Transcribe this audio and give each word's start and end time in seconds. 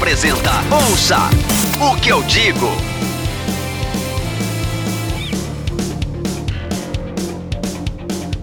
Apresenta 0.00 0.50
Ouça 0.74 1.18
o 1.78 1.94
que 2.00 2.08
eu 2.08 2.22
digo. 2.22 2.68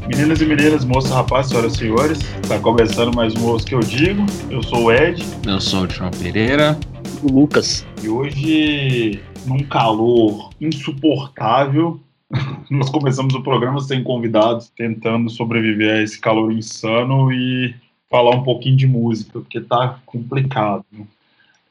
Meninas 0.08 0.40
e 0.40 0.46
meninas, 0.46 0.86
moças, 0.86 1.10
rapazes, 1.10 1.50
senhoras 1.50 1.74
e 1.74 1.78
senhores, 1.78 2.20
está 2.44 2.60
começando 2.60 3.16
mais 3.16 3.34
um 3.34 3.48
Ouça 3.48 3.66
o 3.66 3.68
que 3.70 3.74
eu 3.74 3.80
digo. 3.80 4.24
Eu 4.52 4.62
sou 4.62 4.84
o 4.84 4.92
Ed. 4.92 5.26
Eu 5.48 5.60
sou 5.60 5.86
o 5.86 5.90
João 5.90 6.12
Pereira. 6.12 6.78
O 7.24 7.32
Lucas. 7.32 7.84
E 8.04 8.08
hoje, 8.08 9.20
num 9.48 9.64
calor 9.64 10.52
insuportável, 10.62 12.00
nós 12.70 12.92
começamos 12.92 13.34
o 13.34 13.42
programa 13.42 13.80
sem 13.82 14.04
convidados, 14.04 14.72
tentando 14.78 15.28
sobreviver 15.32 15.96
a 15.96 16.04
esse 16.04 16.20
calor 16.20 16.52
insano 16.52 17.32
e 17.32 17.74
falar 18.12 18.36
um 18.36 18.44
pouquinho 18.44 18.78
de 18.78 18.86
música, 18.86 19.40
porque 19.40 19.60
tá 19.60 20.00
complicado. 20.06 20.86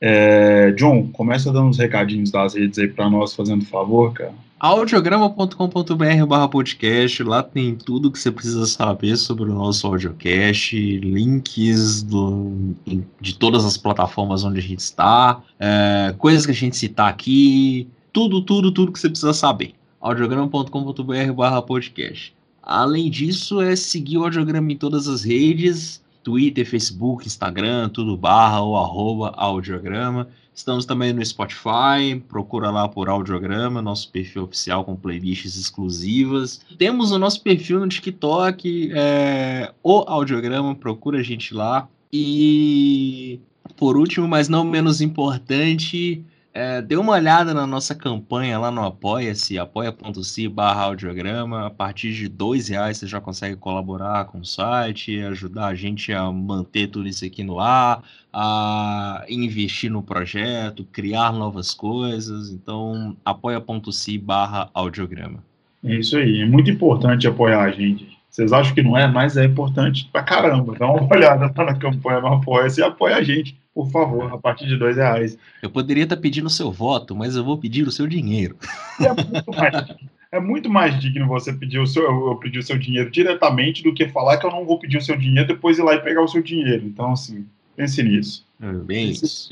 É, 0.01 0.73
John, 0.73 1.09
começa 1.09 1.53
dando 1.53 1.69
uns 1.69 1.79
recadinhos 1.79 2.31
das 2.31 2.55
redes 2.55 2.79
aí 2.79 2.89
para 2.89 3.09
nós, 3.09 3.35
fazendo 3.35 3.65
favor, 3.65 4.13
cara. 4.13 4.35
audiograma.com.br 4.59 6.27
barra 6.29 6.49
podcast, 6.49 7.23
lá 7.23 7.43
tem 7.43 7.75
tudo 7.75 8.11
que 8.11 8.19
você 8.19 8.31
precisa 8.31 8.67
saber 8.67 9.17
sobre 9.17 9.45
o 9.45 9.55
nosso 9.55 9.87
audiocast, 9.87 10.77
links 10.99 12.03
do, 12.03 12.75
de 13.21 13.35
todas 13.37 13.65
as 13.65 13.77
plataformas 13.77 14.45
onde 14.45 14.59
a 14.59 14.63
gente 14.63 14.81
está, 14.81 15.41
é, 15.59 16.15
coisas 16.19 16.45
que 16.45 16.53
a 16.53 16.55
gente 16.55 16.77
citar 16.77 17.09
aqui, 17.09 17.89
tudo, 18.13 18.43
tudo, 18.43 18.71
tudo 18.71 18.93
que 18.93 18.99
você 18.99 19.09
precisa 19.09 19.33
saber. 19.33 19.75
audiograma.com.br 20.01 21.33
barra 21.35 21.63
podcast. 21.63 22.35
Além 22.63 23.09
disso, 23.09 23.61
é 23.61 23.77
seguir 23.77 24.19
o 24.19 24.25
audiograma 24.25 24.73
em 24.73 24.77
todas 24.77 25.07
as 25.07 25.23
redes, 25.23 26.03
Twitter, 26.27 26.69
Facebook, 26.69 27.25
Instagram, 27.25 27.89
tudo 27.89 28.17
barra 28.17 28.61
ou 28.61 28.77
arroba 28.77 29.33
audiograma. 29.37 30.27
Estamos 30.53 30.85
também 30.85 31.13
no 31.13 31.25
Spotify, 31.25 32.21
procura 32.29 32.69
lá 32.69 32.89
por 32.89 33.09
audiograma, 33.09 33.81
nosso 33.81 34.11
perfil 34.11 34.43
oficial 34.43 34.85
com 34.85 34.97
playlists 34.97 35.57
exclusivas. 35.57 36.63
Temos 36.77 37.13
o 37.13 37.19
nosso 37.21 37.41
perfil 37.41 37.79
no 37.79 37.89
TikTok, 37.89 38.91
é, 38.93 39.73
o 39.85 40.03
audiograma, 40.09 40.75
procura 40.75 41.21
a 41.21 41.23
gente 41.23 41.55
lá. 41.55 41.89
E 42.13 43.39
por 43.77 43.97
último, 43.97 44.27
mas 44.27 44.49
não 44.49 44.65
menos 44.65 45.01
importante, 45.01 46.25
é, 46.57 46.81
dê 46.81 46.97
uma 46.97 47.13
olhada 47.13 47.53
na 47.53 47.67
nossa 47.67 47.95
campanha 47.95 48.59
lá 48.59 48.71
no 48.71 48.83
Apoia-se, 48.83 49.59
apoia.se 49.59 50.49
barra 50.49 50.85
audiograma. 50.85 51.67
A 51.67 51.71
partir 51.71 52.15
de 52.15 52.31
dois 52.31 52.69
reais 52.69 52.97
você 52.97 53.07
já 53.07 53.21
consegue 53.21 53.57
colaborar 53.57 54.25
com 54.25 54.39
o 54.39 54.45
site, 54.45 55.21
ajudar 55.21 55.67
a 55.67 55.75
gente 55.75 56.15
a 56.15 56.33
manter 56.33 56.87
tudo 56.87 57.07
isso 57.07 57.27
aqui 57.27 57.45
no 57.45 57.61
ar, 57.61 58.03
a 58.33 59.23
investir 59.29 59.91
no 59.91 60.03
projeto, 60.03 60.83
criar 60.91 61.31
novas 61.31 61.75
coisas. 61.75 62.49
Então, 62.49 63.15
apoia.se 63.23 64.17
barra 64.17 64.71
audiograma. 64.73 65.45
É 65.85 65.97
isso 65.97 66.17
aí, 66.17 66.41
é 66.41 66.47
muito 66.47 66.71
importante 66.71 67.29
apoiar 67.29 67.65
a 67.65 67.71
gente. 67.71 68.17
Vocês 68.31 68.51
acham 68.51 68.75
que 68.75 68.83
não 68.83 68.97
é, 68.97 69.07
mas 69.07 69.37
é 69.37 69.45
importante 69.45 70.09
pra 70.11 70.23
caramba. 70.23 70.75
Dá 70.79 70.91
uma 70.91 71.05
olhada 71.15 71.53
lá 71.55 71.65
na 71.67 71.75
campanha 71.75 72.21
no 72.21 72.29
Apoia-se 72.29 72.81
e 72.81 72.83
apoia 72.83 73.17
a 73.17 73.23
gente 73.23 73.55
por 73.77 73.91
favor, 73.91 74.33
a 74.33 74.39
partir 74.39 74.67
de 74.67 74.75
dois 74.75 74.97
reais. 74.97 75.37
Eu 75.63 75.69
poderia 75.69 76.05
estar 76.05 76.17
pedindo 76.17 76.47
o 76.47 76.51
seu 76.51 76.73
voto, 76.73 77.15
mas 77.15 77.37
eu 77.37 77.45
vou 77.45 77.59
pedir 77.59 77.87
o 77.87 77.93
seu 77.93 78.07
dinheiro. 78.07 78.57
É 78.99 79.13
muito 79.13 79.51
mais, 79.53 79.97
é 80.33 80.41
muito 80.41 80.71
mais 80.71 80.99
digno 80.99 81.29
você 81.29 81.53
pedir 81.53 81.79
o 81.79 81.87
seu, 81.87 82.03
eu 82.05 82.37
pedir 82.37 82.59
o 82.59 82.63
seu 82.63 82.79
dinheiro 82.79 83.11
diretamente 83.11 83.83
do 83.83 83.93
que 83.93 84.09
falar 84.09 84.39
que 84.39 84.47
eu 84.47 84.51
não 84.51 84.65
vou 84.65 84.79
pedir 84.79 84.97
o 84.97 85.03
seu 85.03 85.15
dinheiro 85.15 85.47
depois 85.47 85.79
ir 85.79 85.83
lá 85.83 85.95
e 85.95 86.01
pegar 86.01 86.23
o 86.23 86.29
seu 86.29 86.43
dinheiro. 86.43 86.87
Então, 86.87 87.13
assim, 87.13 87.45
pense 87.77 88.03
nisso. 88.03 88.47
Bem 88.87 89.11
isso. 89.11 89.51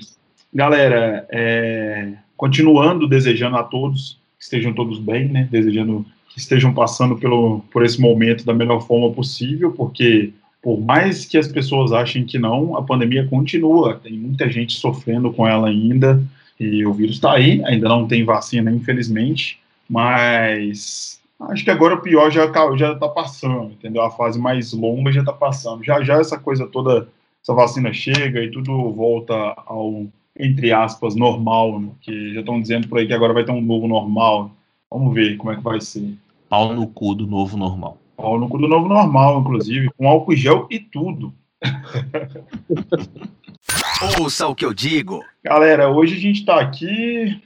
Galera, 0.55 1.27
é, 1.31 2.15
continuando 2.35 3.07
desejando 3.07 3.57
a 3.57 3.63
todos 3.63 4.19
que 4.39 4.45
estejam 4.45 4.73
todos 4.73 4.99
bem, 4.99 5.29
né? 5.29 5.47
Desejando 5.51 6.07
que 6.31 6.39
estejam 6.39 6.73
passando 6.73 7.19
pelo, 7.19 7.61
por 7.71 7.85
esse 7.85 8.01
momento 8.01 8.47
da 8.47 8.55
melhor 8.55 8.81
forma 8.87 9.13
possível, 9.13 9.73
porque 9.73 10.33
por 10.65 10.81
mais 10.81 11.27
que 11.27 11.37
as 11.37 11.47
pessoas 11.47 11.93
achem 11.93 12.25
que 12.25 12.39
não, 12.39 12.75
a 12.75 12.83
pandemia 12.83 13.29
continua, 13.29 14.01
tem 14.03 14.15
muita 14.15 14.51
gente 14.51 14.73
sofrendo 14.73 15.31
com 15.31 15.47
ela 15.47 15.69
ainda, 15.69 16.25
e 16.59 16.87
o 16.87 16.95
vírus 16.95 17.17
está 17.17 17.35
aí, 17.35 17.63
ainda 17.67 17.87
não 17.87 18.09
tem 18.09 18.25
vacina, 18.25 18.73
infelizmente, 18.73 19.61
mas 19.87 21.21
acho 21.39 21.63
que 21.63 21.71
agora 21.71 21.97
o 21.97 22.01
pior 22.01 22.31
já 22.31 22.51
já 22.77 22.93
está 22.93 23.07
passando, 23.07 23.73
entendeu? 23.73 24.01
A 24.01 24.11
fase 24.11 24.39
mais 24.39 24.73
longa 24.73 25.13
já 25.13 25.21
está 25.21 25.35
passando. 25.35 25.85
Já 25.85 26.03
já 26.03 26.19
essa 26.19 26.39
coisa 26.39 26.67
toda, 26.67 27.09
essa 27.43 27.53
vacina 27.53 27.93
chega 27.93 28.43
e 28.43 28.51
tudo 28.51 28.91
volta 28.93 29.35
ao 29.67 30.07
entre 30.37 30.73
aspas 30.73 31.15
normal, 31.15 31.79
né? 31.79 31.91
que 32.01 32.33
já 32.33 32.41
estão 32.41 32.61
dizendo 32.61 32.89
por 32.89 32.99
aí 32.99 33.07
que 33.07 33.13
agora 33.13 33.35
vai 33.35 33.45
ter 33.45 33.53
um 33.53 33.61
novo 33.61 33.87
normal. 33.87 34.51
Vamos 34.91 35.13
ver 35.13 35.37
como 35.37 35.53
é 35.53 35.57
que 35.57 35.63
vai 35.63 35.81
ser. 35.81 36.15
Pau 36.49 36.75
no 36.75 36.87
cu 36.87 37.15
do 37.15 37.27
novo 37.27 37.57
normal. 37.57 37.99
Pau 38.17 38.39
no 38.39 38.49
do 38.49 38.69
novo 38.69 38.89
normal, 38.89 39.41
inclusive, 39.41 39.91
com 39.97 40.09
álcool 40.09 40.37
gel 40.37 40.67
e 40.71 40.79
tudo. 40.79 41.35
Ouça 44.21 44.47
o 44.47 44.55
que 44.55 44.65
eu 44.65 44.75
digo. 44.75 45.25
Galera, 45.43 45.89
hoje 45.89 46.17
a 46.17 46.21
gente 46.21 46.41
está 46.41 46.61
aqui, 46.61 47.41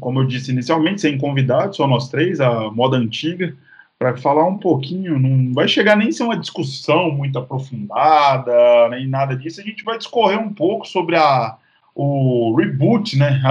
como 0.00 0.20
eu 0.20 0.26
disse 0.26 0.52
inicialmente, 0.52 1.00
sem 1.00 1.18
convidados, 1.18 1.76
só 1.76 1.86
nós 1.86 2.08
três, 2.08 2.40
a 2.40 2.70
moda 2.70 2.96
antiga, 2.96 3.56
para 3.98 4.16
falar 4.16 4.46
um 4.46 4.58
pouquinho. 4.58 5.18
Não 5.18 5.52
vai 5.52 5.66
chegar 5.66 5.96
nem 5.96 6.12
ser 6.12 6.24
uma 6.24 6.38
discussão 6.38 7.10
muito 7.10 7.38
aprofundada, 7.38 8.88
nem 8.90 9.08
nada 9.08 9.36
disso. 9.36 9.60
A 9.60 9.64
gente 9.64 9.84
vai 9.84 9.98
discorrer 9.98 10.38
um 10.38 10.52
pouco 10.52 10.86
sobre 10.86 11.16
a, 11.16 11.56
o 11.94 12.54
reboot, 12.56 13.18
né? 13.18 13.42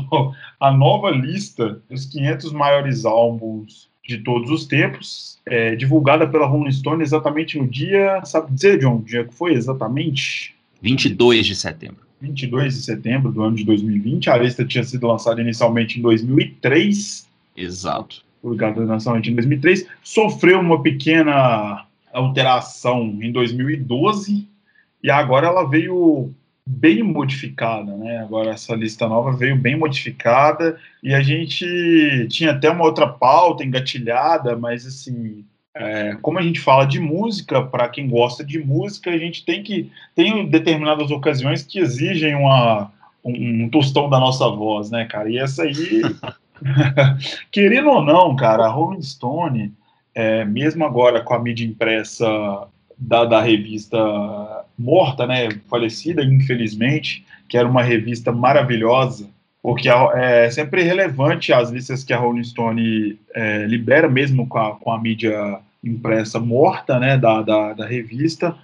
a 0.60 0.72
nova 0.72 1.10
lista 1.10 1.80
dos 1.88 2.06
500 2.06 2.52
maiores 2.52 3.04
álbuns 3.04 3.93
de 4.06 4.18
todos 4.18 4.50
os 4.50 4.66
tempos, 4.66 5.38
é, 5.46 5.74
divulgada 5.74 6.26
pela 6.26 6.46
Rolling 6.46 6.72
Stone 6.72 7.02
exatamente 7.02 7.58
no 7.58 7.66
dia, 7.66 8.22
sabe 8.24 8.52
dizer, 8.52 8.78
John, 8.78 9.00
dia 9.00 9.24
que 9.24 9.34
foi 9.34 9.54
exatamente? 9.54 10.54
22 10.82 11.46
de 11.46 11.56
setembro. 11.56 12.04
22 12.20 12.74
de 12.74 12.82
setembro 12.82 13.32
do 13.32 13.42
ano 13.42 13.56
de 13.56 13.64
2020. 13.64 14.30
A 14.30 14.36
lista 14.36 14.64
tinha 14.64 14.84
sido 14.84 15.06
lançada 15.06 15.40
inicialmente 15.40 15.98
em 15.98 16.02
2003. 16.02 17.28
Exato. 17.56 18.22
Publicada 18.40 18.82
inicialmente 18.82 19.30
em 19.30 19.34
2003. 19.34 19.86
Sofreu 20.02 20.60
uma 20.60 20.82
pequena 20.82 21.86
alteração 22.12 23.18
em 23.20 23.32
2012 23.32 24.46
e 25.02 25.10
agora 25.10 25.48
ela 25.48 25.68
veio 25.68 26.32
bem 26.66 27.02
modificada, 27.02 27.96
né? 27.96 28.18
Agora 28.18 28.50
essa 28.50 28.74
lista 28.74 29.06
nova 29.06 29.32
veio 29.36 29.56
bem 29.56 29.76
modificada 29.76 30.78
e 31.02 31.14
a 31.14 31.20
gente 31.20 32.26
tinha 32.30 32.52
até 32.52 32.70
uma 32.70 32.84
outra 32.84 33.06
pauta 33.06 33.62
engatilhada, 33.62 34.56
mas 34.56 34.86
assim, 34.86 35.44
é, 35.74 36.16
como 36.22 36.38
a 36.38 36.42
gente 36.42 36.60
fala 36.60 36.86
de 36.86 36.98
música, 36.98 37.62
para 37.62 37.88
quem 37.88 38.08
gosta 38.08 38.42
de 38.44 38.58
música, 38.58 39.10
a 39.10 39.18
gente 39.18 39.44
tem 39.44 39.62
que 39.62 39.90
tem 40.14 40.48
determinadas 40.48 41.10
ocasiões 41.10 41.62
que 41.62 41.78
exigem 41.78 42.34
uma 42.34 42.90
um, 43.24 43.64
um 43.64 43.68
tostão 43.68 44.08
da 44.08 44.18
nossa 44.18 44.48
voz, 44.48 44.90
né, 44.90 45.04
cara? 45.06 45.30
E 45.30 45.38
essa 45.38 45.64
aí, 45.64 46.02
querendo 47.50 47.90
ou 47.90 48.02
não, 48.02 48.36
cara, 48.36 48.66
a 48.66 48.68
Rolling 48.68 49.02
Stone, 49.02 49.72
é, 50.14 50.44
mesmo 50.44 50.84
agora 50.84 51.22
com 51.22 51.34
a 51.34 51.38
mídia 51.38 51.66
impressa 51.66 52.68
da, 52.98 53.24
da 53.24 53.40
revista 53.40 53.98
morta, 54.78 55.26
né, 55.26 55.48
falecida, 55.68 56.22
infelizmente, 56.22 57.24
que 57.48 57.56
era 57.56 57.68
uma 57.68 57.82
revista 57.82 58.32
maravilhosa, 58.32 59.28
porque 59.62 59.88
é 59.88 60.50
sempre 60.50 60.82
relevante 60.82 61.52
as 61.52 61.70
listas 61.70 62.04
que 62.04 62.12
a 62.12 62.18
Rolling 62.18 62.44
Stone 62.44 63.18
é, 63.34 63.66
libera, 63.66 64.08
mesmo 64.08 64.46
com 64.46 64.58
a, 64.58 64.76
com 64.76 64.92
a 64.92 65.00
mídia 65.00 65.58
impressa 65.82 66.40
morta, 66.40 66.98
né, 66.98 67.16
da, 67.16 67.42
da, 67.42 67.72
da 67.72 67.86
revista, 67.86 68.54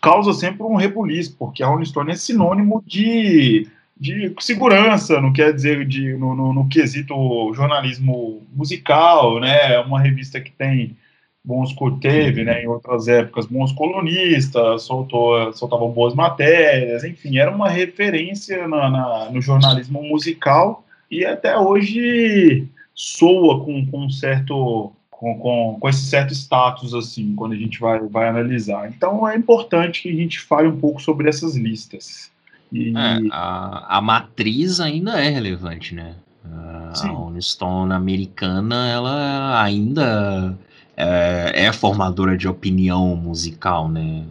causa 0.00 0.32
sempre 0.32 0.62
um 0.62 0.76
rebuliço, 0.76 1.34
porque 1.38 1.62
a 1.62 1.66
Rolling 1.66 1.84
Stone 1.84 2.12
é 2.12 2.16
sinônimo 2.16 2.82
de, 2.86 3.66
de 3.98 4.32
segurança, 4.40 5.20
não 5.20 5.32
quer 5.32 5.52
dizer 5.52 5.84
de, 5.86 6.14
no, 6.14 6.34
no, 6.34 6.52
no 6.52 6.68
quesito 6.68 7.52
jornalismo 7.54 8.42
musical, 8.54 9.40
né, 9.40 9.74
é 9.74 9.80
uma 9.80 10.00
revista 10.00 10.40
que 10.40 10.50
tem 10.50 10.96
bons 11.42 11.74
teve, 12.00 12.44
né, 12.44 12.62
em 12.62 12.66
outras 12.66 13.08
épocas, 13.08 13.46
bons 13.46 13.72
colunistas, 13.72 14.82
soltou, 14.82 15.52
soltava 15.52 15.86
boas 15.88 16.14
matérias, 16.14 17.02
enfim, 17.02 17.38
era 17.38 17.50
uma 17.50 17.68
referência 17.68 18.68
na, 18.68 18.90
na, 18.90 19.30
no 19.30 19.40
jornalismo 19.40 20.02
musical 20.02 20.84
e 21.10 21.24
até 21.24 21.58
hoje 21.58 22.68
soa 22.94 23.64
com, 23.64 23.86
com 23.86 24.04
um 24.04 24.10
certo 24.10 24.92
com, 25.10 25.38
com, 25.38 25.76
com, 25.80 25.88
esse 25.88 26.06
certo 26.06 26.32
status, 26.32 26.94
assim, 26.94 27.34
quando 27.34 27.52
a 27.52 27.56
gente 27.56 27.78
vai, 27.78 27.98
vai 28.00 28.28
analisar. 28.28 28.88
Então 28.88 29.28
é 29.28 29.36
importante 29.36 30.02
que 30.02 30.08
a 30.10 30.14
gente 30.14 30.40
fale 30.40 30.68
um 30.68 30.78
pouco 30.78 31.00
sobre 31.00 31.28
essas 31.28 31.56
listas. 31.56 32.30
E... 32.72 32.90
É, 32.90 33.18
a, 33.30 33.98
a 33.98 34.00
matriz 34.00 34.80
ainda 34.80 35.20
é 35.20 35.28
relevante, 35.28 35.94
né? 35.94 36.14
A, 36.44 36.92
a 37.36 37.40
Stone 37.40 37.92
americana, 37.92 38.88
ela 38.88 39.62
ainda 39.62 40.56
é, 41.00 41.64
é, 41.66 41.72
formadora 41.72 42.36
de 42.36 42.46
opinião 42.46 43.16
musical, 43.16 43.88
né? 43.88 44.24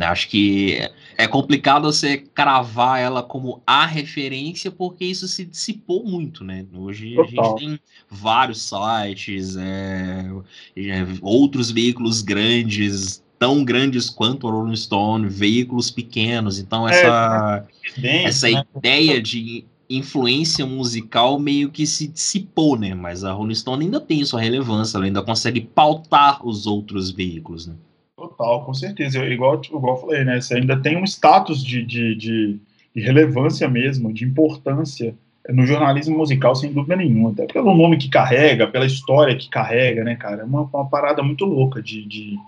Acho 0.00 0.28
que 0.28 0.78
é 1.18 1.28
complicado 1.28 1.82
você 1.82 2.16
cravar 2.16 2.98
ela 2.98 3.22
como 3.22 3.62
a 3.66 3.84
referência, 3.84 4.70
porque 4.70 5.04
isso 5.04 5.28
se 5.28 5.44
dissipou 5.44 6.02
muito, 6.02 6.42
né? 6.42 6.64
Hoje 6.72 7.14
Total. 7.14 7.24
a 7.24 7.48
gente 7.48 7.58
tem 7.58 7.80
vários 8.08 8.62
sites, 8.62 9.56
é, 9.56 10.24
é, 10.74 11.06
outros 11.20 11.70
veículos 11.70 12.22
grandes, 12.22 13.22
tão 13.38 13.62
grandes 13.62 14.08
quanto 14.08 14.46
o 14.46 14.50
Rolling 14.50 14.76
Stone, 14.76 15.28
veículos 15.28 15.90
pequenos. 15.90 16.58
Então, 16.58 16.88
essa, 16.88 17.66
é, 18.02 18.24
essa 18.24 18.48
né? 18.48 18.64
ideia 18.74 19.20
de 19.20 19.66
influência 19.90 20.64
musical 20.64 21.38
meio 21.40 21.68
que 21.70 21.86
se 21.86 22.06
dissipou, 22.06 22.78
né? 22.78 22.94
Mas 22.94 23.24
a 23.24 23.32
Rolling 23.32 23.54
Stone 23.54 23.84
ainda 23.84 24.00
tem 24.00 24.24
sua 24.24 24.40
relevância, 24.40 24.96
ela 24.96 25.06
ainda 25.06 25.22
consegue 25.22 25.60
pautar 25.60 26.46
os 26.46 26.66
outros 26.66 27.10
veículos, 27.10 27.66
né? 27.66 27.74
Total, 28.16 28.64
com 28.64 28.72
certeza. 28.72 29.18
Eu, 29.18 29.32
igual, 29.32 29.60
igual 29.64 29.96
eu 29.96 30.00
falei, 30.00 30.24
né? 30.24 30.40
Você 30.40 30.54
ainda 30.54 30.80
tem 30.80 30.96
um 30.96 31.04
status 31.04 31.64
de, 31.64 31.84
de, 31.84 32.14
de, 32.14 32.60
de 32.94 33.02
relevância 33.02 33.68
mesmo, 33.68 34.12
de 34.12 34.24
importância 34.24 35.14
no 35.48 35.66
jornalismo 35.66 36.18
musical, 36.18 36.54
sem 36.54 36.72
dúvida 36.72 36.96
nenhuma. 36.96 37.30
Até 37.30 37.46
pelo 37.46 37.74
nome 37.74 37.96
que 37.96 38.08
carrega, 38.08 38.68
pela 38.68 38.86
história 38.86 39.36
que 39.36 39.48
carrega, 39.48 40.04
né, 40.04 40.14
cara? 40.14 40.42
É 40.42 40.44
uma, 40.44 40.62
uma 40.62 40.88
parada 40.88 41.22
muito 41.22 41.44
louca 41.44 41.82
de, 41.82 42.04
de, 42.04 42.38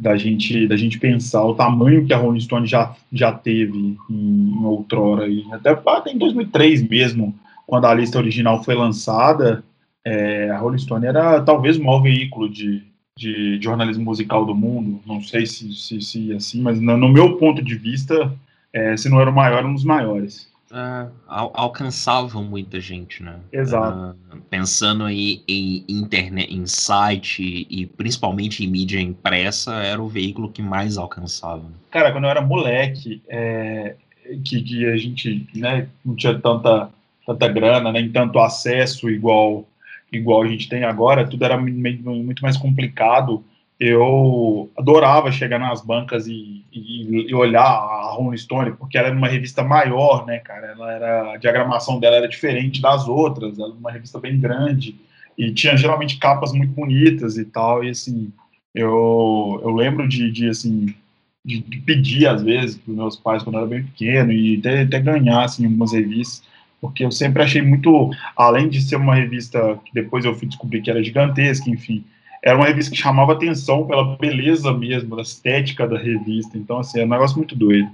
da, 0.00 0.16
gente, 0.16 0.66
da 0.66 0.76
gente 0.76 0.98
pensar 0.98 1.44
o 1.44 1.54
tamanho 1.54 2.06
que 2.06 2.12
a 2.12 2.16
Rolling 2.16 2.40
Stone 2.40 2.66
já, 2.66 2.94
já 3.12 3.32
teve 3.32 3.76
em, 3.76 3.98
em 4.10 4.64
outrora. 4.64 5.28
E 5.28 5.44
até, 5.52 5.70
até 5.70 6.12
em 6.12 6.18
2003 6.18 6.88
mesmo, 6.88 7.34
quando 7.66 7.86
a 7.86 7.94
lista 7.94 8.18
original 8.18 8.64
foi 8.64 8.74
lançada, 8.74 9.62
é, 10.04 10.50
a 10.50 10.58
Rolling 10.58 10.78
Stone 10.78 11.06
era 11.06 11.40
talvez 11.42 11.76
o 11.76 11.84
maior 11.84 12.00
veículo 12.00 12.48
de, 12.48 12.82
de 13.16 13.60
jornalismo 13.60 14.04
musical 14.04 14.44
do 14.44 14.54
mundo, 14.54 15.00
não 15.06 15.22
sei 15.22 15.44
se, 15.44 15.74
se, 15.74 16.00
se 16.00 16.32
assim, 16.32 16.62
mas 16.62 16.80
no, 16.80 16.96
no 16.96 17.08
meu 17.08 17.36
ponto 17.36 17.62
de 17.62 17.74
vista, 17.74 18.32
é, 18.72 18.96
se 18.96 19.08
não 19.08 19.20
era 19.20 19.30
o 19.30 19.34
maior, 19.34 19.64
um 19.64 19.74
dos 19.74 19.84
maiores. 19.84 20.49
Uh, 20.70 21.10
al 21.26 21.50
alcançavam 21.54 22.44
muita 22.44 22.80
gente, 22.80 23.24
né? 23.24 23.40
Exato. 23.52 24.16
Uh, 24.32 24.40
pensando 24.48 25.04
aí 25.04 25.42
em 25.48 25.84
internet, 25.88 26.54
em 26.54 26.64
site 26.64 27.66
e 27.68 27.86
principalmente 27.86 28.64
em 28.64 28.68
mídia 28.68 29.00
impressa, 29.00 29.74
era 29.82 30.00
o 30.00 30.08
veículo 30.08 30.52
que 30.52 30.62
mais 30.62 30.96
alcançava. 30.96 31.64
Cara, 31.90 32.12
quando 32.12 32.24
eu 32.24 32.30
era 32.30 32.40
moleque, 32.40 33.20
é, 33.28 33.96
que, 34.44 34.62
que, 34.62 34.86
a 34.86 34.96
gente 34.96 35.48
né, 35.56 35.88
não 36.04 36.14
tinha 36.14 36.38
tanta, 36.38 36.88
tanta 37.26 37.48
grana, 37.48 37.90
nem 37.90 38.08
tanto 38.08 38.38
acesso 38.38 39.10
igual 39.10 39.66
igual 40.12 40.42
a 40.42 40.48
gente 40.48 40.68
tem 40.68 40.84
agora, 40.84 41.26
tudo 41.26 41.44
era 41.44 41.56
muito 41.56 42.42
mais 42.42 42.56
complicado. 42.56 43.44
Eu 43.80 44.70
adorava 44.76 45.32
chegar 45.32 45.58
nas 45.58 45.80
bancas 45.80 46.26
e, 46.26 46.62
e, 46.70 47.30
e, 47.30 47.34
olhar 47.34 47.62
a 47.62 48.12
Rolling 48.12 48.36
Stone, 48.36 48.72
porque 48.72 48.98
ela 48.98 49.08
era 49.08 49.16
uma 49.16 49.26
revista 49.26 49.62
maior, 49.64 50.26
né, 50.26 50.38
cara? 50.38 50.66
Ela 50.68 50.92
era, 50.92 51.32
a 51.32 51.36
diagramação 51.38 51.98
dela 51.98 52.16
era 52.16 52.28
diferente 52.28 52.82
das 52.82 53.08
outras, 53.08 53.58
ela 53.58 53.68
era 53.68 53.78
uma 53.78 53.90
revista 53.90 54.20
bem 54.20 54.38
grande 54.38 54.94
e 55.38 55.50
tinha 55.50 55.76
geralmente 55.78 56.18
capas 56.18 56.52
muito 56.52 56.74
bonitas 56.74 57.38
e 57.38 57.44
tal. 57.46 57.82
E 57.82 57.88
assim, 57.88 58.30
eu, 58.74 59.58
eu 59.62 59.70
lembro 59.70 60.06
de, 60.06 60.30
de 60.30 60.50
assim, 60.50 60.94
de, 61.42 61.60
de 61.60 61.78
pedir 61.78 62.26
às 62.26 62.42
vezes 62.42 62.76
para 62.76 62.92
meus 62.92 63.16
pais 63.16 63.42
quando 63.42 63.54
eu 63.54 63.62
era 63.62 63.70
bem 63.70 63.82
pequeno 63.84 64.30
e 64.30 64.58
até, 64.58 64.82
até 64.82 65.00
ganhar 65.00 65.42
assim, 65.42 65.64
algumas 65.64 65.92
revistas 65.92 66.42
porque 66.80 67.04
eu 67.04 67.12
sempre 67.12 67.42
achei 67.42 67.60
muito, 67.60 68.10
além 68.34 68.68
de 68.68 68.80
ser 68.80 68.96
uma 68.96 69.14
revista 69.14 69.78
que 69.84 69.92
depois 69.92 70.24
eu 70.24 70.34
fui 70.34 70.48
descobrir 70.48 70.80
que 70.80 70.90
era 70.90 71.02
gigantesca, 71.02 71.68
enfim, 71.68 72.04
era 72.42 72.56
uma 72.56 72.66
revista 72.66 72.90
que 72.90 72.96
chamava 72.96 73.32
atenção 73.32 73.86
pela 73.86 74.16
beleza 74.16 74.72
mesmo, 74.72 75.16
da 75.16 75.22
estética 75.22 75.86
da 75.86 75.98
revista, 75.98 76.56
então, 76.56 76.78
assim, 76.78 77.00
é 77.00 77.04
um 77.04 77.08
negócio 77.08 77.36
muito 77.36 77.54
doido. 77.54 77.90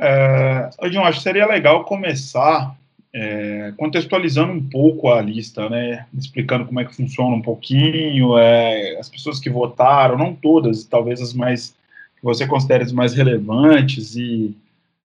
É, 0.00 0.70
eu 0.80 1.04
acho 1.04 1.18
que 1.18 1.24
seria 1.24 1.46
legal 1.46 1.84
começar 1.84 2.76
é, 3.12 3.72
contextualizando 3.76 4.52
um 4.52 4.68
pouco 4.68 5.10
a 5.10 5.22
lista, 5.22 5.68
né, 5.68 6.06
explicando 6.12 6.66
como 6.66 6.80
é 6.80 6.84
que 6.84 6.96
funciona 6.96 7.36
um 7.36 7.42
pouquinho, 7.42 8.36
é, 8.36 8.98
as 8.98 9.08
pessoas 9.08 9.38
que 9.38 9.48
votaram, 9.48 10.18
não 10.18 10.34
todas, 10.34 10.84
talvez 10.84 11.20
as 11.20 11.32
mais, 11.32 11.76
que 12.16 12.24
você 12.24 12.46
considere 12.46 12.82
as 12.82 12.92
mais 12.92 13.14
relevantes 13.14 14.16
e 14.16 14.56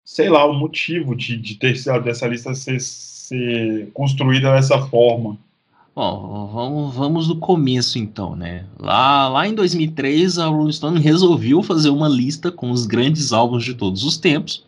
sei 0.07 0.29
lá, 0.29 0.45
o 0.45 0.53
motivo 0.53 1.13
de, 1.13 1.35
de 1.35 1.55
ter 1.55 1.73
dessa 2.01 2.25
lista 2.27 2.55
ser, 2.55 2.79
ser 2.79 3.91
construída 3.93 4.53
dessa 4.53 4.79
forma. 4.87 5.37
Bom, 5.97 6.47
vamos, 6.53 6.93
vamos 6.95 7.27
do 7.27 7.35
começo 7.37 7.97
então, 7.97 8.35
né? 8.35 8.65
Lá, 8.79 9.27
lá 9.27 9.47
em 9.47 9.55
2003, 9.55 10.37
a 10.37 10.45
Rolling 10.45 10.71
Stone 10.71 10.99
resolveu 10.99 11.63
fazer 11.63 11.89
uma 11.89 12.07
lista 12.07 12.51
com 12.51 12.69
os 12.69 12.85
grandes 12.85 13.33
álbuns 13.33 13.63
de 13.63 13.73
todos 13.73 14.03
os 14.03 14.15
tempos. 14.15 14.63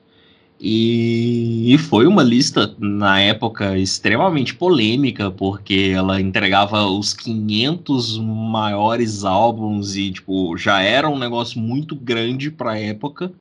E, 0.59 1.71
e 1.71 1.77
foi 1.77 2.07
uma 2.07 2.23
lista, 2.23 2.73
na 2.79 3.21
época, 3.21 3.77
extremamente 3.77 4.55
polêmica, 4.55 5.29
porque 5.29 5.91
ela 5.93 6.19
entregava 6.19 6.87
os 6.87 7.13
500 7.13 8.17
maiores 8.17 9.23
álbuns 9.23 9.95
e, 9.95 10.11
tipo, 10.11 10.57
já 10.57 10.81
era 10.81 11.07
um 11.07 11.19
negócio 11.19 11.59
muito 11.59 11.95
grande 11.95 12.49
para 12.49 12.71
a 12.71 12.79
época. 12.79 13.31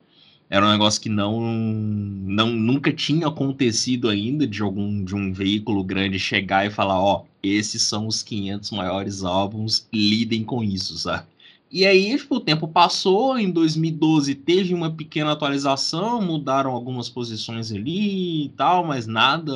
Era 0.49 0.65
um 0.65 0.71
negócio 0.71 0.99
que 0.99 1.09
não, 1.09 1.39
não 1.39 2.49
nunca 2.49 2.91
tinha 2.91 3.27
acontecido 3.27 4.09
ainda 4.09 4.47
de 4.47 4.63
algum 4.63 5.03
de 5.03 5.15
um 5.15 5.31
veículo 5.31 5.83
grande 5.83 6.17
chegar 6.17 6.65
e 6.65 6.71
falar, 6.71 6.99
ó, 6.99 7.25
esses 7.43 7.83
são 7.83 8.07
os 8.07 8.23
500 8.23 8.71
maiores 8.71 9.23
álbuns, 9.23 9.87
lidem 9.93 10.43
com 10.43 10.63
isso, 10.63 10.97
sabe? 10.97 11.27
E 11.71 11.85
aí, 11.85 12.17
tipo, 12.17 12.37
o 12.37 12.39
tempo 12.39 12.67
passou, 12.67 13.37
em 13.37 13.51
2012 13.51 14.33
teve 14.33 14.73
uma 14.73 14.91
pequena 14.91 15.33
atualização, 15.33 16.19
mudaram 16.19 16.71
algumas 16.71 17.07
posições 17.09 17.71
ali 17.71 18.45
e 18.45 18.49
tal, 18.49 18.83
mas 18.83 19.05
nada 19.05 19.53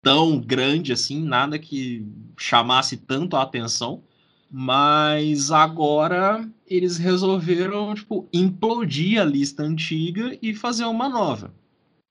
tão 0.00 0.38
grande 0.38 0.92
assim, 0.92 1.20
nada 1.20 1.58
que 1.58 2.06
chamasse 2.38 2.96
tanto 2.96 3.36
a 3.36 3.42
atenção. 3.42 4.02
Mas 4.48 5.50
agora 5.50 6.48
eles 6.66 6.96
resolveram 6.96 7.94
tipo, 7.94 8.28
implodir 8.32 9.20
a 9.20 9.24
lista 9.24 9.62
antiga 9.62 10.36
e 10.40 10.54
fazer 10.54 10.84
uma 10.84 11.08
nova. 11.08 11.52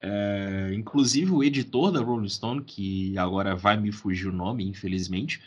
É, 0.02 0.72
inclusive 0.76 1.32
o 1.32 1.44
editor 1.44 1.92
da 1.92 2.02
Rolling 2.02 2.28
Stone, 2.28 2.64
que 2.64 3.18
agora 3.18 3.56
vai 3.56 3.78
me 3.78 3.92
fugir 3.92 4.28
o 4.28 4.34
nome, 4.34 4.66
infelizmente, 4.66 5.42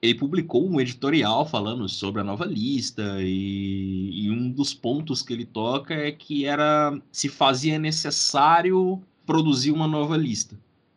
ele 0.00 0.14
publicou 0.14 0.68
um 0.68 0.80
editorial 0.80 1.44
falando 1.44 1.88
sobre 1.88 2.20
a 2.20 2.24
nova 2.24 2.44
lista 2.44 3.16
e, 3.20 4.26
e, 4.26 4.30
um 4.30 4.50
dos 4.50 4.72
pontos 4.72 5.22
que 5.22 5.32
ele 5.32 5.44
toca 5.44 5.94
é 5.94 6.12
que 6.12 6.44
era 6.44 6.96
se 7.10 7.28
fazia 7.28 7.78
necessário 7.78 9.02
produzir 9.24 9.72
uma 9.72 9.88
nova 9.88 10.16
lista 10.16 10.56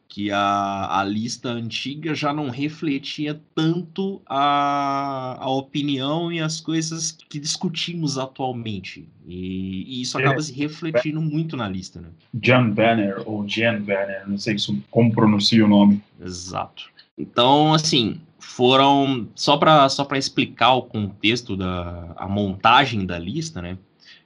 que 0.09 0.31
a, 0.31 0.99
a 0.99 1.03
lista 1.03 1.49
antiga 1.49 2.15
já 2.15 2.33
não 2.33 2.49
refletia 2.49 3.39
tanto 3.53 4.19
a, 4.25 5.37
a 5.39 5.49
opinião 5.51 6.31
e 6.31 6.41
as 6.41 6.59
coisas 6.59 7.11
que 7.11 7.39
discutimos 7.39 8.17
atualmente. 8.17 9.07
E, 9.27 9.85
e 9.87 10.01
isso 10.01 10.17
acaba 10.17 10.39
é, 10.39 10.41
se 10.41 10.51
refletindo 10.51 11.19
é, 11.19 11.23
muito 11.23 11.55
na 11.55 11.69
lista, 11.69 12.01
né? 12.01 12.09
Jan 12.41 12.71
Banner, 12.71 13.21
ou 13.23 13.47
Jan 13.47 13.81
Banner, 13.81 14.27
não 14.27 14.39
sei 14.39 14.55
como 14.89 15.13
pronuncia 15.13 15.63
o 15.63 15.67
nome. 15.67 16.01
Exato. 16.19 16.89
Então, 17.15 17.71
assim, 17.71 18.19
foram 18.39 19.27
só 19.35 19.57
para 19.57 19.87
só 19.89 20.03
para 20.03 20.17
explicar 20.17 20.73
o 20.73 20.81
contexto 20.81 21.55
da 21.55 22.15
a 22.17 22.27
montagem 22.27 23.05
da 23.05 23.19
lista, 23.19 23.61
né? 23.61 23.77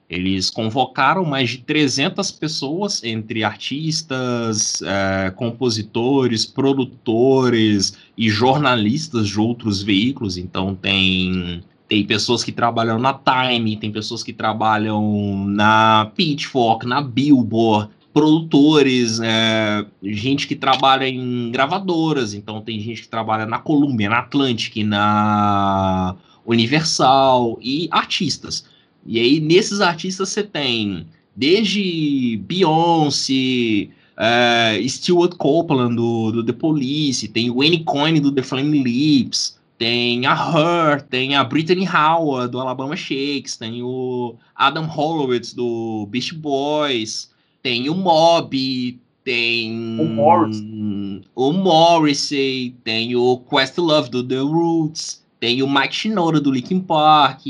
Eles 0.08 0.50
convocaram 0.50 1.24
mais 1.24 1.50
de 1.50 1.58
300 1.58 2.30
pessoas, 2.30 3.02
entre 3.02 3.42
artistas, 3.42 4.82
é, 4.82 5.30
compositores, 5.30 6.44
produtores 6.44 7.96
e 8.16 8.28
jornalistas 8.28 9.28
de 9.28 9.40
outros 9.40 9.82
veículos. 9.82 10.36
Então, 10.36 10.74
tem, 10.74 11.62
tem 11.88 12.04
pessoas 12.04 12.44
que 12.44 12.52
trabalham 12.52 12.98
na 12.98 13.14
Time, 13.14 13.76
tem 13.76 13.90
pessoas 13.90 14.22
que 14.22 14.32
trabalham 14.32 15.46
na 15.48 16.10
Pitchfork, 16.14 16.86
na 16.86 17.00
Billboard, 17.00 17.88
produtores, 18.12 19.20
é, 19.20 19.86
gente 20.02 20.46
que 20.46 20.54
trabalha 20.54 21.08
em 21.08 21.50
gravadoras. 21.50 22.34
Então, 22.34 22.60
tem 22.60 22.78
gente 22.78 23.02
que 23.02 23.08
trabalha 23.08 23.46
na 23.46 23.58
Columbia, 23.58 24.10
na 24.10 24.18
Atlantic, 24.18 24.84
na 24.84 26.14
Universal 26.46 27.58
e 27.62 27.88
artistas. 27.90 28.66
E 29.06 29.20
aí, 29.20 29.40
nesses 29.40 29.80
artistas, 29.80 30.30
você 30.30 30.42
tem 30.42 31.06
desde 31.36 32.40
Beyoncé, 32.46 33.88
uh, 34.16 34.88
Stewart 34.88 35.36
Copeland 35.36 35.96
do, 35.96 36.32
do, 36.32 36.44
The 36.44 36.52
Police, 36.52 37.28
tem 37.28 37.50
o 37.50 37.60
Annie 37.60 37.84
Coyne 37.84 38.20
do 38.20 38.32
The 38.32 38.42
Flaming 38.42 38.82
Lips, 38.82 39.58
tem 39.78 40.26
a 40.26 40.34
Her, 40.34 41.02
tem 41.02 41.34
a 41.34 41.44
Brittany 41.44 41.86
Howard 41.86 42.52
do 42.52 42.60
Alabama 42.60 42.96
Shakes, 42.96 43.56
tem 43.56 43.82
o 43.82 44.36
Adam 44.54 44.88
Horowitz 44.88 45.52
do 45.52 46.06
Beast 46.10 46.34
Boys, 46.34 47.30
tem 47.62 47.88
o 47.90 47.94
Mob, 47.94 48.98
tem 49.24 49.98
o 49.98 50.04
Morrissey, 50.04 51.22
o 51.34 51.52
Morrissey 51.52 52.74
tem 52.84 53.16
o 53.16 53.38
Questlove 53.38 54.10
do 54.10 54.22
The 54.22 54.38
Roots, 54.38 55.24
tem 55.40 55.62
o 55.62 55.68
Mike 55.68 55.94
Shinoda 55.94 56.40
do 56.40 56.52
Linkin 56.52 56.80
Park, 56.80 57.42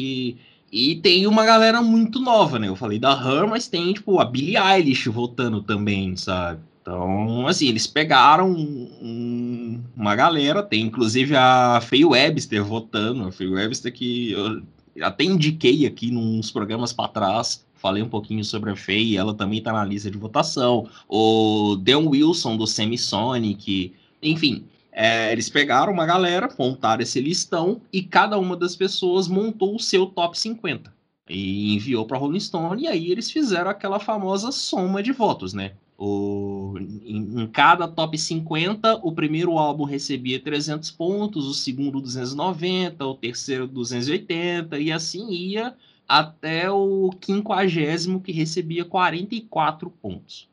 e, 0.74 0.96
tem 0.96 1.24
uma 1.28 1.44
galera 1.44 1.80
muito 1.80 2.18
nova, 2.18 2.58
né? 2.58 2.66
Eu 2.66 2.74
falei 2.74 2.98
da 2.98 3.12
Her, 3.12 3.46
mas 3.48 3.68
tem, 3.68 3.92
tipo, 3.92 4.18
a 4.18 4.24
Billie 4.24 4.56
Eilish 4.56 5.08
voltando 5.08 5.62
também, 5.62 6.16
sabe? 6.16 6.58
Então, 6.82 7.46
assim, 7.46 7.68
eles 7.68 7.86
pegaram 7.86 8.50
um, 8.50 9.80
uma 9.96 10.16
galera, 10.16 10.64
tem 10.64 10.82
inclusive 10.82 11.36
a 11.36 11.80
Faye 11.80 12.04
Webster 12.04 12.64
votando, 12.64 13.28
a 13.28 13.30
Faye 13.30 13.50
Webster 13.50 13.92
que 13.92 14.32
eu 14.32 14.62
até 15.00 15.22
indiquei 15.22 15.86
aqui 15.86 16.10
nos 16.10 16.50
programas 16.50 16.92
para 16.92 17.06
trás, 17.08 17.64
falei 17.76 18.02
um 18.02 18.08
pouquinho 18.08 18.44
sobre 18.44 18.72
a 18.72 18.76
Faye, 18.76 19.16
ela 19.16 19.32
também 19.32 19.60
está 19.60 19.72
na 19.72 19.84
lista 19.84 20.10
de 20.10 20.18
votação, 20.18 20.88
o 21.08 21.76
Dan 21.80 22.08
Wilson 22.08 22.56
do 22.56 22.66
Semisonic, 22.66 23.92
enfim, 24.20 24.64
é, 24.94 25.32
eles 25.32 25.50
pegaram 25.50 25.92
uma 25.92 26.06
galera, 26.06 26.48
montaram 26.56 27.02
esse 27.02 27.20
listão 27.20 27.82
e 27.92 28.00
cada 28.00 28.38
uma 28.38 28.56
das 28.56 28.76
pessoas 28.76 29.26
montou 29.26 29.74
o 29.74 29.80
seu 29.80 30.06
top 30.06 30.38
50 30.38 30.94
e 31.28 31.74
enviou 31.74 32.06
para 32.06 32.16
Rolling 32.16 32.38
Stone 32.38 32.84
e 32.84 32.86
aí 32.86 33.10
eles 33.10 33.30
fizeram 33.30 33.70
aquela 33.70 33.98
famosa 33.98 34.52
soma 34.52 35.02
de 35.02 35.10
votos, 35.10 35.52
né? 35.52 35.72
O, 35.98 36.74
em, 36.78 37.42
em, 37.42 37.46
cada 37.46 37.88
top 37.88 38.16
50, 38.18 39.00
o 39.02 39.12
primeiro 39.12 39.58
álbum 39.58 39.84
recebia 39.84 40.40
300 40.40 40.90
pontos, 40.90 41.46
o 41.46 41.54
segundo 41.54 42.00
290, 42.00 43.06
o 43.06 43.14
terceiro 43.14 43.66
280, 43.66 44.78
e 44.78 44.92
assim 44.92 45.30
ia 45.30 45.74
até 46.06 46.70
o 46.70 47.10
quinquagésimo 47.20 48.20
que 48.20 48.32
recebia 48.32 48.84
44 48.84 49.88
pontos. 49.90 50.48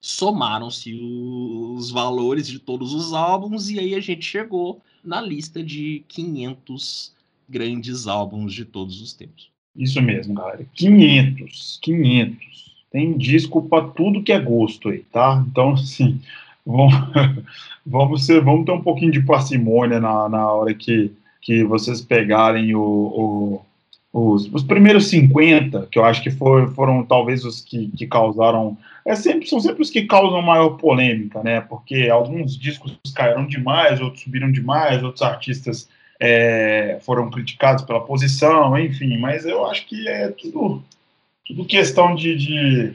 Somaram-se 0.00 0.94
os 0.94 1.90
valores 1.90 2.46
de 2.46 2.58
todos 2.58 2.94
os 2.94 3.12
álbuns 3.12 3.70
e 3.70 3.78
aí 3.78 3.94
a 3.94 4.00
gente 4.00 4.24
chegou 4.24 4.80
na 5.04 5.20
lista 5.20 5.62
de 5.62 6.04
500 6.08 7.12
grandes 7.48 8.06
álbuns 8.06 8.54
de 8.54 8.64
todos 8.64 9.00
os 9.00 9.12
tempos. 9.12 9.50
Isso 9.76 10.00
mesmo, 10.00 10.34
galera. 10.34 10.66
500, 10.74 11.78
500. 11.82 12.70
Tem 12.90 13.16
disco 13.16 13.62
para 13.62 13.88
tudo 13.88 14.22
que 14.22 14.32
é 14.32 14.40
gosto 14.40 14.88
aí, 14.88 15.04
tá? 15.12 15.44
Então, 15.48 15.74
assim, 15.74 16.20
vamos, 16.64 16.94
vamos, 17.86 18.26
ser, 18.26 18.42
vamos 18.42 18.64
ter 18.64 18.72
um 18.72 18.82
pouquinho 18.82 19.12
de 19.12 19.22
parcimônia 19.22 20.00
na, 20.00 20.28
na 20.28 20.50
hora 20.50 20.74
que, 20.74 21.12
que 21.40 21.62
vocês 21.64 22.00
pegarem 22.00 22.74
o, 22.74 22.80
o 22.82 23.62
os, 24.12 24.52
os, 24.52 24.62
primeiros 24.62 25.06
50, 25.08 25.88
que 25.90 25.98
eu 25.98 26.04
acho 26.04 26.22
que 26.22 26.30
for, 26.30 26.72
foram 26.74 27.04
talvez 27.04 27.44
os 27.44 27.60
que, 27.60 27.88
que 27.88 28.06
causaram. 28.06 28.76
É 29.06 29.14
sempre, 29.14 29.48
são 29.48 29.60
sempre 29.60 29.82
os 29.82 29.90
que 29.90 30.06
causam 30.06 30.42
maior 30.42 30.70
polêmica, 30.70 31.42
né? 31.42 31.60
Porque 31.60 32.08
alguns 32.08 32.58
discos 32.58 32.98
caíram 33.14 33.46
demais, 33.46 34.00
outros 34.00 34.22
subiram 34.22 34.50
demais, 34.50 35.02
outros 35.02 35.22
artistas 35.22 35.88
é, 36.18 36.98
foram 37.02 37.30
criticados 37.30 37.84
pela 37.84 38.04
posição, 38.04 38.78
enfim, 38.78 39.16
mas 39.18 39.46
eu 39.46 39.64
acho 39.66 39.86
que 39.86 40.08
é 40.08 40.28
tudo 40.28 40.82
tudo 41.46 41.64
questão 41.64 42.14
de, 42.14 42.36
de, 42.36 42.94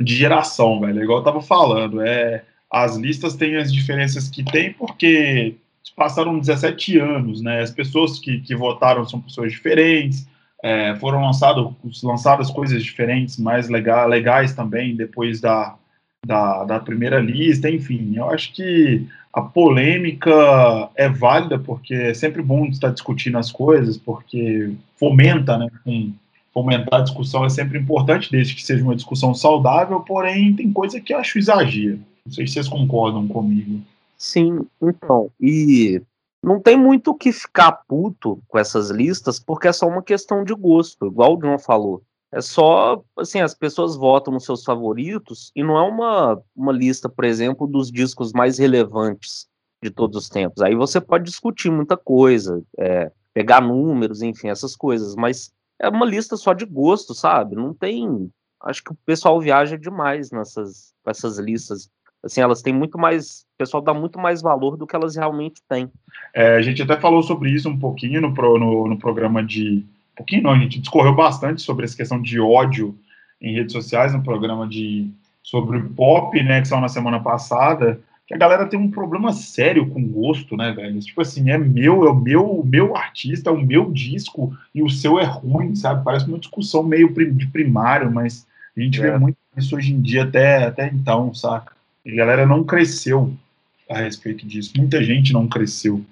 de 0.00 0.14
geração, 0.14 0.80
velho. 0.80 1.02
Igual 1.02 1.18
eu 1.18 1.24
tava 1.24 1.42
falando, 1.42 2.00
é, 2.00 2.42
as 2.70 2.96
listas 2.96 3.34
têm 3.34 3.56
as 3.56 3.72
diferenças 3.72 4.28
que 4.28 4.42
tem 4.42 4.72
porque 4.72 5.56
passaram 5.94 6.38
17 6.38 6.98
anos, 6.98 7.40
né? 7.40 7.60
As 7.60 7.70
pessoas 7.70 8.18
que, 8.18 8.40
que 8.40 8.54
votaram 8.54 9.04
são 9.04 9.20
pessoas 9.20 9.52
diferentes, 9.52 10.26
é, 10.62 10.94
foram 10.96 11.22
lançado, 11.22 11.76
lançadas 12.02 12.50
coisas 12.50 12.82
diferentes, 12.82 13.38
mais 13.38 13.68
legal, 13.68 14.08
legais 14.08 14.54
também, 14.54 14.96
depois 14.96 15.40
da, 15.40 15.76
da, 16.24 16.64
da, 16.64 16.80
primeira 16.80 17.18
lista, 17.18 17.70
enfim. 17.70 18.14
Eu 18.16 18.30
acho 18.30 18.52
que 18.52 19.06
a 19.32 19.42
polêmica 19.42 20.32
é 20.96 21.08
válida, 21.08 21.58
porque 21.58 21.94
é 21.94 22.14
sempre 22.14 22.42
bom 22.42 22.66
estar 22.66 22.90
discutindo 22.90 23.38
as 23.38 23.52
coisas, 23.52 23.96
porque 23.96 24.72
fomenta, 24.96 25.58
né? 25.58 25.68
Com, 25.84 26.12
fomentar 26.56 27.00
a 27.00 27.04
discussão 27.04 27.44
é 27.44 27.50
sempre 27.50 27.78
importante, 27.78 28.32
desde 28.32 28.54
que 28.54 28.64
seja 28.64 28.82
uma 28.82 28.96
discussão 28.96 29.34
saudável, 29.34 30.00
porém 30.00 30.54
tem 30.54 30.72
coisa 30.72 30.98
que 30.98 31.12
eu 31.12 31.18
acho 31.18 31.38
exagero. 31.38 32.00
Não 32.24 32.32
sei 32.32 32.46
se 32.46 32.54
vocês 32.54 32.66
concordam 32.66 33.28
comigo. 33.28 33.82
Sim, 34.16 34.66
então, 34.80 35.30
e 35.40 36.02
não 36.42 36.60
tem 36.60 36.76
muito 36.76 37.10
o 37.10 37.14
que 37.14 37.32
ficar 37.32 37.72
puto 37.88 38.40
com 38.48 38.58
essas 38.58 38.90
listas, 38.90 39.38
porque 39.38 39.68
é 39.68 39.72
só 39.72 39.86
uma 39.86 40.02
questão 40.02 40.44
de 40.44 40.54
gosto, 40.54 41.06
igual 41.06 41.34
o 41.34 41.36
John 41.38 41.58
falou. 41.58 42.02
É 42.32 42.40
só, 42.40 43.02
assim, 43.16 43.40
as 43.40 43.54
pessoas 43.54 43.96
votam 43.96 44.32
nos 44.32 44.44
seus 44.44 44.64
favoritos 44.64 45.50
e 45.54 45.62
não 45.62 45.76
é 45.76 45.82
uma, 45.82 46.42
uma 46.54 46.72
lista, 46.72 47.08
por 47.08 47.24
exemplo, 47.24 47.66
dos 47.66 47.90
discos 47.90 48.32
mais 48.32 48.58
relevantes 48.58 49.48
de 49.82 49.90
todos 49.90 50.16
os 50.16 50.28
tempos. 50.28 50.62
Aí 50.62 50.74
você 50.74 51.00
pode 51.00 51.24
discutir 51.24 51.70
muita 51.70 51.96
coisa, 51.96 52.62
é, 52.78 53.10
pegar 53.32 53.60
números, 53.60 54.22
enfim, 54.22 54.48
essas 54.48 54.74
coisas, 54.74 55.14
mas 55.14 55.52
é 55.78 55.88
uma 55.88 56.06
lista 56.06 56.36
só 56.36 56.52
de 56.52 56.64
gosto, 56.64 57.14
sabe? 57.14 57.54
Não 57.54 57.72
tem. 57.74 58.30
Acho 58.62 58.82
que 58.82 58.92
o 58.92 58.98
pessoal 59.04 59.40
viaja 59.40 59.76
demais 59.76 60.30
nessas 60.30 60.94
essas 61.06 61.38
listas. 61.38 61.88
Assim, 62.26 62.40
elas 62.40 62.62
têm 62.62 62.72
muito 62.72 62.98
mais. 62.98 63.46
O 63.54 63.58
pessoal 63.58 63.82
dá 63.82 63.94
muito 63.94 64.18
mais 64.18 64.42
valor 64.42 64.76
do 64.76 64.86
que 64.86 64.94
elas 64.94 65.16
realmente 65.16 65.62
têm. 65.68 65.90
É, 66.34 66.56
a 66.56 66.62
gente 66.62 66.82
até 66.82 66.96
falou 66.96 67.22
sobre 67.22 67.50
isso 67.50 67.68
um 67.68 67.78
pouquinho 67.78 68.20
no, 68.20 68.34
pro, 68.34 68.58
no, 68.58 68.88
no 68.88 68.98
programa 68.98 69.42
de. 69.42 69.84
Um 70.12 70.16
pouquinho 70.16 70.42
não, 70.42 70.52
a 70.52 70.58
gente 70.58 70.80
discorreu 70.80 71.14
bastante 71.14 71.62
sobre 71.62 71.84
essa 71.84 71.96
questão 71.96 72.20
de 72.20 72.40
ódio 72.40 72.96
em 73.40 73.54
redes 73.54 73.72
sociais, 73.72 74.12
no 74.12 74.22
programa 74.22 74.66
de 74.66 75.10
sobre 75.42 75.80
pop, 75.80 76.42
né, 76.42 76.60
que 76.60 76.68
saiu 76.68 76.80
na 76.80 76.88
semana 76.88 77.20
passada 77.20 78.00
que 78.26 78.34
a 78.34 78.36
galera 78.36 78.66
tem 78.66 78.78
um 78.78 78.90
problema 78.90 79.32
sério 79.32 79.88
com 79.88 80.02
gosto, 80.02 80.56
né, 80.56 80.72
velho? 80.72 80.98
Tipo 80.98 81.22
assim, 81.22 81.48
é 81.50 81.56
meu, 81.56 82.04
é 82.04 82.10
o 82.10 82.14
meu, 82.14 82.62
meu 82.64 82.96
artista, 82.96 83.50
é 83.50 83.52
o 83.52 83.64
meu 83.64 83.92
disco 83.92 84.52
e 84.74 84.82
o 84.82 84.90
seu 84.90 85.18
é 85.20 85.24
ruim, 85.24 85.76
sabe? 85.76 86.04
Parece 86.04 86.26
uma 86.26 86.38
discussão 86.38 86.82
meio 86.82 87.08
de 87.08 87.46
primário, 87.46 88.10
mas 88.10 88.44
a 88.76 88.80
gente 88.80 89.00
é. 89.00 89.12
vê 89.12 89.18
muito 89.18 89.38
isso 89.56 89.76
hoje 89.76 89.92
em 89.92 90.00
dia 90.00 90.24
até, 90.24 90.64
até 90.64 90.88
então, 90.88 91.32
saca? 91.32 91.75
E 92.06 92.12
a 92.12 92.14
galera 92.14 92.46
não 92.46 92.62
cresceu 92.62 93.36
a 93.90 93.98
respeito 93.98 94.46
disso. 94.46 94.72
Muita 94.76 95.02
gente 95.02 95.32
não 95.32 95.48
cresceu. 95.48 96.04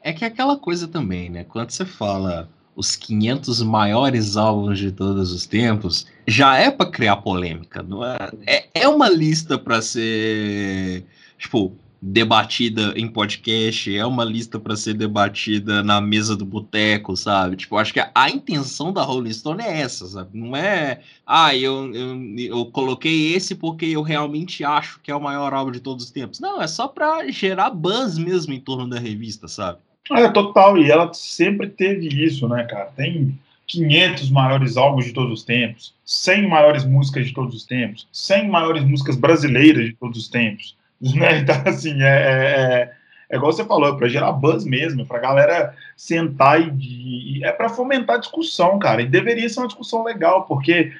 É 0.00 0.12
que 0.12 0.24
é 0.24 0.28
aquela 0.28 0.56
coisa 0.56 0.86
também, 0.86 1.28
né? 1.28 1.42
Quando 1.42 1.70
você 1.70 1.84
fala 1.84 2.48
os 2.76 2.94
500 2.94 3.62
maiores 3.62 4.36
álbuns 4.36 4.78
de 4.78 4.92
todos 4.92 5.32
os 5.32 5.44
tempos, 5.44 6.06
já 6.26 6.56
é 6.56 6.70
para 6.70 6.90
criar 6.90 7.16
polêmica, 7.16 7.82
não 7.82 8.04
é? 8.04 8.16
É, 8.46 8.82
é 8.82 8.88
uma 8.88 9.08
lista 9.08 9.58
para 9.58 9.82
ser 9.82 11.04
tipo, 11.36 11.76
debatida 12.06 12.92
em 12.96 13.08
podcast, 13.08 13.96
é 13.96 14.04
uma 14.04 14.24
lista 14.24 14.60
para 14.60 14.76
ser 14.76 14.92
debatida 14.92 15.82
na 15.82 16.02
mesa 16.02 16.36
do 16.36 16.44
boteco, 16.44 17.16
sabe? 17.16 17.56
Tipo, 17.56 17.78
acho 17.78 17.94
que 17.94 18.00
a, 18.00 18.10
a, 18.14 18.28
intenção 18.28 18.92
da 18.92 19.02
Rolling 19.02 19.32
Stone 19.32 19.62
é 19.62 19.80
essa, 19.80 20.06
sabe? 20.06 20.28
Não 20.34 20.54
é, 20.54 21.00
ah, 21.26 21.56
eu, 21.56 21.90
eu, 21.94 22.36
eu 22.36 22.66
coloquei 22.66 23.32
esse 23.32 23.54
porque 23.54 23.86
eu 23.86 24.02
realmente 24.02 24.62
acho 24.62 25.00
que 25.00 25.10
é 25.10 25.16
o 25.16 25.20
maior 25.20 25.54
álbum 25.54 25.72
de 25.72 25.80
todos 25.80 26.04
os 26.04 26.10
tempos. 26.10 26.40
Não, 26.40 26.60
é 26.60 26.66
só 26.66 26.86
para 26.88 27.26
gerar 27.30 27.70
buzz 27.70 28.18
mesmo 28.18 28.52
em 28.52 28.60
torno 28.60 28.86
da 28.86 28.98
revista, 28.98 29.48
sabe? 29.48 29.78
É, 30.10 30.28
total, 30.28 30.76
e 30.76 30.90
ela 30.90 31.10
sempre 31.14 31.68
teve 31.70 32.22
isso, 32.22 32.46
né, 32.46 32.64
cara? 32.64 32.92
Tem 32.94 33.34
500 33.66 34.28
maiores 34.28 34.76
álbuns 34.76 35.06
de 35.06 35.14
todos 35.14 35.40
os 35.40 35.42
tempos, 35.42 35.94
100 36.04 36.48
maiores 36.50 36.84
músicas 36.84 37.28
de 37.28 37.32
todos 37.32 37.54
os 37.54 37.64
tempos, 37.64 38.06
100 38.12 38.50
maiores 38.50 38.84
músicas 38.84 39.16
brasileiras 39.16 39.86
de 39.86 39.94
todos 39.94 40.18
os 40.18 40.28
tempos 40.28 40.76
né? 41.14 41.38
Então, 41.38 41.62
assim, 41.66 42.02
é, 42.02 42.06
é, 42.06 42.10
é, 42.10 42.92
é 43.30 43.36
igual 43.36 43.52
você 43.52 43.64
falou, 43.64 43.94
é 43.94 43.98
para 43.98 44.08
gerar 44.08 44.32
buzz 44.32 44.64
mesmo, 44.64 45.02
é 45.02 45.04
para 45.04 45.18
galera 45.18 45.74
sentar 45.96 46.60
e, 46.60 47.38
e 47.38 47.44
é 47.44 47.52
para 47.52 47.68
fomentar 47.68 48.18
discussão, 48.18 48.78
cara. 48.78 49.02
E 49.02 49.06
deveria 49.06 49.48
ser 49.48 49.60
uma 49.60 49.66
discussão 49.66 50.02
legal, 50.02 50.44
porque, 50.46 50.92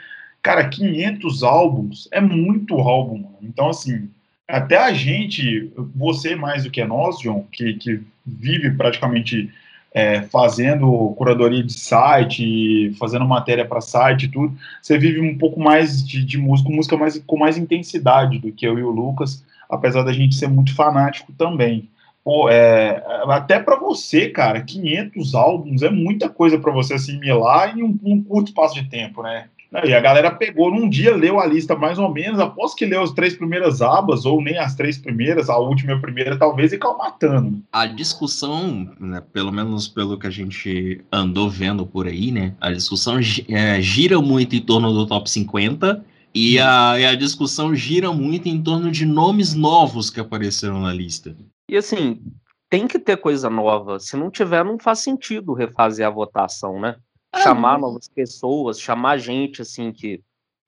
cara, 0.43 0.69
500 0.69 1.43
álbuns 1.43 2.09
é 2.13 2.21
muito 2.21 2.79
álbum. 2.79 3.19
Mano. 3.19 3.39
Então, 3.43 3.71
assim, 3.71 4.11
até 4.47 4.77
a 4.77 4.93
gente, 4.93 5.73
você 5.95 6.37
mais 6.37 6.65
do 6.65 6.71
que 6.71 6.85
nós, 6.85 7.21
João, 7.21 7.47
que, 7.51 7.75
que 7.75 8.01
vive 8.27 8.71
praticamente 8.73 9.51
é, 9.93 10.23
fazendo 10.23 11.15
curadoria 11.17 11.63
de 11.63 11.73
site, 11.73 12.93
fazendo 12.99 13.25
matéria 13.25 13.65
para 13.65 13.81
site 13.81 14.25
e 14.25 14.29
tudo, 14.29 14.55
você 14.83 14.99
vive 14.99 15.21
um 15.21 15.39
pouco 15.39 15.61
mais 15.61 16.07
de, 16.07 16.25
de 16.25 16.37
música, 16.37 16.69
música 16.69 16.97
mais, 16.97 17.17
com 17.19 17.39
mais 17.39 17.57
intensidade 17.57 18.39
do 18.39 18.51
que 18.51 18.67
eu 18.67 18.79
e 18.79 18.83
o 18.83 18.91
Lucas 18.91 19.45
apesar 19.75 20.03
da 20.03 20.13
gente 20.13 20.35
ser 20.35 20.49
muito 20.49 20.75
fanático 20.75 21.33
também. 21.33 21.89
Pô, 22.25 22.49
é, 22.49 23.05
até 23.29 23.59
para 23.59 23.77
você, 23.77 24.31
cara, 24.31 24.63
500 24.63 25.35
álbuns 25.35 25.83
é 25.83 25.91
muita 25.91 26.27
coisa 26.27 26.59
para 26.59 26.73
você 26.73 26.95
assimilar 26.95 27.77
em 27.77 27.83
um, 27.83 27.99
um, 28.03 28.23
curto 28.23 28.49
espaço 28.49 28.75
de 28.75 28.89
tempo, 28.89 29.23
né? 29.23 29.45
E 29.85 29.93
a 29.93 30.01
galera 30.01 30.31
pegou 30.31 30.71
num 30.71 30.89
dia, 30.89 31.15
leu 31.15 31.41
a 31.41 31.45
lista 31.45 31.75
mais 31.75 31.99
ou 31.99 32.11
menos, 32.11 32.39
após 32.39 32.75
que 32.75 32.87
leu 32.87 33.03
as 33.03 33.11
três 33.11 33.35
primeiras 33.35 33.83
abas, 33.83 34.25
ou 34.25 34.41
nem 34.41 34.57
as 34.57 34.75
três 34.75 34.97
primeiras, 34.97 35.51
a 35.51 35.59
última 35.59 35.93
e 35.93 35.95
a 35.97 35.99
primeira, 35.99 36.39
talvez, 36.39 36.73
e 36.73 36.79
caiu 36.79 36.97
matando. 36.97 37.61
A 37.73 37.85
discussão, 37.85 38.89
né, 39.01 39.21
pelo 39.33 39.51
menos 39.51 39.89
pelo 39.89 40.17
que 40.17 40.29
a 40.29 40.31
gente 40.31 41.05
andou 41.13 41.51
vendo 41.51 41.85
por 41.85 42.07
aí, 42.07 42.31
né? 42.31 42.55
A 42.61 42.71
discussão 42.71 43.19
é, 43.49 43.83
gira 43.83 44.21
muito 44.23 44.55
em 44.55 44.61
torno 44.61 44.93
do 44.95 45.07
top 45.07 45.29
50 45.29 46.05
e 46.35 46.59
a, 46.59 46.99
e 46.99 47.07
a 47.07 47.15
discussão 47.15 47.75
gira 47.75 48.13
muito 48.13 48.49
em 48.49 48.61
torno 48.61 48.91
de 48.91 49.07
nomes 49.07 49.55
novos 49.55 50.11
que 50.11 50.19
apareceram 50.19 50.81
na 50.81 50.93
lista. 50.93 51.37
E 51.69 51.77
assim, 51.77 52.21
tem 52.69 52.89
que 52.89 52.99
ter 52.99 53.17
coisa 53.17 53.49
nova. 53.49 54.01
Se 54.01 54.17
não 54.17 54.31
tiver, 54.31 54.65
não 54.65 54.79
faz 54.79 54.99
sentido 54.99 55.53
refazer 55.53 56.05
a 56.05 56.11
votação, 56.11 56.81
né? 56.81 56.97
É, 57.33 57.41
chamar 57.41 57.79
novas 57.79 58.09
pessoas, 58.09 58.81
chamar 58.81 59.19
gente 59.19 59.63
assim 59.63 59.93
que, 59.93 60.23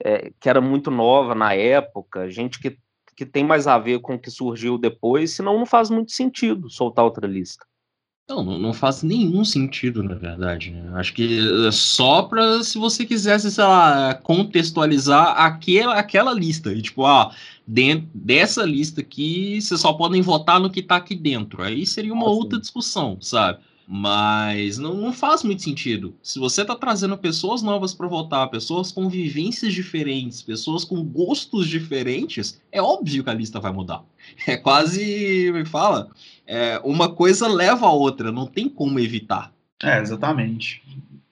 é, 0.04 0.32
que 0.38 0.48
era 0.48 0.60
muito 0.60 0.90
nova 0.90 1.34
na 1.34 1.52
época, 1.52 2.30
gente 2.30 2.60
que, 2.60 2.78
que 3.16 3.26
tem 3.26 3.44
mais 3.44 3.66
a 3.66 3.76
ver 3.76 4.00
com 4.00 4.14
o 4.14 4.18
que 4.18 4.30
surgiu 4.30 4.78
depois, 4.78 5.32
senão 5.32 5.58
não 5.58 5.66
faz 5.66 5.90
muito 5.90 6.12
sentido 6.12 6.70
soltar 6.70 7.04
outra 7.04 7.26
lista. 7.26 7.66
Não, 8.28 8.42
não 8.58 8.72
faz 8.72 9.04
nenhum 9.04 9.44
sentido, 9.44 10.02
na 10.02 10.16
verdade. 10.16 10.72
Né? 10.72 10.90
Acho 10.94 11.12
que 11.12 11.38
é 11.64 11.70
só 11.70 12.22
para 12.22 12.60
se 12.64 12.76
você 12.76 13.06
quisesse, 13.06 13.52
sei 13.52 13.62
lá, 13.62 14.14
contextualizar 14.14 15.40
aquela, 15.40 15.94
aquela 15.94 16.34
lista. 16.34 16.72
E, 16.72 16.82
tipo, 16.82 17.06
ah, 17.06 17.32
dentro 17.64 18.08
dessa 18.12 18.64
lista 18.64 19.00
aqui, 19.00 19.60
vocês 19.60 19.80
só 19.80 19.92
podem 19.92 20.22
votar 20.22 20.58
no 20.58 20.70
que 20.70 20.82
tá 20.82 20.96
aqui 20.96 21.14
dentro. 21.14 21.62
Aí 21.62 21.86
seria 21.86 22.12
uma 22.12 22.28
outra 22.28 22.58
discussão, 22.58 23.16
sabe? 23.20 23.60
Mas 23.88 24.76
não, 24.78 24.94
não 24.94 25.12
faz 25.12 25.44
muito 25.44 25.62
sentido. 25.62 26.12
Se 26.20 26.40
você 26.40 26.62
está 26.62 26.74
trazendo 26.74 27.16
pessoas 27.16 27.62
novas 27.62 27.94
para 27.94 28.08
votar, 28.08 28.50
pessoas 28.50 28.90
com 28.90 29.08
vivências 29.08 29.72
diferentes, 29.72 30.42
pessoas 30.42 30.84
com 30.84 31.00
gostos 31.04 31.68
diferentes, 31.68 32.60
é 32.72 32.82
óbvio 32.82 33.22
que 33.22 33.30
a 33.30 33.34
lista 33.34 33.60
vai 33.60 33.72
mudar. 33.72 34.02
É 34.44 34.56
quase, 34.56 35.52
me 35.52 35.60
é 35.60 35.64
fala, 35.64 36.10
é, 36.46 36.80
uma 36.84 37.08
coisa 37.08 37.48
leva 37.48 37.86
a 37.86 37.92
outra, 37.92 38.30
não 38.30 38.46
tem 38.46 38.68
como 38.68 38.98
evitar. 39.00 39.52
É, 39.82 40.00
exatamente. 40.00 40.82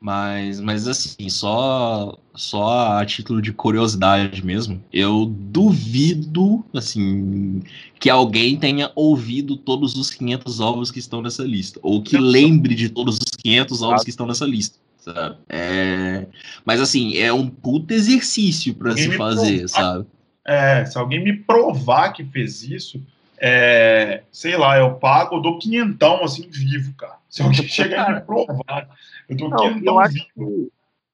Mas, 0.05 0.61
mas 0.61 0.87
assim, 0.87 1.31
só, 1.31 2.19
só 2.35 2.99
a 2.99 3.07
título 3.07 3.41
de 3.41 3.55
curiosidade 3.55 4.45
mesmo, 4.45 4.85
eu 4.93 5.25
duvido, 5.25 6.63
assim, 6.75 7.63
que 7.99 8.11
alguém 8.11 8.59
tenha 8.59 8.93
ouvido 8.95 9.57
todos 9.57 9.97
os 9.97 10.11
500 10.11 10.61
ovos 10.61 10.91
que 10.91 10.99
estão 10.99 11.23
nessa 11.23 11.43
lista. 11.43 11.81
Ou 11.83 12.03
que 12.03 12.19
lembre 12.19 12.75
de 12.75 12.91
todos 12.91 13.17
os 13.17 13.31
500 13.43 13.81
ovos 13.81 14.05
que 14.05 14.11
estão 14.11 14.27
nessa 14.27 14.45
lista. 14.45 14.79
Sabe? 14.99 15.37
É... 15.49 16.27
Mas 16.67 16.83
assim, 16.83 17.17
é 17.17 17.33
um 17.33 17.49
puto 17.49 17.95
exercício 17.95 18.75
para 18.75 18.95
se 18.95 19.11
fazer, 19.17 19.61
provar, 19.61 19.69
sabe? 19.69 20.07
É, 20.47 20.85
se 20.85 20.99
alguém 20.99 21.25
me 21.25 21.35
provar 21.35 22.13
que 22.13 22.23
fez 22.25 22.63
isso, 22.63 23.01
é, 23.39 24.23
sei 24.31 24.57
lá, 24.57 24.79
eu 24.79 24.95
pago, 24.95 25.37
eu 25.37 25.43
dou 25.43 25.59
quinhentão 25.59 26.23
assim 26.25 26.49
vivo, 26.49 26.95
cara. 26.95 27.19
Se 27.29 27.43
alguém 27.43 27.67
chegar 27.69 28.11
e 28.11 28.15
me 28.15 28.21
provar 28.21 28.89
eu 29.29 29.37
tô 29.37 29.49
Não, 29.49 29.79
eu 29.79 29.99
acho 29.99 30.15
que, 30.15 30.71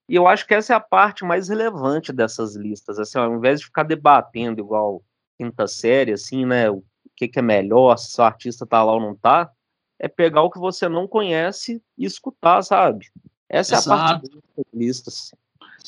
e 0.09 0.15
eu 0.17 0.27
acho 0.27 0.47
que 0.47 0.55
essa 0.55 0.73
é 0.73 0.77
a 0.77 0.81
parte 0.81 1.25
mais 1.25 1.49
relevante 1.49 2.13
dessas 2.13 2.57
listas. 2.57 2.99
Assim, 2.99 3.19
ao 3.19 3.33
invés 3.33 3.61
de 3.61 3.67
ficar 3.67 3.85
debatendo 3.85 4.61
igual 4.61 5.03
quinta 5.39 5.69
série, 5.69 6.13
assim, 6.13 6.45
né? 6.45 6.69
O 6.69 6.83
que, 7.17 7.29
que 7.29 7.39
é 7.39 7.43
melhor, 7.43 7.97
se 7.97 8.21
o 8.21 8.25
artista 8.25 8.67
tá 8.67 8.83
lá 8.83 8.93
ou 8.93 9.01
não 9.01 9.15
tá, 9.15 9.51
é 9.99 10.09
pegar 10.09 10.43
o 10.43 10.51
que 10.51 10.59
você 10.59 10.89
não 10.89 11.07
conhece 11.07 11.81
e 11.97 12.05
escutar, 12.05 12.63
sabe? 12.63 13.07
Essa 13.49 13.77
Exato. 13.77 13.91
é 13.91 13.93
a 13.93 13.99
parte 13.99 14.31
das 14.31 14.67
listas. 14.75 15.35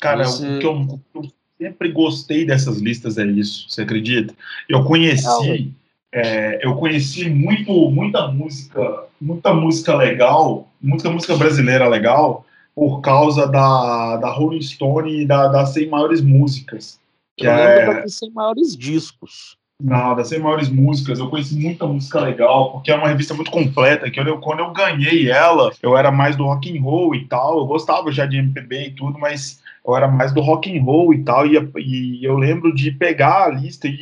Cara, 0.00 0.24
você... 0.24 0.56
o, 0.56 0.58
que 0.60 0.66
eu, 0.66 0.72
o, 0.72 0.98
que 0.98 1.18
eu, 1.18 1.32
sempre 1.58 1.90
gostei 1.90 2.46
dessas 2.46 2.78
listas 2.78 3.18
é 3.18 3.26
isso, 3.26 3.68
você 3.68 3.82
acredita? 3.82 4.34
Eu 4.68 4.84
conheci, 4.84 5.74
é, 6.12 6.64
eu 6.64 6.76
conheci 6.76 7.28
muito, 7.30 7.72
muita 7.90 8.28
música, 8.28 9.04
muita 9.20 9.54
música 9.54 9.94
legal 9.94 10.68
muita 10.82 11.08
música 11.08 11.36
brasileira 11.36 11.88
legal 11.88 12.44
por 12.74 13.00
causa 13.00 13.46
da, 13.46 14.16
da 14.16 14.30
Rolling 14.30 14.60
Stone 14.60 15.22
e 15.22 15.26
da, 15.26 15.46
das 15.46 15.70
100 15.70 15.88
maiores 15.88 16.20
músicas. 16.20 16.98
Que 17.36 17.46
eu 17.46 17.52
é... 17.52 18.02
das 18.02 18.14
100 18.16 18.30
maiores 18.32 18.76
discos. 18.76 19.56
Das 19.82 20.28
100 20.28 20.38
maiores 20.38 20.68
músicas. 20.68 21.18
Eu 21.18 21.28
conheci 21.28 21.58
muita 21.58 21.86
música 21.86 22.20
legal, 22.20 22.72
porque 22.72 22.92
é 22.92 22.94
uma 22.94 23.08
revista 23.08 23.34
muito 23.34 23.50
completa. 23.50 24.08
Que 24.10 24.20
eu, 24.20 24.38
quando 24.38 24.60
eu 24.60 24.72
ganhei 24.72 25.28
ela, 25.28 25.72
eu 25.82 25.96
era 25.96 26.12
mais 26.12 26.36
do 26.36 26.44
rock 26.44 26.76
and 26.76 26.80
roll 26.80 27.14
e 27.14 27.24
tal. 27.24 27.58
Eu 27.58 27.66
gostava 27.66 28.12
já 28.12 28.24
de 28.24 28.36
MPB 28.36 28.86
e 28.86 28.90
tudo, 28.92 29.18
mas 29.18 29.60
eu 29.84 29.96
era 29.96 30.06
mais 30.06 30.32
do 30.32 30.40
rock 30.40 30.76
and 30.76 30.82
roll 30.84 31.12
e 31.12 31.24
tal. 31.24 31.46
E, 31.46 31.58
e 31.76 32.24
eu 32.24 32.36
lembro 32.36 32.72
de 32.72 32.92
pegar 32.92 33.46
a 33.46 33.48
lista 33.48 33.88
e, 33.88 33.92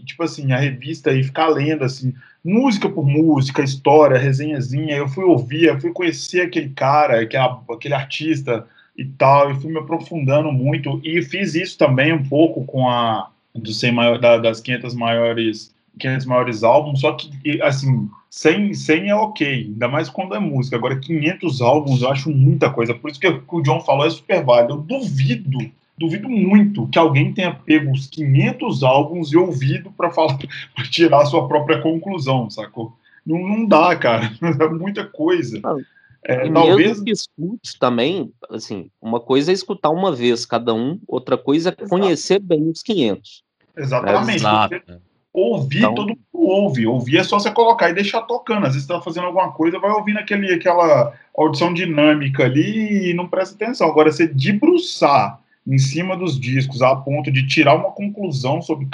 e, 0.00 0.04
tipo 0.04 0.22
assim, 0.22 0.52
a 0.52 0.58
revista 0.58 1.10
e 1.12 1.24
ficar 1.24 1.48
lendo 1.48 1.82
assim 1.82 2.12
música 2.44 2.88
por 2.88 3.06
música, 3.06 3.62
história, 3.62 4.18
resenhazinha. 4.18 4.96
Eu 4.96 5.08
fui 5.08 5.24
ouvir, 5.24 5.64
eu 5.64 5.80
fui 5.80 5.92
conhecer 5.92 6.42
aquele 6.42 6.70
cara, 6.70 7.20
aquele, 7.20 7.42
aquele 7.70 7.94
artista 7.94 8.66
e 8.96 9.04
tal, 9.04 9.50
e 9.50 9.54
fui 9.54 9.72
me 9.72 9.78
aprofundando 9.78 10.52
muito. 10.52 11.00
E 11.02 11.22
fiz 11.22 11.54
isso 11.54 11.78
também 11.78 12.12
um 12.12 12.22
pouco 12.22 12.64
com 12.64 12.88
a 12.88 13.31
dos 13.54 13.78
100 13.78 13.92
maior, 13.92 14.18
da, 14.18 14.38
das 14.38 14.60
500 14.60 14.94
maiores 14.94 15.72
500 15.98 16.26
maiores 16.26 16.64
álbuns, 16.64 17.00
só 17.00 17.12
que, 17.12 17.60
assim, 17.60 18.08
100, 18.30 18.74
100 18.74 19.08
é 19.10 19.14
ok, 19.14 19.46
ainda 19.46 19.88
mais 19.88 20.08
quando 20.08 20.34
é 20.34 20.38
música. 20.38 20.76
Agora, 20.76 20.98
500 20.98 21.60
álbuns 21.60 22.02
eu 22.02 22.10
acho 22.10 22.30
muita 22.30 22.70
coisa. 22.70 22.94
Por 22.94 23.10
isso 23.10 23.20
que 23.20 23.28
o 23.28 23.60
John 23.60 23.80
falou 23.80 24.06
é 24.06 24.10
super 24.10 24.42
válido. 24.42 24.74
Eu 24.74 24.78
duvido 24.78 25.70
duvido 25.98 26.28
muito 26.28 26.88
que 26.88 26.98
alguém 26.98 27.32
tenha 27.32 27.54
pego 27.54 27.92
os 27.92 28.06
500 28.06 28.82
álbuns 28.82 29.32
e 29.32 29.36
ouvido 29.36 29.92
para 29.92 30.10
tirar 30.90 31.20
a 31.20 31.26
sua 31.26 31.46
própria 31.46 31.80
conclusão, 31.80 32.50
sacou? 32.50 32.96
Não, 33.24 33.38
não 33.38 33.66
dá, 33.66 33.94
cara. 33.94 34.32
É 34.42 34.68
muita 34.68 35.04
coisa. 35.04 35.60
É, 36.24 36.46
e 36.46 36.52
talvez 36.52 36.88
mesmo 36.88 37.04
que 37.04 37.10
escute 37.10 37.78
também, 37.78 38.32
assim, 38.50 38.88
uma 39.00 39.18
coisa 39.18 39.50
é 39.50 39.54
escutar 39.54 39.90
uma 39.90 40.12
vez 40.12 40.46
cada 40.46 40.72
um, 40.72 41.00
outra 41.06 41.36
coisa 41.36 41.70
é 41.70 41.88
conhecer 41.88 42.34
Exato. 42.34 42.46
bem 42.46 42.68
os 42.68 42.82
500. 42.82 43.42
Exatamente. 43.76 44.46
É, 44.46 44.98
ouvir, 45.32 45.78
então, 45.78 45.94
todo 45.94 46.08
mundo 46.10 46.20
ouve. 46.32 46.86
Ouvir 46.86 47.18
é 47.18 47.24
só 47.24 47.38
você 47.38 47.50
colocar 47.50 47.90
e 47.90 47.94
deixar 47.94 48.22
tocando. 48.22 48.66
Às 48.66 48.74
vezes 48.74 48.86
você 48.86 48.92
tá 48.92 49.00
fazendo 49.00 49.26
alguma 49.26 49.50
coisa, 49.52 49.78
vai 49.78 49.90
ouvindo 49.90 50.18
aquele, 50.18 50.52
aquela 50.52 51.12
audição 51.36 51.72
dinâmica 51.72 52.44
ali 52.44 53.10
e 53.10 53.14
não 53.14 53.26
presta 53.26 53.54
atenção. 53.54 53.88
Agora, 53.88 54.12
você 54.12 54.28
debruçar 54.28 55.40
em 55.66 55.78
cima 55.78 56.16
dos 56.16 56.38
discos 56.38 56.82
a 56.82 56.94
ponto 56.94 57.30
de 57.30 57.46
tirar 57.46 57.74
uma 57.74 57.92
conclusão 57.92 58.60
sobre, 58.60 58.86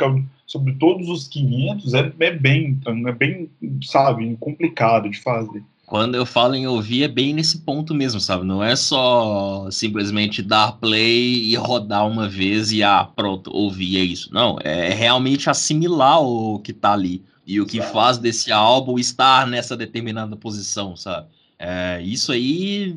sobre 0.46 0.74
todos 0.74 1.08
os 1.08 1.26
500 1.28 1.94
é, 1.94 2.12
é 2.20 2.30
bem, 2.30 2.78
é 3.06 3.12
bem, 3.12 3.50
sabe, 3.82 4.36
complicado 4.38 5.08
de 5.08 5.20
fazer. 5.20 5.62
Quando 5.88 6.16
eu 6.16 6.26
falo 6.26 6.54
em 6.54 6.66
ouvir, 6.66 7.04
é 7.04 7.08
bem 7.08 7.32
nesse 7.32 7.60
ponto 7.60 7.94
mesmo, 7.94 8.20
sabe? 8.20 8.44
Não 8.44 8.62
é 8.62 8.76
só 8.76 9.70
simplesmente 9.70 10.42
dar 10.42 10.72
play 10.72 11.44
e 11.44 11.56
rodar 11.56 12.06
uma 12.06 12.28
vez 12.28 12.70
e, 12.70 12.82
ah, 12.82 13.04
pronto, 13.04 13.50
ouvir, 13.50 13.96
é 13.96 14.04
isso. 14.04 14.28
Não, 14.30 14.58
é 14.62 14.92
realmente 14.92 15.48
assimilar 15.48 16.22
o 16.22 16.58
que 16.58 16.74
tá 16.74 16.92
ali 16.92 17.24
e 17.46 17.58
o 17.58 17.64
que 17.64 17.80
faz 17.80 18.18
desse 18.18 18.52
álbum 18.52 18.98
estar 18.98 19.46
nessa 19.46 19.74
determinada 19.74 20.36
posição, 20.36 20.94
sabe? 20.94 21.28
É, 21.58 22.02
isso 22.02 22.32
aí, 22.32 22.94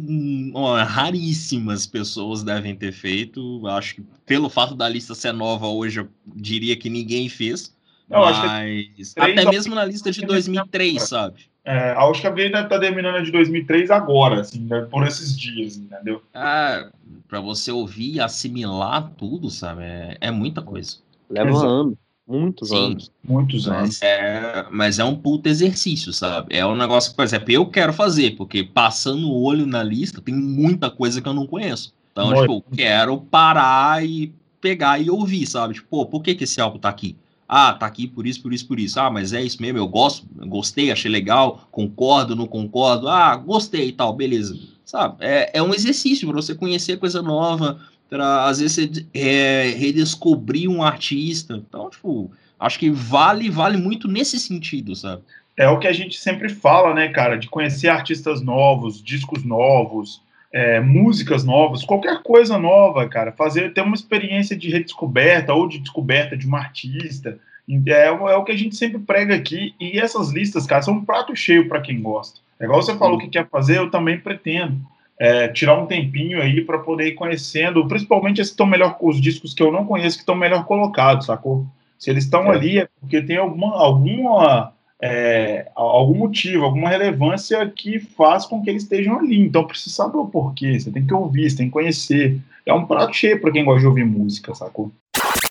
ó, 0.53 0.75
raríssimas 0.83 1.87
pessoas 1.87 2.43
devem 2.43 2.75
ter 2.75 2.91
feito. 2.91 3.65
Acho 3.67 3.95
que 3.95 4.03
pelo 4.25 4.49
fato 4.49 4.75
da 4.75 4.89
lista 4.89 5.15
ser 5.15 5.31
nova 5.31 5.65
hoje, 5.65 6.01
eu 6.01 6.09
diria 6.35 6.75
que 6.75 6.89
ninguém 6.89 7.29
fez. 7.29 7.73
Não, 8.09 8.19
mas 8.19 9.13
até 9.17 9.49
mesmo 9.49 9.73
na 9.73 9.85
lista 9.85 10.11
de 10.11 10.25
2003, 10.25 11.01
sabe? 11.01 11.50
É, 11.63 11.91
acho 11.91 12.21
que 12.21 12.27
a 12.27 12.31
Brenda 12.31 12.63
tá 12.67 12.79
terminando 12.79 13.15
a 13.15 13.21
de 13.21 13.31
2003 13.31 13.91
agora, 13.91 14.41
assim, 14.41 14.61
né, 14.61 14.81
por 14.89 15.05
esses 15.05 15.37
dias, 15.37 15.77
entendeu? 15.77 16.21
É, 16.33 16.87
para 17.27 17.39
você 17.39 17.71
ouvir 17.71 18.15
e 18.15 18.19
assimilar 18.19 19.11
tudo, 19.15 19.49
sabe? 19.49 19.83
É, 19.83 20.17
é 20.21 20.31
muita 20.31 20.61
coisa. 20.61 20.97
Leva 21.29 21.51
um 21.51 21.57
ano. 21.57 21.97
Muitos 22.27 22.69
Sim, 22.69 22.91
anos. 22.91 23.11
Muitos 23.23 23.67
mas 23.67 23.77
anos. 23.77 24.01
É, 24.01 24.65
mas 24.71 24.99
é 24.99 25.03
um 25.03 25.15
puto 25.15 25.49
exercício, 25.49 26.13
sabe? 26.13 26.55
É 26.55 26.65
um 26.65 26.75
negócio 26.75 27.11
que, 27.11 27.15
por 27.15 27.25
exemplo, 27.25 27.51
eu 27.51 27.65
quero 27.65 27.91
fazer, 27.91 28.37
porque 28.37 28.63
passando 28.63 29.29
o 29.29 29.43
olho 29.43 29.65
na 29.65 29.83
lista, 29.83 30.21
tem 30.21 30.33
muita 30.33 30.89
coisa 30.89 31.21
que 31.21 31.27
eu 31.27 31.33
não 31.33 31.45
conheço. 31.45 31.93
Então, 32.11 32.27
Muito. 32.27 32.41
tipo, 32.41 32.53
eu 32.53 32.77
quero 32.77 33.17
parar 33.17 34.05
e 34.05 34.33
pegar 34.59 34.99
e 34.99 35.09
ouvir, 35.09 35.45
sabe? 35.45 35.73
Tipo, 35.73 35.87
pô, 35.89 36.05
por 36.05 36.21
que, 36.21 36.35
que 36.35 36.43
esse 36.43 36.61
álbum 36.61 36.77
tá 36.79 36.89
aqui? 36.89 37.17
Ah, 37.53 37.73
tá 37.73 37.85
aqui 37.85 38.07
por 38.07 38.25
isso, 38.25 38.41
por 38.41 38.53
isso, 38.53 38.65
por 38.65 38.79
isso. 38.79 38.97
Ah, 38.97 39.11
mas 39.11 39.33
é 39.33 39.43
isso 39.43 39.61
mesmo, 39.61 39.77
eu 39.77 39.85
gosto, 39.85 40.25
gostei, 40.47 40.89
achei 40.89 41.11
legal, 41.11 41.67
concordo, 41.69 42.33
não 42.33 42.47
concordo. 42.47 43.09
Ah, 43.09 43.35
gostei 43.35 43.89
e 43.89 43.91
tal, 43.91 44.13
beleza. 44.15 44.57
Sabe? 44.85 45.17
É, 45.19 45.57
é 45.57 45.61
um 45.61 45.73
exercício 45.73 46.25
para 46.29 46.41
você 46.41 46.55
conhecer 46.55 46.97
coisa 46.97 47.21
nova, 47.21 47.81
para 48.09 48.45
às 48.45 48.61
vezes 48.61 49.05
é, 49.13 49.75
redescobrir 49.77 50.69
um 50.69 50.81
artista. 50.81 51.55
Então, 51.55 51.89
tipo, 51.89 52.31
acho 52.57 52.79
que 52.79 52.89
vale, 52.89 53.49
vale 53.49 53.75
muito 53.75 54.07
nesse 54.07 54.39
sentido, 54.39 54.95
sabe? 54.95 55.21
É 55.57 55.67
o 55.67 55.77
que 55.77 55.87
a 55.89 55.93
gente 55.93 56.17
sempre 56.17 56.47
fala, 56.47 56.93
né, 56.93 57.09
cara, 57.09 57.35
de 57.35 57.49
conhecer 57.49 57.89
artistas 57.89 58.41
novos, 58.41 59.03
discos 59.03 59.43
novos, 59.43 60.21
é, 60.53 60.79
músicas 60.79 61.43
novas, 61.43 61.83
qualquer 61.83 62.21
coisa 62.21 62.57
nova, 62.57 63.07
cara, 63.07 63.31
fazer 63.31 63.73
ter 63.73 63.81
uma 63.81 63.95
experiência 63.95 64.55
de 64.55 64.69
redescoberta 64.69 65.53
ou 65.53 65.67
de 65.67 65.79
descoberta 65.79 66.35
de 66.35 66.47
um 66.47 66.55
artista. 66.55 67.39
É, 67.87 68.07
é 68.07 68.11
o 68.11 68.43
que 68.43 68.51
a 68.51 68.57
gente 68.57 68.75
sempre 68.75 68.99
prega 68.99 69.35
aqui. 69.35 69.73
E 69.79 69.97
essas 69.97 70.31
listas, 70.31 70.65
cara, 70.65 70.81
são 70.81 70.95
um 70.95 71.05
prato 71.05 71.35
cheio 71.35 71.69
para 71.69 71.81
quem 71.81 72.01
gosta. 72.01 72.39
É 72.59 72.65
igual 72.65 72.81
você 72.81 72.95
falou 72.97 73.17
que 73.17 73.29
quer 73.29 73.47
fazer, 73.47 73.77
eu 73.77 73.89
também 73.89 74.19
pretendo 74.19 74.81
é, 75.17 75.47
tirar 75.47 75.75
um 75.79 75.85
tempinho 75.85 76.41
aí 76.41 76.61
para 76.61 76.79
poder 76.79 77.07
ir 77.07 77.13
conhecendo, 77.13 77.87
principalmente 77.87 78.41
estão 78.41 78.65
melhor, 78.65 78.97
os 78.99 79.21
discos 79.21 79.53
que 79.53 79.61
eu 79.63 79.71
não 79.71 79.85
conheço 79.85 80.17
que 80.17 80.23
estão 80.23 80.35
melhor 80.35 80.65
colocados, 80.65 81.27
sacou? 81.27 81.65
Se 81.97 82.09
eles 82.09 82.23
estão 82.23 82.51
é. 82.51 82.55
ali 82.55 82.79
é 82.79 82.87
porque 82.99 83.21
tem 83.21 83.37
alguma, 83.37 83.75
alguma 83.75 84.73
é, 85.01 85.71
algum 85.75 86.15
motivo, 86.15 86.65
alguma 86.65 86.89
relevância 86.89 87.67
que 87.69 87.99
faz 87.99 88.45
com 88.45 88.61
que 88.61 88.69
eles 88.69 88.83
estejam 88.83 89.17
ali. 89.17 89.39
Então 89.39 89.65
precisa 89.65 89.95
saber 89.95 90.17
o 90.17 90.27
porquê, 90.27 90.79
você 90.79 90.91
tem 90.91 91.05
que 91.05 91.13
ouvir, 91.13 91.49
você 91.49 91.57
tem 91.57 91.67
que 91.67 91.73
conhecer. 91.73 92.39
É 92.65 92.73
um 92.73 92.85
prato 92.85 93.13
cheio 93.13 93.41
para 93.41 93.51
quem 93.51 93.65
gosta 93.65 93.81
de 93.81 93.87
ouvir 93.87 94.05
música, 94.05 94.53
sacou? 94.53 94.91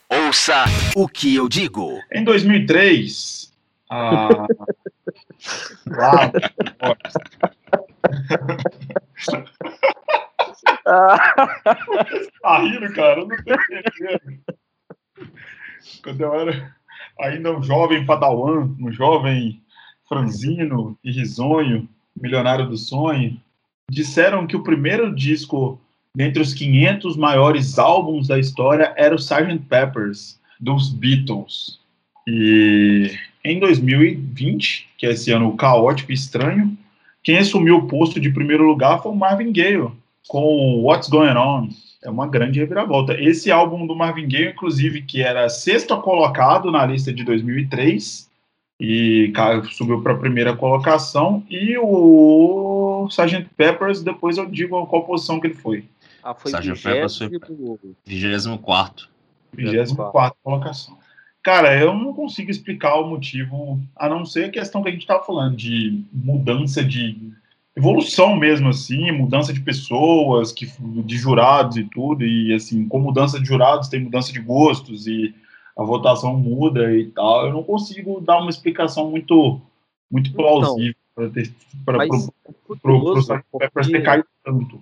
Ouça 0.08 0.64
o 0.94 1.08
que 1.08 1.34
eu 1.34 1.48
digo. 1.48 1.98
Em 2.12 2.22
2003, 2.22 3.52
a... 3.90 4.28
Lá, 5.86 6.30
tá 12.42 12.58
rindo, 12.58 12.92
cara? 12.92 13.20
Eu 13.20 13.28
não 13.28 13.36
tô 13.36 13.54
entendendo. 13.54 14.42
Quando 16.02 16.20
eu 16.20 16.34
era 16.34 16.76
ainda 17.20 17.56
um 17.56 17.62
jovem 17.62 18.04
padawan, 18.04 18.70
um 18.80 18.90
jovem 18.92 19.60
franzino 20.08 20.96
e 21.04 21.12
risonho, 21.12 21.88
milionário 22.20 22.68
do 22.68 22.76
sonho, 22.76 23.40
disseram 23.90 24.46
que 24.46 24.56
o 24.56 24.62
primeiro 24.62 25.14
disco 25.14 25.80
dentre 26.14 26.42
os 26.42 26.52
500 26.52 27.16
maiores 27.16 27.78
álbuns 27.78 28.28
da 28.28 28.38
história 28.38 28.92
era 28.96 29.14
o 29.14 29.18
Sgt. 29.18 29.60
Peppers, 29.68 30.40
dos 30.58 30.92
Beatles. 30.92 31.78
E 32.26 33.12
em 33.44 33.58
2020, 33.58 34.88
que 34.98 35.06
é 35.06 35.12
esse 35.12 35.30
ano 35.30 35.56
caótico 35.56 36.10
e 36.10 36.14
estranho, 36.14 36.76
quem 37.22 37.38
assumiu 37.38 37.76
o 37.76 37.86
posto 37.86 38.20
de 38.20 38.30
primeiro 38.30 38.64
lugar 38.64 39.02
foi 39.02 39.12
o 39.12 39.16
Marvin 39.16 39.52
Gaye, 39.52 39.88
com 40.28 40.82
What's 40.82 41.08
Going 41.08 41.36
On. 41.36 41.68
É 42.02 42.08
uma 42.08 42.26
grande 42.26 42.58
reviravolta. 42.58 43.14
Esse 43.20 43.50
álbum 43.50 43.86
do 43.86 43.94
Marvin 43.94 44.26
Gaye, 44.26 44.50
inclusive, 44.50 45.02
que 45.02 45.22
era 45.22 45.48
sexto 45.48 45.96
colocado 46.00 46.70
na 46.70 46.86
lista 46.86 47.12
de 47.12 47.22
2003, 47.24 48.30
e 48.80 49.30
subiu 49.72 50.02
para 50.02 50.14
a 50.14 50.18
primeira 50.18 50.56
colocação, 50.56 51.44
e 51.50 51.76
o 51.78 53.06
Sgt. 53.10 53.50
Peppers, 53.54 54.02
depois 54.02 54.38
eu 54.38 54.46
digo 54.46 54.86
qual 54.86 55.04
posição 55.04 55.38
que 55.38 55.48
ele 55.48 55.54
foi. 55.54 55.84
Ah, 56.22 56.34
foi 56.34 56.50
Sgt. 56.50 56.82
Peppers 56.82 57.18
foi 57.18 57.28
24. 57.28 59.08
24 59.52 60.38
colocação. 60.42 60.98
Cara, 61.42 61.78
eu 61.78 61.94
não 61.94 62.14
consigo 62.14 62.50
explicar 62.50 62.96
o 62.96 63.08
motivo, 63.08 63.80
a 63.96 64.08
não 64.08 64.24
ser 64.24 64.44
a 64.44 64.50
questão 64.50 64.82
que 64.82 64.88
a 64.88 64.92
gente 64.92 65.02
estava 65.02 65.24
falando, 65.24 65.56
de 65.56 66.02
mudança 66.12 66.82
de 66.84 67.32
evolução 67.76 68.36
mesmo, 68.36 68.68
assim, 68.68 69.10
mudança 69.12 69.52
de 69.52 69.60
pessoas, 69.60 70.52
que, 70.52 70.66
de 71.04 71.16
jurados 71.16 71.76
e 71.76 71.84
tudo, 71.84 72.24
e 72.24 72.52
assim, 72.54 72.86
com 72.88 72.98
mudança 72.98 73.38
de 73.38 73.46
jurados 73.46 73.88
tem 73.88 74.00
mudança 74.00 74.32
de 74.32 74.40
gostos 74.40 75.06
e 75.06 75.34
a 75.76 75.82
votação 75.82 76.36
muda 76.36 76.92
e 76.94 77.06
tal. 77.06 77.46
Eu 77.46 77.52
não 77.52 77.62
consigo 77.62 78.20
dar 78.20 78.38
uma 78.38 78.50
explicação 78.50 79.10
muito, 79.10 79.60
muito 80.10 80.30
então, 80.30 80.44
plausível 80.44 80.94
para 81.84 82.06
o 83.52 83.58
Peppers 83.58 83.88
ter 83.88 84.02
caído 84.02 84.26
tanto. 84.44 84.80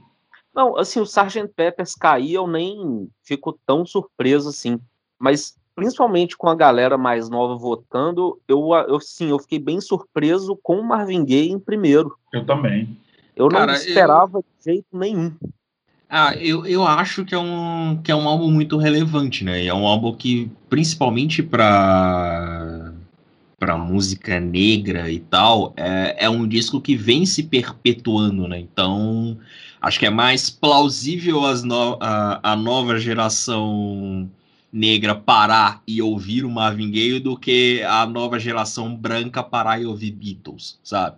Não, 0.55 0.77
assim, 0.77 1.01
o 1.01 1.05
Sgt. 1.05 1.49
Peppers 1.55 1.95
cair, 1.95 2.33
eu 2.33 2.47
nem 2.47 3.09
fico 3.23 3.59
tão 3.67 3.87
surpreso 3.87 4.49
assim. 4.49 4.81
Mas 5.19 5.57
principalmente 5.79 6.37
com 6.37 6.49
a 6.49 6.57
galera 6.57 6.99
mais 6.99 7.31
nova 7.31 7.55
votando, 7.55 8.41
eu, 8.49 8.71
eu 8.89 8.99
sim, 8.99 9.31
eu 9.31 9.39
fiquei 9.39 9.61
bem 9.61 9.81
surpreso 9.81 10.59
com 10.61 10.81
o 10.81 10.85
Marvin 10.85 11.25
Gaye 11.25 11.53
em 11.53 11.59
primeiro. 11.61 12.19
Eu 12.33 12.45
também. 12.45 12.99
Eu 13.37 13.45
não 13.45 13.61
Cara, 13.61 13.75
esperava 13.75 14.39
eu... 14.39 14.43
de 14.43 14.73
jeito 14.73 14.89
nenhum. 14.93 15.33
Ah, 16.11 16.35
eu, 16.35 16.67
eu 16.67 16.85
acho 16.85 17.25
que 17.25 17.33
é, 17.33 17.39
um, 17.39 18.01
que 18.03 18.11
é 18.11 18.17
um 18.17 18.27
álbum 18.27 18.51
muito 18.51 18.77
relevante, 18.77 19.45
né? 19.45 19.65
É 19.65 19.73
um 19.73 19.87
álbum 19.87 20.13
que, 20.17 20.51
principalmente 20.69 21.45
para 21.45 22.93
para 23.57 23.77
música 23.77 24.39
negra 24.39 25.11
e 25.11 25.19
tal, 25.19 25.75
é, 25.77 26.25
é 26.25 26.31
um 26.31 26.47
disco 26.47 26.81
que 26.81 26.95
vem 26.95 27.27
se 27.27 27.43
perpetuando, 27.43 28.47
né? 28.47 28.59
Então, 28.59 29.37
acho 29.81 29.99
que 29.99 30.07
é 30.07 30.11
mais 30.11 30.49
plausível 30.49 31.45
as 31.45 31.63
no, 31.65 31.99
a, 32.01 32.53
a 32.53 32.57
nova 32.57 32.99
geração 32.99 34.29
negra 34.73 35.15
parar 35.15 35.83
e 35.87 36.01
ouvir 36.03 36.45
o 36.45 36.51
Marvin 36.51 36.91
Gaye 36.91 37.21
do 37.21 37.39
que 37.39 37.83
a 37.85 38.07
nova 38.07 38.39
geração 38.39 38.95
branca 38.95 39.43
parar 39.43 39.81
e 39.81 39.87
ouvir 39.87 40.11
Beatles, 40.11 40.79
sabe? 40.83 41.17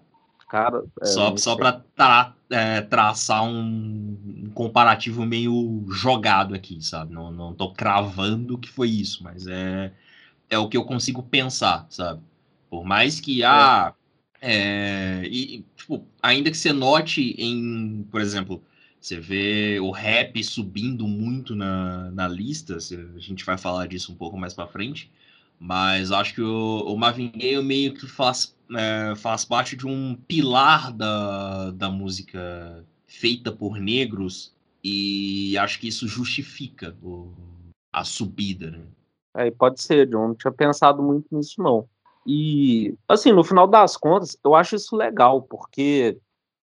Cara, 0.49 0.85
é, 1.01 1.07
só 1.07 1.37
só 1.37 1.57
para 1.57 1.85
tra, 1.95 2.35
é, 2.51 2.81
traçar 2.81 3.45
um, 3.45 4.51
comparativo 4.53 5.25
meio 5.25 5.85
jogado 5.89 6.55
aqui, 6.55 6.83
sabe? 6.83 7.13
Não, 7.13 7.31
não 7.31 7.55
tô 7.55 7.73
cravando 7.73 8.59
que 8.59 8.69
foi 8.69 8.91
isso, 8.91 9.23
mas 9.23 9.47
é, 9.47 9.93
é 10.49 10.59
o 10.59 10.69
que 10.69 10.77
eu 10.77 10.85
consigo 10.85 11.23
pensar, 11.23 11.87
sabe? 11.89 12.21
Por 12.69 12.85
mais 12.85 13.21
que 13.21 13.45
há. 13.45 13.95
É. 14.41 15.23
é, 15.23 15.27
e, 15.27 15.65
tipo, 15.77 16.05
ainda 16.23 16.51
que 16.51 16.57
você 16.57 16.73
note 16.73 17.35
em, 17.39 18.07
por 18.11 18.21
exemplo, 18.21 18.63
você 19.01 19.19
vê 19.19 19.81
o 19.81 19.91
rap 19.91 20.43
subindo 20.45 21.07
muito 21.07 21.55
na, 21.57 22.11
na 22.11 22.29
lista, 22.29 22.77
a 22.77 23.19
gente 23.19 23.45
vai 23.45 23.57
falar 23.57 23.87
disso 23.87 24.13
um 24.13 24.15
pouco 24.15 24.37
mais 24.37 24.53
para 24.53 24.67
frente, 24.67 25.11
mas 25.59 26.13
acho 26.13 26.35
que 26.35 26.43
o, 26.43 26.83
o 26.87 26.97
Marvin 26.99 27.31
Gaye 27.35 27.63
meio 27.63 27.95
que 27.95 28.07
faz, 28.07 28.55
é, 28.77 29.15
faz 29.17 29.45
parte 29.45 29.75
de 29.75 29.87
um 29.87 30.15
pilar 30.29 30.93
da, 30.93 31.71
da 31.71 31.91
música 31.91 32.85
feita 33.07 33.51
por 33.51 33.79
negros 33.79 34.55
e 34.85 35.57
acho 35.59 35.81
que 35.81 35.89
isso 35.89 36.07
justifica 36.07 36.95
o, 37.03 37.33
a 37.93 38.05
subida, 38.05 38.71
né? 38.71 38.85
É, 39.37 39.51
pode 39.51 39.81
ser, 39.81 40.07
John. 40.07 40.29
Não 40.29 40.35
tinha 40.35 40.53
pensado 40.53 41.03
muito 41.03 41.27
nisso, 41.31 41.63
não. 41.63 41.89
E, 42.27 42.95
assim, 43.09 43.33
no 43.33 43.45
final 43.45 43.67
das 43.67 43.97
contas, 43.97 44.37
eu 44.45 44.55
acho 44.55 44.77
isso 44.77 44.97
legal, 44.97 45.43
porque 45.43 46.19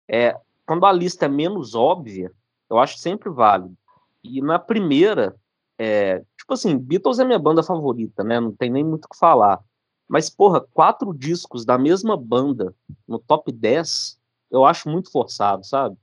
é, 0.08 0.36
quando 0.66 0.84
a 0.84 0.92
lista 0.92 1.26
é 1.26 1.28
menos 1.28 1.74
óbvia, 1.74 2.32
eu 2.68 2.78
acho 2.78 2.98
sempre 2.98 3.30
válido. 3.30 3.76
E 4.22 4.42
na 4.42 4.58
primeira, 4.58 5.36
é, 5.78 6.18
tipo 6.36 6.52
assim, 6.52 6.76
Beatles 6.76 7.18
é 7.18 7.24
minha 7.24 7.38
banda 7.38 7.62
favorita, 7.62 8.24
né? 8.24 8.40
Não 8.40 8.52
tem 8.52 8.70
nem 8.70 8.84
muito 8.84 9.04
o 9.04 9.08
que 9.08 9.18
falar. 9.18 9.60
Mas, 10.08 10.28
porra, 10.28 10.60
quatro 10.60 11.12
discos 11.14 11.64
da 11.64 11.78
mesma 11.78 12.16
banda 12.16 12.74
no 13.06 13.18
top 13.18 13.50
10, 13.52 14.18
eu 14.50 14.64
acho 14.64 14.88
muito 14.88 15.10
forçado, 15.10 15.64
sabe? 15.64 15.96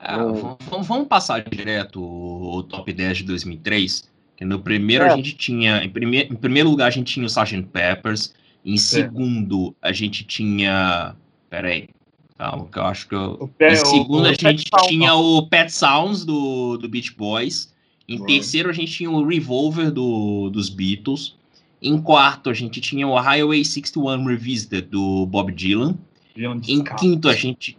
É, 0.00 0.16
vamos, 0.16 0.86
vamos, 0.86 1.08
passar 1.08 1.42
direto 1.42 2.00
o, 2.00 2.58
o, 2.58 2.62
top 2.62 2.92
10 2.92 3.18
de 3.18 3.24
2003. 3.24 4.08
Que 4.36 4.44
no 4.44 4.60
primeiro 4.60 5.04
é. 5.04 5.08
a 5.08 5.16
gente 5.16 5.36
tinha. 5.36 5.82
Em, 5.82 5.90
prime, 5.90 6.22
em 6.22 6.36
primeiro 6.36 6.70
lugar 6.70 6.86
a 6.86 6.90
gente 6.90 7.12
tinha 7.12 7.24
o 7.24 7.28
Sgt. 7.28 7.62
Peppers. 7.72 8.32
Em 8.64 8.74
é. 8.74 8.78
segundo 8.78 9.74
a 9.82 9.92
gente 9.92 10.24
tinha. 10.24 11.16
Peraí. 11.50 11.88
Calma, 12.38 12.68
que 12.70 12.78
eu 12.78 12.84
acho 12.84 13.08
que 13.08 13.14
eu... 13.16 13.50
Em 13.60 13.74
segundo, 13.74 14.28
a 14.28 14.32
gente 14.32 14.70
tinha 14.86 15.12
o 15.12 15.44
Pet 15.48 15.72
Sounds 15.72 16.24
do, 16.24 16.78
do 16.78 16.88
Beach 16.88 17.12
Boys. 17.16 17.74
Em 18.08 18.24
terceiro, 18.24 18.70
a 18.70 18.72
gente 18.72 18.92
tinha 18.92 19.10
o 19.10 19.26
Revolver 19.26 19.90
do, 19.90 20.48
dos 20.48 20.70
Beatles. 20.70 21.36
Em 21.82 22.00
quarto, 22.00 22.48
a 22.48 22.54
gente 22.54 22.80
tinha 22.80 23.06
o 23.06 23.18
Highway 23.18 23.64
61 23.64 24.24
Revisited 24.24 24.82
do 24.82 25.26
Bob 25.26 25.52
Dylan. 25.52 25.98
Um 26.38 26.60
em 26.66 26.84
quinto, 26.84 27.28
a 27.28 27.34
gente. 27.34 27.76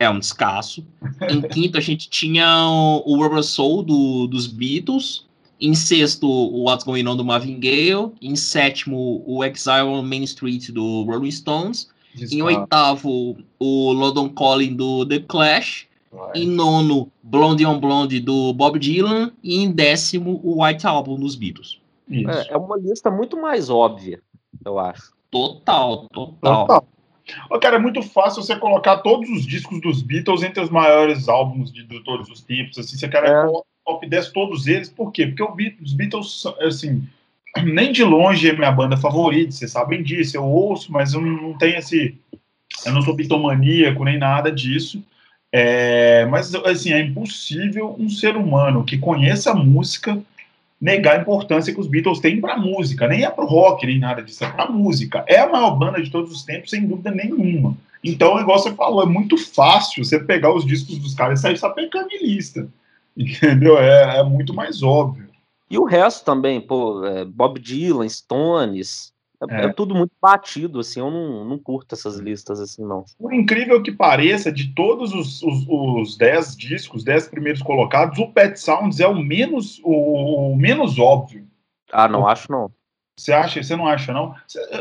É 0.00 0.08
um 0.08 0.18
descasso. 0.18 0.84
em 1.30 1.42
quinto, 1.42 1.76
a 1.76 1.80
gente 1.80 2.08
tinha 2.08 2.66
o, 2.66 3.02
o 3.04 3.22
Rubber 3.22 3.42
Soul 3.42 3.82
do, 3.82 4.26
dos 4.26 4.46
Beatles. 4.46 5.26
Em 5.60 5.74
sexto, 5.74 6.26
o 6.26 6.64
What's 6.64 6.84
Going 6.84 7.06
On 7.06 7.16
do 7.16 7.24
Marvin 7.24 7.60
Gaye. 7.60 7.92
Em 8.22 8.34
sétimo, 8.34 9.22
o 9.26 9.44
Exile 9.44 9.82
on 9.82 10.02
Main 10.02 10.24
Street 10.24 10.70
do 10.70 11.04
Rolling 11.04 11.30
Stones. 11.30 11.88
Em 12.30 12.42
oitavo, 12.42 13.36
o 13.58 13.92
London 13.92 14.28
Calling 14.30 14.74
do 14.74 15.06
The 15.06 15.20
Clash. 15.20 15.86
Vai. 16.10 16.38
Em 16.38 16.48
nono, 16.48 17.12
Blonde 17.22 17.66
on 17.66 17.78
Blonde 17.78 18.18
do 18.20 18.52
Bob 18.54 18.78
Dylan. 18.78 19.32
E 19.42 19.62
em 19.62 19.70
décimo, 19.70 20.40
o 20.42 20.64
White 20.64 20.86
Album 20.86 21.18
dos 21.18 21.34
Beatles. 21.34 21.80
É, 22.10 22.54
é, 22.54 22.56
uma 22.56 22.76
lista 22.78 23.10
muito 23.10 23.40
mais 23.40 23.68
óbvia, 23.68 24.20
eu 24.64 24.78
acho. 24.78 25.12
Total, 25.30 26.08
total. 26.08 26.66
total. 26.66 26.88
Cara, 27.60 27.76
é 27.76 27.78
muito 27.78 28.02
fácil 28.02 28.42
você 28.42 28.56
colocar 28.56 28.98
todos 28.98 29.28
os 29.28 29.46
discos 29.46 29.80
dos 29.82 30.00
Beatles 30.00 30.42
entre 30.42 30.62
os 30.62 30.70
maiores 30.70 31.28
álbuns 31.28 31.70
de, 31.70 31.84
de 31.84 32.02
todos 32.02 32.30
os 32.30 32.40
tempos. 32.40 32.78
Assim, 32.78 32.96
você 32.96 33.08
quer 33.08 33.24
é. 33.24 33.46
top 33.84 34.08
10 34.08 34.32
todos 34.32 34.66
eles, 34.66 34.88
por 34.88 35.12
quê? 35.12 35.26
Porque 35.26 35.42
os 35.82 35.92
Beatles, 35.92 36.44
assim, 36.60 37.06
nem 37.64 37.92
de 37.92 38.04
longe 38.04 38.48
é 38.48 38.52
minha 38.52 38.72
banda 38.72 38.96
favorita, 38.96 39.52
vocês 39.52 39.70
sabem 39.70 40.02
disso, 40.02 40.36
eu 40.36 40.44
ouço, 40.44 40.92
mas 40.92 41.14
eu 41.14 41.20
não 41.20 41.56
tenho 41.56 41.78
esse. 41.78 42.16
Eu 42.84 42.92
não 42.92 43.02
sou 43.02 43.14
bitomaníaco 43.14 44.04
nem 44.04 44.18
nada 44.18 44.52
disso. 44.52 45.02
É, 45.50 46.26
mas, 46.26 46.54
assim, 46.54 46.92
é 46.92 47.00
impossível 47.00 47.96
um 47.98 48.08
ser 48.08 48.36
humano 48.36 48.84
que 48.84 48.98
conheça 48.98 49.50
a 49.50 49.54
música 49.54 50.20
negar 50.80 51.18
a 51.18 51.22
importância 51.22 51.72
que 51.72 51.80
os 51.80 51.88
Beatles 51.88 52.20
têm 52.20 52.40
para 52.40 52.54
a 52.54 52.58
música. 52.58 53.08
Nem 53.08 53.24
é 53.24 53.30
para 53.30 53.44
o 53.44 53.48
rock, 53.48 53.86
nem 53.86 53.98
nada 53.98 54.22
disso, 54.22 54.44
é 54.44 54.50
para 54.50 54.64
a 54.64 54.70
música. 54.70 55.24
É 55.26 55.40
a 55.40 55.48
maior 55.48 55.72
banda 55.72 56.00
de 56.02 56.10
todos 56.10 56.30
os 56.30 56.44
tempos, 56.44 56.70
sem 56.70 56.86
dúvida 56.86 57.10
nenhuma. 57.10 57.76
Então, 58.04 58.34
o 58.34 58.38
negócio 58.38 58.70
você 58.70 58.76
falou, 58.76 59.02
é 59.02 59.06
muito 59.06 59.36
fácil 59.36 60.04
você 60.04 60.20
pegar 60.20 60.54
os 60.54 60.64
discos 60.64 60.98
dos 60.98 61.14
caras 61.14 61.40
e 61.40 61.42
sair 61.42 61.56
sapecando 61.56 62.08
de 62.08 62.18
lista. 62.18 62.68
Entendeu? 63.16 63.78
É, 63.78 64.20
é 64.20 64.22
muito 64.22 64.54
mais 64.54 64.82
óbvio. 64.82 65.27
E 65.70 65.78
o 65.78 65.84
resto 65.84 66.24
também, 66.24 66.60
pô, 66.60 67.04
é, 67.04 67.24
Bob 67.24 67.60
Dylan, 67.60 68.08
Stones, 68.08 69.12
É, 69.40 69.54
é. 69.54 69.64
é, 69.66 69.72
tudo 69.72 69.94
muito 69.94 70.12
batido, 70.20 70.80
assim, 70.80 70.98
eu 70.98 71.10
não, 71.10 71.44
não 71.44 71.58
curto 71.58 71.94
essas 71.94 72.16
listas 72.16 72.60
assim, 72.60 72.82
não. 72.84 73.04
Por 73.18 73.32
incrível 73.32 73.80
que 73.82 73.92
pareça, 73.92 74.50
de 74.50 74.74
todos 74.74 75.14
os, 75.14 75.42
os, 75.42 75.66
os 75.68 76.16
dez 76.16 76.56
discos, 76.56 77.04
dez 77.04 77.28
primeiros 77.28 77.62
colocados, 77.62 78.18
o 78.18 78.32
Pet 78.32 78.58
Sounds 78.58 78.98
é 78.98 79.06
o 79.06 79.14
menos, 79.14 79.80
o, 79.84 80.52
o 80.52 80.56
menos 80.56 80.98
óbvio. 80.98 81.46
Ah, 81.92 82.08
não 82.08 82.22
o, 82.22 82.26
acho 82.26 82.50
não. 82.50 82.70
Você 83.18 83.32
acha? 83.32 83.60
Você 83.60 83.74
não 83.74 83.86
acha, 83.86 84.12
não? 84.12 84.32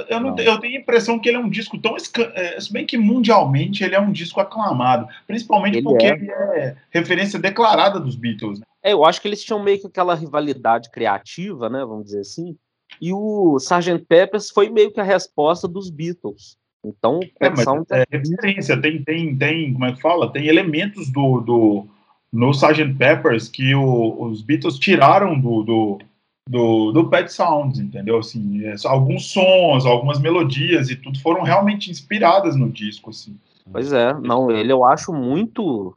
Eu, 0.07 0.19
não, 0.19 0.35
não. 0.35 0.39
eu 0.39 0.59
tenho 0.59 0.77
a 0.77 0.79
impressão 0.79 1.17
que 1.17 1.27
ele 1.27 1.37
é 1.37 1.39
um 1.39 1.49
disco 1.49 1.77
tão. 1.79 1.95
É, 2.35 2.59
se 2.59 2.71
bem 2.71 2.85
que 2.85 2.97
mundialmente 2.97 3.83
ele 3.83 3.95
é 3.95 3.99
um 3.99 4.11
disco 4.11 4.39
aclamado. 4.39 5.07
Principalmente 5.25 5.77
ele 5.77 5.83
porque 5.83 6.05
é. 6.05 6.13
ele 6.13 6.31
é 6.31 6.75
referência 6.91 7.39
declarada 7.39 7.99
dos 7.99 8.15
Beatles. 8.15 8.59
Né? 8.59 8.65
É, 8.83 8.93
eu 8.93 9.03
acho 9.03 9.19
que 9.19 9.27
eles 9.27 9.43
tinham 9.43 9.63
meio 9.63 9.81
que 9.81 9.87
aquela 9.87 10.13
rivalidade 10.13 10.91
criativa, 10.91 11.67
né? 11.67 11.79
Vamos 11.79 12.05
dizer 12.05 12.19
assim. 12.19 12.55
E 13.01 13.11
o 13.11 13.57
Sgt. 13.57 14.05
Peppers 14.07 14.51
foi 14.51 14.69
meio 14.69 14.91
que 14.91 14.99
a 14.99 15.03
resposta 15.03 15.67
dos 15.67 15.89
Beatles. 15.89 16.57
Então, 16.85 17.19
é, 17.39 17.49
mas 17.49 17.65
é, 17.91 18.05
é 18.11 18.17
referência, 18.17 18.79
tem, 18.79 19.03
tem, 19.03 19.35
tem, 19.35 19.73
como 19.73 19.85
é 19.85 19.93
que 19.93 20.01
fala? 20.01 20.31
Tem 20.31 20.47
elementos 20.47 21.11
do, 21.11 21.41
do 21.41 21.87
no 22.31 22.51
Sgt. 22.51 22.93
Peppers 22.93 23.49
que 23.49 23.73
o, 23.73 24.21
os 24.21 24.41
Beatles 24.43 24.77
tiraram 24.77 25.39
do, 25.39 25.63
do, 25.63 25.99
do, 26.47 26.91
do 26.91 27.09
Pet 27.09 27.31
Sounds, 27.31 27.79
entendeu? 27.79 28.19
Assim, 28.19 28.63
é, 28.65 28.75
alguns 28.85 29.31
sons, 29.31 29.85
algumas 29.85 30.19
melodias 30.19 30.89
e 30.89 30.95
tudo 30.95 31.19
foram 31.19 31.43
realmente 31.43 31.91
inspiradas 31.91 32.55
no 32.55 32.69
disco, 32.69 33.09
assim. 33.09 33.37
Pois 33.71 33.91
é, 33.91 34.13
não, 34.13 34.49
ele 34.49 34.71
eu 34.71 34.83
acho 34.83 35.11
muito, 35.13 35.95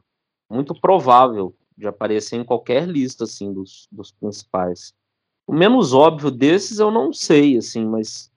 muito 0.49 0.73
provável 0.75 1.55
de 1.77 1.87
aparecer 1.87 2.35
em 2.35 2.43
qualquer 2.43 2.87
lista, 2.87 3.23
assim, 3.23 3.53
dos, 3.53 3.87
dos 3.91 4.11
principais. 4.11 4.93
O 5.47 5.53
menos 5.53 5.93
óbvio 5.93 6.29
desses 6.29 6.79
eu 6.79 6.91
não 6.91 7.13
sei, 7.13 7.57
assim, 7.57 7.85
mas 7.85 8.29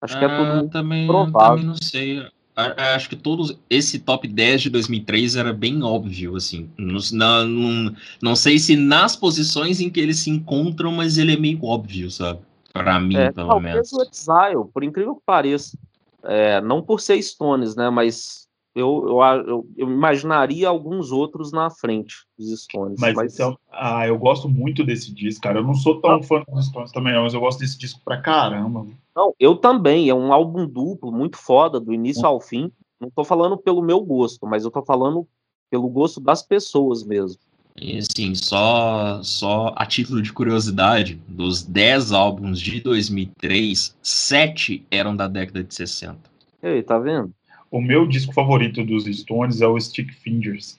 acho 0.00 0.18
que 0.18 0.24
é 0.24 0.28
tudo 0.28 0.66
ah, 0.66 0.70
também, 0.70 1.06
provável. 1.06 1.56
Também 1.56 1.66
não 1.66 1.76
sei. 1.76 2.26
Acho 2.54 3.08
que 3.08 3.16
todos. 3.16 3.58
Esse 3.70 3.98
top 3.98 4.28
10 4.28 4.62
de 4.62 4.70
2003 4.70 5.36
era 5.36 5.52
bem 5.52 5.82
óbvio, 5.82 6.36
assim. 6.36 6.68
Não, 6.76 7.46
não, 7.46 7.94
não 8.20 8.36
sei 8.36 8.58
se 8.58 8.76
nas 8.76 9.16
posições 9.16 9.80
em 9.80 9.88
que 9.88 9.98
eles 9.98 10.18
se 10.18 10.30
encontram, 10.30 10.92
mas 10.92 11.16
ele 11.16 11.32
é 11.32 11.36
meio 11.36 11.64
óbvio, 11.64 12.10
sabe? 12.10 12.40
Para 12.72 13.00
mim, 13.00 13.16
é, 13.16 13.32
pelo 13.32 13.58
menos. 13.58 13.92
o 13.92 14.02
Exile, 14.02 14.64
por 14.72 14.84
incrível 14.84 15.14
que 15.14 15.22
pareça. 15.24 15.76
É, 16.24 16.60
não 16.60 16.82
por 16.82 17.00
ser 17.00 17.20
Stones, 17.22 17.74
né? 17.74 17.88
Mas 17.88 18.41
eu, 18.74 19.04
eu, 19.06 19.66
eu, 19.76 19.90
imaginaria 19.90 20.68
alguns 20.68 21.12
outros 21.12 21.52
na 21.52 21.68
frente 21.70 22.24
dos 22.38 22.62
Stones. 22.62 22.98
Mas, 22.98 23.14
mas... 23.14 23.34
Então, 23.34 23.58
ah, 23.70 24.06
eu 24.06 24.18
gosto 24.18 24.48
muito 24.48 24.82
desse 24.82 25.14
disco, 25.14 25.42
cara. 25.42 25.58
Eu 25.58 25.64
não 25.64 25.74
sou 25.74 26.00
tão 26.00 26.12
não. 26.12 26.22
fã 26.22 26.42
dos 26.48 26.66
Stones 26.66 26.90
também, 26.90 27.12
não, 27.12 27.24
mas 27.24 27.34
eu 27.34 27.40
gosto 27.40 27.58
desse 27.58 27.78
disco 27.78 28.00
pra 28.04 28.20
caramba. 28.20 28.86
Não, 29.14 29.34
eu 29.38 29.56
também. 29.56 30.08
É 30.08 30.14
um 30.14 30.32
álbum 30.32 30.66
duplo, 30.66 31.12
muito 31.12 31.36
foda, 31.36 31.78
do 31.78 31.92
início 31.92 32.26
ao 32.26 32.40
fim. 32.40 32.72
Não 32.98 33.10
tô 33.10 33.24
falando 33.24 33.58
pelo 33.58 33.82
meu 33.82 34.00
gosto, 34.00 34.46
mas 34.46 34.64
eu 34.64 34.70
tô 34.70 34.82
falando 34.82 35.26
pelo 35.70 35.88
gosto 35.88 36.20
das 36.20 36.42
pessoas 36.42 37.04
mesmo. 37.04 37.38
E 37.76 37.98
assim, 37.98 38.34
só, 38.34 39.22
só 39.22 39.72
a 39.76 39.86
título 39.86 40.20
de 40.20 40.32
curiosidade, 40.32 41.20
dos 41.26 41.62
10 41.62 42.12
álbuns 42.12 42.60
de 42.60 42.80
2003, 42.80 43.96
7 44.02 44.86
eram 44.90 45.16
da 45.16 45.26
década 45.26 45.64
de 45.64 45.74
60. 45.74 46.18
Ei, 46.62 46.82
tá 46.82 46.98
vendo? 46.98 47.32
O 47.72 47.80
meu 47.80 48.06
disco 48.06 48.34
favorito 48.34 48.84
dos 48.84 49.06
Stones 49.06 49.62
é 49.62 49.66
o 49.66 49.80
Stick 49.80 50.12
Fingers. 50.12 50.78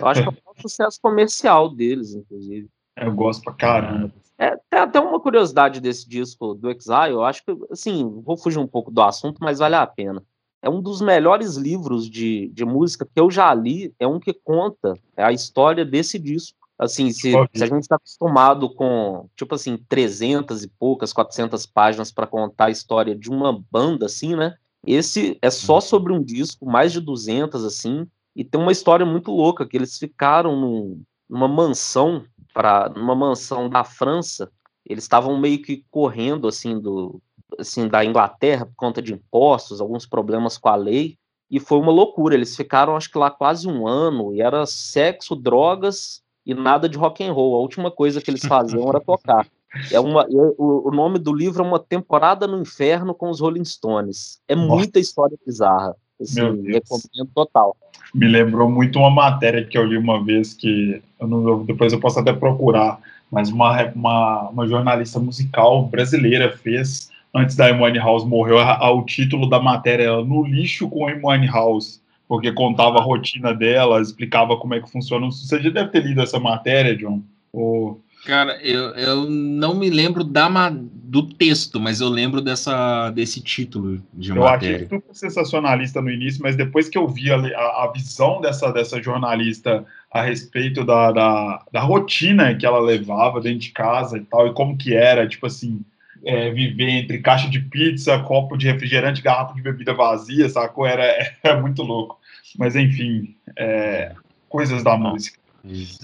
Eu 0.00 0.06
acho 0.06 0.22
que 0.22 0.28
é 0.28 0.30
um 0.30 0.62
sucesso 0.62 1.00
comercial 1.02 1.68
deles, 1.68 2.14
inclusive. 2.14 2.68
Eu 2.96 3.12
gosto 3.12 3.42
pra 3.42 3.52
caramba. 3.52 4.12
É, 4.38 4.56
tem 4.70 4.78
até 4.78 5.00
uma 5.00 5.18
curiosidade 5.18 5.80
desse 5.80 6.08
disco 6.08 6.54
do 6.54 6.70
Exile, 6.70 7.10
eu 7.10 7.24
acho 7.24 7.44
que, 7.44 7.52
assim, 7.72 8.08
vou 8.24 8.36
fugir 8.36 8.60
um 8.60 8.68
pouco 8.68 8.88
do 8.92 9.02
assunto, 9.02 9.38
mas 9.40 9.58
vale 9.58 9.74
a 9.74 9.84
pena. 9.84 10.22
É 10.62 10.70
um 10.70 10.80
dos 10.80 11.00
melhores 11.00 11.56
livros 11.56 12.08
de, 12.08 12.48
de 12.54 12.64
música 12.64 13.04
que 13.04 13.20
eu 13.20 13.28
já 13.28 13.52
li, 13.52 13.92
é 13.98 14.06
um 14.06 14.20
que 14.20 14.32
conta 14.32 14.94
a 15.16 15.32
história 15.32 15.84
desse 15.84 16.20
disco. 16.20 16.56
Assim, 16.78 17.10
se, 17.10 17.32
se 17.52 17.64
a 17.64 17.66
gente 17.66 17.82
está 17.82 17.96
acostumado 17.96 18.72
com, 18.72 19.28
tipo 19.36 19.56
assim, 19.56 19.76
300 19.88 20.62
e 20.62 20.68
poucas, 20.68 21.12
400 21.12 21.66
páginas 21.66 22.12
para 22.12 22.28
contar 22.28 22.66
a 22.66 22.70
história 22.70 23.14
de 23.14 23.28
uma 23.28 23.60
banda, 23.70 24.06
assim, 24.06 24.36
né? 24.36 24.54
Esse 24.86 25.38
é 25.40 25.50
só 25.50 25.76
uhum. 25.76 25.80
sobre 25.80 26.12
um 26.12 26.22
disco, 26.22 26.66
mais 26.66 26.92
de 26.92 27.00
200 27.00 27.64
assim, 27.64 28.06
e 28.34 28.44
tem 28.44 28.60
uma 28.60 28.72
história 28.72 29.06
muito 29.06 29.30
louca 29.30 29.66
que 29.66 29.76
eles 29.76 29.98
ficaram 29.98 30.56
num, 30.56 31.02
numa 31.28 31.46
mansão 31.46 32.24
para 32.52 32.88
numa 32.88 33.14
mansão 33.14 33.68
da 33.68 33.84
França. 33.84 34.50
Eles 34.84 35.04
estavam 35.04 35.38
meio 35.38 35.62
que 35.62 35.84
correndo 35.90 36.48
assim 36.48 36.78
do 36.78 37.20
assim 37.58 37.86
da 37.86 38.04
Inglaterra 38.04 38.64
por 38.64 38.74
conta 38.74 39.02
de 39.02 39.12
impostos, 39.12 39.80
alguns 39.80 40.06
problemas 40.06 40.56
com 40.56 40.70
a 40.70 40.76
lei, 40.76 41.18
e 41.50 41.60
foi 41.60 41.78
uma 41.78 41.92
loucura. 41.92 42.34
Eles 42.34 42.56
ficaram 42.56 42.96
acho 42.96 43.10
que 43.10 43.18
lá 43.18 43.30
quase 43.30 43.68
um 43.68 43.86
ano 43.86 44.34
e 44.34 44.40
era 44.40 44.64
sexo, 44.66 45.36
drogas 45.36 46.22
e 46.44 46.54
nada 46.54 46.88
de 46.88 46.96
rock 46.96 47.22
and 47.22 47.32
roll. 47.32 47.54
A 47.54 47.58
última 47.58 47.90
coisa 47.90 48.20
que 48.20 48.30
eles 48.30 48.44
faziam 48.44 48.88
era 48.88 49.00
tocar. 49.00 49.46
É 49.90 49.98
uma, 49.98 50.26
o, 50.28 50.88
o, 50.88 50.90
nome 50.90 51.18
do 51.18 51.32
livro 51.32 51.62
é 51.62 51.66
uma 51.66 51.78
temporada 51.78 52.46
no 52.46 52.60
inferno 52.60 53.14
com 53.14 53.30
os 53.30 53.40
Rolling 53.40 53.64
Stones. 53.64 54.40
É 54.46 54.54
Nossa. 54.54 54.68
muita 54.68 55.00
história 55.00 55.36
bizarra. 55.46 55.96
Assim, 56.20 56.40
recomendo 56.40 57.30
total. 57.34 57.76
Me 58.14 58.28
lembrou 58.28 58.70
muito 58.70 58.98
uma 58.98 59.10
matéria 59.10 59.64
que 59.64 59.76
eu 59.76 59.84
li 59.84 59.96
uma 59.96 60.22
vez 60.22 60.54
que 60.54 61.02
eu 61.18 61.26
não, 61.26 61.64
depois 61.64 61.92
eu 61.92 61.98
posso 61.98 62.20
até 62.20 62.32
procurar, 62.32 63.00
mas 63.30 63.50
uma, 63.50 63.82
uma, 63.94 64.48
uma 64.50 64.66
jornalista 64.66 65.18
musical 65.18 65.86
brasileira 65.86 66.56
fez 66.56 67.10
antes 67.34 67.56
da 67.56 67.68
Amy 67.68 67.98
House 67.98 68.24
morreu. 68.24 68.58
O 68.58 69.02
título 69.02 69.48
da 69.48 69.60
matéria 69.60 70.04
era 70.04 70.24
No 70.24 70.44
lixo 70.44 70.88
com 70.88 71.08
Amy 71.08 71.46
House, 71.46 72.00
porque 72.28 72.52
contava 72.52 72.98
a 72.98 73.02
rotina 73.02 73.54
dela, 73.54 74.00
explicava 74.00 74.56
como 74.56 74.74
é 74.74 74.80
que 74.80 74.90
funciona. 74.90 75.26
Você 75.26 75.60
já 75.60 75.70
deve 75.70 75.90
ter 75.90 76.04
lido 76.04 76.20
essa 76.20 76.38
matéria, 76.38 76.96
John? 76.96 77.22
Ou 77.52 78.00
Cara, 78.24 78.56
eu, 78.62 78.90
eu 78.90 79.28
não 79.28 79.74
me 79.74 79.90
lembro 79.90 80.22
da, 80.22 80.48
do 80.70 81.24
texto, 81.24 81.80
mas 81.80 82.00
eu 82.00 82.08
lembro 82.08 82.40
dessa, 82.40 83.10
desse 83.10 83.40
título 83.40 84.00
de 84.14 84.30
eu 84.30 84.36
matéria. 84.36 84.66
Eu 84.68 84.76
achei 84.76 84.88
super 84.88 85.14
sensacionalista 85.14 86.00
no 86.00 86.10
início, 86.10 86.40
mas 86.40 86.54
depois 86.54 86.88
que 86.88 86.96
eu 86.96 87.08
vi 87.08 87.32
a, 87.32 87.36
a, 87.36 87.84
a 87.84 87.92
visão 87.92 88.40
dessa, 88.40 88.70
dessa 88.72 89.02
jornalista 89.02 89.84
a 90.10 90.22
respeito 90.22 90.84
da, 90.84 91.10
da, 91.10 91.64
da, 91.72 91.80
rotina 91.80 92.54
que 92.54 92.64
ela 92.64 92.78
levava 92.78 93.40
dentro 93.40 93.58
de 93.58 93.70
casa 93.70 94.18
e 94.18 94.20
tal, 94.20 94.46
e 94.46 94.52
como 94.52 94.76
que 94.76 94.94
era, 94.94 95.26
tipo 95.26 95.46
assim, 95.46 95.80
é, 96.24 96.50
viver 96.50 96.90
entre 96.90 97.18
caixa 97.18 97.50
de 97.50 97.58
pizza, 97.58 98.20
copo 98.20 98.56
de 98.56 98.70
refrigerante, 98.70 99.20
garrafa 99.20 99.54
de 99.54 99.62
bebida 99.62 99.94
vazia, 99.94 100.48
sacou? 100.48 100.86
Era, 100.86 101.04
era 101.42 101.60
muito 101.60 101.82
louco. 101.82 102.20
Mas 102.56 102.76
enfim, 102.76 103.34
é, 103.56 104.12
coisas 104.48 104.84
da 104.84 104.96
música. 104.96 105.38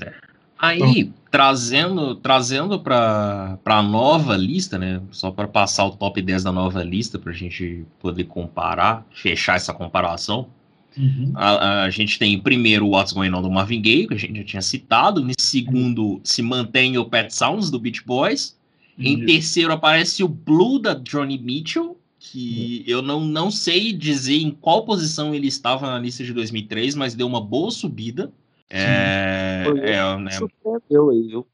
É. 0.00 0.28
Aí, 0.59 1.12
trazendo 1.31 2.16
trazendo 2.16 2.81
para 2.81 3.59
a 3.64 3.83
nova 3.83 4.37
lista, 4.37 4.79
né? 4.79 5.01
Só 5.11 5.31
para 5.31 5.47
passar 5.47 5.87
o 5.87 5.92
top 5.92 6.21
10 6.21 6.42
da 6.42 6.53
nova 6.53 6.83
lista, 6.83 7.18
para 7.18 7.33
a 7.33 7.35
gente 7.35 7.85
poder 8.01 8.25
comparar, 8.25 9.07
fechar 9.11 9.57
essa 9.57 9.73
comparação. 9.73 10.49
Uhum. 10.97 11.33
A, 11.35 11.85
a, 11.85 11.90
gente 11.90 12.18
tem 12.18 12.40
primeiro 12.40 12.87
o 12.87 12.90
What's 12.90 13.12
Going 13.12 13.33
On 13.33 13.40
do 13.40 13.51
Marvin 13.51 13.81
Gaye, 13.81 14.09
que 14.09 14.14
a 14.14 14.18
gente 14.18 14.38
já 14.38 14.44
tinha 14.44 14.62
citado. 14.62 15.21
Em 15.31 15.33
segundo, 15.38 16.21
se 16.25 16.42
mantém 16.42 16.99
o 16.99 17.05
Pet 17.05 17.33
Sounds 17.33 17.71
do 17.71 17.79
Beach 17.79 18.03
Boys. 18.05 18.59
Em 18.99 19.25
terceiro 19.25 19.73
aparece 19.73 20.25
o 20.25 20.29
Blue 20.29 20.81
da 20.81 20.92
Johnny 20.92 21.38
Mitchell, 21.38 21.97
que 22.18 22.83
uhum. 22.85 22.92
eu 22.92 23.01
não, 23.01 23.21
não 23.21 23.49
sei 23.49 23.92
dizer 23.92 24.38
em 24.38 24.51
qual 24.51 24.85
posição 24.85 25.33
ele 25.33 25.47
estava 25.47 25.87
na 25.87 26.01
lista 26.01 26.25
de 26.25 26.33
2003, 26.33 26.97
mas 26.97 27.14
deu 27.14 27.29
uma 27.29 27.40
boa 27.40 27.71
subida. 27.71 28.33
É, 28.70 29.64
é, 29.83 30.16
né? 30.18 30.31
surpreendeu 30.33 31.11
aí, 31.11 31.22
viu? 31.28 31.46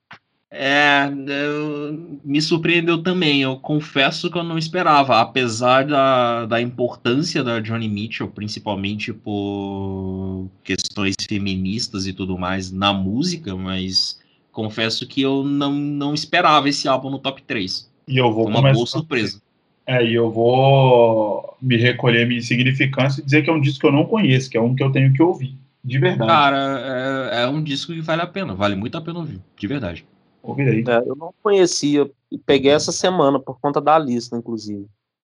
É, 0.56 1.08
eu, 1.08 2.20
me 2.24 2.40
surpreendeu 2.40 3.02
também. 3.02 3.42
Eu 3.42 3.56
confesso 3.56 4.30
que 4.30 4.38
eu 4.38 4.44
não 4.44 4.56
esperava, 4.56 5.20
apesar 5.20 5.84
da, 5.84 6.46
da 6.46 6.60
importância 6.60 7.42
da 7.42 7.58
Johnny 7.58 7.88
Mitchell, 7.88 8.28
principalmente 8.28 9.12
por 9.12 10.48
questões 10.62 11.16
feministas 11.28 12.06
e 12.06 12.12
tudo 12.12 12.38
mais 12.38 12.70
na 12.70 12.92
música, 12.92 13.56
mas 13.56 14.20
confesso 14.52 15.08
que 15.08 15.22
eu 15.22 15.42
não, 15.42 15.72
não 15.72 16.14
esperava 16.14 16.68
esse 16.68 16.86
álbum 16.86 17.10
no 17.10 17.18
top 17.18 17.42
3. 17.42 17.90
E 18.06 18.16
eu 18.16 18.32
vou 18.32 18.44
Foi 18.44 18.52
uma 18.52 18.60
começar... 18.60 18.74
boa 18.74 18.86
surpresa. 18.86 19.42
É, 19.86 20.02
e 20.02 20.14
eu 20.14 20.30
vou 20.30 21.56
me 21.60 21.76
recolher 21.76 22.26
minha 22.26 22.38
insignificância 22.38 23.20
e 23.20 23.24
dizer 23.24 23.42
que 23.42 23.50
é 23.50 23.52
um 23.52 23.60
disco 23.60 23.80
que 23.80 23.86
eu 23.86 23.92
não 23.92 24.06
conheço, 24.06 24.48
que 24.48 24.56
é 24.56 24.60
um 24.60 24.74
que 24.74 24.82
eu 24.82 24.92
tenho 24.92 25.12
que 25.12 25.22
ouvir. 25.22 25.54
De 25.84 25.98
verdade. 25.98 26.30
Cara, 26.30 27.30
é, 27.30 27.42
é, 27.42 27.48
um 27.48 27.62
disco 27.62 27.92
que 27.92 28.00
vale 28.00 28.22
a 28.22 28.26
pena, 28.26 28.54
vale 28.54 28.74
muito 28.74 28.96
a 28.96 29.02
pena 29.02 29.18
ouvir, 29.18 29.40
de 29.56 29.66
verdade. 29.66 30.06
Ouvirei. 30.42 30.82
É, 30.86 30.98
eu 31.06 31.14
não 31.14 31.34
conhecia, 31.42 32.10
peguei 32.46 32.70
essa 32.70 32.90
semana 32.90 33.38
por 33.38 33.60
conta 33.60 33.80
da 33.80 33.98
lista, 33.98 34.36
inclusive. 34.36 34.86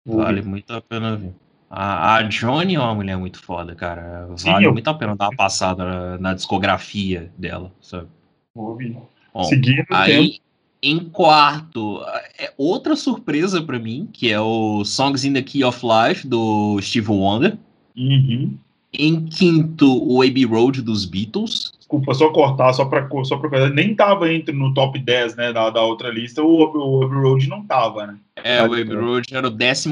Vale 0.05 0.43
muito 0.43 0.73
a 0.73 0.81
pena 0.81 1.13
ouvir. 1.13 1.35
A, 1.71 2.17
a 2.17 2.23
Johnny 2.23 2.75
é 2.75 2.81
uma 2.81 2.95
mulher 2.97 3.17
muito 3.17 3.41
foda, 3.41 3.77
cara. 3.77 4.27
Vale 4.27 4.67
Sim, 4.67 4.73
muito 4.73 4.89
a 4.89 4.95
pena 4.95 5.15
dar 5.15 5.29
uma 5.29 5.37
passada 5.37 5.85
na, 5.85 6.19
na 6.19 6.35
discografia 6.35 7.33
dela, 7.39 7.71
sabe? 7.81 8.09
Ouvi. 8.55 8.97
Bom, 9.33 9.45
Seguindo 9.45 9.85
aí, 9.91 10.41
Em 10.83 10.99
quarto, 10.99 12.03
é 12.37 12.53
outra 12.59 12.97
surpresa 12.97 13.63
para 13.63 13.79
mim, 13.79 14.09
que 14.13 14.33
é 14.33 14.41
o 14.41 14.85
Songs 14.85 15.25
in 15.25 15.33
the 15.33 15.43
Key 15.43 15.63
of 15.63 15.81
Life, 15.85 16.27
do 16.27 16.81
Steve 16.83 17.09
Wonder. 17.09 17.57
Uhum. 17.97 18.59
Em 18.93 19.25
quinto, 19.27 20.03
o 20.03 20.23
Abbey 20.23 20.45
Road 20.45 20.83
dos 20.83 21.05
Beatles. 21.05 21.73
Desculpa, 21.79 22.13
só 22.15 22.31
cortar, 22.31 22.73
só 22.73 22.85
para 22.85 23.09
só 23.25 23.37
pra, 23.37 23.71
nem 23.71 23.95
tava 23.95 24.33
entre 24.33 24.55
no 24.55 24.75
top 24.75 24.99
10, 24.99 25.37
né, 25.37 25.53
da, 25.53 25.71
da 25.71 25.83
outra 25.83 26.11
lista, 26.11 26.43
o, 26.43 26.49
o 26.49 27.05
Abbey 27.05 27.19
Road 27.19 27.49
não 27.49 27.65
tava, 27.65 28.07
né? 28.07 28.19
É, 28.37 28.63
o 28.63 28.67
Abbey 28.67 28.95
Road 28.95 29.35
era 29.35 29.49
o 29.49 29.57
14 29.57 29.89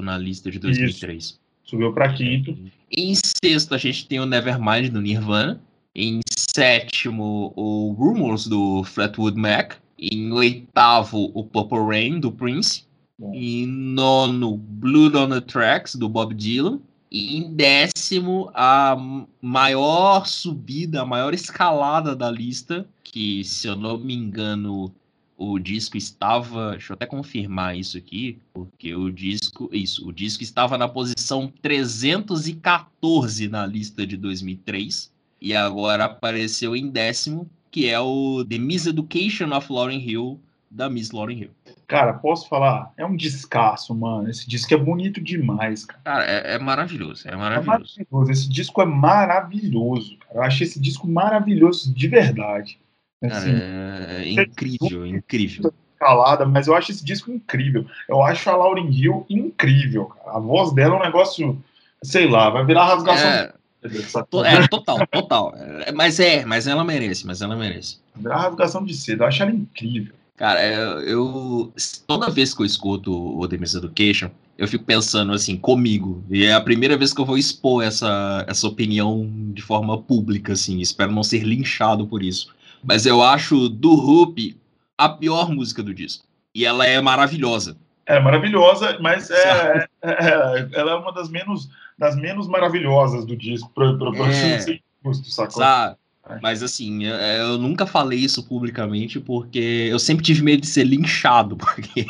na 0.00 0.18
lista 0.18 0.50
de 0.50 0.58
2003. 0.58 1.24
Isso. 1.24 1.40
Subiu 1.64 1.92
para 1.92 2.12
quinto. 2.12 2.56
Em 2.90 3.14
sexto, 3.14 3.74
a 3.74 3.78
gente 3.78 4.06
tem 4.06 4.20
o 4.20 4.26
Nevermind 4.26 4.90
do 4.90 5.00
Nirvana. 5.00 5.58
Em 5.94 6.20
sétimo, 6.54 7.52
o 7.56 7.94
Rumors 7.98 8.46
do 8.46 8.84
Flatwood 8.84 9.38
Mac. 9.38 9.74
Em 9.98 10.32
oitavo, 10.32 11.30
o 11.32 11.44
Purple 11.44 11.78
Rain 11.78 12.20
do 12.20 12.30
Prince. 12.30 12.84
Bom. 13.18 13.32
Em 13.34 13.66
nono, 13.66 14.56
Blood 14.56 15.16
on 15.16 15.28
the 15.30 15.40
Tracks 15.40 15.94
do 15.94 16.08
Bob 16.08 16.34
Dylan. 16.34 16.80
E 17.14 17.36
em 17.36 17.54
décimo, 17.54 18.50
a 18.54 18.96
maior 19.42 20.26
subida, 20.26 21.02
a 21.02 21.04
maior 21.04 21.34
escalada 21.34 22.16
da 22.16 22.30
lista, 22.30 22.88
que 23.04 23.44
se 23.44 23.68
eu 23.68 23.76
não 23.76 23.98
me 23.98 24.14
engano, 24.14 24.90
o 25.36 25.58
disco 25.58 25.98
estava. 25.98 26.70
Deixa 26.70 26.92
eu 26.92 26.94
até 26.94 27.04
confirmar 27.04 27.76
isso 27.76 27.98
aqui, 27.98 28.38
porque 28.54 28.94
o 28.94 29.10
disco. 29.10 29.68
Isso, 29.70 30.08
o 30.08 30.10
disco 30.10 30.42
estava 30.42 30.78
na 30.78 30.88
posição 30.88 31.52
314 31.60 33.46
na 33.46 33.66
lista 33.66 34.06
de 34.06 34.16
2003 34.16 35.12
e 35.38 35.54
agora 35.54 36.06
apareceu 36.06 36.74
em 36.74 36.88
décimo, 36.88 37.46
que 37.70 37.90
é 37.90 38.00
o 38.00 38.42
The 38.42 38.56
Miseducation 38.56 39.54
of 39.54 39.70
Lauryn 39.70 40.00
Hill, 40.00 40.40
da 40.72 40.88
Miss 40.88 41.10
Lauryn 41.10 41.38
Hill. 41.38 41.50
Cara, 41.86 42.14
posso 42.14 42.48
falar? 42.48 42.92
É 42.96 43.04
um 43.04 43.14
descasso, 43.14 43.94
mano. 43.94 44.30
Esse 44.30 44.48
disco 44.48 44.72
é 44.72 44.76
bonito 44.76 45.20
demais, 45.20 45.84
cara. 45.84 46.00
Cara, 46.02 46.24
é, 46.24 46.54
é 46.54 46.58
maravilhoso, 46.58 47.28
é 47.28 47.36
maravilhoso. 47.36 48.00
é 48.00 48.04
maravilhoso. 48.06 48.30
Esse 48.32 48.48
disco 48.48 48.80
é 48.80 48.86
maravilhoso, 48.86 50.16
cara. 50.16 50.34
Eu 50.36 50.42
achei 50.42 50.66
esse 50.66 50.80
disco 50.80 51.06
maravilhoso 51.06 51.92
de 51.92 52.08
verdade. 52.08 52.78
Assim, 53.22 53.52
é, 53.52 54.22
é 54.24 54.28
incrível, 54.30 55.06
incrível. 55.06 55.72
Calada, 55.98 56.44
mas 56.46 56.66
eu 56.66 56.74
acho 56.74 56.90
esse 56.90 57.04
disco 57.04 57.30
incrível. 57.30 57.86
Eu 58.08 58.22
acho 58.22 58.48
a 58.50 58.56
Lauryn 58.56 58.90
Hill 58.90 59.26
incrível, 59.28 60.06
cara. 60.06 60.38
A 60.38 60.40
voz 60.40 60.72
dela 60.72 60.96
é 60.96 60.98
um 60.98 61.02
negócio, 61.02 61.62
sei 62.02 62.26
lá, 62.28 62.50
vai 62.50 62.64
virar 62.64 62.86
rasgação. 62.86 63.28
É, 63.28 63.52
é 63.84 64.68
total, 64.68 65.06
total. 65.06 65.54
É, 65.56 65.92
mas 65.92 66.18
é, 66.18 66.44
mas 66.44 66.66
ela 66.66 66.82
merece, 66.82 67.26
mas 67.26 67.42
ela 67.42 67.54
merece. 67.54 67.98
Vai 68.14 68.22
virar 68.22 68.38
rasgação 68.38 68.82
de 68.84 68.94
cedo, 68.94 69.22
eu 69.22 69.26
acho 69.28 69.42
ela 69.42 69.52
incrível. 69.52 70.14
Cara, 70.42 70.60
é, 70.60 70.74
eu. 71.06 71.72
Toda 72.04 72.28
vez 72.28 72.52
que 72.52 72.62
eu 72.62 72.66
escuto 72.66 73.14
o 73.14 73.46
The 73.46 73.56
Miss 73.58 73.76
Education, 73.76 74.28
eu 74.58 74.66
fico 74.66 74.82
pensando 74.82 75.32
assim, 75.32 75.56
comigo. 75.56 76.20
E 76.28 76.44
é 76.44 76.52
a 76.52 76.60
primeira 76.60 76.96
vez 76.96 77.14
que 77.14 77.20
eu 77.20 77.24
vou 77.24 77.38
expor 77.38 77.84
essa, 77.84 78.44
essa 78.48 78.66
opinião 78.66 79.30
de 79.54 79.62
forma 79.62 79.96
pública, 80.02 80.54
assim. 80.54 80.80
Espero 80.80 81.12
não 81.12 81.22
ser 81.22 81.44
linchado 81.44 82.08
por 82.08 82.24
isso. 82.24 82.52
Mas 82.82 83.06
eu 83.06 83.22
acho 83.22 83.68
do 83.68 83.92
Hoop 83.92 84.60
a 84.98 85.08
pior 85.08 85.48
música 85.48 85.80
do 85.80 85.94
disco. 85.94 86.24
E 86.52 86.64
ela 86.64 86.84
é 86.84 87.00
maravilhosa. 87.00 87.76
É 88.04 88.18
maravilhosa, 88.18 88.98
mas 89.00 89.30
é, 89.30 89.86
é, 90.02 90.10
é, 90.10 90.68
ela 90.72 90.90
é 90.90 90.94
uma 90.96 91.12
das 91.12 91.30
menos, 91.30 91.70
das 91.96 92.16
menos 92.16 92.48
maravilhosas 92.48 93.24
do 93.24 93.36
disco, 93.36 93.70
para 93.72 93.92
é, 94.26 94.58
ser 94.58 94.82
justo, 95.04 95.30
sacou? 95.30 95.62
Sabe? 95.62 95.96
É. 96.28 96.38
Mas 96.40 96.62
assim, 96.62 97.04
eu, 97.04 97.16
eu, 97.16 97.58
nunca 97.58 97.84
falei 97.84 98.20
isso 98.20 98.44
publicamente 98.44 99.18
porque 99.18 99.88
eu 99.90 99.98
sempre 99.98 100.24
tive 100.24 100.42
medo 100.42 100.60
de 100.60 100.68
ser 100.68 100.84
linchado, 100.84 101.56
porque 101.58 102.06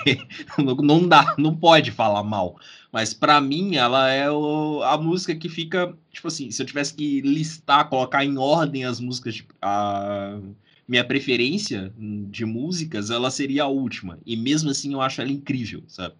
não 0.83 1.09
dá, 1.09 1.35
não 1.39 1.57
pode 1.57 1.91
falar 1.91 2.23
mal. 2.23 2.59
Mas 2.93 3.15
para 3.15 3.41
mim, 3.41 3.77
ela 3.77 4.11
é 4.11 4.31
o, 4.31 4.83
a 4.83 4.99
música 4.99 5.35
que 5.35 5.49
fica, 5.49 5.97
tipo 6.11 6.29
assim, 6.29 6.51
se 6.51 6.61
eu 6.61 6.67
tivesse 6.67 6.93
que 6.95 7.23
listar, 7.23 7.89
colocar 7.89 8.23
em 8.23 8.37
ordem 8.37 8.85
as 8.85 9.01
músicas, 9.01 9.37
tipo, 9.37 9.55
a 9.63 10.39
minha 10.87 11.05
preferência 11.05 11.91
de 12.29 12.45
músicas, 12.45 13.09
ela 13.09 13.31
seria 13.31 13.63
a 13.63 13.69
última. 13.69 14.19
E 14.27 14.37
mesmo 14.37 14.69
assim 14.69 14.93
eu 14.93 15.01
acho 15.01 15.23
ela 15.23 15.33
incrível, 15.33 15.83
sabe? 15.89 16.15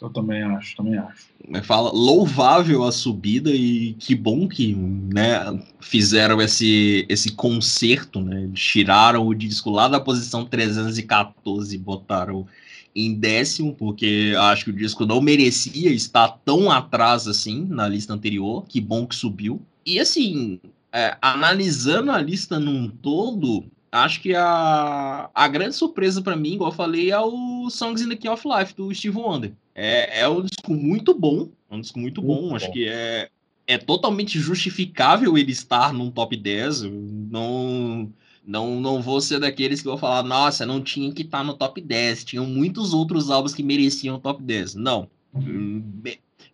Eu 0.00 0.10
também 0.10 0.42
acho, 0.42 0.76
também 0.76 0.98
acho. 0.98 1.26
Fala, 1.62 1.90
louvável 1.90 2.84
a 2.84 2.92
subida 2.92 3.50
e 3.50 3.94
que 3.94 4.14
bom 4.14 4.46
que 4.46 4.74
né, 4.74 5.38
fizeram 5.80 6.40
esse, 6.40 7.06
esse 7.08 7.32
concerto, 7.32 8.20
né? 8.20 8.50
Tiraram 8.52 9.26
o 9.26 9.34
disco 9.34 9.70
lá 9.70 9.88
da 9.88 9.98
posição 9.98 10.44
314 10.44 11.74
e 11.74 11.78
botaram 11.78 12.46
em 12.94 13.14
décimo, 13.14 13.74
porque 13.74 14.34
acho 14.38 14.64
que 14.64 14.70
o 14.70 14.76
disco 14.76 15.04
não 15.06 15.20
merecia 15.20 15.90
estar 15.90 16.28
tão 16.44 16.70
atrás 16.70 17.26
assim 17.26 17.66
na 17.68 17.88
lista 17.88 18.12
anterior. 18.12 18.64
Que 18.66 18.80
bom 18.80 19.06
que 19.06 19.14
subiu. 19.14 19.60
E 19.84 20.00
assim, 20.00 20.58
é, 20.92 21.16
analisando 21.20 22.10
a 22.10 22.20
lista 22.20 22.58
num 22.58 22.88
todo, 22.88 23.64
acho 23.92 24.20
que 24.20 24.34
a, 24.34 25.30
a 25.34 25.48
grande 25.48 25.74
surpresa 25.74 26.22
para 26.22 26.36
mim, 26.36 26.54
igual 26.54 26.70
eu 26.70 26.76
falei, 26.76 27.10
é 27.10 27.20
o 27.20 27.68
Songs 27.70 28.02
in 28.02 28.08
the 28.08 28.16
Key 28.16 28.28
of 28.28 28.42
Life 28.46 28.74
do 28.74 28.92
Steve 28.94 29.16
Wonder. 29.16 29.52
É, 29.78 30.20
é 30.20 30.28
um 30.28 30.40
disco 30.40 30.72
muito 30.72 31.12
bom, 31.12 31.50
é 31.70 31.74
um 31.74 31.80
disco 31.82 31.98
muito, 31.98 32.22
muito 32.22 32.42
bom. 32.42 32.48
bom. 32.48 32.56
Acho 32.56 32.72
que 32.72 32.88
é, 32.88 33.28
é 33.66 33.76
totalmente 33.76 34.40
justificável 34.40 35.36
ele 35.36 35.52
estar 35.52 35.92
num 35.92 36.10
top 36.10 36.34
10. 36.34 36.82
Não 36.82 38.10
não, 38.46 38.80
não 38.80 39.02
vou 39.02 39.20
ser 39.20 39.40
daqueles 39.40 39.82
que 39.82 39.88
vão 39.88 39.98
falar, 39.98 40.22
nossa, 40.22 40.64
não 40.64 40.80
tinha 40.80 41.12
que 41.12 41.22
estar 41.22 41.38
tá 41.38 41.44
no 41.44 41.54
top 41.54 41.80
10, 41.80 42.24
tinham 42.24 42.46
muitos 42.46 42.94
outros 42.94 43.28
álbuns 43.28 43.52
que 43.52 43.62
mereciam 43.62 44.20
top 44.20 44.40
10. 44.40 44.76
Não. 44.76 45.10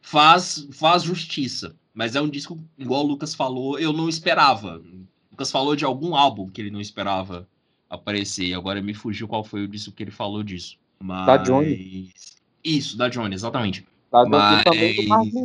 Faz, 0.00 0.66
faz 0.72 1.02
justiça. 1.02 1.76
Mas 1.92 2.16
é 2.16 2.20
um 2.22 2.28
disco, 2.28 2.58
igual 2.78 3.04
o 3.04 3.08
Lucas 3.08 3.34
falou, 3.34 3.78
eu 3.78 3.92
não 3.92 4.08
esperava. 4.08 4.78
O 4.78 5.32
Lucas 5.32 5.52
falou 5.52 5.76
de 5.76 5.84
algum 5.84 6.16
álbum 6.16 6.48
que 6.48 6.62
ele 6.62 6.70
não 6.70 6.80
esperava 6.80 7.46
aparecer. 7.90 8.54
Agora 8.54 8.80
me 8.80 8.94
fugiu 8.94 9.28
qual 9.28 9.44
foi 9.44 9.62
o 9.62 9.68
disco 9.68 9.92
que 9.92 10.02
ele 10.02 10.10
falou 10.10 10.42
disso. 10.42 10.78
Mas... 10.98 11.26
Da 11.26 11.36
Johnny. 11.36 12.10
Isso, 12.64 12.96
da 12.96 13.08
Johnny, 13.08 13.34
exatamente. 13.34 13.86
Da 14.10 14.26
mas... 14.26 14.62
também 14.64 14.94
do 14.94 15.08
Marvin 15.08 15.44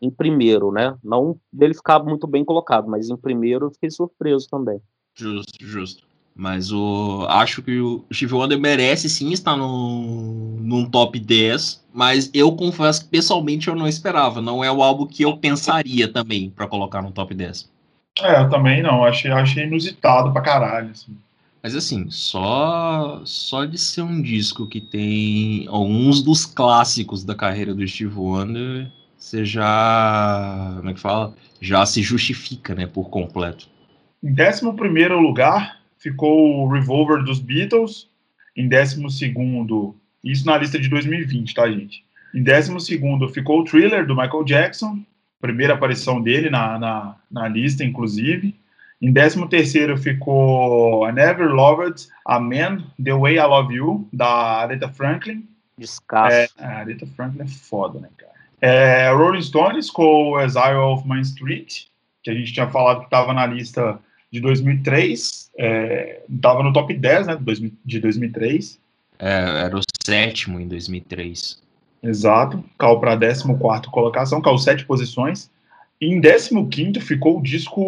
em 0.00 0.10
primeiro, 0.10 0.70
né? 0.70 0.94
Não 1.02 1.36
dele 1.52 1.74
ficar 1.74 2.02
muito 2.02 2.26
bem 2.26 2.44
colocado, 2.44 2.88
mas 2.88 3.08
em 3.08 3.16
primeiro 3.16 3.66
eu 3.66 3.70
fiquei 3.70 3.90
surpreso 3.90 4.46
também. 4.50 4.80
Justo, 5.14 5.52
justo. 5.60 6.04
Mas 6.34 6.72
o, 6.72 7.26
acho 7.28 7.62
que 7.62 7.78
o 7.78 8.04
Steve 8.12 8.32
Wonder 8.32 8.58
merece 8.58 9.08
sim 9.08 9.32
estar 9.32 9.56
no, 9.56 10.56
num 10.60 10.88
top 10.88 11.18
10, 11.18 11.84
mas 11.92 12.30
eu 12.32 12.52
confesso 12.52 13.04
que 13.04 13.10
pessoalmente 13.10 13.68
eu 13.68 13.74
não 13.74 13.86
esperava. 13.86 14.40
Não 14.40 14.64
é 14.64 14.72
o 14.72 14.82
álbum 14.82 15.06
que 15.06 15.22
eu 15.22 15.36
pensaria 15.36 16.10
também 16.10 16.48
para 16.48 16.66
colocar 16.66 17.02
no 17.02 17.12
top 17.12 17.34
10. 17.34 17.70
É, 18.22 18.40
eu 18.40 18.48
também 18.48 18.82
não. 18.82 19.04
Achei, 19.04 19.30
achei 19.30 19.64
inusitado 19.64 20.32
pra 20.32 20.42
caralho. 20.42 20.90
Assim. 20.90 21.16
Mas 21.62 21.76
assim, 21.76 22.10
só, 22.10 23.22
só 23.24 23.64
de 23.64 23.78
ser 23.78 24.02
um 24.02 24.20
disco 24.20 24.66
que 24.66 24.80
tem 24.80 25.66
alguns 25.68 26.20
dos 26.20 26.44
clássicos 26.44 27.22
da 27.22 27.36
carreira 27.36 27.72
do 27.72 27.86
Steve 27.86 28.14
Wonder, 28.14 28.90
você 29.16 29.44
já. 29.44 30.74
Como 30.76 30.90
é 30.90 30.94
que 30.94 31.00
fala? 31.00 31.34
Já 31.60 31.86
se 31.86 32.02
justifica, 32.02 32.74
né, 32.74 32.86
por 32.86 33.08
completo. 33.08 33.68
Em 34.22 34.32
11 34.32 35.08
lugar 35.20 35.80
ficou 35.96 36.64
o 36.64 36.68
Revolver 36.68 37.22
dos 37.22 37.38
Beatles. 37.38 38.10
Em 38.56 38.68
12, 38.68 39.00
isso 40.24 40.44
na 40.44 40.58
lista 40.58 40.78
de 40.78 40.88
2020, 40.88 41.54
tá, 41.54 41.70
gente? 41.70 42.04
Em 42.34 42.42
12 42.42 42.98
ficou 43.32 43.60
o 43.60 43.64
Thriller 43.64 44.04
do 44.04 44.16
Michael 44.16 44.44
Jackson, 44.44 44.98
primeira 45.40 45.74
aparição 45.74 46.20
dele 46.20 46.50
na, 46.50 46.78
na, 46.78 47.16
na 47.30 47.48
lista, 47.48 47.84
inclusive. 47.84 48.54
Em 49.02 49.12
13 49.12 49.96
ficou 49.96 51.08
I 51.08 51.12
Never 51.12 51.52
Loved 51.52 52.06
a 52.24 52.38
Man 52.38 52.84
The 53.02 53.12
Way 53.12 53.34
I 53.34 53.40
Love 53.40 53.74
You, 53.74 54.08
da 54.12 54.28
Aretha 54.28 54.88
Franklin. 54.88 55.44
Descasso. 55.76 56.36
É, 56.36 56.48
a 56.56 56.78
Aretha 56.78 57.04
Franklin 57.16 57.42
é 57.42 57.48
foda, 57.48 57.98
né, 57.98 58.08
cara? 58.16 58.32
É, 58.60 59.10
Rolling 59.10 59.42
Stones 59.42 59.90
com 59.90 60.40
Exile 60.40 60.76
of 60.76 61.06
Main 61.06 61.22
Street, 61.22 61.86
que 62.22 62.30
a 62.30 62.34
gente 62.34 62.52
tinha 62.52 62.68
falado 62.68 63.00
que 63.00 63.06
estava 63.06 63.32
na 63.32 63.44
lista 63.44 63.98
de 64.30 64.40
2003, 64.40 65.50
estava 66.30 66.60
é, 66.60 66.62
no 66.62 66.72
top 66.72 66.94
10 66.94 67.26
né, 67.26 67.38
de 67.84 67.98
2003. 67.98 68.78
É, 69.18 69.64
era 69.64 69.76
o 69.76 69.80
sétimo 70.06 70.60
em 70.60 70.68
2003. 70.68 71.60
Exato, 72.04 72.64
caiu 72.78 73.00
para 73.00 73.14
a 73.14 73.16
14 73.16 73.44
colocação, 73.90 74.40
caiu 74.40 74.58
sete 74.58 74.84
posições. 74.84 75.50
E 76.02 76.06
em 76.06 76.20
15 76.20 77.00
ficou 77.00 77.38
o 77.38 77.42
disco, 77.42 77.80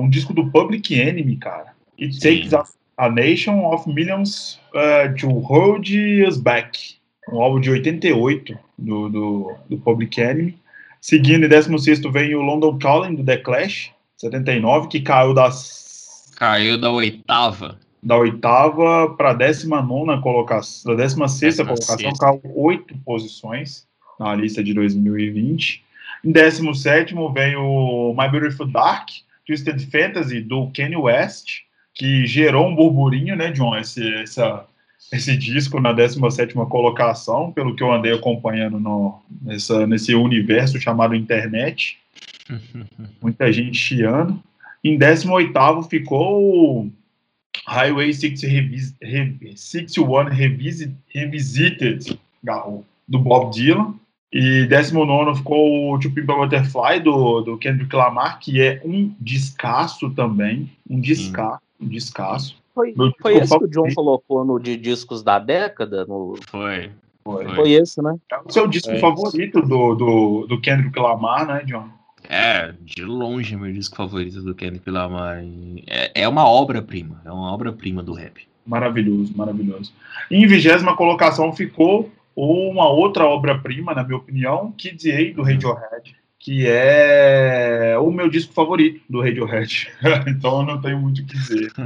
um 0.00 0.08
disco 0.08 0.32
do 0.32 0.50
Public 0.50 0.98
Enemy, 0.98 1.36
cara. 1.36 1.74
It 2.00 2.14
Sim. 2.14 2.20
Takes 2.20 2.54
a, 2.54 2.64
a, 2.96 3.10
Nation 3.10 3.62
of 3.66 3.86
Millions 3.92 4.58
uh, 4.72 5.14
to 5.20 5.28
Hold 5.28 5.86
Us 6.26 6.38
Back. 6.38 6.96
Um 7.30 7.42
álbum 7.42 7.60
de 7.60 7.70
88 7.70 8.58
do, 8.78 9.10
do, 9.10 9.54
do 9.68 9.76
Public 9.76 10.18
Enemy. 10.18 10.56
Seguindo 10.98 11.44
em 11.44 11.48
16 11.48 12.00
vem 12.10 12.34
o 12.34 12.40
London 12.40 12.78
Calling 12.78 13.14
do 13.14 13.22
The 13.22 13.36
Clash, 13.36 13.90
79, 14.16 14.88
que 14.88 15.00
caiu 15.00 15.34
das 15.34 16.32
Caiu 16.36 16.80
da 16.80 16.90
oitava. 16.90 17.78
Da 18.02 18.16
oitava 18.16 19.10
para 19.10 19.32
a 19.32 19.34
décima 19.34 19.82
nona 19.82 20.18
colocação, 20.22 20.94
da 20.94 21.02
décima 21.02 21.28
sexta 21.28 21.66
colocação, 21.66 22.14
caiu 22.18 22.40
oito 22.56 22.96
posições 23.04 23.86
na 24.18 24.34
lista 24.34 24.64
de 24.64 24.72
2020. 24.72 25.86
Em 26.24 26.32
décimo 26.32 26.74
sétimo 26.74 27.32
veio 27.32 27.60
o 27.60 28.14
My 28.16 28.28
Beautiful 28.28 28.66
Dark, 28.66 29.08
Twisted 29.46 29.80
Fantasy, 29.90 30.40
do 30.40 30.70
Kanye 30.74 30.96
West, 30.96 31.62
que 31.94 32.26
gerou 32.26 32.68
um 32.68 32.74
burburinho, 32.74 33.34
né, 33.34 33.50
John, 33.50 33.76
esse, 33.76 34.06
essa, 34.14 34.66
esse 35.12 35.36
disco 35.36 35.80
na 35.80 35.92
17 35.92 36.54
colocação, 36.68 37.50
pelo 37.52 37.74
que 37.74 37.82
eu 37.82 37.92
andei 37.92 38.12
acompanhando 38.12 38.78
no, 38.78 39.20
nessa, 39.42 39.86
nesse 39.86 40.14
universo 40.14 40.80
chamado 40.80 41.14
internet. 41.14 41.98
Muita 43.20 43.52
gente 43.52 43.78
chiando. 43.78 44.40
Em 44.82 44.96
18 44.96 45.82
ficou 45.88 46.42
o 46.42 46.92
Highway 47.66 48.12
60 48.12 48.46
Revis, 48.46 48.94
Revi- 49.02 49.56
61 49.56 50.24
Revisit, 50.24 50.94
Revisited, 51.08 52.18
do 53.06 53.18
Bob 53.18 53.52
Dylan. 53.52 53.97
E 54.32 54.66
19 54.66 55.38
ficou 55.38 55.94
o 55.94 55.98
To 55.98 56.10
Pimp 56.10 56.28
a 56.30 56.34
Butterfly, 56.36 57.00
do, 57.00 57.40
do 57.40 57.58
Kendrick 57.58 57.94
Lamar, 57.94 58.38
que 58.38 58.60
é 58.60 58.80
um 58.84 59.14
descasso 59.18 60.10
também. 60.10 60.70
Um 60.88 61.00
descasso, 61.00 61.62
um 61.80 61.88
descasso. 61.88 62.56
Foi, 62.74 62.94
Meu 62.96 63.12
foi 63.20 63.38
esse 63.38 63.58
que 63.58 63.64
o 63.64 63.68
John 63.68 63.92
colocou 63.94 64.44
no 64.44 64.58
de 64.58 64.76
discos 64.76 65.22
da 65.22 65.38
década? 65.38 66.04
No, 66.06 66.36
Foi. 66.48 66.90
Foi. 67.24 67.54
Foi. 67.54 67.72
esse, 67.72 68.00
né? 68.00 68.16
É 68.30 68.38
o 68.38 68.50
seu 68.50 68.66
disco 68.66 68.90
É. 68.90 68.98
favorito 68.98 69.60
do, 69.62 69.94
do, 69.94 70.46
do 70.46 70.60
Kendrick 70.60 70.98
Lamar, 70.98 71.46
né, 71.46 71.62
John? 71.64 71.88
É, 72.28 72.72
de 72.82 73.04
longe 73.04 73.56
meu 73.56 73.72
disco 73.72 73.96
favorito 73.96 74.42
do 74.42 74.54
Kendrick 74.54 74.88
Lamar. 74.90 75.42
É, 75.86 76.22
é 76.22 76.28
uma 76.28 76.46
obra-prima, 76.46 77.20
é 77.24 77.32
uma 77.32 77.52
obra-prima 77.52 78.02
do 78.02 78.12
rap. 78.12 78.46
Maravilhoso, 78.66 79.32
maravilhoso. 79.34 79.92
Em 80.30 80.46
vigésima 80.46 80.94
colocação 80.94 81.52
ficou 81.52 82.10
uma 82.46 82.88
outra 82.88 83.26
obra-prima, 83.26 83.92
na 83.94 84.04
minha 84.04 84.16
opinião, 84.16 84.70
Kids 84.72 85.04
A, 85.06 85.34
do 85.34 85.42
Radiohead, 85.42 86.14
que 86.38 86.64
é 86.68 87.96
o 88.00 88.12
meu 88.12 88.30
disco 88.30 88.52
favorito 88.52 89.00
do 89.10 89.20
Radiohead. 89.20 89.88
então 90.28 90.60
eu 90.60 90.66
não 90.66 90.80
tenho 90.80 91.00
muito 91.00 91.22
o 91.22 91.26
que 91.26 91.36
dizer. 91.36 91.72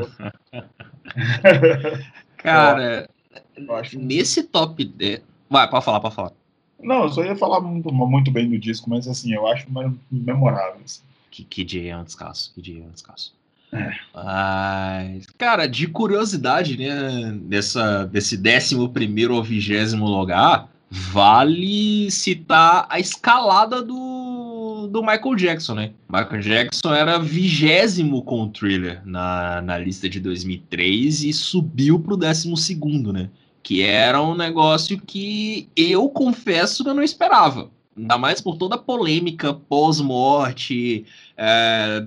Cara, 2.37 3.09
Eu 3.57 3.67
nesse 3.95 4.43
top 4.45 4.85
10. 4.85 5.23
Vai, 5.49 5.69
pode 5.71 5.85
falar, 5.85 6.01
pode 6.01 6.15
falar. 6.15 6.33
Não, 6.81 7.05
eu 7.05 7.09
só 7.09 7.25
ia 7.25 7.37
falar 7.37 7.61
muito, 7.61 7.93
muito 7.93 8.31
bem 8.31 8.49
do 8.51 8.59
disco, 8.59 8.91
mas 8.91 9.07
assim, 9.07 9.33
eu 9.33 9.47
acho 9.47 9.71
me- 9.73 9.99
memorável. 10.11 10.81
assim. 10.85 11.03
Que, 11.31 11.45
que 11.45 11.65
dia 11.65 11.93
é 11.93 11.97
um 11.97 12.05
descasso, 12.05 12.53
que 12.55 12.61
dia 12.61 12.83
é 12.83 12.87
um 12.87 12.91
descasso. 12.91 13.35
É. 13.73 13.91
Mas, 14.15 15.27
cara, 15.39 15.67
de 15.67 15.87
curiosidade, 15.87 16.77
né, 16.77 17.35
dessa, 17.43 18.05
desse 18.05 18.37
décimo 18.37 18.91
primeiro 18.91 19.35
ao 19.35 19.43
vigésimo 19.43 20.07
lugar, 20.07 20.69
vale 20.91 22.11
citar 22.11 22.87
a 22.91 23.01
escalada 23.01 23.83
do, 23.83 24.89
do 24.93 25.01
Michael 25.01 25.37
Jackson, 25.37 25.75
né? 25.75 25.91
Michael 26.07 26.43
Jackson 26.43 26.93
era 26.93 27.19
vigésimo 27.19 28.23
com 28.23 28.43
o 28.43 28.49
Thriller 28.51 29.01
na, 29.07 29.63
na 29.63 29.79
lista 29.79 30.07
de 30.07 30.21
2003 30.21 31.25
e 31.25 31.33
subiu 31.33 31.99
pro 31.99 32.15
décimo 32.15 32.59
segundo, 32.59 33.11
né? 33.11 33.31
Que 33.63 33.81
era 33.81 34.21
um 34.21 34.35
negócio 34.35 35.01
que 35.01 35.67
eu 35.75 36.11
confesso 36.11 36.85
que 36.85 36.91
eu 36.91 36.95
não 36.95 37.03
esperava. 37.03 37.71
Ainda 37.97 38.17
mais 38.17 38.41
por 38.41 38.57
toda 38.57 38.77
a 38.77 38.79
polêmica 38.79 39.53
pós-morte, 39.53 41.05
é, 41.37 42.07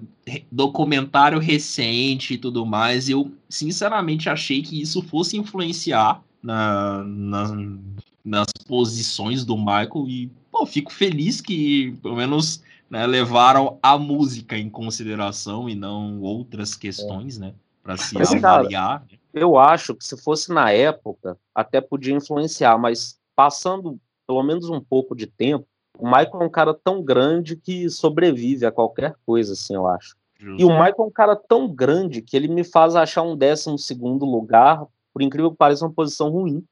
documentário 0.51 1.39
recente 1.39 2.33
e 2.33 2.37
tudo 2.37 2.65
mais. 2.65 3.07
Eu, 3.09 3.31
sinceramente, 3.49 4.29
achei 4.29 4.61
que 4.61 4.81
isso 4.81 5.01
fosse 5.03 5.37
influenciar 5.37 6.23
na, 6.41 7.03
na- 7.03 7.79
nas 8.23 8.47
posições 8.67 9.45
do 9.45 9.55
Michael. 9.57 10.05
E, 10.07 10.31
pô, 10.51 10.65
fico 10.65 10.91
feliz 10.91 11.39
que, 11.39 11.95
pelo 12.01 12.15
menos, 12.15 12.63
né, 12.89 13.05
levaram 13.05 13.77
a 13.81 13.97
música 13.97 14.57
em 14.57 14.69
consideração 14.69 15.69
e 15.69 15.75
não 15.75 16.19
outras 16.21 16.75
questões, 16.75 17.37
né? 17.37 17.53
Para 17.83 17.97
se 17.97 18.15
Mas, 18.15 18.29
cara, 18.33 18.53
avaliar. 18.55 19.05
Eu 19.31 19.59
acho 19.59 19.93
que 19.93 20.03
se 20.03 20.17
fosse 20.17 20.51
na 20.51 20.71
época, 20.71 21.37
até 21.53 21.79
podia 21.79 22.15
influenciar, 22.15 22.77
mas 22.77 23.19
passando 23.35 23.99
pelo 24.25 24.41
menos 24.41 24.69
um 24.69 24.79
pouco 24.79 25.15
de 25.15 25.27
tempo, 25.27 25.67
o 25.97 26.05
Michael 26.05 26.41
é 26.41 26.43
um 26.45 26.49
cara 26.49 26.73
tão 26.73 27.01
grande 27.03 27.55
que 27.55 27.89
sobrevive 27.89 28.65
a 28.65 28.71
qualquer 28.71 29.15
coisa, 29.25 29.53
assim, 29.53 29.75
eu 29.75 29.87
acho. 29.87 30.15
E 30.57 30.63
o 30.65 30.69
Michael 30.69 30.95
é 30.99 31.01
um 31.03 31.11
cara 31.11 31.35
tão 31.35 31.67
grande 31.67 32.21
que 32.21 32.35
ele 32.37 32.47
me 32.47 32.63
faz 32.63 32.95
achar 32.95 33.23
um 33.23 33.35
décimo 33.35 33.79
segundo 33.79 34.25
lugar, 34.25 34.85
por 35.13 35.21
incrível 35.21 35.49
que 35.51 35.57
pareça, 35.57 35.85
uma 35.85 35.93
posição 35.93 36.29
ruim. 36.29 36.63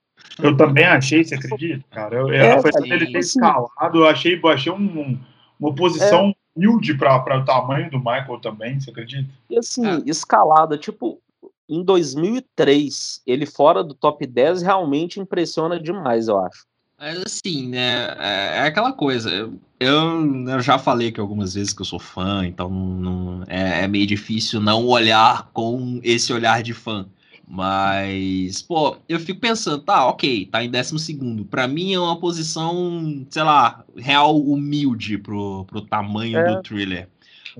Eu 0.41 0.55
também 0.55 0.85
achei, 0.85 1.23
você 1.23 1.35
acredita, 1.35 1.83
cara? 1.89 2.15
Eu, 2.15 2.29
É, 2.31 2.51
apesar 2.51 2.71
cara, 2.79 2.83
dele 2.83 3.11
ter 3.11 3.17
assim- 3.19 3.39
escalado, 3.39 3.97
eu 3.97 4.07
achei, 4.07 4.39
eu 4.41 4.47
achei 4.49 4.71
um- 4.71 5.17
uma 5.59 5.73
posição 5.73 6.35
humilde 6.55 6.93
para 6.95 7.39
o 7.39 7.45
tamanho 7.45 7.89
do 7.89 7.97
Michael 7.97 8.39
também, 8.41 8.79
você 8.79 8.91
acredita? 8.91 9.27
E 9.49 9.57
assim, 9.57 9.85
É. 9.85 10.01
escalada, 10.05 10.77
tipo, 10.77 11.19
em 11.67 11.83
2003, 11.83 13.21
ele 13.25 13.45
fora 13.45 13.83
do 13.83 13.93
top 13.93 14.25
10 14.27 14.61
realmente 14.61 15.19
impressiona 15.19 15.79
demais, 15.79 16.27
eu 16.27 16.37
acho. 16.39 16.65
Mas 17.03 17.21
assim, 17.25 17.67
né? 17.67 18.15
É, 18.17 18.59
é 18.59 18.61
aquela 18.61 18.93
coisa. 18.93 19.29
Eu, 19.29 19.59
eu, 19.77 20.61
já 20.61 20.79
falei 20.79 21.11
que 21.11 21.19
algumas 21.19 21.53
vezes 21.53 21.73
que 21.73 21.81
eu 21.81 21.85
sou 21.85 21.99
fã, 21.99 22.47
então 22.47 22.69
não, 22.69 23.43
é, 23.47 23.83
é 23.83 23.87
meio 23.89 24.07
difícil 24.07 24.61
não 24.61 24.87
olhar 24.87 25.49
com 25.51 25.99
esse 26.01 26.31
olhar 26.31 26.63
de 26.63 26.73
fã. 26.73 27.05
Mas, 27.45 28.61
pô, 28.61 28.95
eu 29.09 29.19
fico 29.19 29.41
pensando, 29.41 29.83
tá, 29.83 30.07
ok, 30.07 30.45
tá 30.45 30.63
em 30.63 30.71
décimo 30.71 30.97
segundo. 30.97 31.43
Pra 31.43 31.67
mim 31.67 31.93
é 31.93 31.99
uma 31.99 32.17
posição, 32.17 33.27
sei 33.29 33.43
lá, 33.43 33.83
real 33.97 34.39
humilde 34.39 35.17
pro, 35.17 35.65
pro 35.65 35.81
tamanho 35.81 36.39
É. 36.39 36.55
do 36.55 36.63
thriller. 36.63 37.09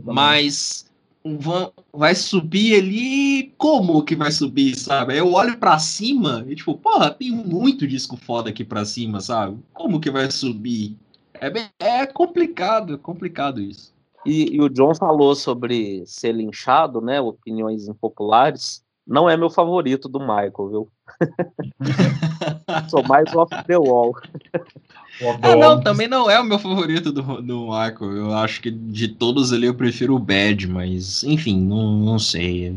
Mas 0.05 0.89
vão- 1.23 1.71
vai 1.91 2.15
subir 2.15 2.75
ali. 2.79 3.53
Como 3.57 4.03
que 4.03 4.15
vai 4.15 4.31
subir, 4.31 4.75
sabe? 4.75 5.17
Eu 5.17 5.31
olho 5.33 5.57
pra 5.57 5.79
cima 5.79 6.45
e, 6.47 6.55
tipo, 6.55 6.77
porra, 6.77 7.11
tem 7.11 7.31
muito 7.31 7.87
disco 7.87 8.17
foda 8.17 8.49
aqui 8.49 8.63
pra 8.63 8.85
cima, 8.85 9.21
sabe? 9.21 9.57
Como 9.73 9.99
que 9.99 10.11
vai 10.11 10.29
subir? 10.31 10.97
É, 11.33 11.49
bem- 11.49 11.69
é 11.79 12.05
complicado, 12.05 12.97
complicado 12.97 13.59
isso. 13.61 13.93
E, 14.25 14.55
e 14.55 14.61
o 14.61 14.69
John 14.69 14.95
falou 14.95 15.35
sobre 15.35 16.03
ser 16.05 16.33
linchado, 16.33 17.01
né? 17.01 17.19
Opiniões 17.19 17.87
impopulares. 17.87 18.81
Não 19.05 19.29
é 19.29 19.35
meu 19.35 19.49
favorito 19.49 20.07
do 20.07 20.19
Michael, 20.19 20.69
viu? 20.69 20.91
Sou 22.89 23.03
mais 23.03 23.33
off 23.35 23.51
the 23.65 23.77
wall. 23.77 24.15
Ah, 25.41 25.55
não, 25.55 25.79
também 25.79 26.07
não 26.07 26.29
é 26.29 26.39
o 26.39 26.43
meu 26.43 26.57
favorito 26.57 27.11
do, 27.11 27.21
do 27.41 27.65
Michael. 27.65 28.17
Eu 28.17 28.33
acho 28.33 28.61
que 28.61 28.71
de 28.71 29.07
todos 29.07 29.53
ali 29.53 29.67
eu 29.67 29.75
prefiro 29.75 30.15
o 30.15 30.19
Bad, 30.19 30.67
mas 30.67 31.23
enfim, 31.23 31.59
não, 31.59 31.93
não 31.99 32.17
sei. 32.17 32.75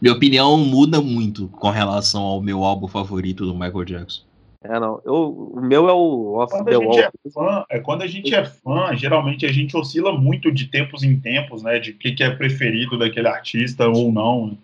Minha 0.00 0.14
opinião 0.14 0.56
muda 0.56 1.00
muito 1.00 1.48
com 1.48 1.70
relação 1.70 2.22
ao 2.22 2.40
meu 2.40 2.64
álbum 2.64 2.88
favorito 2.88 3.44
do 3.44 3.54
Michael 3.54 3.84
Jackson. 3.84 4.22
É, 4.62 4.80
não. 4.80 5.00
Eu, 5.04 5.52
o 5.54 5.60
meu 5.60 5.88
é 5.88 5.92
o 5.92 6.34
off 6.38 6.50
Quando 6.52 6.64
the 6.64 6.72
gente 6.72 6.86
wall. 6.86 6.98
é 6.98 7.30
fã, 7.30 7.64
é, 7.70 7.78
quando 7.78 8.02
a 8.02 8.06
gente 8.06 8.34
é 8.34 8.44
fã, 8.44 8.96
geralmente 8.96 9.46
a 9.46 9.52
gente 9.52 9.76
oscila 9.76 10.12
muito 10.12 10.50
de 10.50 10.66
tempos 10.66 11.02
em 11.02 11.20
tempos, 11.20 11.62
né? 11.62 11.78
De 11.78 11.90
o 11.90 11.96
que, 11.96 12.12
que 12.12 12.22
é 12.22 12.30
preferido 12.30 12.98
daquele 12.98 13.28
artista 13.28 13.86
ou 13.86 14.10
não. 14.10 14.58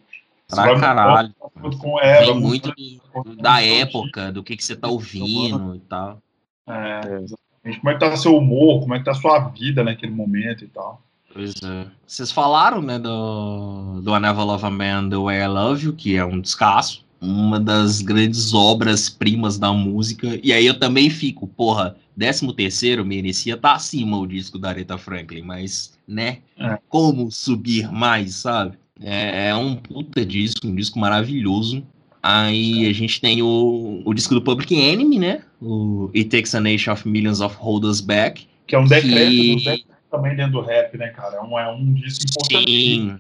Pra 0.55 0.78
caralho. 0.80 1.34
muito 1.61 1.78
com, 1.78 1.98
é, 2.00 2.18
Tem 2.18 2.30
vai 2.32 2.40
muito 2.40 2.72
do- 2.72 3.36
da 3.36 3.61
época, 3.62 4.30
do 4.32 4.42
que, 4.42 4.57
que 4.57 4.64
você 4.64 4.76
tá 4.76 4.88
ouvindo 4.88 5.74
e 5.76 5.80
tal. 5.80 6.20
É, 6.68 6.98
exatamente. 7.22 7.80
Como 7.80 7.90
é 7.90 7.94
que 7.94 8.00
tá 8.00 8.16
seu 8.16 8.36
humor, 8.36 8.80
como 8.80 8.94
é 8.94 8.98
que 8.98 9.05
tá 9.05 9.14
sua 9.14 9.38
vida 9.48 9.82
naquele 9.84 10.12
momento 10.12 10.64
e 10.64 10.68
tal. 10.68 11.00
Pois 11.32 11.55
é. 11.62 11.86
Vocês 12.07 12.30
falaram, 12.30 12.82
né, 12.82 12.98
do, 12.98 14.00
do 14.03 14.14
I 14.14 14.20
Never 14.20 14.44
Love 14.44 14.66
a 14.66 14.70
Man 14.70 15.09
The 15.09 15.16
Way 15.16 15.40
I 15.42 15.46
Love 15.48 15.84
You, 15.86 15.92
que 15.94 16.16
é 16.16 16.24
um 16.24 16.40
descasso. 16.40 17.05
Uma 17.20 17.59
das 17.61 18.03
grandes 18.03 18.53
obras-primas 18.53 19.57
da 19.57 19.72
música. 19.72 20.38
E 20.42 20.53
aí 20.53 20.66
eu 20.66 20.78
também 20.78 21.09
fico, 21.09 21.46
porra, 21.46 21.96
13 22.18 22.53
terceiro 22.53 23.05
merecia 23.05 23.55
estar 23.55 23.74
acima 23.74 24.18
o 24.18 24.26
disco 24.26 24.59
da 24.59 24.70
Aretha 24.70 24.98
Franklin, 24.98 25.42
mas, 25.42 25.96
né, 26.07 26.38
É. 26.59 26.78
como 26.88 27.30
subir 27.30 27.90
mais, 27.92 28.34
sabe? 28.34 28.76
É, 29.05 29.48
é 29.48 29.55
um 29.55 29.76
puta 29.76 30.24
disco, 30.24 30.66
um 30.66 30.74
disco 30.74 30.98
maravilhoso. 30.98 31.84
Aí 32.22 32.86
a 32.88 32.92
gente 32.92 33.20
tem 33.20 33.42
o, 33.42 34.00
o 34.05 34.14
disco 34.14 34.34
do 34.34 34.42
Public 34.42 34.74
Enemy, 34.74 35.18
né? 35.18 35.42
O 35.61 36.09
It 36.14 36.28
Takes 36.30 36.55
a 36.55 36.61
Nation 36.61 36.92
of 36.92 37.09
Millions 37.09 37.40
of 37.40 37.57
Hold 37.59 37.84
Us 37.84 38.00
Back. 38.00 38.46
Que 38.66 38.76
é 38.76 38.78
um 38.78 38.84
decreto 38.84 39.30
que- 39.30 39.55
dos 39.55 39.64
decretos 39.64 39.86
também 40.11 40.36
dentro 40.36 40.53
do 40.53 40.61
rap, 40.61 40.96
né, 40.96 41.09
cara? 41.09 41.36
É 41.36 41.40
um, 41.40 41.59
é 41.59 41.72
um 41.72 41.92
disco 41.94 42.24
importante. 42.28 42.70
Sim, 42.70 43.18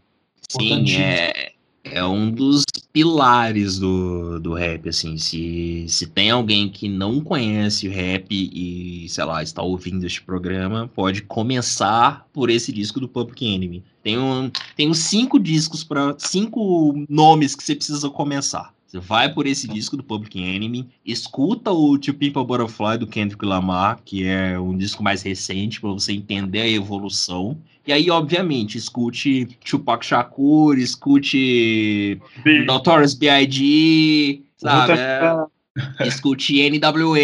sim, 0.48 0.92
é, 1.00 1.52
é 1.84 2.04
um 2.04 2.30
dos 2.30 2.64
pilares 2.92 3.78
do, 3.78 4.38
do 4.38 4.52
rap, 4.52 4.88
assim, 4.88 5.16
se, 5.16 5.86
se 5.88 6.06
tem 6.06 6.30
alguém 6.30 6.68
que 6.68 6.88
não 6.88 7.20
conhece 7.20 7.88
o 7.88 7.90
rap 7.90 8.26
e, 8.30 9.08
sei 9.08 9.24
lá, 9.24 9.42
está 9.42 9.62
ouvindo 9.62 10.04
este 10.04 10.22
programa, 10.22 10.90
pode 10.94 11.22
começar 11.22 12.28
por 12.32 12.50
esse 12.50 12.70
disco 12.70 13.00
do 13.00 13.08
Public 13.08 13.46
Enemy. 13.46 13.82
Tem, 14.02 14.18
um, 14.18 14.50
tem 14.76 14.90
uns 14.90 14.98
cinco 14.98 15.38
discos 15.40 15.82
para 15.82 16.14
cinco 16.18 17.04
nomes 17.08 17.54
que 17.54 17.64
você 17.64 17.74
precisa 17.74 18.10
começar. 18.10 18.74
Você 18.92 19.00
vai 19.00 19.32
por 19.32 19.46
esse 19.46 19.66
disco 19.66 19.96
do 19.96 20.04
Public 20.04 20.38
Enemy, 20.38 20.86
escuta 21.02 21.72
o 21.72 21.96
To 21.96 22.12
People 22.12 22.44
Butterfly 22.44 22.98
do 22.98 23.06
Kendrick 23.06 23.42
Lamar, 23.42 23.98
que 24.04 24.26
é 24.26 24.60
um 24.60 24.76
disco 24.76 25.02
mais 25.02 25.22
recente 25.22 25.80
para 25.80 25.88
você 25.88 26.12
entender 26.12 26.60
a 26.60 26.68
evolução. 26.68 27.56
E 27.86 27.92
aí, 27.92 28.10
obviamente, 28.10 28.76
escute 28.76 29.46
Tupac 29.64 30.04
Shakur, 30.04 30.76
escute 30.76 32.20
Big. 32.44 32.66
Notorious 32.66 33.14
B.I.G., 33.14 34.42
sabe? 34.58 34.92
É, 34.92 36.06
escute 36.06 36.60
NWA, 36.68 37.18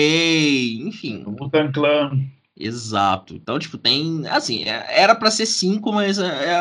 enfim. 0.89 1.23
Wu-Tang 1.27 1.71
Clan. 1.71 2.19
Exato. 2.59 3.35
Então, 3.35 3.59
tipo, 3.59 3.79
tem. 3.79 4.27
Assim, 4.29 4.65
é- 4.65 4.87
era 5.01 5.15
pra 5.15 5.31
ser 5.31 5.47
cinco, 5.47 5.93
mas 5.93 6.19
é, 6.19 6.27
é, 6.27 6.59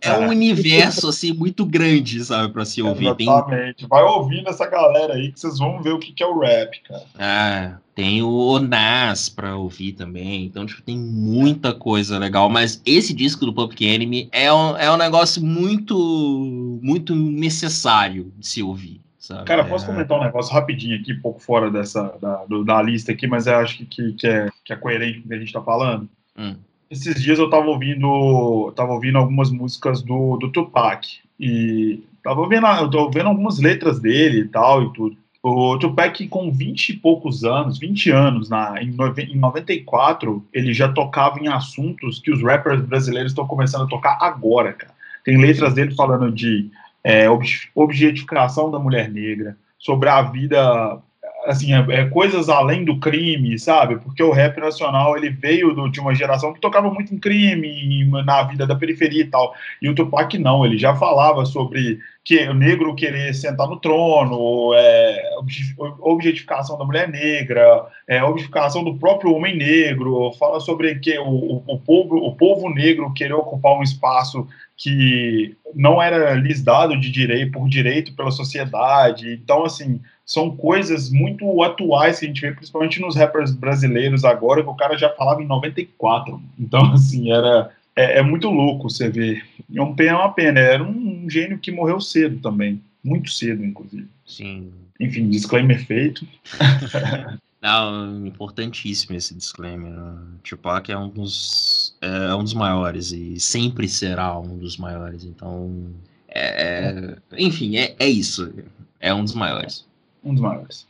é 0.00 0.12
um 0.18 0.24
É. 0.24 0.28
universo, 0.28 1.08
assim, 1.08 1.32
muito 1.32 1.66
grande, 1.66 2.24
sabe, 2.24 2.52
pra 2.52 2.64
se 2.64 2.80
ouvir. 2.82 3.14
Tem, 3.14 3.28
Exatamente. 3.28 3.86
Vai 3.86 4.02
ouvindo 4.02 4.48
essa 4.48 4.66
galera 4.66 5.14
aí 5.14 5.30
que 5.30 5.38
vocês 5.38 5.58
vão 5.58 5.82
ver 5.82 5.92
o 5.92 5.98
que, 5.98 6.12
que 6.12 6.22
é 6.22 6.26
o 6.26 6.38
rap, 6.38 6.80
cara. 6.82 7.04
é, 7.18 7.74
tem 7.94 8.22
o 8.22 8.58
Nas 8.58 9.28
pra 9.28 9.56
ouvir 9.56 9.92
também. 9.92 10.44
Então, 10.46 10.64
tipo, 10.64 10.80
tem 10.82 10.96
muita 10.96 11.74
coisa 11.74 12.16
legal. 12.18 12.48
Mas 12.48 12.80
esse 12.86 13.12
disco 13.12 13.44
do 13.44 13.52
Public 13.52 13.84
Enemy 13.84 14.28
é 14.32 14.52
um, 14.52 14.76
é 14.76 14.90
um 14.90 14.96
negócio 14.96 15.44
muito, 15.44 16.78
muito 16.82 17.14
necessário 17.14 18.32
de 18.38 18.46
se 18.46 18.62
ouvir. 18.62 19.00
Sabe? 19.28 19.44
Cara, 19.44 19.60
É- 19.60 19.64
posso 19.64 19.84
comentar 19.84 20.18
um 20.18 20.24
negócio 20.24 20.54
rapidinho 20.54 20.98
aqui, 20.98 21.12
um 21.12 21.20
pouco 21.20 21.38
fora 21.38 21.70
dessa 21.70 22.16
da, 22.20 22.44
da 22.64 22.82
lista 22.82 23.12
aqui, 23.12 23.26
mas 23.26 23.46
eu 23.46 23.56
acho 23.56 23.84
que, 23.84 24.12
que, 24.14 24.26
é, 24.26 24.48
que 24.64 24.72
é 24.72 24.76
coerente 24.76 25.20
com 25.20 25.26
o 25.26 25.28
que 25.28 25.34
a 25.34 25.38
gente 25.38 25.52
tá 25.52 25.60
falando. 25.60 26.08
Hum. 26.36 26.56
Esses 26.90 27.22
dias 27.22 27.38
eu 27.38 27.50
tava 27.50 27.66
ouvindo, 27.66 28.72
tava 28.74 28.92
ouvindo 28.92 29.18
algumas 29.18 29.50
músicas 29.50 30.00
do, 30.00 30.38
do 30.38 30.50
Tupac 30.50 31.06
e 31.38 32.02
tava 32.24 32.40
ouvindo, 32.40 32.66
eu 32.66 32.88
tô 32.88 33.10
vendo 33.10 33.28
algumas 33.28 33.58
letras 33.58 34.00
dele 34.00 34.40
e 34.40 34.48
tal 34.48 34.82
e 34.84 34.92
tudo. 34.94 35.16
O 35.42 35.78
Tupac, 35.78 36.26
com 36.28 36.50
20 36.50 36.88
e 36.88 36.96
poucos 36.96 37.44
anos, 37.44 37.78
20 37.78 38.10
anos, 38.10 38.48
na, 38.48 38.82
em, 38.82 38.96
em 39.30 39.36
94, 39.36 40.42
ele 40.52 40.72
já 40.72 40.90
tocava 40.90 41.38
em 41.38 41.48
assuntos 41.48 42.18
que 42.18 42.30
os 42.32 42.42
rappers 42.42 42.80
brasileiros 42.80 43.32
estão 43.32 43.46
começando 43.46 43.82
a 43.82 43.88
tocar 43.88 44.16
agora, 44.20 44.72
cara. 44.72 44.94
Tem 45.22 45.36
letras 45.38 45.74
dele 45.74 45.94
falando 45.94 46.32
de 46.32 46.70
é, 47.02 47.28
ob- 47.28 47.44
objetificação 47.74 48.70
da 48.70 48.78
mulher 48.78 49.10
negra, 49.10 49.56
sobre 49.78 50.08
a 50.08 50.22
vida, 50.22 51.00
assim, 51.48 51.72
é, 51.72 51.84
é, 51.88 52.04
coisas 52.04 52.48
além 52.50 52.84
do 52.84 53.00
crime, 53.00 53.58
sabe? 53.58 53.96
Porque 53.96 54.22
o 54.22 54.30
rap 54.30 54.58
nacional, 54.60 55.16
ele 55.16 55.30
veio 55.30 55.74
do- 55.74 55.88
de 55.88 55.98
uma 55.98 56.14
geração 56.14 56.52
que 56.52 56.60
tocava 56.60 56.90
muito 56.92 57.14
em 57.14 57.18
crime, 57.18 57.66
em- 57.68 58.10
na 58.24 58.42
vida 58.42 58.66
da 58.66 58.76
periferia 58.76 59.22
e 59.22 59.26
tal. 59.26 59.54
E 59.80 59.88
o 59.88 59.94
Tupac 59.94 60.36
não, 60.38 60.64
ele 60.66 60.76
já 60.76 60.94
falava 60.94 61.46
sobre 61.46 61.98
que 62.22 62.46
o 62.46 62.52
negro 62.52 62.94
querer 62.94 63.32
sentar 63.34 63.66
no 63.66 63.80
trono, 63.80 64.74
é, 64.74 65.30
obje- 65.38 65.74
objetificação 66.00 66.76
da 66.76 66.84
mulher 66.84 67.08
negra, 67.08 67.86
é, 68.06 68.22
objetificação 68.22 68.84
do 68.84 68.96
próprio 68.96 69.32
homem 69.34 69.56
negro, 69.56 70.30
fala 70.38 70.60
sobre 70.60 70.96
que 70.96 71.18
o, 71.18 71.26
o, 71.30 71.64
o 71.66 71.78
povo, 71.78 72.16
o 72.16 72.36
povo 72.36 72.68
negro 72.68 73.12
querer 73.14 73.32
ocupar 73.32 73.72
um 73.78 73.82
espaço 73.82 74.46
que 74.76 75.56
não 75.74 76.00
era 76.00 76.34
lhes 76.34 76.62
dado 76.62 76.98
de 77.00 77.10
direito 77.10 77.52
por 77.52 77.68
direito 77.68 78.14
pela 78.14 78.30
sociedade. 78.30 79.32
Então, 79.32 79.64
assim, 79.64 80.00
são 80.28 80.54
coisas 80.54 81.10
muito 81.10 81.62
atuais 81.62 82.18
que 82.18 82.26
a 82.26 82.28
gente 82.28 82.42
vê, 82.42 82.52
principalmente 82.52 83.00
nos 83.00 83.16
rappers 83.16 83.50
brasileiros 83.50 84.26
agora, 84.26 84.62
que 84.62 84.68
o 84.68 84.74
cara 84.74 84.94
já 84.96 85.08
falava 85.08 85.42
em 85.42 85.46
94. 85.46 86.38
Então, 86.58 86.84
assim, 86.92 87.32
era 87.32 87.70
é, 87.96 88.18
é 88.18 88.22
muito 88.22 88.50
louco 88.50 88.90
você 88.90 89.08
ver. 89.08 89.42
É 89.74 89.80
um 89.80 89.94
pena, 89.94 90.10
é 90.10 90.14
uma 90.16 90.32
pena. 90.32 90.60
Era 90.60 90.84
um, 90.84 91.24
um 91.24 91.30
gênio 91.30 91.58
que 91.58 91.72
morreu 91.72 91.98
cedo 91.98 92.38
também, 92.40 92.78
muito 93.02 93.30
cedo, 93.30 93.64
inclusive. 93.64 94.06
Sim. 94.26 94.70
Enfim, 95.00 95.30
disclaimer 95.30 95.82
feito. 95.86 96.28
Não, 97.62 98.26
importantíssimo 98.26 99.16
esse 99.16 99.34
disclaimer. 99.34 99.90
né? 99.90 100.14
Tupac 100.44 100.92
é 100.92 100.96
um 100.96 101.08
dos 101.08 101.96
é 102.02 102.34
um 102.34 102.44
dos 102.44 102.54
maiores 102.54 103.10
e 103.12 103.40
sempre 103.40 103.88
será 103.88 104.38
um 104.38 104.58
dos 104.58 104.76
maiores. 104.76 105.24
Então, 105.24 105.90
é, 106.28 106.90
é- 106.90 107.16
enfim, 107.38 107.78
é, 107.78 107.96
é 107.98 108.06
isso. 108.06 108.52
É 109.00 109.12
um 109.12 109.24
dos 109.24 109.34
maiores. 109.34 109.87
Um 110.24 110.32
dos 110.32 110.42
maiores. 110.42 110.86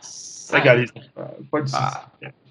Segue 0.00 0.68
a 0.68 0.74
lista. 0.74 1.00
Pode 1.50 1.70
ser. 1.70 1.76
Ah. 1.76 2.08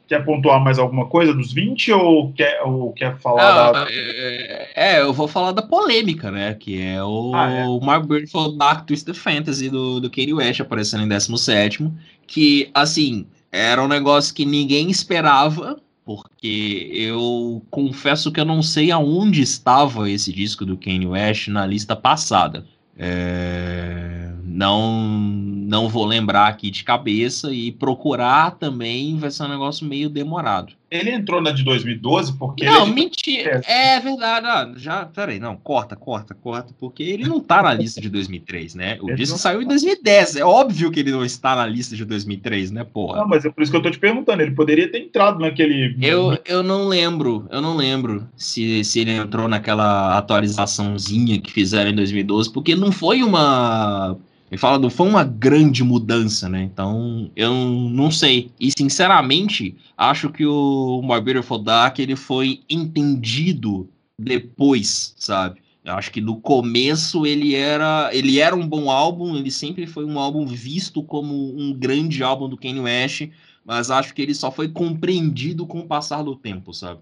Quer 0.08 0.24
pontuar 0.24 0.64
mais 0.64 0.78
alguma 0.78 1.08
coisa 1.08 1.34
dos 1.34 1.52
20 1.52 1.92
ou 1.94 2.32
quer, 2.34 2.62
ou 2.62 2.94
quer 2.94 3.18
falar 3.18 3.72
da. 3.72 3.84
Ah, 3.84 3.88
é, 3.90 4.72
é, 4.76 5.02
eu 5.02 5.12
vou 5.12 5.28
falar 5.28 5.52
da 5.52 5.64
polêmica, 5.64 6.30
né? 6.30 6.54
Que 6.54 6.80
é 6.80 7.04
o 7.04 7.32
Ah, 7.34 7.50
é. 7.50 7.66
My 7.66 8.06
Beautiful 8.06 8.56
Dark 8.56 8.86
Twisted 8.86 9.16
Fantasy 9.16 9.68
do, 9.68 10.00
do 10.00 10.10
Kanye 10.10 10.34
West 10.34 10.62
aparecendo 10.62 11.04
em 11.04 11.08
17 11.08 11.92
que, 12.28 12.70
assim, 12.74 13.26
era 13.52 13.82
um 13.82 13.88
negócio 13.88 14.34
que 14.34 14.46
ninguém 14.46 14.92
esperava, 14.92 15.80
porque 16.04 16.90
eu 16.94 17.64
confesso 17.72 18.32
que 18.32 18.40
eu 18.40 18.46
não 18.46 18.62
sei 18.62 18.92
aonde 18.92 19.42
estava 19.42 20.10
esse 20.10 20.32
disco 20.32 20.66
do 20.66 20.78
Kanye 20.78 21.08
West 21.08 21.48
na 21.48 21.66
lista 21.66 21.96
passada. 21.96 22.64
É, 22.98 24.32
não, 24.44 25.35
não 25.66 25.90
vou 25.90 26.06
lembrar 26.06 26.48
aqui 26.48 26.70
de 26.70 26.84
cabeça 26.84 27.54
e 27.54 27.72
procurar 27.72 28.52
também 28.52 29.18
vai 29.18 29.32
ser 29.32 29.44
um 29.44 29.50
negócio 29.50 29.86
meio 29.86 30.10
demorado. 30.10 30.74
Ele 30.90 31.12
entrou 31.12 31.42
na 31.42 31.52
de 31.52 31.64
2012 31.64 32.38
porque 32.38 32.64
Não, 32.64 32.84
ele 32.84 32.94
mentira. 32.94 33.62
É 33.68 34.00
verdade. 34.00 34.46
Ah, 34.46 34.72
já, 34.78 35.06
peraí, 35.06 35.40
não, 35.40 35.56
corta, 35.58 35.96
corta, 35.96 36.34
corta, 36.36 36.74
porque 36.80 37.04
ele 37.04 37.26
não 37.26 37.40
tá 37.40 37.64
na 37.64 37.74
lista 37.74 38.00
de 38.00 38.10
2003, 38.10 38.76
né? 38.76 38.98
O 39.02 39.10
Ele 39.10 39.18
disco 39.18 39.34
não 39.34 39.40
saiu 39.40 39.62
em 39.62 39.66
tá. 39.66 39.70
2010. 39.70 40.36
É 40.38 40.46
óbvio 40.46 40.92
que 40.92 41.00
ele 41.00 41.12
não 41.12 41.26
está 41.26 41.56
na 41.56 41.66
lista 41.66 41.96
de 41.96 42.06
2003, 42.06 42.72
né, 42.72 42.84
porra? 42.84 43.20
Não, 43.20 43.28
mas 43.28 43.44
é 43.44 43.50
por 43.50 43.62
isso 43.62 43.72
que 43.72 43.78
eu 43.78 43.82
tô 43.82 43.90
te 43.90 44.00
perguntando. 44.00 44.42
Ele 44.42 44.52
poderia 44.52 44.90
ter 44.90 45.00
entrado 45.00 45.40
naquele. 45.40 45.98
Eu, 46.02 46.38
eu 46.46 46.62
não 46.62 46.88
lembro, 46.88 47.48
eu 47.50 47.62
não 47.62 47.76
lembro 47.76 48.28
se, 48.38 48.84
se 48.84 49.00
ele 49.00 49.12
entrou 49.12 49.48
naquela 49.48 50.18
atualizaçãozinha 50.18 51.42
que 51.42 51.52
fizeram 51.52 51.90
em 51.90 51.96
2012, 51.96 52.52
porque 52.54 52.76
não 52.76 52.92
foi 52.92 53.24
uma. 53.24 54.18
Me 54.52 54.58
fala, 54.58 54.78
não 54.78 54.90
foi 54.90 55.08
uma 55.08 55.24
grande 55.24 55.84
mudança, 55.84 56.48
né? 56.48 56.64
Então, 56.64 57.32
eu 57.36 57.54
não 57.54 58.12
sei. 58.12 58.52
E, 58.60 58.72
sinceramente, 58.72 59.76
acho 59.98 60.30
que 60.30 60.46
o 60.46 61.02
My 61.02 61.20
Beautiful 61.20 61.60
Dark 61.60 62.00
ele 62.00 62.16
foi 62.16 62.62
entendido 62.70 63.90
depois, 64.20 65.16
sabe? 65.18 65.62
Eu 65.84 65.94
acho 65.94 66.12
que 66.12 66.22
no 66.22 66.38
começo 66.42 67.26
ele 67.28 67.54
era, 67.54 68.10
ele 68.12 68.40
era 68.40 68.56
um 68.56 68.68
bom 68.68 68.90
álbum, 68.90 69.36
ele 69.36 69.52
sempre 69.52 69.86
foi 69.86 70.04
um 70.04 70.18
álbum 70.18 70.46
visto 70.46 71.04
como 71.04 71.56
um 71.56 71.72
grande 71.74 72.24
álbum 72.24 72.50
do 72.50 72.58
Kanye 72.58 72.80
West, 72.80 73.30
mas 73.64 73.92
acho 73.92 74.14
que 74.14 74.22
ele 74.22 74.34
só 74.34 74.52
foi 74.52 74.68
compreendido 74.68 75.66
com 75.68 75.80
o 75.80 75.86
passar 75.86 76.24
do 76.24 76.36
tempo, 76.36 76.74
sabe? 76.74 77.02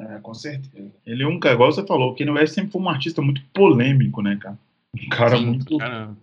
É, 0.00 0.18
com 0.18 0.32
certeza. 0.32 0.90
Ele 1.06 1.22
é 1.22 1.28
um 1.28 1.38
cara, 1.38 1.54
igual 1.54 1.70
você 1.70 1.86
falou, 1.86 2.12
o 2.12 2.14
Kanye 2.14 2.30
West 2.30 2.54
sempre 2.54 2.72
foi 2.72 2.80
um 2.80 2.88
artista 2.88 3.20
muito 3.20 3.42
polêmico, 3.52 4.22
né, 4.22 4.36
cara? 4.40 4.58
Um 4.94 5.08
cara 5.10 5.36
Sim, 5.36 5.46
muito. 5.46 5.76
cara, 5.76 6.16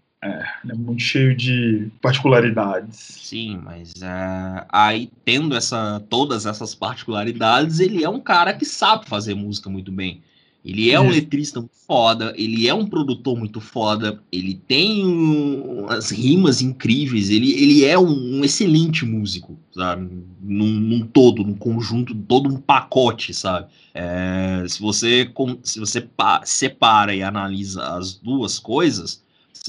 Ele 0.63 0.71
é 0.71 0.75
muito 0.75 1.01
cheio 1.01 1.35
de 1.35 1.89
particularidades. 2.01 3.21
sim, 3.21 3.57
mas 3.57 4.01
é, 4.01 4.65
aí 4.69 5.11
tendo 5.25 5.55
essa, 5.55 5.99
todas 6.09 6.45
essas 6.45 6.73
particularidades, 6.73 7.79
ele 7.79 8.03
é 8.03 8.09
um 8.09 8.19
cara 8.19 8.53
que 8.53 8.65
sabe 8.65 9.07
fazer 9.07 9.35
música 9.35 9.69
muito 9.69 9.91
bem. 9.91 10.21
Ele 10.63 10.91
é 10.91 10.99
um 10.99 11.09
Isso. 11.09 11.09
letrista 11.09 11.59
muito 11.61 11.75
foda, 11.87 12.33
ele 12.37 12.67
é 12.67 12.73
um 12.73 12.85
produtor 12.85 13.37
muito 13.37 13.61
foda, 13.61 14.21
ele 14.31 14.55
tem 14.67 15.05
um- 15.05 15.85
umas 15.85 16.11
rimas 16.11 16.61
incríveis, 16.61 17.29
ele, 17.29 17.51
ele 17.53 17.85
é 17.85 17.97
um, 17.97 18.39
um 18.39 18.43
excelente 18.43 19.05
músico, 19.05 19.57
sabe? 19.73 20.05
Num, 20.41 20.67
num 20.67 21.07
todo, 21.07 21.43
num 21.45 21.55
conjunto, 21.55 22.13
todo 22.13 22.49
um 22.49 22.59
pacote, 22.59 23.33
sabe? 23.33 23.69
É, 23.93 24.65
se 24.67 24.81
você, 24.81 25.31
se 25.63 25.79
você 25.79 26.01
pa- 26.01 26.41
separa 26.45 27.15
e 27.15 27.23
analisa 27.23 27.95
as 27.97 28.15
duas 28.15 28.59
coisas, 28.59 29.23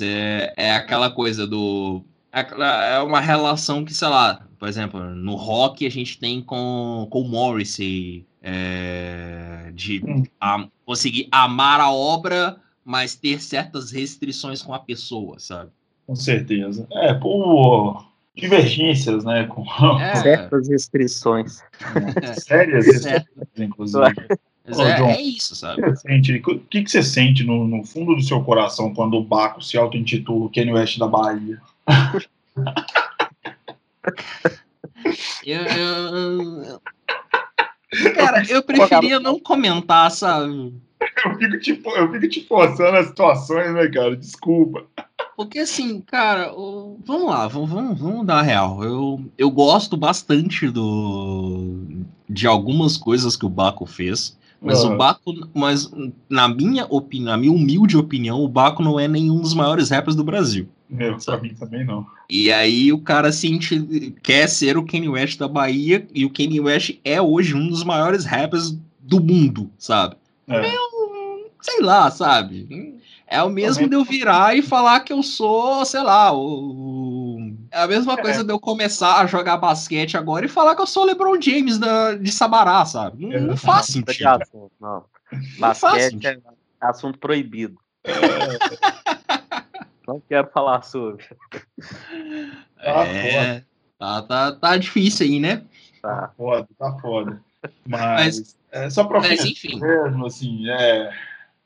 você- 0.05 0.53
é 0.57 0.73
aquela 0.73 1.11
coisa 1.11 1.47
do. 1.47 2.03
É 2.33 2.95
é 2.97 2.99
uma 3.01 3.21
relação 3.21 3.85
que, 3.85 3.93
sei 3.93 4.09
lá, 4.09 4.47
por 4.59 4.69
exemplo, 4.69 5.01
no 5.01 5.35
rock 5.35 5.85
a 5.87 5.91
gente 5.91 6.19
tem 6.19 6.41
com, 6.43 7.07
com 7.11 7.21
o 7.23 7.29
Morrissey, 7.29 8.25
é, 8.43 9.71
de 9.75 10.03
a- 10.41 10.67
conseguir 10.87 11.29
amar 11.31 11.81
a 11.81 11.91
obra, 11.91 12.57
mas 12.85 13.15
ter 13.15 13.41
certas 13.41 13.91
restrições 13.91 14.63
com 14.63 14.73
a 14.73 14.79
pessoa, 14.79 15.39
sabe? 15.39 15.71
Com 16.07 16.15
certeza. 16.17 16.87
É, 16.93 17.13
por 17.15 18.07
divergências, 18.37 19.25
né? 19.25 19.45
Com 19.45 19.65
É, 20.01 20.15
Certas 20.17 20.69
restrições. 20.69 21.61
sérias 22.39 22.87
certo. 23.03 23.27
restrições, 23.35 23.49
inclusive. 23.59 24.15
Ô, 24.77 24.83
é, 24.83 24.97
John. 24.97 25.09
é 25.11 25.21
isso, 25.23 25.55
sabe? 25.57 25.83
O 25.83 26.59
que, 26.69 26.83
que 26.83 26.91
você 26.91 27.03
sente 27.03 27.45
no, 27.45 27.67
no 27.67 27.85
fundo 27.85 28.15
do 28.15 28.23
seu 28.23 28.43
coração 28.43 28.93
quando 28.95 29.15
o 29.17 29.25
Baco 29.25 29.63
se 29.63 29.77
auto-intitula 29.79 30.47
o 30.47 30.51
Kanye 30.51 30.73
West 30.73 30.99
da 30.99 31.07
Bahia? 31.09 31.61
Eu, 35.45 35.63
eu- 35.63 36.81
Cara, 38.15 38.45
eu 38.49 38.63
preferia 38.63 39.19
não 39.19 39.39
comentar, 39.41 40.11
sabe? 40.11 40.73
Eu 41.25 41.39
fico 41.39 41.59
te, 41.59 41.75
fo- 41.77 41.97
eu 41.97 42.13
fico 42.13 42.29
te 42.29 42.47
forçando 42.47 42.97
as 42.99 43.07
situações, 43.09 43.73
né, 43.75 43.89
cara? 43.89 44.15
Desculpa. 44.17 44.85
Porque 45.37 45.59
assim, 45.61 46.01
cara, 46.03 46.53
vamos 46.53 47.27
lá, 47.27 47.49
vamos, 47.49 47.71
vamos, 47.71 47.99
vamos 47.99 48.27
dar 48.27 48.41
a 48.41 48.43
real. 48.43 48.85
Eu, 48.85 49.25
eu 49.39 49.51
gosto 49.51 49.97
bastante 49.97 50.69
do 50.71 51.75
de 52.29 52.47
algumas 52.47 52.97
coisas 52.97 53.35
que 53.37 53.45
o 53.47 53.49
Baco 53.49 53.87
fez, 53.87 54.39
mas 54.61 54.85
Ah. 54.85 54.89
o 54.89 54.97
Baco, 54.97 55.33
mas 55.55 55.91
na 56.29 56.49
minha 56.49 56.87
opinião, 56.91 57.33
na 57.33 57.37
minha 57.39 57.53
humilde 57.53 57.97
opinião, 57.97 58.43
o 58.43 58.49
Baco 58.49 58.83
não 58.83 58.99
é 59.01 59.07
nenhum 59.09 59.41
dos 59.41 59.55
maiores 59.55 59.91
rappers 59.91 60.15
do 60.17 60.25
Brasil. 60.25 60.69
Meu, 60.89 61.17
pra 61.19 61.39
mim 61.39 61.55
também 61.55 61.85
não. 61.85 62.05
E 62.29 62.51
aí 62.53 62.93
o 62.93 62.99
cara 62.99 63.31
se 63.31 63.49
inti- 63.49 64.13
quer 64.23 64.49
ser 64.49 64.77
o 64.77 64.85
Kanye 64.85 65.09
West 65.09 65.39
da 65.39 65.47
Bahia 65.47 66.07
e 66.15 66.25
o 66.25 66.31
Kanye 66.31 66.61
West 66.61 66.97
é 67.05 67.23
hoje 67.23 67.55
um 67.55 67.69
dos 67.69 67.85
maiores 67.85 68.25
rappers 68.25 68.77
do 69.01 69.21
mundo, 69.21 69.71
sabe? 69.79 70.17
É. 70.49 70.61
Hum, 70.69 71.45
sei 71.61 71.81
lá, 71.81 72.11
sabe? 72.11 72.99
É 73.27 73.41
o 73.43 73.49
mesmo 73.49 73.89
de 73.89 73.95
eu 73.95 74.05
virar 74.05 74.57
e 74.57 74.63
falar 74.63 74.99
que 75.01 75.13
eu 75.13 75.23
sou, 75.23 75.85
sei 75.85 76.03
lá, 76.03 76.33
o. 76.33 76.41
É 77.71 77.83
a 77.83 77.87
mesma 77.87 78.17
coisa 78.17 78.43
de 78.43 78.53
eu 78.53 78.59
começar 78.59 79.21
a 79.21 79.27
jogar 79.27 79.57
basquete 79.57 80.17
agora 80.17 80.45
e 80.45 80.49
falar 80.49 80.75
que 80.75 80.83
eu 80.83 80.87
sou 80.87 81.05
o 81.05 81.07
LeBron 81.07 81.41
James 81.41 81.79
da, 81.79 82.15
de 82.15 82.33
Sabará, 82.33 82.85
sabe? 82.85 83.27
Não, 83.27 83.41
não 83.49 83.57
faz 83.57 83.87
sentido. 83.87 84.27
assunto, 84.27 84.73
não. 84.81 85.05
Não 85.33 85.41
Basquete 85.59 86.27
é 86.27 86.39
assunto 86.81 87.19
proibido. 87.19 87.79
Não 90.07 90.21
quero 90.29 90.49
falar 90.51 90.83
sobre. 90.83 91.25
Tá 92.83 93.07
É, 93.07 93.63
tá, 93.97 94.23
tá, 94.23 94.53
tá 94.53 94.77
difícil 94.77 95.25
aí, 95.25 95.39
né? 95.39 95.63
Tá. 96.03 96.33
Foda, 96.37 96.67
tá 96.77 96.99
foda. 97.01 97.41
Mas, 97.87 98.39
Mas- 98.39 98.57
é, 98.73 98.91
só 98.91 99.05
pra 99.05 99.21
mas, 99.21 99.45
enfim. 99.45 99.79
mesmo, 99.79 100.27
assim, 100.27 100.69
é, 100.69 101.13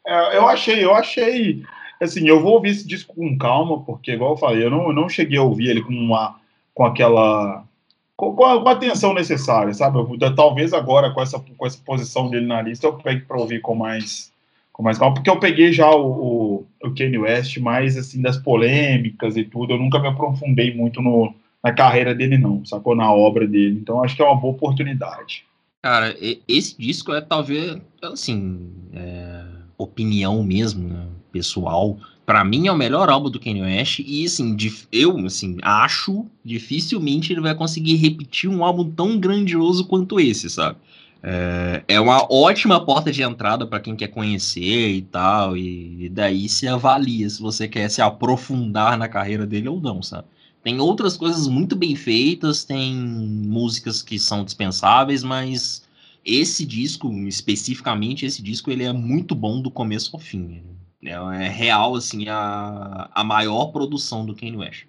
é, 0.06 0.36
eu 0.36 0.46
achei, 0.48 0.84
eu 0.84 0.94
achei, 0.94 1.64
assim, 2.00 2.26
eu 2.28 2.40
vou 2.40 2.54
ouvir 2.54 2.70
esse 2.70 2.86
disco 2.86 3.14
com 3.14 3.36
calma, 3.38 3.80
porque, 3.82 4.12
igual 4.12 4.32
eu 4.32 4.36
falei, 4.36 4.64
eu 4.64 4.70
não, 4.70 4.88
eu 4.88 4.92
não 4.92 5.08
cheguei 5.08 5.38
a 5.38 5.42
ouvir 5.42 5.68
ele 5.68 5.82
com 5.82 5.92
uma, 5.92 6.36
com 6.74 6.84
aquela, 6.84 7.64
com, 8.16 8.34
com 8.34 8.44
a, 8.44 8.62
com 8.62 8.68
a 8.68 8.72
atenção 8.72 9.14
necessária, 9.14 9.72
sabe? 9.74 9.98
Eu- 9.98 10.34
talvez 10.34 10.72
agora, 10.72 11.10
com 11.12 11.20
essa, 11.22 11.38
com 11.38 11.66
essa 11.66 11.78
posição 11.84 12.28
dele 12.28 12.46
na 12.46 12.60
lista, 12.62 12.86
eu 12.86 12.94
pegue 12.94 13.22
pra 13.22 13.38
ouvir 13.38 13.60
com 13.60 13.74
mais, 13.74 14.32
com 14.72 14.82
mais 14.82 14.98
calma, 14.98 15.14
porque 15.14 15.30
eu 15.30 15.38
peguei 15.38 15.72
já 15.72 15.90
o, 15.90 16.64
o, 16.82 16.88
o 16.88 16.94
Kanye 16.94 17.18
West 17.18 17.58
mais, 17.58 17.96
assim, 17.96 18.20
das 18.20 18.36
polêmicas 18.36 19.36
e 19.36 19.44
tudo, 19.44 19.74
eu 19.74 19.78
nunca 19.78 19.98
me 19.98 20.08
aprofundei 20.08 20.74
muito 20.74 21.00
no, 21.00 21.34
na 21.62 21.72
carreira 21.72 22.14
dele, 22.14 22.36
não, 22.38 22.64
sacou? 22.64 22.94
Na 22.94 23.12
obra 23.12 23.46
dele, 23.46 23.78
então 23.80 24.02
acho 24.02 24.16
que 24.16 24.22
é 24.22 24.24
uma 24.24 24.36
boa 24.36 24.52
oportunidade. 24.54 25.44
Cara, 25.82 26.16
esse 26.48 26.80
disco 26.80 27.12
é 27.12 27.20
talvez, 27.20 27.76
assim, 28.02 28.70
é, 28.94 29.44
opinião 29.76 30.42
mesmo, 30.42 30.88
né, 30.88 31.06
pessoal. 31.34 31.98
Pra 32.24 32.44
mim 32.44 32.68
é 32.68 32.72
o 32.72 32.76
melhor 32.76 33.10
álbum 33.10 33.28
do 33.28 33.40
Kanye 33.40 33.60
West 33.60 33.98
e, 33.98 34.24
assim, 34.24 34.56
eu, 34.92 35.18
assim, 35.26 35.58
acho 35.60 36.24
dificilmente 36.44 37.32
ele 37.32 37.40
vai 37.40 37.54
conseguir 37.54 37.96
repetir 37.96 38.48
um 38.48 38.64
álbum 38.64 38.88
tão 38.88 39.18
grandioso 39.18 39.84
quanto 39.84 40.20
esse, 40.20 40.48
sabe? 40.48 40.78
É, 41.22 41.82
é 41.88 42.00
uma 42.00 42.26
ótima 42.30 42.84
porta 42.84 43.10
de 43.10 43.22
entrada 43.22 43.66
pra 43.66 43.80
quem 43.80 43.96
quer 43.96 44.08
conhecer 44.08 44.90
e 44.90 45.02
tal, 45.02 45.56
e, 45.56 46.04
e 46.04 46.08
daí 46.08 46.48
se 46.48 46.68
avalia 46.68 47.28
se 47.28 47.42
você 47.42 47.66
quer 47.66 47.90
se 47.90 48.00
aprofundar 48.00 48.96
na 48.96 49.08
carreira 49.08 49.46
dele 49.46 49.68
ou 49.68 49.80
não, 49.80 50.02
sabe? 50.02 50.28
Tem 50.62 50.80
outras 50.80 51.16
coisas 51.16 51.46
muito 51.46 51.76
bem 51.76 51.94
feitas, 51.94 52.64
tem 52.64 52.94
músicas 52.94 54.00
que 54.02 54.18
são 54.18 54.44
dispensáveis, 54.44 55.22
mas 55.22 55.82
esse 56.24 56.64
disco, 56.64 57.12
especificamente 57.26 58.24
esse 58.24 58.42
disco, 58.42 58.70
ele 58.70 58.84
é 58.84 58.92
muito 58.92 59.34
bom 59.34 59.60
do 59.60 59.70
começo 59.70 60.10
ao 60.14 60.20
fim. 60.20 60.62
É, 61.04 61.44
é 61.44 61.48
real, 61.48 61.94
assim, 61.94 62.28
a, 62.28 63.08
a 63.14 63.24
maior 63.24 63.66
produção 63.66 64.24
do 64.24 64.34
Kanye 64.34 64.56
West. 64.56 64.84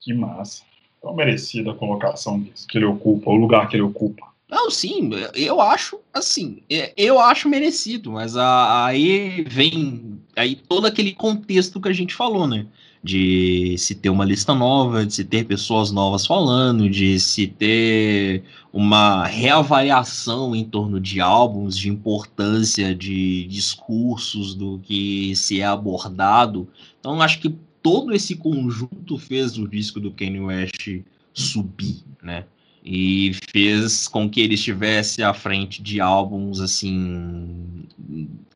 Que 0.00 0.12
massa. 0.12 0.62
Então, 0.98 1.14
merecida 1.14 1.70
a 1.70 1.74
colocação 1.74 2.38
desse, 2.40 2.66
que 2.66 2.76
ele 2.78 2.84
ocupa, 2.86 3.30
o 3.30 3.34
lugar 3.34 3.68
que 3.68 3.76
ele 3.76 3.82
ocupa. 3.82 4.26
Não, 4.48 4.68
sim, 4.70 5.10
eu 5.34 5.60
acho, 5.60 5.98
assim, 6.12 6.62
é, 6.68 6.92
eu 6.96 7.20
acho 7.20 7.48
merecido, 7.48 8.10
mas 8.12 8.36
a- 8.36 8.84
aí 8.86 9.44
vem 9.44 10.20
aí 10.34 10.56
todo 10.56 10.86
aquele 10.86 11.12
contexto 11.14 11.80
que 11.80 11.88
a 11.88 11.92
gente 11.92 12.14
falou, 12.14 12.48
né? 12.48 12.66
De 13.02 13.76
se 13.78 13.94
ter 13.94 14.10
uma 14.10 14.26
lista 14.26 14.54
nova, 14.54 15.06
de 15.06 15.14
se 15.14 15.24
ter 15.24 15.44
pessoas 15.44 15.90
novas 15.90 16.26
falando, 16.26 16.88
de 16.88 17.18
se 17.18 17.46
ter 17.46 18.44
uma 18.72 19.24
reavaliação 19.24 20.54
em 20.54 20.64
torno 20.64 21.00
de 21.00 21.20
álbuns, 21.20 21.78
de 21.78 21.88
importância 21.88 22.94
de 22.94 23.46
discursos, 23.46 24.54
do 24.54 24.78
que 24.82 25.34
se 25.34 25.60
é 25.60 25.64
abordado. 25.64 26.68
Então, 26.98 27.22
acho 27.22 27.40
que 27.40 27.54
todo 27.82 28.12
esse 28.12 28.36
conjunto 28.36 29.18
fez 29.18 29.56
o 29.58 29.66
disco 29.66 29.98
do 29.98 30.10
Kanye 30.10 30.40
West 30.40 31.00
subir, 31.32 32.04
né? 32.22 32.44
E 32.84 33.32
fez 33.52 34.08
com 34.08 34.28
que 34.28 34.40
ele 34.40 34.54
estivesse 34.54 35.22
à 35.22 35.34
frente 35.34 35.82
de 35.82 36.00
álbuns 36.00 36.60
assim 36.60 37.84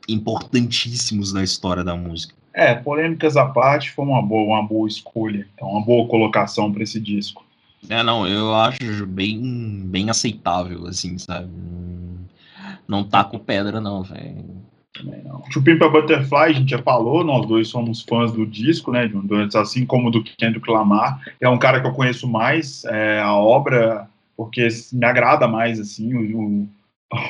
importantíssimos 0.09 1.33
na 1.33 1.43
história 1.43 1.85
da 1.85 1.97
música. 1.97 2.35
É, 2.53 2.75
polêmicas 2.75 3.37
à 3.37 3.47
parte, 3.47 3.91
foi 3.91 4.05
uma 4.05 4.23
boa, 4.23 4.59
uma 4.59 4.67
boa 4.67 4.87
escolha. 4.87 5.47
Então, 5.55 5.69
uma 5.69 5.85
boa 5.85 6.07
colocação 6.07 6.73
para 6.73 6.85
esse 6.85 7.01
disco. 7.01 7.45
É, 7.89 8.03
não, 8.03 8.27
eu 8.27 8.55
acho 8.55 9.07
bem, 9.07 9.83
bem 9.87 10.09
aceitável, 10.09 10.87
assim, 10.87 11.19
sabe? 11.19 11.51
Não- 12.87 13.05
tá 13.05 13.25
com 13.25 13.39
pedra, 13.39 13.81
não, 13.81 14.03
velho. 14.03 14.63
Também 14.95 15.23
não. 15.25 15.43
Chupimpa 15.51 15.89
Butterfly, 15.89 16.39
a 16.39 16.53
gente 16.53 16.71
já 16.71 16.79
falou, 16.81 17.25
nós 17.25 17.47
dois 17.47 17.69
somos 17.69 18.03
fãs 18.03 18.31
do 18.31 18.47
disco, 18.47 18.93
né? 18.93 19.11
Assim 19.57 19.85
como 19.85 20.11
do 20.11 20.23
Kendrick 20.23 20.71
Lamar. 20.71 21.21
É 21.41 21.49
um 21.49 21.59
cara 21.59 21.81
que 21.81 21.87
eu 21.87 21.93
conheço 21.93 22.29
mais, 22.29 22.85
é, 22.85 23.21
a 23.21 23.35
obra, 23.35 24.09
porque 24.37 24.67
me 24.93 25.05
agrada 25.05 25.47
mais, 25.49 25.79
assim, 25.81 26.15
o, 26.15 26.41
o- 26.41 26.69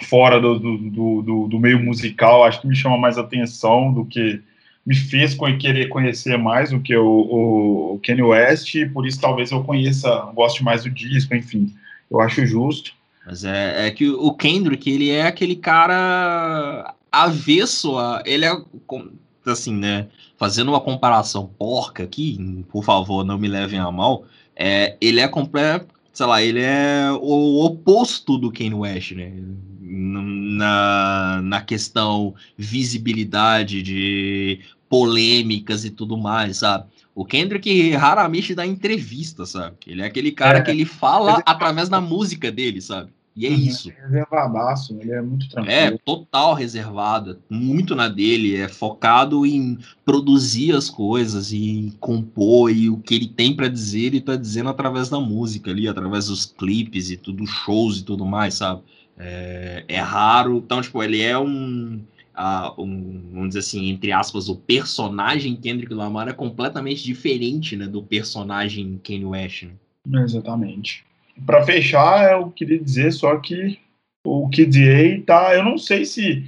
fora 0.09 0.41
do, 0.41 0.59
do, 0.59 0.79
do- 1.23 1.49
do- 1.49 1.49
meio 1.61 1.79
musical, 1.83 2.45
acho 2.45 2.61
que 2.61 2.67
me 2.69 2.77
chama 2.77 2.97
mais 2.97 3.19
atenção 3.19 3.93
do 3.93 4.05
que 4.05 4.41
me 4.87 4.95
fez 4.95 5.35
querer 5.59 5.89
conhecer 5.89 6.37
mais 6.37 6.71
do 6.71 6.81
que 6.81 6.95
o, 6.97 7.07
o, 7.07 7.95
o 7.95 8.01
Kanye 8.01 8.23
West, 8.23 8.75
e 8.75 8.87
por 8.87 9.07
isso 9.07 9.21
talvez 9.21 9.51
eu 9.51 9.63
conheça, 9.65 10.11
goste 10.35 10.63
mais 10.63 10.85
do 10.85 10.91
disco, 10.91 11.35
enfim. 11.35 11.73
Eu 12.11 12.21
acho 12.21 12.45
justo. 12.47 12.93
Mas 13.27 13.45
é, 13.45 13.87
é 13.87 13.91
que 13.91 14.09
o 14.11 14.33
Kendrick, 14.35 14.91
ele 14.91 15.11
é 15.11 15.27
aquele 15.27 15.57
cara 15.57 16.95
avesso 17.11 17.99
a. 17.99 18.23
Ele 18.27 18.45
é. 18.45 18.53
Assim, 19.47 19.75
né? 19.75 20.09
Fazendo 20.39 20.69
uma 20.69 20.81
comparação 20.81 21.47
porca 21.47 22.03
aqui, 22.03 22.65
por 22.71 22.83
favor, 22.85 23.25
não 23.25 23.39
me 23.39 23.47
levem 23.49 23.79
a 23.79 23.91
mal. 23.91 24.25
É, 24.57 24.97
ele 25.01 25.21
é 25.21 25.29
completo. 25.29 25.94
Sei 26.15 26.25
lá, 26.27 26.41
ele 26.43 26.61
é 26.61 27.11
o 27.21 27.65
oposto 27.65 28.39
do 28.39 28.51
Kanye 28.53 28.73
West, 28.73 29.13
né? 29.13 29.33
Na, 29.81 31.41
na 31.43 31.61
questão 31.61 32.35
visibilidade 32.57 33.83
de 33.83 34.61
polêmicas 34.89 35.85
e 35.85 35.91
tudo 35.91 36.17
mais, 36.17 36.59
sabe? 36.59 36.87
O 37.15 37.25
Kendrick 37.25 37.91
raramente 37.93 38.55
dá 38.55 38.65
entrevista, 38.67 39.45
sabe? 39.47 39.77
Ele 39.87 40.03
é 40.03 40.07
aquele 40.07 40.31
cara 40.33 40.59
É. 40.59 40.63
que 40.63 40.71
ele 40.71 40.85
fala 40.85 41.35
Ele- 41.35 41.43
através 41.47 41.89
da 41.89 42.01
música 42.01 42.51
dele, 42.51 42.81
sabe? 42.81 43.11
E 43.37 43.47
é 43.47 43.51
Uhum. 43.51 43.57
isso. 43.57 43.91
Reservadaço, 43.91 44.97
ele 45.01 45.13
é 45.13 45.21
muito 45.21 45.49
tranquilo. 45.49 45.77
É, 45.77 45.99
total 46.05 46.55
reservado, 46.55 47.41
muito 47.51 47.95
na 47.95 48.09
dele, 48.09 48.55
é 48.57 48.69
focado 48.69 49.45
em 49.45 49.77
produzir 50.05 50.73
as 50.75 50.89
coisas 50.89 51.53
e 51.53 51.93
compor 51.99 52.71
e 52.71 52.89
o 52.89 52.99
que 52.99 53.15
ele 53.15 53.27
tem 53.29 53.55
pra 53.55 53.67
dizer, 53.69 54.07
ele 54.07 54.21
tá 54.21 54.37
dizendo 54.37 54.69
através 54.69 55.09
da 55.09 55.19
música 55.19 55.71
ali, 55.71 55.89
através 55.89 56.27
dos 56.27 56.47
clipes 56.47 57.11
e 57.11 57.17
tudo, 57.17 57.45
shows 57.47 57.99
e 57.99 58.05
tudo 58.05 58.25
mais, 58.25 58.55
sabe? 58.55 58.83
É, 59.19 59.85
é 59.89 60.01
raro, 60.01 60.59
então, 60.65 60.81
tipo, 60.81 61.03
ele 61.03 61.21
é 61.21 61.37
um, 61.39 62.01
um, 62.79 63.31
vamos 63.33 63.49
dizer 63.49 63.61
assim, 63.61 63.89
entre 63.91 64.13
aspas, 64.13 64.49
o 64.49 64.57
personagem 64.57 65.57
Kendrick 65.57 65.93
Lamar 65.93 66.29
é 66.29 66.33
completamente 66.33 67.03
diferente, 67.05 67.77
né, 67.77 67.87
do 67.87 68.03
personagem 68.03 69.01
Kanye 69.05 69.25
West, 69.25 69.65
né? 70.07 70.23
Exatamente. 70.23 71.05
Para 71.45 71.65
fechar, 71.65 72.33
eu 72.33 72.51
queria 72.51 72.79
dizer 72.79 73.13
só 73.13 73.37
que 73.37 73.79
o 74.25 74.49
Kid 74.49 74.79
A 74.89 75.23
tá, 75.25 75.55
eu 75.55 75.65
não 75.65 75.77
sei 75.77 76.05
se 76.05 76.45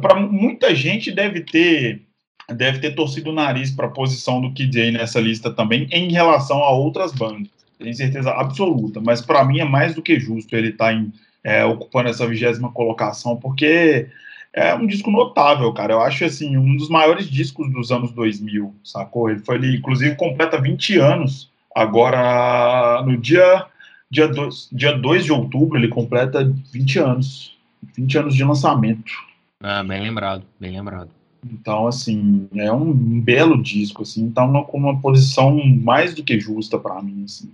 para 0.00 0.18
muita 0.18 0.74
gente 0.74 1.10
deve 1.10 1.40
ter 1.40 2.02
deve 2.50 2.78
ter 2.78 2.94
torcido 2.94 3.30
o 3.30 3.34
nariz 3.34 3.70
para 3.70 3.86
a 3.86 3.90
posição 3.90 4.40
do 4.40 4.52
Kid 4.52 4.80
A 4.80 4.92
nessa 4.92 5.20
lista 5.20 5.50
também 5.50 5.86
em 5.90 6.10
relação 6.10 6.62
a 6.62 6.70
outras 6.70 7.12
bandas. 7.12 7.48
Tenho 7.78 7.94
certeza 7.94 8.30
absoluta, 8.30 9.00
mas 9.00 9.20
para 9.20 9.44
mim 9.44 9.60
é 9.60 9.64
mais 9.64 9.94
do 9.94 10.02
que 10.02 10.18
justo 10.18 10.56
ele 10.56 10.70
estar 10.70 10.92
em 10.92 11.12
é, 11.44 11.64
ocupando 11.64 12.08
essa 12.08 12.26
vigésima 12.26 12.70
colocação, 12.70 13.36
porque 13.36 14.08
é 14.52 14.74
um 14.74 14.86
disco 14.86 15.10
notável, 15.10 15.72
cara. 15.72 15.94
Eu 15.94 16.02
acho, 16.02 16.24
assim, 16.24 16.56
um 16.56 16.76
dos 16.76 16.88
maiores 16.88 17.30
discos 17.30 17.70
dos 17.72 17.92
anos 17.92 18.12
2000, 18.12 18.74
sacou? 18.82 19.30
Ele 19.30 19.40
foi, 19.40 19.56
ele, 19.56 19.76
inclusive, 19.76 20.16
completa 20.16 20.60
20 20.60 20.98
anos. 20.98 21.50
Agora, 21.74 23.02
no 23.06 23.16
dia, 23.16 23.66
dia 24.10 24.28
2 24.28 24.70
dia 24.72 24.92
dois 24.92 25.24
de 25.24 25.32
outubro, 25.32 25.78
ele 25.78 25.88
completa 25.88 26.44
20 26.72 26.98
anos. 26.98 27.56
20 27.96 28.18
anos 28.18 28.34
de 28.34 28.44
lançamento. 28.44 29.12
Ah, 29.60 29.82
bem 29.82 30.00
lembrado, 30.00 30.44
bem 30.58 30.72
lembrado. 30.72 31.10
Então, 31.44 31.86
assim, 31.86 32.48
é 32.54 32.72
um 32.72 32.92
belo 33.20 33.62
disco, 33.62 34.02
assim, 34.02 34.22
então 34.24 34.64
com 34.64 34.76
uma 34.76 35.00
posição 35.00 35.64
mais 35.64 36.14
do 36.14 36.22
que 36.22 36.38
justa 36.38 36.78
para 36.78 37.00
mim, 37.00 37.24
assim. 37.24 37.50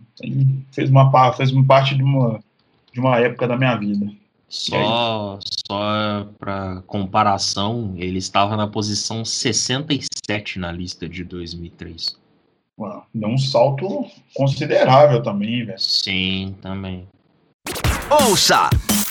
Fez 0.72 0.90
uma, 0.90 1.32
fez 1.32 1.52
uma 1.52 1.64
parte 1.64 1.94
de 1.94 2.02
uma, 2.02 2.40
de 2.92 3.00
uma 3.00 3.18
época 3.18 3.46
da 3.46 3.56
minha 3.56 3.76
vida. 3.76 4.10
Só, 4.48 5.38
só 5.66 6.28
para 6.38 6.82
comparação, 6.86 7.94
ele 7.96 8.18
estava 8.18 8.56
na 8.56 8.66
posição 8.66 9.24
67 9.24 10.58
na 10.58 10.70
lista 10.70 11.08
de 11.08 11.24
2003. 11.24 12.16
Ué, 12.78 13.02
deu 13.14 13.28
um 13.28 13.38
salto 13.38 14.06
considerável 14.34 15.22
também, 15.22 15.64
velho. 15.64 15.78
Sim, 15.78 16.56
também. 16.60 17.06
Ouça 18.10 18.68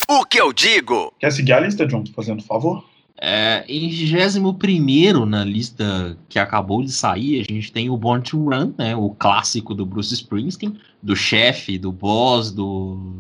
o 0.10 0.26
que 0.26 0.40
eu 0.40 0.52
digo. 0.52 1.14
Quer 1.20 1.32
seguir 1.32 1.54
a 1.54 1.60
lista, 1.60 1.86
John, 1.86 2.04
fazendo 2.14 2.44
favor? 2.44 2.84
É, 3.22 3.64
em 3.70 3.90
21 3.90 5.26
na 5.26 5.46
lista 5.46 6.18
que 6.28 6.38
acabou 6.38 6.84
de 6.84 6.92
sair, 6.92 7.40
a 7.40 7.54
gente 7.54 7.72
tem 7.72 7.90
o 7.90 7.96
Born 7.96 8.22
to 8.22 8.38
Run, 8.38 8.74
né, 8.78 8.96
o 8.96 9.12
clássico 9.12 9.74
do 9.74 9.86
Bruce 9.86 10.14
Springsteen, 10.14 10.78
do 11.02 11.16
chefe, 11.16 11.78
do 11.78 11.92
boss, 11.92 12.52
do, 12.52 13.14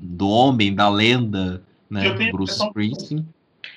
do 0.00 0.28
homem, 0.28 0.74
da 0.74 0.88
lenda, 0.88 1.62
né, 1.88 2.10
Bruce 2.32 2.60
Springsteen. 2.60 3.24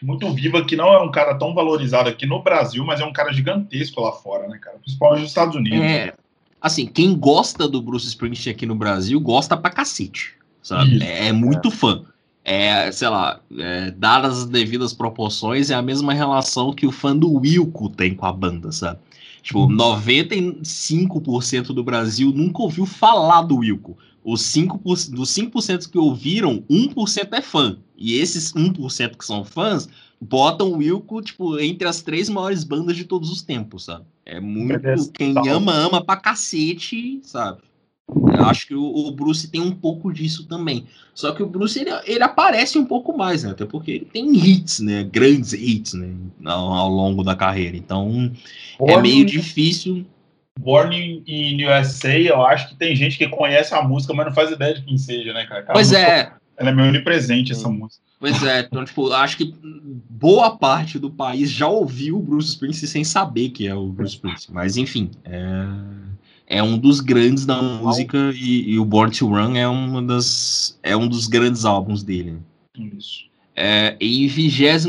Muito 0.02 0.32
viva, 0.34 0.64
que 0.64 0.76
não 0.76 0.93
é 0.93 1.02
um 1.02 1.12
cara 1.12 1.36
tão 1.36 1.54
valorizado 1.54 2.10
aqui 2.10 2.26
no 2.26 2.41
Brasil, 2.41 2.86
mas 2.86 3.00
é 3.00 3.06
um 3.06 3.14
cara 3.14 3.34
gigantesco 3.34 4.02
lá 4.02 4.12
fora, 4.12 4.47
né, 4.47 4.58
cara? 4.58 4.78
Principalmente 4.78 5.22
nos 5.22 5.30
Estados 5.30 5.56
Unidos. 5.56 5.80
É, 5.80 6.14
assim, 6.62 6.86
quem 6.86 7.16
gosta 7.16 7.68
do 7.68 7.82
Bruce 7.82 8.08
Springsteen 8.08 8.54
aqui 8.54 8.66
no 8.66 8.76
Brasil 8.76 9.20
gosta 9.20 9.58
pra 9.58 9.72
cacete, 9.72 10.36
sabe? 10.62 10.95
Isso, 10.95 11.04
é, 11.04 11.28
é, 11.28 11.32
muito 11.32 11.68
é. 11.68 11.72
fã 11.72 12.04
é, 12.43 12.91
sei 12.91 13.08
lá, 13.10 13.39
é, 13.58 13.91
dadas 13.91 14.39
as 14.39 14.47
devidas 14.47 14.91
proporções, 14.91 15.70
é 15.70 15.76
a 15.76 15.84
mesma 15.84 16.14
relação 16.14 16.74
que 16.74 16.88
o 16.88 16.91
fã 16.91 17.16
do 17.16 17.32
Wilco 17.32 17.89
tem 17.89 18.16
com 18.16 18.26
a 18.26 18.34
banda, 18.34 18.72
sabe? 18.72 18.97
Tipo, 19.43 19.68
95% 19.68 21.68
do 21.68 21.84
Brasil 21.84 22.32
nunca 22.32 22.64
ouviu 22.64 22.88
falar 22.88 23.43
do 23.43 23.58
Wilco. 23.58 23.95
Os 24.24 24.41
5%, 24.41 25.11
dos 25.11 25.30
5% 25.32 25.89
que 25.89 25.97
ouviram, 25.97 26.63
1% 26.70 27.30
é 27.32 27.41
fã. 27.41 27.78
E 27.97 28.15
esses 28.17 28.53
1% 28.53 29.17
que 29.17 29.26
são 29.26 29.43
fãs 29.43 29.88
botam 30.20 30.72
o 30.72 30.78
Wilco, 30.78 31.22
tipo, 31.22 31.57
entre 31.59 31.88
as 31.88 32.01
três 32.01 32.30
maiores 32.30 32.63
bandas 32.63 32.95
de 32.95 33.05
todos 33.05 33.32
os 33.32 33.41
tempos, 33.41 33.86
sabe? 33.86 34.05
É 34.26 34.39
muito. 34.39 35.11
Quem 35.13 35.34
ama, 35.49 35.74
ama 35.74 36.03
pra 36.03 36.17
cacete, 36.17 37.20
sabe? 37.24 37.61
Eu 38.09 38.45
acho 38.45 38.67
que 38.67 38.76
o, 38.76 38.84
o, 38.84 39.11
Bruce 39.11 39.47
tem 39.49 39.61
um 39.61 39.72
pouco 39.72 40.11
disso 40.11 40.47
também. 40.47 40.86
Só 41.13 41.32
que 41.32 41.43
o 41.43 41.45
Bruce 41.45 41.80
ele, 41.80 41.91
ele 42.05 42.24
aparece 42.24 42.78
um 42.78 42.86
pouco 42.86 43.15
mais, 43.15 43.43
né? 43.43 43.51
Até 43.51 43.65
porque 43.65 43.91
ele 43.91 44.05
tem 44.05 44.34
hits, 44.36 44.80
né? 44.80 45.03
Grandes 45.03 45.53
hits, 45.53 45.93
né? 45.93 46.11
Ao, 46.43 46.74
ao 46.74 46.89
longo 46.89 47.24
da 47.24 47.36
carreira. 47.36 47.78
Então 47.78 48.32
é 48.82 48.99
meio 48.99 49.26
difícil. 49.26 50.05
Born 50.58 51.24
in 51.28 51.66
USA, 51.66 52.18
eu 52.18 52.41
acho 52.45 52.70
que 52.70 52.76
tem 52.76 52.95
gente 52.95 53.18
que 53.18 53.28
conhece 53.28 53.74
a 53.74 53.82
música, 53.82 54.14
mas 54.14 54.26
não 54.26 54.34
faz 54.34 54.52
ideia 54.52 54.76
de 54.76 54.82
quem 54.84 54.97
seja, 54.97 55.34
né, 55.34 55.45
cara? 55.45 55.66
pois 55.72 55.91
é. 55.91 56.32
Ela 56.58 56.70
é 56.70 56.74
meio 56.74 56.89
onipresente, 56.89 57.54
essa 57.54 57.70
música. 57.70 58.04
Pois 58.20 58.43
é, 58.43 58.60
então, 58.60 58.84
tipo, 58.84 59.14
acho 59.14 59.38
que 59.38 59.56
boa 60.10 60.58
parte 60.58 61.00
do 61.00 61.10
país 61.10 61.50
já 61.50 61.68
ouviu 61.68 62.18
o 62.18 62.22
Bruce 62.22 62.50
Springsteen 62.50 62.89
sem 62.89 63.04
saber 63.06 63.50
que 63.50 63.66
é 63.66 63.74
o 63.74 63.88
Bruce 63.88 64.16
Springsteen. 64.16 64.54
Mas, 64.54 64.76
enfim, 64.76 65.10
é 65.24 65.39
é 66.50 66.64
um 66.64 66.78
dos 66.78 67.00
grandes 67.00 67.45
da 67.45 67.62
música 67.62 68.18
e, 68.34 68.72
e, 68.72 68.80
o 68.80 68.84
Born 68.84 69.16
to 69.16 69.28
Run 69.28 69.56
é, 69.56 69.68
uma 69.68 70.02
das, 70.02 70.78
é 70.82 70.97
um 70.97 71.08
dos 71.08 71.28
grandes 71.28 71.64
álbuns 71.64 72.04
dele. 72.04 72.39
Isso. 72.76 73.28
É, 73.62 73.97
em 73.99 74.26
22 74.26 74.86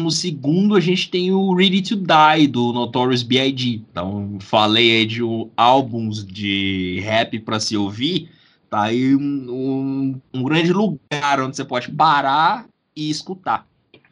a 0.77 0.81
gente 0.81 1.11
tem 1.11 1.33
o 1.33 1.53
Ready 1.53 1.83
to 1.83 1.97
Die 1.97 2.47
do 2.47 2.73
Notorious 2.73 3.25
B.I.G. 3.25 3.83
Então, 3.91 4.39
falei 4.39 4.99
aí 4.99 5.07
de 5.07 5.23
álbuns 5.57 6.25
de 6.25 7.01
rap 7.03 7.41
para 7.41 7.59
se 7.59 7.77
ouvir. 7.77 8.31
Tá 8.71 8.83
aí 8.83 9.16
um, 9.16 9.21
um, 9.21 10.21
um, 10.33 10.45
grande 10.45 10.73
lugar 10.73 11.41
onde 11.41 11.57
você 11.57 11.64
pode 11.64 11.91
parar 11.91 12.68
e 12.95 13.11
escutar. 13.11 13.66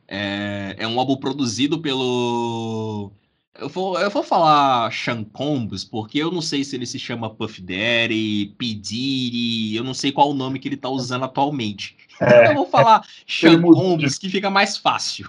É, 0.09 0.75
é 0.77 0.89
um 0.89 0.99
álbum 0.99 1.17
produzido 1.17 1.79
pelo 1.79 3.13
eu 3.61 3.69
vou, 3.69 3.99
eu 4.01 4.11
vou 4.11 4.25
falar 4.25 4.93
Sean 4.93 5.23
Combs, 5.23 5.85
porque 5.85 6.19
eu 6.19 6.33
não 6.33 6.41
sei 6.41 6.65
se 6.65 6.75
ele 6.75 6.87
se 6.87 6.99
chama 6.99 7.31
Puff 7.31 7.61
Daddy, 7.61 8.55
P. 8.59 8.75
Diddy, 8.75 9.77
eu 9.77 9.85
não 9.85 9.95
sei 9.95 10.11
qual 10.11 10.31
o 10.31 10.35
nome 10.35 10.59
que 10.59 10.67
ele 10.67 10.77
tá 10.77 10.89
usando 10.89 11.25
atualmente. 11.25 11.97
É, 12.21 12.51
eu 12.51 12.55
vou 12.55 12.67
falar 12.67 13.05
Sean 13.27 13.61
Combs, 13.61 14.19
que 14.19 14.29
fica 14.29 14.51
mais 14.51 14.77
fácil. 14.77 15.27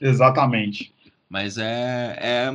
Exatamente. 0.00 0.92
Mas 1.28 1.56
é, 1.58 2.18
é 2.20 2.50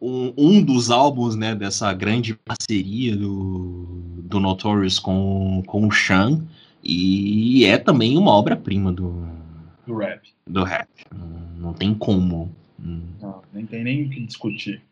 um, 0.00 0.32
um, 0.36 0.62
dos 0.62 0.90
álbuns 0.90 1.34
né, 1.34 1.54
dessa 1.54 1.92
grande 1.92 2.34
parceria 2.34 3.16
do, 3.16 4.22
do 4.24 4.40
Notorious 4.40 4.98
com, 4.98 5.62
com 5.66 5.86
o 5.86 5.92
Sean, 5.92 6.42
e 6.82 7.64
é 7.64 7.78
também 7.78 8.16
uma 8.16 8.32
obra-prima 8.32 8.92
do, 8.92 9.26
do 9.86 9.96
rap. 9.96 10.28
Do 10.46 10.64
rap. 10.64 10.88
Não, 11.12 11.28
não 11.58 11.72
tem 11.72 11.94
como 11.94 12.50
não, 12.82 13.42
nem 13.52 13.64
tem 13.64 13.84
nem 13.84 14.04
o 14.04 14.10
que 14.10 14.20
discutir. 14.20 14.82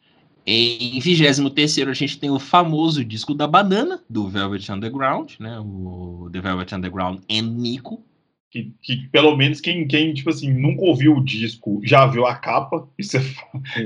Em 0.46 0.98
23 1.01 1.88
a 1.88 1.92
gente 1.92 2.18
tem 2.18 2.30
o 2.30 2.38
famoso 2.38 3.05
disco 3.05 3.34
da 3.34 3.46
banana, 3.46 4.03
do 4.09 4.28
Velvet 4.28 4.70
Underground, 4.70 5.32
né? 5.38 5.59
O 5.61 6.28
The 6.32 6.40
Velvet 6.40 6.74
Underground 6.74 7.20
and 7.30 7.42
Nico. 7.42 8.03
Que, 8.51 8.74
que, 8.82 9.09
pelo 9.11 9.36
menos 9.36 9.61
quem, 9.61 9.86
quem, 9.86 10.12
tipo 10.12 10.28
assim, 10.28 10.53
nunca 10.53 10.82
ouviu 10.82 11.14
o 11.14 11.24
disco, 11.24 11.80
já 11.84 12.05
viu 12.07 12.26
a 12.26 12.34
capa. 12.34 12.88
Isso 12.98 13.16
é, 13.16 13.20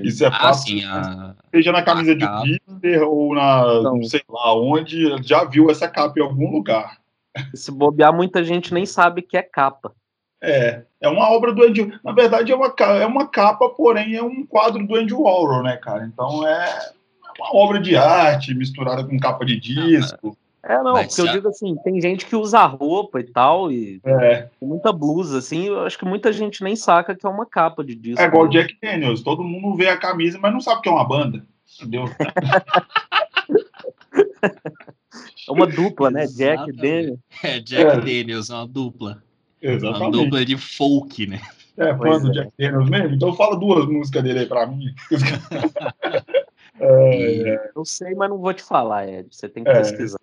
isso 0.02 0.24
é 0.24 0.28
ah, 0.28 0.32
fácil. 0.32 0.78
Sim, 0.78 0.84
a, 0.86 1.34
seja 1.50 1.70
na 1.70 1.82
camisa 1.82 2.16
de 2.16 2.26
Twitter 2.26 3.02
ou 3.02 3.34
na, 3.34 3.82
não 3.82 4.02
sei 4.02 4.22
lá 4.28 4.56
onde, 4.56 5.22
já 5.22 5.44
viu 5.44 5.70
essa 5.70 5.86
capa 5.86 6.18
em 6.18 6.22
algum 6.22 6.50
lugar. 6.50 6.98
Se 7.54 7.70
bobear, 7.70 8.14
muita 8.14 8.42
gente 8.42 8.72
nem 8.72 8.86
sabe 8.86 9.20
que 9.20 9.36
é 9.36 9.42
capa. 9.42 9.92
É, 10.42 10.84
é 11.00 11.08
uma 11.08 11.30
obra 11.30 11.52
do 11.52 11.62
Andy. 11.62 11.92
Na 12.02 12.12
verdade, 12.12 12.52
é 12.52 12.56
uma, 12.56 12.74
é 13.00 13.06
uma 13.06 13.26
capa, 13.26 13.68
porém 13.70 14.14
é 14.14 14.22
um 14.22 14.46
quadro 14.46 14.86
do 14.86 14.94
Andy 14.94 15.12
Warhol, 15.12 15.62
né, 15.62 15.76
cara? 15.76 16.04
Então 16.04 16.46
é 16.46 16.92
uma 17.38 17.54
obra 17.56 17.80
de 17.80 17.96
arte 17.96 18.54
misturada 18.54 19.04
com 19.04 19.18
capa 19.18 19.44
de 19.44 19.58
disco. 19.58 20.36
É, 20.66 20.82
não, 20.82 20.94
Mas, 20.94 21.14
porque 21.14 21.28
eu 21.28 21.32
digo 21.32 21.48
assim, 21.48 21.76
tem 21.84 22.00
gente 22.00 22.24
que 22.24 22.34
usa 22.34 22.64
roupa 22.64 23.20
e 23.20 23.24
tal, 23.24 23.70
e 23.70 24.00
é. 24.04 24.48
muita 24.62 24.92
blusa, 24.92 25.38
assim, 25.38 25.66
eu 25.66 25.80
acho 25.80 25.98
que 25.98 26.06
muita 26.06 26.32
gente 26.32 26.64
nem 26.64 26.74
saca 26.74 27.14
que 27.14 27.26
é 27.26 27.28
uma 27.28 27.44
capa 27.44 27.84
de 27.84 27.94
disco. 27.94 28.20
É 28.20 28.24
igual 28.24 28.44
o 28.44 28.46
né? 28.46 28.52
Jack 28.52 28.78
Daniels, 28.80 29.20
todo 29.20 29.44
mundo 29.44 29.76
vê 29.76 29.88
a 29.88 29.98
camisa, 29.98 30.38
mas 30.40 30.52
não 30.52 30.60
sabe 30.60 30.80
que 30.80 30.88
é 30.88 30.92
uma 30.92 31.06
banda, 31.06 31.44
entendeu? 31.78 32.04
é 34.42 35.52
uma 35.52 35.66
dupla, 35.66 36.10
né? 36.10 36.26
Jack 36.26 36.72
Daniels. 36.72 37.18
É, 37.42 37.60
Jack 37.60 37.82
é. 37.82 38.00
Daniels, 38.00 38.48
é 38.48 38.54
uma 38.54 38.66
dupla. 38.66 39.22
Exatamente. 39.60 40.02
Uma 40.02 40.10
dupla 40.10 40.44
de 40.46 40.56
folk, 40.56 41.26
né? 41.26 41.40
É, 41.76 41.94
fã 41.94 42.18
do 42.18 42.30
é. 42.30 42.32
Jack 42.32 42.52
Daniels 42.58 42.88
mesmo? 42.88 43.14
Então 43.14 43.34
fala 43.34 43.58
duas 43.58 43.86
músicas 43.86 44.22
dele 44.22 44.40
aí 44.40 44.46
pra 44.46 44.66
mim. 44.66 44.94
é, 46.80 47.50
é. 47.50 47.70
Eu 47.76 47.84
sei, 47.84 48.14
mas 48.14 48.30
não 48.30 48.38
vou 48.38 48.54
te 48.54 48.62
falar, 48.62 49.06
Ed. 49.06 49.28
Você 49.30 49.46
tem 49.46 49.62
que 49.62 49.68
é, 49.68 49.74
pesquisar. 49.74 50.18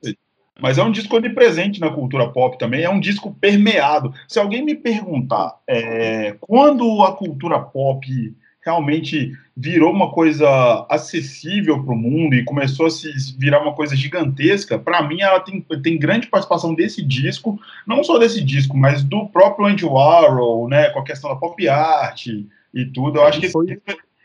Mas 0.59 0.77
é 0.77 0.83
um 0.83 0.91
disco 0.91 1.15
onipresente 1.15 1.79
na 1.79 1.89
cultura 1.89 2.29
pop 2.29 2.57
também, 2.57 2.83
é 2.83 2.89
um 2.89 2.99
disco 2.99 3.35
permeado. 3.39 4.13
Se 4.27 4.39
alguém 4.39 4.63
me 4.63 4.75
perguntar 4.75 5.57
é, 5.67 6.35
quando 6.39 7.01
a 7.03 7.15
cultura 7.15 7.59
pop 7.59 8.35
realmente 8.63 9.35
virou 9.57 9.91
uma 9.91 10.11
coisa 10.11 10.85
acessível 10.89 11.83
para 11.83 11.93
o 11.93 11.97
mundo 11.97 12.35
e 12.35 12.45
começou 12.45 12.85
a 12.85 12.91
se 12.91 13.11
virar 13.37 13.61
uma 13.61 13.73
coisa 13.73 13.95
gigantesca, 13.95 14.77
para 14.77 15.01
mim 15.01 15.21
ela 15.21 15.39
tem, 15.39 15.61
tem 15.81 15.97
grande 15.97 16.27
participação 16.27 16.73
desse 16.73 17.01
disco, 17.01 17.59
não 17.85 18.03
só 18.03 18.19
desse 18.19 18.43
disco, 18.43 18.77
mas 18.77 19.03
do 19.03 19.27
próprio 19.27 19.65
Andy 19.65 19.85
Warhol, 19.85 20.67
né, 20.69 20.89
com 20.89 20.99
a 20.99 21.03
questão 21.03 21.31
da 21.31 21.35
pop 21.35 21.67
art 21.67 22.27
e 22.27 22.85
tudo. 22.85 23.17
Eu 23.17 23.25
acho 23.25 23.39
que 23.39 23.47
esse, 23.47 23.57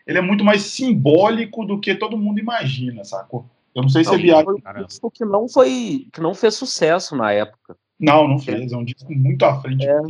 ele 0.07 0.19
é 0.19 0.23
muito 0.23 0.45
mais 0.45 0.63
simbólico 0.63 1.65
do 1.65 1.81
que 1.81 1.95
todo 1.95 2.19
mundo 2.19 2.39
imagina, 2.39 3.05
sacou? 3.05 3.47
Eu 3.77 3.83
não 3.83 3.91
sei 3.91 4.03
se 4.03 4.11
não, 4.11 4.19
é 4.19 4.23
viável. 4.23 4.59
Foi 4.63 4.83
um 4.83 4.87
disco 4.87 5.11
que 5.11 5.25
não 5.27 5.49
foi 5.49 6.09
que 6.11 6.21
não 6.23 6.35
fez 6.35 6.55
sucesso 6.55 7.15
na 7.15 7.31
época. 7.31 7.77
Não, 8.01 8.27
não 8.27 8.39
fez. 8.39 8.73
É 8.73 8.77
um 8.77 8.85
disco 8.85 9.13
muito 9.15 9.45
à 9.45 9.61
frente. 9.61 9.87
É, 9.87 10.01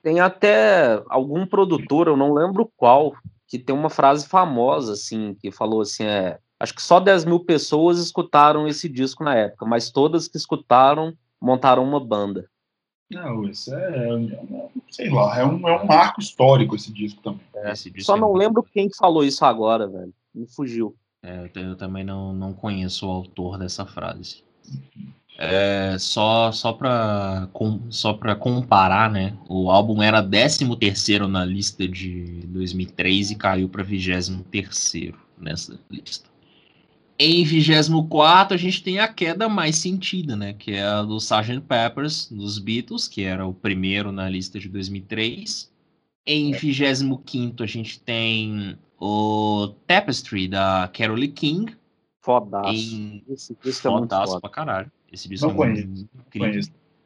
tem 0.00 0.20
até 0.20 1.02
algum 1.08 1.44
produtor, 1.44 2.06
eu 2.06 2.16
não 2.16 2.32
lembro 2.32 2.70
qual, 2.76 3.16
que 3.48 3.58
tem 3.58 3.74
uma 3.74 3.90
frase 3.90 4.28
famosa, 4.28 4.92
assim, 4.92 5.34
que 5.34 5.50
falou 5.50 5.80
assim, 5.80 6.04
é, 6.04 6.38
acho 6.60 6.72
que 6.72 6.80
só 6.80 7.00
10 7.00 7.24
mil 7.24 7.40
pessoas 7.40 7.98
escutaram 7.98 8.68
esse 8.68 8.88
disco 8.88 9.24
na 9.24 9.34
época, 9.34 9.66
mas 9.66 9.90
todas 9.90 10.28
que 10.28 10.36
escutaram 10.36 11.12
montaram 11.42 11.82
uma 11.82 11.98
banda. 11.98 12.48
Não, 13.10 13.44
isso 13.44 13.74
é, 13.74 14.08
é, 14.08 14.68
sei 14.88 15.10
lá, 15.10 15.36
é 15.36 15.44
um, 15.44 15.68
é 15.68 15.82
um 15.82 15.86
marco 15.86 16.20
histórico 16.20 16.76
esse 16.76 16.92
disco 16.92 17.20
também. 17.22 17.40
É. 17.56 17.72
Esse 17.72 17.90
disco 17.90 18.06
Só 18.06 18.16
é 18.16 18.20
não 18.20 18.32
lembro 18.32 18.62
quem 18.62 18.88
falou 18.96 19.24
isso 19.24 19.44
agora, 19.44 19.88
velho. 19.88 20.14
Me 20.32 20.46
fugiu. 20.46 20.94
É, 21.26 21.50
eu 21.56 21.74
também 21.74 22.04
não, 22.04 22.32
não 22.32 22.52
conheço 22.52 23.04
o 23.04 23.10
autor 23.10 23.58
dessa 23.58 23.84
frase. 23.84 24.44
É, 25.36 25.96
só 25.98 26.52
só 26.52 26.72
para 26.72 27.48
só 27.90 28.14
para 28.14 28.36
comparar, 28.36 29.10
né? 29.10 29.36
O 29.48 29.68
álbum 29.68 30.00
era 30.00 30.22
13 30.22 30.76
terceiro 30.76 31.26
na 31.26 31.44
lista 31.44 31.86
de 31.86 32.46
2003 32.46 33.32
e 33.32 33.34
caiu 33.34 33.68
para 33.68 33.82
23 33.82 34.40
terceiro 34.50 35.18
nessa 35.36 35.78
lista. 35.90 36.30
Em 37.18 37.42
24 37.42 38.54
a 38.54 38.58
gente 38.58 38.82
tem 38.82 39.00
a 39.00 39.08
queda 39.08 39.48
mais 39.48 39.76
sentida, 39.76 40.36
né? 40.36 40.52
Que 40.52 40.72
é 40.74 40.84
a 40.84 41.02
do 41.02 41.16
Sgt. 41.16 41.60
Peppers, 41.62 42.30
dos 42.30 42.58
Beatles, 42.60 43.08
que 43.08 43.22
era 43.22 43.44
o 43.44 43.52
primeiro 43.52 44.12
na 44.12 44.28
lista 44.28 44.60
de 44.60 44.68
2003. 44.68 45.72
Em 46.24 46.52
25 46.52 47.62
a 47.62 47.66
gente 47.66 47.98
tem 48.00 48.78
o 49.00 49.68
Tapestry, 49.86 50.48
da 50.48 50.88
Carole 50.96 51.28
King. 51.28 51.76
Fodaço. 52.22 52.68
Em 52.74 53.24
Esse 53.28 53.56
disco 53.62 53.88
é 53.88 53.90
muito 53.90 54.02
fodaço 54.10 54.32
foda. 54.32 54.40
pra 54.40 54.50
caralho. 54.50 54.92
Esse 55.12 55.28
disco 55.28 55.46
Não 55.46 55.54
é 55.54 55.56
conheço, 55.56 55.86
muito 55.86 56.08
incrível. 56.26 56.62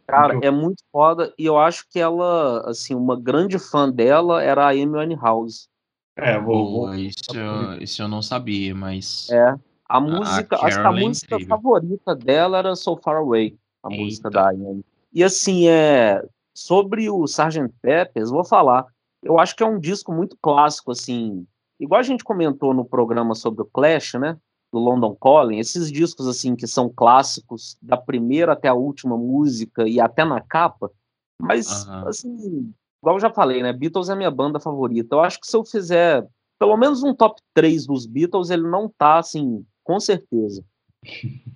Cara, 0.07 0.39
é 0.43 0.51
muito 0.51 0.83
foda. 0.91 1.33
E 1.39 1.45
eu 1.47 1.59
acho 1.59 1.87
que 1.89 1.99
ela, 2.01 2.69
assim, 2.69 2.95
uma 2.95 3.19
grande 3.21 3.59
fã 3.59 3.89
dela 3.89 4.43
era 4.43 4.65
a 4.67 4.71
Amy 4.71 4.87
Winehouse. 4.99 5.69
É, 6.17 6.39
vou, 6.39 6.71
vou 6.87 6.95
isso, 6.95 7.21
eu- 7.35 7.81
isso 7.81 8.03
eu 8.03 8.09
não 8.09 8.21
sabia, 8.21 8.75
mas. 8.75 9.29
É. 9.31 9.55
A 9.89 10.01
música, 10.01 10.57
acho 10.65 10.81
que 10.81 10.87
a 10.87 10.91
é 10.91 11.01
música 11.01 11.35
incrível. 11.37 11.57
favorita 11.57 12.15
dela 12.17 12.59
era 12.59 12.75
So 12.77 12.97
Far 12.97 13.17
Away, 13.17 13.57
a 13.83 13.91
Eita. 13.91 14.03
música 14.03 14.31
da 14.31 14.49
Amy. 14.51 14.85
E 15.13 15.23
assim, 15.25 15.69
é 15.69 16.23
sobre 16.55 17.09
o 17.11 17.25
Sgt. 17.25 17.69
Peppers, 17.81 18.31
vou 18.31 18.45
falar. 18.45 18.87
Eu 19.23 19.39
acho 19.39 19.55
que 19.57 19.63
é 19.63 19.67
um 19.67 19.79
disco 19.79 20.13
muito 20.13 20.37
clássico, 20.41 20.91
assim. 20.93 21.47
Igual 21.81 22.01
a 22.01 22.05
gente 22.05 22.23
comentou 22.23 22.75
no 22.75 22.85
programa 22.85 23.35
sobre 23.35 23.63
o 23.63 23.65
Clash, 23.65 24.15
né? 24.15 24.37
Do 24.71 24.79
London 24.79 25.17
Calling, 25.17 25.59
esses 25.59 25.91
discos 25.91 26.29
assim 26.29 26.55
que 26.55 26.67
são 26.67 26.89
clássicos 26.89 27.77
da 27.81 27.97
primeira 27.97 28.53
até 28.53 28.69
a 28.69 28.75
última 28.75 29.17
música 29.17 29.89
e 29.89 29.99
até 29.99 30.25
na 30.25 30.41
capa. 30.41 30.93
Mas 31.41 31.89
assim, 32.07 32.73
igual 33.03 33.17
eu 33.17 33.21
já 33.21 33.31
falei, 33.31 33.63
né? 33.63 33.73
Beatles 33.73 34.11
é 34.11 34.13
a 34.13 34.17
minha 34.17 34.31
banda 34.31 34.61
favorita. 34.61 35.17
Eu 35.17 35.21
acho 35.21 35.41
que 35.41 35.47
se 35.47 35.57
eu 35.57 35.65
fizer 35.65 36.25
pelo 36.59 36.77
menos 36.77 37.03
um 37.03 37.15
top 37.15 37.41
3 37.55 37.87
dos 37.87 38.05
Beatles, 38.05 38.51
ele 38.51 38.69
não 38.69 38.87
tá 38.87 39.19
assim, 39.19 39.65
com 39.83 39.99
certeza. 39.99 40.63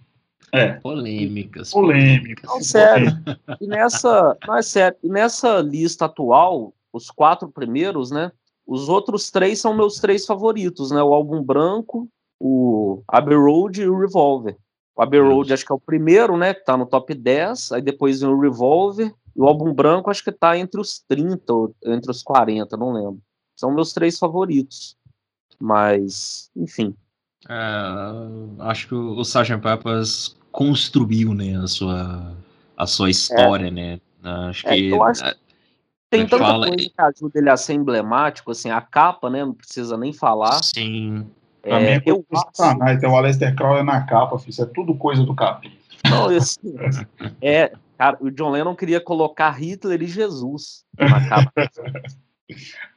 É, 0.53 0.75
Polêmicas. 0.75 1.73
polêmica. 1.73 2.47
Não, 2.47 2.63
sério. 2.63 3.09
E 3.61 3.67
nessa, 3.67 4.39
não 4.47 4.57
é 4.57 4.63
sério, 4.63 4.97
e 5.03 5.09
nessa 5.09 5.59
lista 5.59 6.05
atual, 6.05 6.73
os 6.93 7.11
quatro 7.11 7.49
primeiros, 7.49 8.13
né? 8.13 8.31
Os 8.67 8.89
outros 8.89 9.31
três 9.31 9.61
são 9.61 9.75
meus 9.75 9.99
três 10.01 10.25
favoritos, 10.27 10.91
né? 10.91 11.03
O 11.03 11.13
álbum 11.15 11.43
branco, 11.43 12.09
o 12.41 13.03
Abbey 13.09 13.37
Road 13.37 13.83
e 13.83 13.89
o 13.89 13.99
Revolver. 13.99 14.57
O 14.97 15.03
Abbey 15.03 15.21
Justo. 15.21 15.35
Road 15.35 15.53
acho 15.53 15.67
que 15.67 15.73
é 15.73 15.75
o 15.75 15.81
primeiro, 15.81 16.37
né? 16.37 16.55
Que 16.55 16.65
tá 16.65 16.77
no 16.77 16.87
top 16.87 17.15
10, 17.15 17.73
aí 17.73 17.83
depois 17.83 18.21
vem 18.21 18.31
o 18.31 18.41
Revolver, 18.41 19.13
e 19.37 19.41
o 19.41 19.47
álbum 19.47 19.73
branco 19.75 20.11
acho 20.11 20.23
que 20.25 20.33
tá 20.33 20.57
entre 20.57 20.81
os 20.81 21.01
30 21.07 21.53
ou 21.53 21.75
entre 21.85 22.11
os 22.11 22.23
40, 22.23 22.77
não 22.77 22.93
lembro. 22.93 23.19
São 23.57 23.73
meus 23.73 23.93
três 23.93 24.19
favoritos. 24.19 24.97
Mas, 25.61 26.51
enfim. 26.57 26.95
É, 27.49 27.53
acho 28.61 28.89
que 28.89 28.95
o 28.95 29.21
Sgt. 29.23 29.59
Peppers 29.59 30.37
construiu, 30.51 31.35
né, 31.35 31.57
a 31.57 31.67
sua, 31.67 32.37
a 32.77 32.87
sua 32.87 33.11
história, 33.11 33.71
né? 33.71 34.01
Acho 34.23 34.67
É, 34.69 34.75
que 34.77 34.89
eu 34.89 35.03
acho- 35.03 35.25
é, 35.25 35.35
Tem 36.19 36.27
tanta 36.27 36.45
fala- 36.45 36.67
coisa 36.69 36.85
que 36.91 37.01
ajuda 37.01 37.39
ele 37.39 37.51
a 37.51 37.57
ser 37.57 37.75
emblemático, 37.75 38.51
assim, 38.51 38.71
a 38.71 38.81
capa, 38.81 39.29
né? 39.29 39.45
Não 39.45 39.55
precisa 39.55 39.97
nem 39.97 40.13
falar. 40.13 40.61
sim. 40.63 41.27
É, 41.63 41.95
é 41.95 42.03
eu 42.05 42.25
acho- 42.31 42.45
Satanás, 42.53 43.01
tem 43.01 43.09
o 43.09 43.17
Aleister 43.17 43.55
Crowley 43.57 43.83
na 43.83 44.03
capa, 44.03 44.39
filho, 44.39 44.51
isso 44.51 44.63
é 44.63 44.67
tudo 44.67 44.95
coisa 44.95 45.25
do 45.25 45.35
capeta. 45.35 45.75
Não, 46.11 46.27
assim, 46.29 46.75
é, 47.41 47.73
cara, 47.97 48.19
o 48.21 48.31
John 48.31 48.51
Lennon 48.51 48.77
queria 48.77 49.01
colocar 49.01 49.51
Hitler 49.51 50.03
e 50.03 50.07
Jesus 50.07 50.85
na 50.99 51.27
capa. 51.29 51.53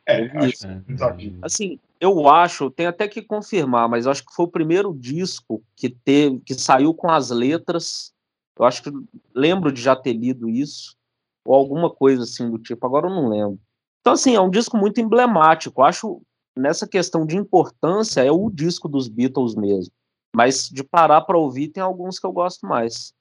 É, 0.06 0.26
acho 0.38 0.48
isso. 0.50 0.68
que 0.86 0.92
exagero. 0.94 1.36
Assim, 1.42 1.80
eu 2.00 2.30
acho, 2.30 2.70
tenho 2.70 2.90
até 2.90 3.08
que 3.08 3.22
confirmar, 3.22 3.90
mas 3.90 4.06
eu 4.06 4.12
acho 4.12 4.26
que 4.26 4.34
foi 4.34 4.46
o 4.46 4.50
primeiro 4.50 4.94
disco 4.94 5.62
que 5.76 5.90
teve, 5.90 6.40
que 6.46 6.54
saiu 6.54 6.94
com 6.94 7.10
as 7.10 7.30
letras. 7.30 8.14
Eu 8.58 8.66
acho 8.66 8.84
que 8.84 8.92
lembro 9.34 9.72
de 9.72 9.82
já 9.82 9.96
ter 9.96 10.14
lido 10.14 10.50
isso 10.50 10.97
ou 11.48 11.56
alguma 11.56 11.90
coisa 11.90 12.24
assim 12.24 12.50
do 12.52 12.58
tipo. 12.60 12.86
Agora 12.86 13.08
eu 13.08 13.14
não 13.14 13.30
lembro. 13.30 13.60
Então 14.02 14.14
assim, 14.14 14.36
é 14.36 14.42
um 14.42 14.50
disco 14.50 14.78
muito 14.78 15.00
emblemático. 15.00 15.82
Eu 15.82 15.86
acho 15.86 16.22
nessa 16.58 16.88
questão 16.88 17.26
de 17.26 17.38
importância 17.38 18.22
é 18.24 18.32
o 18.32 18.50
disco 18.50 18.88
dos 18.90 19.08
Beatles 19.08 19.56
mesmo. 19.56 19.92
Mas 20.36 20.70
de 20.70 20.84
parar 20.84 21.22
para 21.22 21.38
ouvir 21.38 21.70
tem 21.70 21.82
alguns 21.82 22.20
que 22.20 22.26
eu 22.28 22.32
gosto 22.32 22.68
mais. 22.68 23.14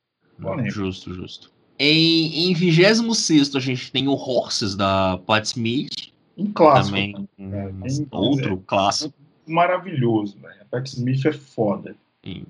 Justo, 0.67 1.15
justo. 1.15 1.53
Em, 1.79 2.51
em 2.51 2.55
26 2.55 3.55
a 3.55 3.61
gente 3.61 3.93
tem 3.93 4.09
o 4.09 4.13
Horses 4.15 4.75
da 4.75 5.19
Pat 5.27 5.45
Smith, 5.45 6.13
Um 6.37 6.53
clássico. 6.53 6.87
também 6.97 7.29
um 7.39 7.55
É, 7.55 7.73
tem- 7.89 8.09
outro 8.11 8.57
clássico. 8.67 9.15
Maravilhoso, 9.47 10.37
velho. 10.41 10.61
A 10.63 10.65
Pat 10.65 10.87
Smith 10.89 11.25
é 11.27 11.33
foda. 11.33 11.95
Em, 12.25 12.45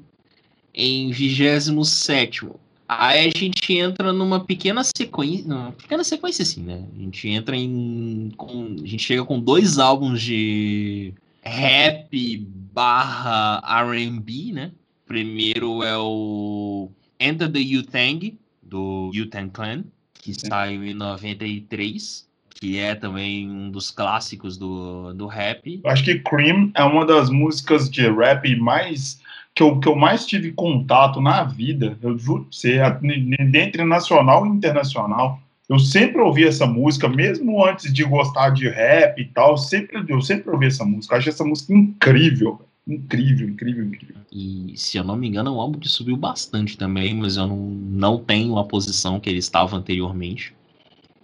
em 0.75 1.11
27 1.11 2.49
aí 2.89 3.29
a 3.29 3.39
gente 3.39 3.77
entra 3.77 4.13
numa 4.13 4.41
pequena 4.41 4.83
sequência, 4.85 5.47
numa 5.47 5.73
pequena 5.73 6.05
sequência 6.05 6.43
assim, 6.43 6.63
né? 6.63 6.85
A 6.97 7.03
gente 7.03 7.29
entra 7.29 7.57
em, 7.57 8.33
com, 8.37 8.77
a 8.83 8.87
gente 8.87 9.03
chega 9.03 9.25
com 9.25 9.41
dois 9.41 9.79
álbuns 9.79 10.21
de 10.21 11.13
rap 11.43 12.47
barra 12.73 13.63
R&B, 13.91 14.53
né? 14.53 14.73
Primeiro 15.07 15.83
é 15.83 15.97
o 15.97 16.91
Enter 17.21 17.51
the 17.51 17.61
U-Tang, 17.79 18.39
do 18.63 19.11
U-Tang 19.15 19.51
Clan, 19.51 19.85
que 20.15 20.35
saiu 20.35 20.85
em 20.85 20.95
93, 20.95 22.27
que 22.51 22.79
é 22.79 22.95
também 22.95 23.49
um 23.49 23.71
dos 23.71 23.91
clássicos 23.91 24.57
do, 24.57 25.13
do 25.15 25.27
rap. 25.27 25.81
Eu 25.85 25.91
acho 25.91 26.05
que 26.05 26.19
Cream 26.21 26.73
é 26.75 26.83
uma 26.83 27.07
das 27.07 27.31
músicas 27.31 27.89
de 27.89 28.09
rap 28.09 28.57
mais 28.57 29.21
que 29.57 29.63
eu, 29.63 29.81
que 29.81 29.89
eu 29.89 29.97
mais 29.97 30.27
tive 30.27 30.53
contato 30.53 31.19
na 31.19 31.43
vida. 31.43 31.97
Eu 32.03 32.19
juro 32.19 32.47
você, 32.51 32.79
n- 33.01 33.35
entre 33.55 33.83
nacional 33.85 34.47
e 34.47 34.51
internacional. 34.51 35.41
Eu 35.67 35.79
sempre 35.79 36.21
ouvi 36.21 36.45
essa 36.45 36.67
música, 36.67 37.09
mesmo 37.09 37.65
antes 37.65 37.91
de 37.93 38.05
gostar 38.05 38.51
de 38.51 38.69
rap 38.69 39.19
e 39.19 39.25
tal. 39.25 39.57
Sempre, 39.57 40.05
eu 40.07 40.21
sempre 40.21 40.51
ouvi 40.51 40.67
essa 40.67 40.85
música. 40.85 41.15
Eu 41.15 41.19
acho 41.19 41.31
essa 41.31 41.43
música 41.43 41.73
incrível. 41.73 42.61
Incrível, 42.87 43.49
incrível, 43.49 43.85
incrível. 43.87 44.17
E 44.31 44.75
se 44.77 44.99
eu 44.99 45.03
não 45.03 45.17
me 45.17 45.27
engano, 45.27 45.49
é 45.49 45.53
um 45.55 45.61
álbum 45.61 45.79
que 45.79 45.89
subiu 45.89 46.19
bastante 46.19 46.77
também, 46.77 47.15
mas 47.15 47.39
eu 47.39 47.47
não, 47.47 47.57
não 47.57 48.19
tenho 48.19 48.59
a 48.59 48.65
posição 48.65 49.19
que 49.19 49.31
ele 49.31 49.39
estava 49.39 49.75
anteriormente. 49.75 50.55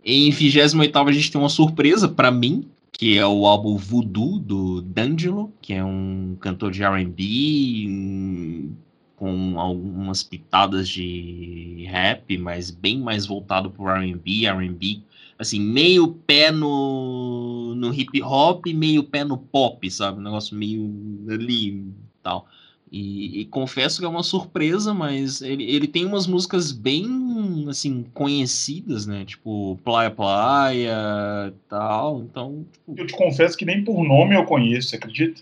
Em 0.05 0.31
28 0.31 0.99
a 0.99 1.13
gente 1.13 1.31
tem 1.31 1.41
uma 1.41 1.51
surpresa 1.51 2.09
pra 2.09 2.31
mim, 2.31 2.65
que 2.93 3.19
é 3.19 3.27
o 3.27 3.47
álbum 3.47 3.77
Voodoo 3.77 4.39
do 4.39 4.83
D'Angelo, 4.83 5.53
que 5.61 5.73
é 5.73 5.85
um 5.85 6.37
cantor 6.41 6.71
de 6.71 6.83
R&B 6.83 8.71
com 9.17 9.59
algumas 9.59 10.23
pitadas 10.23 10.89
de 10.89 11.87
rap, 11.89 12.37
mas 12.39 12.71
bem 12.71 13.01
mais 13.01 13.27
voltado 13.27 13.71
pro 13.71 13.89
R&B, 13.89 14.47
R&B 14.47 15.03
assim, 15.43 15.61
meio 15.61 16.09
pé 16.09 16.51
no, 16.51 17.75
no 17.75 17.93
hip 17.93 18.23
hop, 18.23 18.67
meio 18.67 19.05
pé 19.05 19.25
no 19.25 19.37
pop, 19.37 19.91
sabe? 19.91 20.19
Um 20.19 20.23
negócio 20.23 20.57
meio 20.57 20.91
ali 21.29 21.85
tal. 22.23 22.49
E, 22.93 23.41
e 23.41 23.45
confesso 23.47 24.01
que 24.01 24.05
é 24.05 24.09
uma 24.09 24.23
surpresa, 24.23 24.93
mas 24.93 25.41
ele, 25.41 25.65
ele 25.65 25.87
tem 25.87 26.05
umas 26.05 26.27
músicas 26.27 26.73
bem, 26.73 27.65
assim, 27.67 28.05
conhecidas, 28.13 29.07
né? 29.07 29.25
Tipo, 29.25 29.79
Playa 29.83 30.11
Playa 30.11 31.55
tal. 31.71 32.21
Então, 32.21 32.67
tipo, 32.71 32.95
Eu 32.95 33.07
te 33.07 33.15
confesso 33.15 33.57
que 33.57 33.65
nem 33.65 33.83
por 33.83 34.05
nome 34.05 34.37
eu 34.37 34.45
conheço, 34.45 34.91
você 34.91 34.97
acredita? 34.97 35.41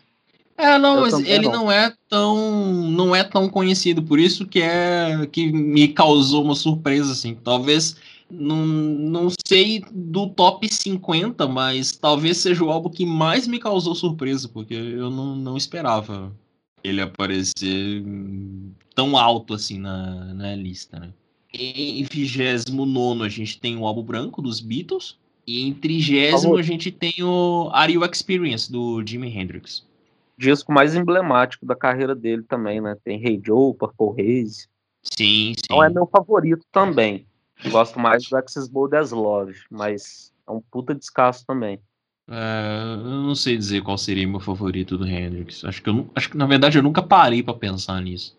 é, 0.56 0.78
não, 0.78 0.94
Eu 0.94 1.00
mas 1.00 1.14
ele 1.26 1.46
não. 1.46 1.64
não. 1.64 1.72
é 1.72 1.92
tão 2.08 2.88
não 2.88 3.16
é 3.16 3.24
tão 3.24 3.48
conhecido, 3.48 4.00
por 4.00 4.20
isso 4.20 4.46
que 4.46 4.60
é 4.62 5.26
que 5.32 5.50
me 5.50 5.88
causou 5.88 6.44
uma 6.44 6.54
surpresa 6.54 7.10
assim. 7.10 7.34
Talvez 7.34 7.96
não, 8.30 8.64
não 8.64 9.28
sei 9.44 9.82
do 9.90 10.28
top 10.28 10.72
50, 10.72 11.48
mas 11.48 11.90
talvez 11.96 12.36
seja 12.36 12.62
o 12.62 12.70
álbum 12.70 12.90
que 12.90 13.04
mais 13.04 13.48
me 13.48 13.58
causou 13.58 13.92
surpresa, 13.96 14.48
porque 14.48 14.74
eu 14.74 15.10
não, 15.10 15.34
não 15.34 15.56
esperava 15.56 16.30
ele 16.82 17.00
aparecer 17.00 18.02
tão 18.94 19.16
alto 19.16 19.54
assim 19.54 19.78
na, 19.78 20.34
na 20.34 20.54
lista, 20.54 20.98
né? 20.98 21.12
Em 21.52 22.04
29 22.04 23.24
a 23.24 23.28
gente 23.28 23.58
tem 23.58 23.76
o 23.76 23.86
álbum 23.86 24.02
branco 24.02 24.40
dos 24.40 24.60
Beatles. 24.60 25.18
E 25.46 25.66
em 25.66 25.74
30 25.74 26.38
Favor. 26.38 26.58
a 26.58 26.62
gente 26.62 26.92
tem 26.92 27.14
o 27.20 27.70
Are 27.72 27.92
You 27.92 28.04
Experience 28.04 28.70
do 28.70 29.04
Jimi 29.04 29.36
Hendrix. 29.36 29.84
Disco 30.38 30.72
mais 30.72 30.94
emblemático 30.94 31.66
da 31.66 31.74
carreira 31.74 32.14
dele 32.14 32.42
também, 32.42 32.80
né? 32.80 32.96
Tem 33.04 33.22
Hey 33.22 33.40
Joe, 33.44 33.74
Purple 33.74 34.22
Haze. 34.22 34.68
Sim, 35.02 35.52
sim. 35.54 35.54
Então 35.64 35.82
é 35.82 35.90
meu 35.90 36.06
favorito 36.06 36.64
também. 36.70 37.26
Gosto 37.68 37.98
mais 37.98 38.26
do 38.28 38.36
Access 38.36 38.70
Bold 38.70 38.96
as 38.96 39.10
Love, 39.10 39.54
mas 39.70 40.32
é 40.46 40.50
um 40.50 40.60
puta 40.60 40.94
descasso 40.94 41.44
também. 41.44 41.80
É, 42.30 42.94
eu 42.94 43.22
não 43.22 43.34
sei 43.34 43.56
dizer 43.56 43.82
qual 43.82 43.98
seria 43.98 44.26
meu 44.26 44.38
favorito 44.38 44.96
do 44.96 45.06
Hendrix. 45.06 45.64
Acho 45.64 45.82
que, 45.82 45.90
eu, 45.90 46.08
acho 46.14 46.30
que 46.30 46.36
na 46.36 46.46
verdade 46.46 46.78
eu 46.78 46.82
nunca 46.82 47.02
parei 47.02 47.42
para 47.42 47.54
pensar 47.54 48.00
nisso. 48.00 48.38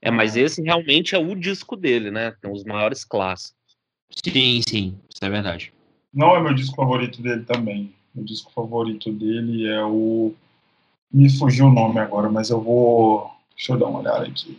é, 0.00 0.10
mas 0.10 0.36
esse 0.36 0.62
realmente 0.62 1.16
é 1.16 1.18
o 1.18 1.34
disco 1.34 1.74
dele, 1.76 2.12
né? 2.12 2.32
Tem 2.40 2.50
os 2.50 2.62
maiores 2.62 3.04
clássicos. 3.04 3.58
Sim, 4.24 4.62
sim, 4.66 4.98
isso 5.12 5.24
é 5.24 5.28
verdade. 5.28 5.72
Não 6.14 6.36
é 6.36 6.40
meu 6.40 6.54
disco 6.54 6.76
favorito 6.76 7.20
dele 7.20 7.42
também. 7.42 7.92
O 8.14 8.22
disco 8.22 8.52
favorito 8.52 9.12
dele 9.12 9.66
é 9.66 9.84
o. 9.84 10.32
Me 11.12 11.28
fugiu 11.28 11.66
o 11.66 11.72
nome 11.72 11.98
agora, 11.98 12.28
mas 12.28 12.50
eu 12.50 12.60
vou. 12.60 13.30
Deixa 13.56 13.72
eu 13.72 13.78
dar 13.78 13.86
uma 13.86 14.00
olhada 14.00 14.26
aqui. 14.26 14.56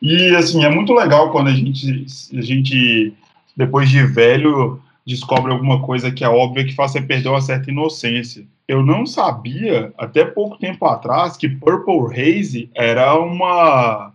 E, 0.00 0.34
assim, 0.34 0.64
é 0.64 0.68
muito 0.68 0.92
legal 0.92 1.30
quando 1.30 1.48
a 1.48 1.54
gente, 1.54 2.06
a 2.36 2.42
gente 2.42 3.14
depois 3.56 3.88
de 3.88 4.04
velho, 4.04 4.80
descobre 5.06 5.52
alguma 5.52 5.82
coisa 5.82 6.10
que 6.10 6.24
é 6.24 6.28
óbvia 6.28 6.64
que 6.64 6.74
faz 6.74 6.92
você 6.92 7.02
perder 7.02 7.28
uma 7.28 7.40
certa 7.40 7.70
inocência. 7.70 8.46
Eu 8.66 8.84
não 8.84 9.04
sabia, 9.04 9.92
até 9.98 10.24
pouco 10.24 10.58
tempo 10.58 10.86
atrás, 10.86 11.36
que 11.36 11.48
Purple 11.48 12.14
Haze 12.14 12.70
era 12.74 13.14
uma 13.18 14.12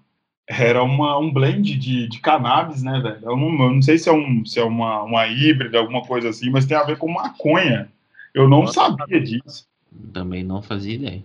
era 0.49 0.81
uma, 0.81 1.19
um 1.19 1.31
blend 1.31 1.77
de, 1.77 2.07
de 2.07 2.19
cannabis, 2.21 2.81
né, 2.81 3.01
velho? 3.01 3.19
Eu 3.21 3.35
não, 3.35 3.49
eu 3.65 3.73
não 3.73 3.81
sei 3.81 3.97
se 3.97 4.07
é, 4.07 4.13
um, 4.13 4.45
se 4.45 4.57
é 4.59 4.63
uma, 4.63 5.03
uma 5.03 5.27
híbrida, 5.27 5.77
alguma 5.77 6.01
coisa 6.01 6.29
assim, 6.29 6.49
mas 6.49 6.65
tem 6.65 6.77
a 6.77 6.83
ver 6.83 6.97
com 6.97 7.11
maconha. 7.11 7.89
Eu 8.33 8.47
não 8.47 8.61
Nossa, 8.61 8.95
sabia 8.95 9.19
disso. 9.19 9.67
Também 10.13 10.45
não 10.45 10.61
fazia 10.61 10.95
ideia. 10.95 11.23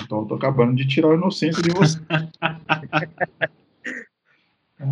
Então 0.00 0.20
eu 0.20 0.26
tô 0.26 0.34
acabando 0.34 0.74
de 0.74 0.86
tirar 0.88 1.12
a 1.12 1.14
inocência 1.14 1.62
de 1.62 1.70
você. 1.70 2.00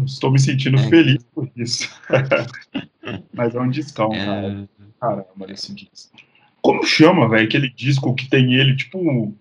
Estou 0.06 0.30
me 0.30 0.38
sentindo 0.38 0.78
é. 0.78 0.88
feliz 0.88 1.24
por 1.34 1.50
isso. 1.56 1.90
Mas 3.32 3.54
é 3.54 3.60
um 3.60 3.70
discão, 3.70 4.12
é... 4.12 4.24
cara. 4.24 4.68
Caramba, 5.00 5.52
esse 5.52 5.74
disco. 5.74 6.16
Como 6.60 6.84
chama, 6.84 7.28
velho, 7.28 7.44
aquele 7.44 7.68
disco 7.68 8.14
que 8.14 8.28
tem 8.28 8.54
ele, 8.54 8.76
tipo. 8.76 9.36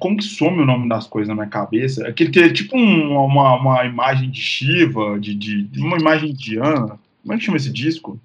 Como 0.00 0.16
que 0.16 0.24
some 0.24 0.62
o 0.62 0.64
nome 0.64 0.88
das 0.88 1.06
coisas 1.06 1.28
na 1.28 1.34
minha 1.34 1.48
cabeça? 1.48 2.08
Aquele 2.08 2.30
que 2.30 2.40
é 2.40 2.50
tipo 2.50 2.74
um, 2.78 3.14
uma, 3.14 3.56
uma 3.56 3.84
imagem 3.84 4.30
de 4.30 4.40
Shiva, 4.40 5.20
de, 5.20 5.34
de, 5.34 5.80
uma 5.82 5.98
imagem 5.98 6.30
indiana. 6.30 6.98
Como 7.20 7.34
é 7.34 7.36
que 7.36 7.44
chama 7.44 7.58
esse 7.58 7.70
disco? 7.70 8.18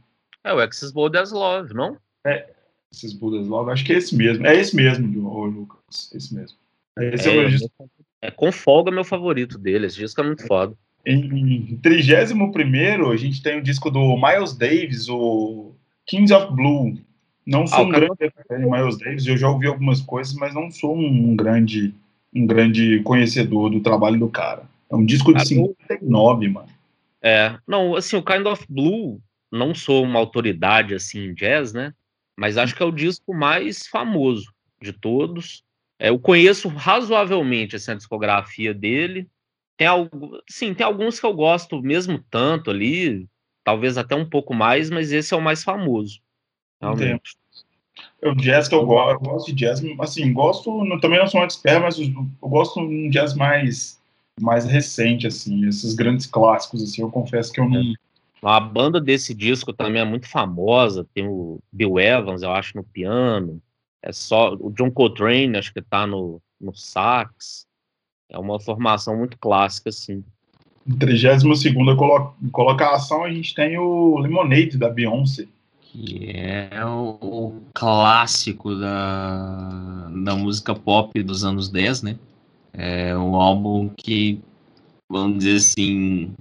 É 0.46 0.54
o 0.54 0.60
Access 0.60 0.94
Borders 0.94 1.32
Love, 1.32 1.74
não? 1.74 1.98
É, 2.26 2.50
Access 2.90 3.14
Borders 3.18 3.48
Love, 3.48 3.72
acho 3.72 3.84
que 3.84 3.92
é 3.92 3.98
esse 3.98 4.16
mesmo. 4.16 4.48
É 4.48 4.56
esse 4.56 4.74
mesmo, 4.74 5.46
Lucas. 5.46 6.10
Esse 6.14 6.34
mesmo. 6.34 6.58
Esse 6.98 7.28
é, 7.28 7.36
é 7.36 7.38
o 7.38 7.42
meu 7.42 7.50
disco. 7.50 7.70
É 8.22 8.32
com 8.32 8.50
folga 8.50 8.90
meu 8.90 9.04
favorito 9.04 9.58
dele. 9.58 9.88
Esse 9.88 9.98
disco 9.98 10.22
é 10.22 10.24
muito 10.24 10.48
foda. 10.48 10.74
Em 11.06 11.80
31 11.82 13.10
a 13.10 13.18
gente 13.18 13.42
tem 13.42 13.58
o 13.58 13.64
disco 13.64 13.90
do 13.90 14.16
Miles 14.16 14.54
Davis, 14.56 15.10
o 15.10 15.74
Kings 16.06 16.34
of 16.34 16.54
Blue. 16.54 16.98
Não 17.46 17.66
sou 17.66 17.80
ah, 17.80 17.82
um 17.84 17.90
grande 17.90 18.32
fã 18.48 18.60
de 18.60 18.66
Miles 18.70 18.98
Davis, 18.98 19.26
eu 19.26 19.38
já 19.38 19.50
ouvi 19.50 19.68
algumas 19.68 20.02
coisas, 20.02 20.34
mas 20.36 20.54
não 20.54 20.70
sou 20.70 20.96
um 20.96 21.36
grande, 21.36 21.94
um 22.34 22.46
grande 22.46 23.02
conhecedor 23.04 23.72
do 23.72 23.82
trabalho 23.82 24.20
do 24.20 24.30
cara. 24.30 24.64
É 24.90 24.96
um 24.96 25.06
disco 25.06 25.34
de 25.34 25.46
59, 25.46 26.50
mano. 26.50 26.68
É, 27.22 27.58
não, 27.68 27.96
assim, 27.96 28.16
o 28.16 28.24
Kind 28.24 28.46
of 28.46 28.66
Blue, 28.70 29.22
não 29.52 29.74
sou 29.74 30.04
uma 30.04 30.20
autoridade 30.20 30.94
assim 30.94 31.26
em 31.26 31.34
jazz, 31.34 31.74
né? 31.74 31.94
Mas 32.38 32.58
acho 32.58 32.76
que 32.76 32.82
é 32.82 32.86
o 32.86 32.92
disco 32.92 33.34
mais 33.34 33.88
famoso 33.88 34.52
de 34.82 34.94
todos. 34.94 35.64
É, 36.00 36.10
eu 36.10 36.20
conheço 36.20 36.68
razoavelmente 36.68 37.76
assim, 37.76 37.92
a 37.92 37.96
discografia 37.96 38.74
dele. 38.74 39.28
Tem, 39.78 39.88
sim, 40.50 40.74
tem 40.74 40.86
alguns 40.86 41.20
que 41.20 41.26
eu 41.26 41.34
gosto 41.34 41.82
mesmo 41.82 42.24
tanto 42.30 42.70
ali, 42.70 43.28
talvez 43.64 43.98
até 43.98 44.16
um 44.16 44.30
pouco 44.30 44.54
mais, 44.54 44.90
mas 44.90 45.12
esse 45.12 45.34
é 45.34 45.38
o 45.38 45.42
mais 45.42 45.64
famoso. 45.64 46.20
Realmente. 46.82 47.36
O 48.24 48.34
jazz 48.36 48.68
que 48.68 48.76
eu 48.76 48.86
gosto, 48.86 49.12
eu 49.12 49.20
gosto 49.20 49.48
de 49.48 49.54
jazz, 49.54 49.82
assim, 50.00 50.32
gosto, 50.34 51.00
também 51.00 51.20
não 51.20 51.28
sou 51.28 51.42
um 51.42 51.44
expert, 51.44 51.82
mas 51.82 52.00
eu 52.00 52.28
gosto 52.42 52.80
de 52.80 52.96
um 52.96 53.10
jazz 53.10 53.34
mais, 53.34 54.00
mais 54.40 54.66
recente, 54.66 55.28
assim, 55.28 55.68
esses 55.68 55.94
grandes 55.94 56.26
clássicos, 56.26 56.84
assim, 56.84 57.02
eu 57.02 57.12
confesso 57.12 57.52
que 57.52 57.60
eu 57.60 57.70
não... 57.70 57.94
A 58.44 58.60
banda 58.60 59.00
desse 59.00 59.36
disco 59.36 59.72
também 59.72 60.02
é 60.02 60.06
muito 60.06 60.28
famosa, 60.28 61.08
tem 61.14 61.28
o 61.28 61.60
Bill 61.72 62.00
Evans, 62.00 62.42
eu 62.42 62.52
acho, 62.52 62.76
no 62.76 62.84
piano, 62.84 63.62
é 64.02 64.12
só, 64.12 64.56
o 64.56 64.72
John 64.72 64.90
Coltrane, 64.90 65.58
acho 65.58 65.72
que 65.72 65.82
tá 65.82 66.08
no, 66.08 66.42
no 66.60 66.74
sax, 66.74 67.68
é 68.32 68.40
uma 68.40 68.60
formação 68.60 69.18
muito 69.18 69.38
clássica, 69.38 69.90
assim. 69.90 70.24
Em 70.88 70.96
32 70.96 71.64
colo 71.96 72.34
colocação, 72.52 73.26
a 73.26 73.32
gente 73.32 73.54
tem 73.54 73.78
o 73.78 74.18
Lemonade 74.18 74.78
da 74.78 74.90
Beyoncé. 74.90 75.48
Que 75.82 76.32
é 76.34 76.86
o, 76.86 77.18
o, 77.22 77.62
clássico 77.74 78.74
da, 78.76 80.10
da 80.24 80.36
música 80.36 80.74
pop 80.74 81.22
dos 81.22 81.44
anos 81.44 81.68
10, 81.68 82.04
né? 82.04 82.16
É 82.74 83.16
um 83.18 83.36
álbum 83.36 83.90
que, 83.90 84.40
vamos 85.10 85.40
dizer 85.40 85.58
assim. 85.58 86.32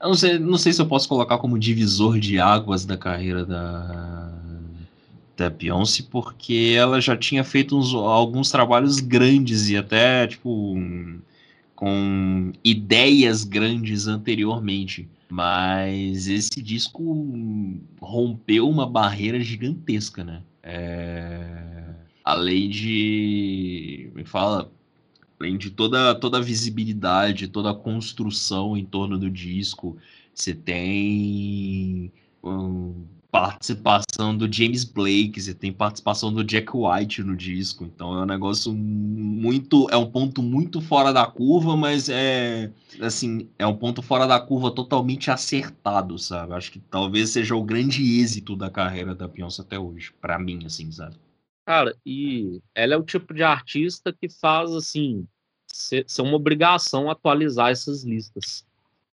Eu 0.00 0.08
não 0.08 0.14
sei, 0.14 0.38
não 0.38 0.58
sei 0.58 0.72
se 0.72 0.80
eu 0.80 0.86
posso 0.86 1.08
colocar 1.08 1.36
como 1.36 1.58
divisor 1.58 2.18
de 2.18 2.40
águas 2.40 2.86
da 2.86 2.96
carreira 2.96 3.44
da, 3.44 4.32
da 5.36 5.50
Beyoncé, 5.50 6.04
porque 6.10 6.74
ela 6.76 7.00
já 7.00 7.14
tinha 7.14 7.44
feito 7.44 7.76
uns, 7.76 7.94
alguns 7.94 8.50
trabalhos 8.50 9.00
grandes 9.00 9.68
e 9.68 9.76
até, 9.76 10.26
tipo, 10.26 10.74
com 11.74 12.52
ideias 12.64 13.44
grandes 13.44 14.06
anteriormente. 14.06 15.08
Mas 15.28 16.28
esse 16.28 16.62
disco 16.62 17.02
rompeu 18.00 18.68
uma 18.68 18.86
barreira 18.86 19.40
gigantesca, 19.40 20.22
né? 20.22 20.42
É... 20.62 21.94
Além 22.24 22.70
de. 22.70 24.10
Me 24.14 24.24
fala. 24.24 24.70
Além 25.40 25.58
de 25.58 25.70
toda, 25.70 26.14
toda 26.14 26.38
a 26.38 26.40
visibilidade, 26.40 27.48
toda 27.48 27.70
a 27.70 27.74
construção 27.74 28.76
em 28.76 28.84
torno 28.84 29.18
do 29.18 29.28
disco, 29.28 29.98
você 30.32 30.54
tem 30.54 32.12
um, 32.42 32.94
participação 33.34 34.36
do 34.36 34.50
James 34.50 34.84
Blake, 34.84 35.42
você 35.42 35.52
tem 35.52 35.72
participação 35.72 36.32
do 36.32 36.44
Jack 36.44 36.68
White 36.72 37.20
no 37.24 37.36
disco, 37.36 37.82
então 37.82 38.16
é 38.16 38.22
um 38.22 38.26
negócio 38.26 38.72
muito, 38.72 39.88
é 39.90 39.96
um 39.96 40.08
ponto 40.08 40.40
muito 40.40 40.80
fora 40.80 41.12
da 41.12 41.26
curva, 41.26 41.76
mas 41.76 42.08
é 42.08 42.70
assim, 43.00 43.48
é 43.58 43.66
um 43.66 43.76
ponto 43.76 44.02
fora 44.02 44.24
da 44.28 44.38
curva 44.38 44.70
totalmente 44.70 45.32
acertado, 45.32 46.16
sabe? 46.16 46.54
Acho 46.54 46.70
que 46.70 46.78
talvez 46.78 47.30
seja 47.30 47.56
o 47.56 47.64
grande 47.64 48.20
êxito 48.20 48.54
da 48.54 48.70
carreira 48.70 49.16
da 49.16 49.26
Beyoncé 49.26 49.62
até 49.62 49.76
hoje, 49.76 50.14
para 50.20 50.38
mim, 50.38 50.64
assim, 50.64 50.92
sabe? 50.92 51.16
Cara, 51.66 51.96
e 52.06 52.62
ela 52.72 52.94
é 52.94 52.96
o 52.96 53.02
tipo 53.02 53.34
de 53.34 53.42
artista 53.42 54.12
que 54.12 54.28
faz 54.28 54.70
assim 54.70 55.26
ser, 55.66 56.04
ser 56.06 56.22
uma 56.22 56.36
obrigação 56.36 57.10
atualizar 57.10 57.72
essas 57.72 58.04
listas. 58.04 58.64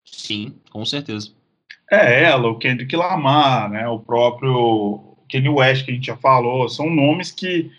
Sim, 0.05 0.57
com 0.73 0.85
certeza. 0.85 1.38
É 1.91 2.25
ela, 2.25 2.49
o 2.49 2.59
Kendrick 2.59 2.95
Lamar, 2.95 3.71
né, 3.71 3.89
o 3.89 3.99
próprio 3.99 5.17
Kanye 5.31 5.49
West, 5.49 5.85
que 5.85 5.91
a 5.91 5.95
gente 5.95 6.07
já 6.07 6.17
falou, 6.17 6.69
são 6.69 6.91
nomes 6.91 7.31
que 7.31 7.71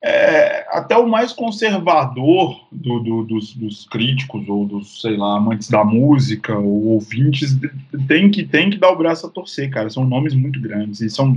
é, 0.00 0.64
até 0.70 0.96
o 0.96 1.08
mais 1.08 1.32
conservador 1.32 2.68
do, 2.70 3.00
do, 3.00 3.24
dos, 3.24 3.54
dos, 3.54 3.84
críticos 3.86 4.48
ou 4.48 4.64
dos, 4.64 5.00
sei 5.00 5.16
lá, 5.16 5.36
amantes 5.36 5.68
da 5.68 5.82
música 5.82 6.56
ou 6.56 6.84
ouvintes 6.86 7.58
tem 8.06 8.30
que, 8.30 8.44
tem 8.44 8.70
que 8.70 8.78
dar 8.78 8.92
o 8.92 8.96
braço 8.96 9.26
a 9.26 9.30
torcer, 9.30 9.68
cara. 9.70 9.90
São 9.90 10.04
nomes 10.04 10.34
muito 10.34 10.60
grandes 10.60 11.00
e 11.00 11.10
são, 11.10 11.36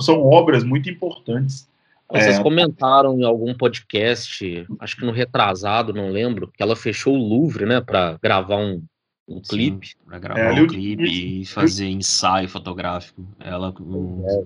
são 0.00 0.22
obras 0.22 0.62
muito 0.62 0.90
importantes. 0.90 1.66
Vocês 2.10 2.38
é, 2.38 2.42
comentaram 2.42 3.18
em 3.18 3.24
algum 3.24 3.54
podcast, 3.54 4.66
acho 4.78 4.96
que 4.96 5.06
no 5.06 5.12
retrasado, 5.12 5.94
não 5.94 6.10
lembro, 6.10 6.52
que 6.54 6.62
ela 6.62 6.76
fechou 6.76 7.14
o 7.14 7.28
Louvre, 7.28 7.64
né, 7.64 7.80
para 7.80 8.18
gravar 8.22 8.56
um, 8.56 8.82
um 9.36 9.40
clipe. 9.40 9.94
Para 10.06 10.18
gravar 10.18 10.58
é, 10.58 10.62
um 10.62 10.66
clipe 10.66 11.04
e 11.04 11.46
fazer 11.46 11.88
ensaio 11.88 12.48
fotográfico. 12.48 13.24
Ela 13.40 13.68
é. 13.68 14.44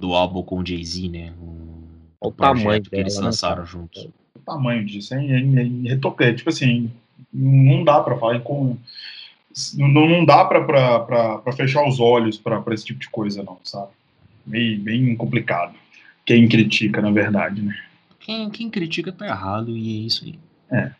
do 0.00 0.14
álbum 0.14 0.42
com 0.42 0.60
o 0.60 0.66
Jay-Z, 0.66 1.08
né? 1.08 1.32
Um, 1.40 1.84
o 2.20 2.32
tamanho 2.32 2.82
que 2.82 2.90
dela, 2.90 3.02
eles 3.02 3.16
né, 3.16 3.24
lançaram 3.24 3.62
né? 3.62 3.68
juntos. 3.68 4.08
O 4.34 4.38
tamanho 4.44 4.84
disso, 4.84 5.14
hein? 5.14 5.88
É, 5.88 5.92
é, 6.24 6.32
tipo 6.32 6.48
assim, 6.48 6.90
não 7.32 7.84
dá 7.84 8.00
para 8.00 8.16
falar 8.16 8.40
com. 8.40 8.76
Não, 9.74 10.08
não 10.08 10.24
dá 10.24 10.44
para 10.44 11.52
fechar 11.52 11.86
os 11.86 11.98
olhos 11.98 12.38
para 12.38 12.62
esse 12.72 12.84
tipo 12.84 13.00
de 13.00 13.08
coisa, 13.08 13.42
não, 13.42 13.58
sabe? 13.64 13.90
Bem, 14.44 14.78
bem 14.78 15.16
complicado. 15.16 15.74
Quem 16.24 16.48
critica, 16.48 17.00
na 17.00 17.10
verdade, 17.10 17.62
né? 17.62 17.74
Quem, 18.20 18.50
quem 18.50 18.70
critica 18.70 19.10
tá 19.10 19.26
errado 19.26 19.76
e 19.76 20.02
é 20.02 20.06
isso 20.06 20.24
aí. 20.24 20.38
É. 20.70 20.92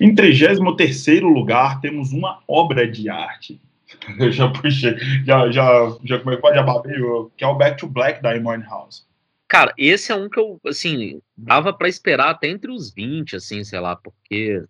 Em 0.00 0.14
33 0.14 0.58
lugar, 1.22 1.80
temos 1.80 2.12
uma 2.12 2.40
obra 2.46 2.86
de 2.86 3.08
arte. 3.08 3.60
Eu 4.18 4.30
já 4.30 4.48
puxei, 4.48 4.96
já, 5.24 5.50
já, 5.50 5.96
já, 6.04 6.18
como 6.18 6.32
é 6.32 6.36
que 6.36 6.54
já 6.54 6.62
babei, 6.62 6.94
que 7.36 7.44
é 7.44 7.46
o 7.46 7.54
Back 7.54 7.78
to 7.78 7.86
Black 7.86 8.22
da 8.22 8.32
Amy 8.32 8.62
House. 8.64 9.06
Cara, 9.48 9.72
esse 9.78 10.12
é 10.12 10.14
um 10.14 10.28
que 10.28 10.38
eu, 10.38 10.60
assim, 10.66 11.22
dava 11.34 11.72
para 11.72 11.88
esperar 11.88 12.28
até 12.28 12.48
entre 12.48 12.70
os 12.70 12.92
20, 12.92 13.36
assim, 13.36 13.64
sei 13.64 13.80
lá, 13.80 13.96
porque. 13.96 14.62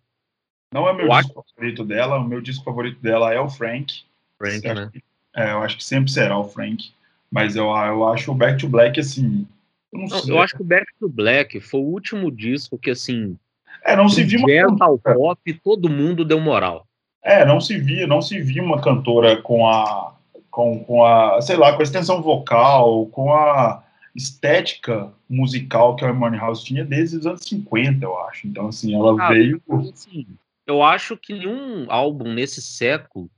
Não 0.72 0.88
é 0.88 0.92
meu 0.92 1.08
disco 1.08 1.44
favorito 1.50 1.84
dela, 1.84 2.18
o 2.18 2.28
meu 2.28 2.40
disco 2.40 2.64
favorito 2.64 3.00
dela 3.00 3.34
é 3.34 3.40
o 3.40 3.48
Frank. 3.48 4.04
Frank, 4.38 4.62
né? 4.68 4.90
É, 5.34 5.50
eu 5.50 5.62
acho 5.62 5.78
que 5.78 5.84
sempre 5.84 6.12
será 6.12 6.38
o 6.38 6.44
Frank. 6.44 6.92
Mas 7.28 7.56
eu, 7.56 7.64
eu 7.64 8.08
acho 8.08 8.30
o 8.30 8.34
Back 8.34 8.60
to 8.60 8.68
Black, 8.68 9.00
assim. 9.00 9.46
Eu, 9.92 9.98
não 9.98 10.06
não, 10.06 10.28
eu 10.28 10.38
acho 10.40 10.54
que 10.54 10.62
o 10.62 10.64
Back 10.64 10.86
to 11.00 11.08
Black 11.08 11.60
foi 11.60 11.80
o 11.80 11.84
último 11.84 12.30
disco 12.30 12.78
que, 12.78 12.90
assim. 12.90 13.36
É, 13.84 13.96
não 13.96 14.08
se 14.08 14.24
viu 14.24 14.40
uma. 14.40 14.98
Pop, 14.98 15.52
todo 15.64 15.88
mundo 15.88 16.24
deu 16.24 16.40
moral. 16.40 16.86
É, 17.22 17.44
não 17.44 17.60
se 17.60 17.78
via, 17.78 18.06
não 18.06 18.22
se 18.22 18.40
via 18.40 18.62
uma 18.62 18.80
cantora 18.80 19.40
com 19.42 19.68
a. 19.68 20.14
Com, 20.50 20.82
com 20.82 21.04
a, 21.04 21.40
sei 21.40 21.56
lá, 21.56 21.72
com 21.72 21.80
a 21.80 21.84
extensão 21.84 22.20
vocal, 22.20 23.06
com 23.06 23.32
a 23.32 23.84
estética 24.16 25.12
musical 25.28 25.94
que 25.94 26.04
a 26.04 26.12
Money 26.12 26.40
House 26.40 26.64
tinha 26.64 26.84
desde 26.84 27.18
os 27.18 27.26
anos 27.26 27.42
50, 27.42 28.04
eu 28.04 28.18
acho. 28.22 28.48
Então, 28.48 28.66
assim, 28.66 28.94
ela 28.94 29.14
ah, 29.22 29.28
veio. 29.28 29.62
Assim, 29.92 30.26
eu 30.66 30.82
acho 30.82 31.16
que 31.16 31.32
nenhum 31.32 31.86
álbum 31.88 32.32
nesse 32.32 32.60
século 32.60 33.30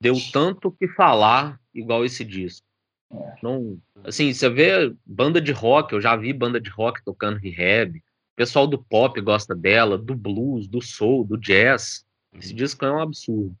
deu 0.00 0.14
tanto 0.32 0.72
que 0.72 0.88
falar 0.88 1.60
igual 1.72 2.04
esse 2.04 2.24
disco. 2.24 2.66
É. 3.12 3.34
Não, 3.42 3.78
assim, 4.04 4.32
você 4.32 4.48
vê 4.50 4.92
banda 5.04 5.40
de 5.40 5.52
rock, 5.52 5.92
eu 5.92 6.00
já 6.00 6.16
vi 6.16 6.32
banda 6.32 6.60
de 6.60 6.70
rock 6.70 7.02
tocando 7.04 7.38
rehab. 7.38 8.02
O 8.36 8.44
pessoal 8.44 8.66
do 8.66 8.76
pop 8.76 9.18
gosta 9.22 9.54
dela, 9.54 9.96
do 9.96 10.14
blues, 10.14 10.68
do 10.68 10.82
soul, 10.82 11.24
do 11.24 11.38
jazz. 11.38 12.04
Esse 12.38 12.52
disco 12.52 12.84
é 12.84 12.92
um 12.92 13.00
absurdo. 13.00 13.56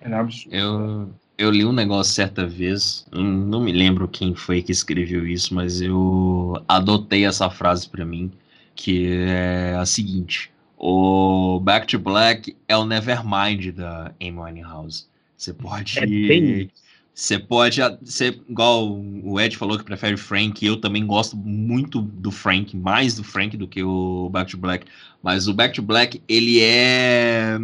É 0.00 0.08
um 0.08 0.20
absurdo. 0.20 0.54
Eu, 0.54 1.10
eu 1.36 1.50
li 1.50 1.64
um 1.64 1.72
negócio 1.72 2.14
certa 2.14 2.46
vez, 2.46 3.04
não 3.10 3.60
me 3.60 3.72
lembro 3.72 4.06
quem 4.06 4.32
foi 4.36 4.62
que 4.62 4.70
escreveu 4.70 5.26
isso, 5.26 5.52
mas 5.52 5.80
eu 5.80 6.54
adotei 6.68 7.26
essa 7.26 7.50
frase 7.50 7.88
para 7.88 8.04
mim, 8.04 8.30
que 8.76 9.08
é 9.26 9.74
a 9.74 9.84
seguinte: 9.84 10.52
o 10.78 11.58
Back 11.58 11.88
to 11.88 11.98
Black 11.98 12.56
é 12.68 12.76
o 12.76 12.84
Nevermind 12.84 13.72
da 13.74 14.14
Amy 14.22 14.62
House. 14.62 15.08
Você 15.36 15.52
pode. 15.52 15.98
É 15.98 16.06
bem... 16.06 16.70
Você 17.14 17.38
pode 17.38 17.80
ser 18.04 18.40
igual 18.48 18.98
o 19.22 19.38
Ed 19.38 19.56
falou 19.56 19.76
que 19.76 19.84
prefere 19.84 20.16
Frank, 20.16 20.64
eu 20.64 20.80
também 20.80 21.06
gosto 21.06 21.36
muito 21.36 22.00
do 22.00 22.30
Frank, 22.30 22.76
mais 22.76 23.16
do 23.16 23.24
Frank 23.24 23.56
do 23.56 23.68
que 23.68 23.82
o 23.82 24.30
Back 24.30 24.50
to 24.50 24.56
Black. 24.56 24.86
Mas 25.22 25.46
o 25.46 25.52
Back 25.52 25.74
to 25.74 25.82
Black, 25.82 26.22
ele 26.28 26.60
é. 26.62 27.58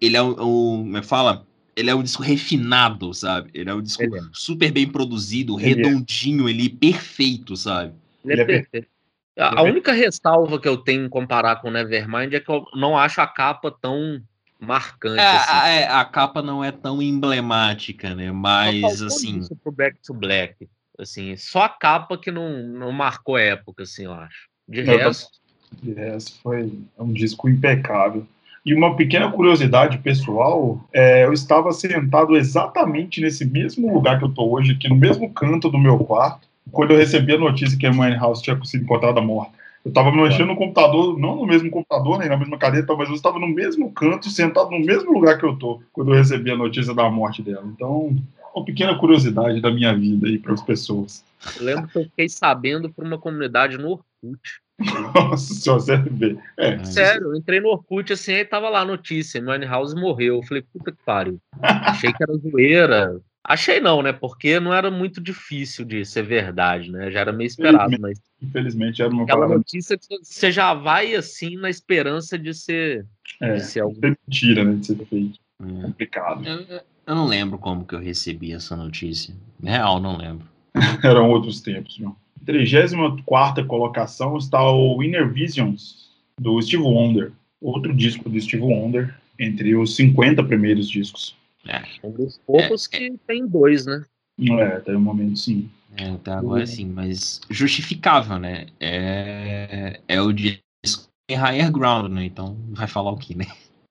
Ele 0.00 0.16
é 0.16 0.22
o. 0.22 0.34
como 0.34 0.96
é 0.96 1.02
fala? 1.02 1.46
Ele 1.74 1.90
é 1.90 1.94
um 1.94 2.02
disco 2.02 2.22
refinado, 2.22 3.12
sabe? 3.12 3.50
Ele 3.54 3.68
é 3.68 3.74
um 3.74 3.82
disco 3.82 4.02
é. 4.02 4.20
super 4.32 4.70
bem 4.70 4.86
produzido, 4.86 5.58
ele 5.58 5.72
é. 5.72 5.74
redondinho, 5.88 6.48
é. 6.48 6.50
ele 6.50 6.68
perfeito, 6.68 7.56
sabe? 7.56 7.92
Ele 8.24 8.40
é 8.40 8.44
perfeito. 8.44 8.88
A, 9.38 9.60
a 9.60 9.62
única 9.62 9.92
ressalva 9.92 10.60
que 10.60 10.68
eu 10.68 10.76
tenho 10.76 11.06
em 11.06 11.08
comparar 11.08 11.56
com 11.56 11.70
Nevermind 11.70 12.34
é 12.34 12.40
que 12.40 12.50
eu 12.50 12.66
não 12.74 12.96
acho 12.96 13.20
a 13.20 13.26
capa 13.26 13.70
tão 13.70 14.22
marcante. 14.62 15.20
É, 15.20 15.36
assim. 15.36 15.52
a, 15.52 15.68
é, 15.68 15.88
a, 15.88 16.04
capa 16.04 16.40
não 16.40 16.62
é 16.64 16.70
tão 16.70 17.02
emblemática, 17.02 18.14
né? 18.14 18.30
Mas 18.30 19.02
assim. 19.02 19.38
Isso 19.38 19.56
pro 19.56 19.72
Back 19.72 19.98
to 20.02 20.14
Black. 20.14 20.68
Assim, 20.98 21.36
só 21.36 21.64
a 21.64 21.68
capa 21.68 22.16
que 22.16 22.30
não, 22.30 22.62
não 22.62 22.92
marcou 22.92 23.36
época, 23.36 23.82
assim, 23.82 24.04
eu 24.04 24.12
acho. 24.12 24.48
De 24.68 24.82
resto. 24.82 25.30
De 25.82 25.92
resto, 25.92 26.38
foi 26.42 26.72
um 26.98 27.12
disco 27.12 27.48
impecável. 27.48 28.26
E 28.64 28.72
uma 28.72 28.94
pequena 28.94 29.30
curiosidade 29.32 29.98
pessoal, 29.98 30.80
é, 30.92 31.24
eu 31.24 31.32
estava 31.32 31.72
sentado 31.72 32.36
exatamente 32.36 33.20
nesse 33.20 33.44
mesmo 33.44 33.92
lugar 33.92 34.18
que 34.18 34.24
eu 34.24 34.28
estou 34.28 34.52
hoje, 34.52 34.72
aqui 34.72 34.88
no 34.88 34.94
mesmo 34.94 35.32
canto 35.32 35.68
do 35.68 35.78
meu 35.78 35.98
quarto, 35.98 36.46
quando 36.70 36.92
eu 36.92 36.98
recebi 36.98 37.34
a 37.34 37.38
notícia 37.38 37.76
que 37.76 37.86
a 37.86 38.18
House 38.18 38.40
tinha 38.40 38.58
sido 38.62 38.84
encontrada 38.84 39.20
morta. 39.20 39.61
Eu 39.84 39.88
estava 39.88 40.12
mexendo 40.12 40.48
no 40.48 40.56
computador, 40.56 41.18
não 41.18 41.36
no 41.36 41.46
mesmo 41.46 41.70
computador, 41.70 42.18
nem 42.18 42.28
na 42.28 42.36
mesma 42.36 42.56
cadeira, 42.56 42.86
mas 42.96 43.08
eu 43.08 43.16
estava 43.16 43.38
no 43.38 43.48
mesmo 43.48 43.92
canto, 43.92 44.30
sentado 44.30 44.70
no 44.70 44.78
mesmo 44.78 45.12
lugar 45.12 45.38
que 45.38 45.44
eu 45.44 45.56
tô, 45.56 45.82
quando 45.92 46.12
eu 46.12 46.16
recebi 46.16 46.50
a 46.50 46.56
notícia 46.56 46.94
da 46.94 47.10
morte 47.10 47.42
dela. 47.42 47.64
Então, 47.66 48.16
uma 48.54 48.64
pequena 48.64 48.96
curiosidade 48.96 49.60
da 49.60 49.70
minha 49.70 49.92
vida 49.94 50.28
aí 50.28 50.38
para 50.38 50.52
as 50.52 50.62
pessoas. 50.62 51.24
Eu 51.58 51.64
lembro 51.64 51.88
que 51.88 51.98
eu 51.98 52.04
fiquei 52.04 52.28
sabendo 52.28 52.90
por 52.90 53.04
uma 53.04 53.18
comunidade 53.18 53.76
no 53.76 53.90
Orkut. 53.90 54.62
Nossa 55.14 55.54
senhora, 55.54 56.04
vê. 56.10 56.38
É. 56.56 56.84
Sério, 56.84 57.28
eu 57.28 57.36
entrei 57.36 57.60
no 57.60 57.68
Orkut 57.68 58.12
assim, 58.12 58.34
aí 58.34 58.44
tava 58.44 58.68
lá 58.68 58.80
a 58.80 58.84
notícia, 58.84 59.42
House 59.68 59.94
morreu. 59.94 60.36
Eu 60.36 60.42
falei, 60.42 60.62
puta 60.62 60.92
que 60.92 61.04
pariu. 61.04 61.40
Achei 61.60 62.12
que 62.12 62.22
era 62.22 62.36
zoeira, 62.36 63.20
Achei 63.44 63.80
não, 63.80 64.02
né? 64.02 64.12
Porque 64.12 64.60
não 64.60 64.72
era 64.72 64.90
muito 64.90 65.20
difícil 65.20 65.84
de 65.84 66.04
ser 66.04 66.22
verdade, 66.22 66.90
né? 66.90 67.10
Já 67.10 67.20
era 67.20 67.32
meio 67.32 67.48
esperado, 67.48 67.96
mas. 68.00 68.20
Infelizmente 68.40 69.02
era 69.02 69.10
uma 69.10 69.24
Aquela 69.24 69.40
palavra... 69.40 69.58
notícia 69.58 69.98
que 69.98 70.06
você 70.22 70.52
já 70.52 70.74
vai 70.74 71.14
assim 71.14 71.56
na 71.56 71.68
esperança 71.68 72.38
de 72.38 72.54
ser. 72.54 73.04
É, 73.40 73.54
de 73.54 73.64
ser 73.64 73.80
algo... 73.80 73.98
mentira, 74.00 74.64
né? 74.64 74.74
De 74.74 74.86
ser 74.86 75.06
feito. 75.06 75.40
É. 75.60 75.82
Complicado. 75.82 76.46
Eu, 76.46 76.80
eu, 77.06 77.14
não 77.14 77.26
lembro 77.26 77.58
como 77.58 77.84
que 77.84 77.94
eu 77.94 78.00
recebi 78.00 78.52
essa 78.52 78.76
notícia. 78.76 79.34
Real, 79.62 80.00
não 80.00 80.16
lembro. 80.16 80.46
Eram 81.02 81.28
outros 81.28 81.60
tempos, 81.60 81.98
meu. 81.98 82.16
34 82.44 83.66
colocação 83.66 84.36
está 84.36 84.60
o 84.70 85.02
Inner 85.02 85.32
Visions, 85.32 86.10
do 86.40 86.60
Steve 86.62 86.82
Wonder. 86.82 87.32
Outro 87.60 87.94
disco 87.94 88.28
do 88.28 88.40
Steve 88.40 88.62
Wonder, 88.62 89.14
entre 89.38 89.76
os 89.76 89.94
50 89.94 90.42
primeiros 90.44 90.88
discos. 90.88 91.36
É. 91.66 91.82
Um 92.02 92.10
dos 92.10 92.38
poucos 92.38 92.88
é, 92.92 92.98
que 92.98 93.18
tem 93.26 93.46
dois, 93.46 93.86
né? 93.86 94.04
É, 94.40 94.62
até 94.76 94.96
o 94.96 95.00
momento 95.00 95.38
sim. 95.38 95.70
É, 95.96 96.08
até 96.08 96.32
agora 96.32 96.66
sim, 96.66 96.86
mas 96.86 97.40
justificável, 97.50 98.38
né? 98.38 98.66
É, 98.80 100.00
é 100.08 100.20
o 100.20 100.32
de 100.32 100.62
higher 101.30 101.70
ground, 101.70 102.12
né? 102.12 102.24
Então 102.24 102.56
vai 102.70 102.86
falar 102.86 103.10
o 103.10 103.16
que, 103.16 103.34
né? 103.34 103.46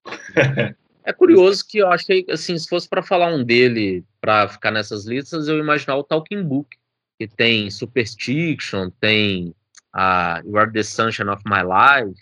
É 1.03 1.11
curioso 1.11 1.65
que 1.67 1.79
eu 1.79 1.91
achei, 1.91 2.25
assim, 2.29 2.57
se 2.57 2.69
fosse 2.69 2.87
para 2.87 3.01
falar 3.01 3.33
um 3.33 3.43
dele 3.43 4.03
para 4.19 4.47
ficar 4.47 4.69
nessas 4.69 5.05
listas, 5.05 5.47
eu 5.47 5.57
imaginar 5.57 5.95
o 5.95 6.03
Talking 6.03 6.43
Book, 6.43 6.77
que 7.19 7.27
tem 7.27 7.71
Superstition, 7.71 8.91
tem 8.99 9.53
a 9.91 10.41
You 10.45 10.57
Are 10.57 10.71
the 10.71 10.83
Sunshine 10.83 11.29
of 11.29 11.41
My 11.45 11.63
Life. 11.63 12.19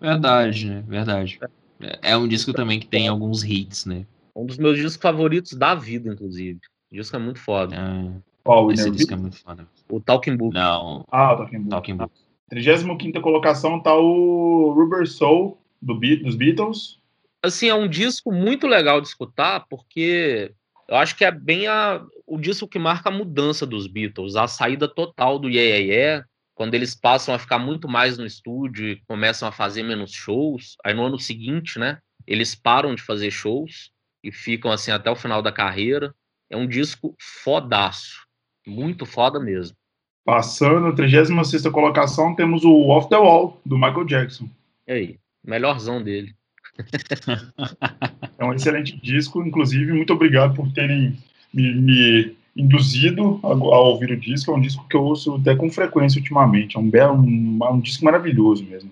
Verdade, 0.00 0.66
né? 0.66 0.82
Verdade. 0.88 1.38
É, 1.80 2.12
é 2.12 2.16
um 2.16 2.26
disco 2.26 2.54
também 2.54 2.80
que 2.80 2.86
tem 2.86 3.06
alguns 3.06 3.44
hits, 3.44 3.84
né? 3.84 4.06
Um 4.34 4.46
dos 4.46 4.58
meus 4.58 4.76
discos 4.76 4.96
favoritos 4.96 5.52
da 5.52 5.74
vida, 5.74 6.12
inclusive. 6.12 6.60
O 6.90 6.94
disco 6.94 7.16
é 7.16 7.18
muito 7.18 7.38
foda. 7.38 7.76
É. 7.76 8.32
Qual, 8.44 8.70
Esse 8.72 8.90
disco 8.90 9.12
é 9.12 9.16
muito 9.16 9.38
foda. 9.38 9.66
O 9.88 10.00
Talking 10.00 10.36
Book. 10.36 10.54
Não. 10.54 11.04
Ah, 11.10 11.32
o 11.32 11.36
Talking 11.36 11.58
Book. 11.58 11.70
Talking 11.70 11.96
Book. 11.96 12.12
35 12.50 13.20
colocação 13.22 13.80
tá 13.80 13.94
o 13.94 14.72
Rubber 14.76 15.06
Soul 15.08 15.58
do 15.80 15.94
Be 15.98 16.16
dos 16.16 16.34
Beatles. 16.34 16.98
Assim, 17.42 17.68
é 17.68 17.74
um 17.74 17.88
disco 17.88 18.30
muito 18.30 18.66
legal 18.66 19.00
de 19.00 19.08
escutar, 19.08 19.66
porque 19.68 20.52
eu 20.88 20.96
acho 20.96 21.16
que 21.16 21.24
é 21.24 21.30
bem 21.30 21.66
a, 21.66 22.04
o 22.26 22.38
disco 22.38 22.68
que 22.68 22.78
marca 22.78 23.08
a 23.08 23.12
mudança 23.12 23.66
dos 23.66 23.86
Beatles, 23.86 24.36
a 24.36 24.46
saída 24.46 24.86
total 24.86 25.38
do 25.38 25.48
Yeah 25.48 25.76
Yeah 25.76 25.94
Yeah, 25.94 26.26
quando 26.54 26.74
eles 26.74 26.94
passam 26.94 27.34
a 27.34 27.38
ficar 27.38 27.58
muito 27.58 27.88
mais 27.88 28.18
no 28.18 28.26
estúdio 28.26 28.88
e 28.88 29.02
começam 29.08 29.48
a 29.48 29.52
fazer 29.52 29.82
menos 29.82 30.12
shows. 30.12 30.76
Aí 30.84 30.92
no 30.92 31.04
ano 31.04 31.18
seguinte, 31.18 31.78
né, 31.78 31.98
eles 32.26 32.54
param 32.54 32.94
de 32.94 33.02
fazer 33.02 33.30
shows 33.30 33.91
e 34.22 34.30
ficam 34.30 34.70
assim 34.70 34.90
até 34.90 35.10
o 35.10 35.16
final 35.16 35.42
da 35.42 35.52
carreira. 35.52 36.14
É 36.50 36.56
um 36.56 36.66
disco 36.66 37.14
fodaço, 37.18 38.26
muito 38.66 39.06
foda 39.06 39.40
mesmo. 39.40 39.76
Passando 40.24 40.88
a 40.88 40.92
36 40.92 41.62
colocação, 41.68 42.34
temos 42.34 42.64
o 42.64 42.88
Off 42.88 43.08
the 43.08 43.16
Wall, 43.16 43.60
do 43.64 43.76
Michael 43.76 44.04
Jackson. 44.04 44.48
E 44.86 44.92
aí, 44.92 45.18
melhorzão 45.44 46.02
dele. 46.02 46.34
é 48.38 48.44
um 48.44 48.52
excelente 48.52 48.96
disco, 49.02 49.42
inclusive, 49.42 49.92
muito 49.92 50.12
obrigado 50.12 50.54
por 50.54 50.70
terem 50.72 51.18
me, 51.52 51.74
me 51.74 52.36
induzido 52.56 53.40
a, 53.42 53.48
a, 53.48 53.80
ouvir 53.80 54.12
o 54.12 54.16
disco. 54.16 54.52
É 54.52 54.54
um 54.54 54.60
disco 54.60 54.86
que 54.88 54.96
eu 54.96 55.02
ouço 55.02 55.36
até 55.36 55.56
com 55.56 55.70
frequência 55.70 56.18
ultimamente. 56.18 56.76
É 56.76 56.80
um, 56.80 56.88
belo, 56.88 57.14
um, 57.14 57.58
um 57.70 57.80
disco 57.80 58.04
maravilhoso 58.04 58.64
mesmo. 58.64 58.90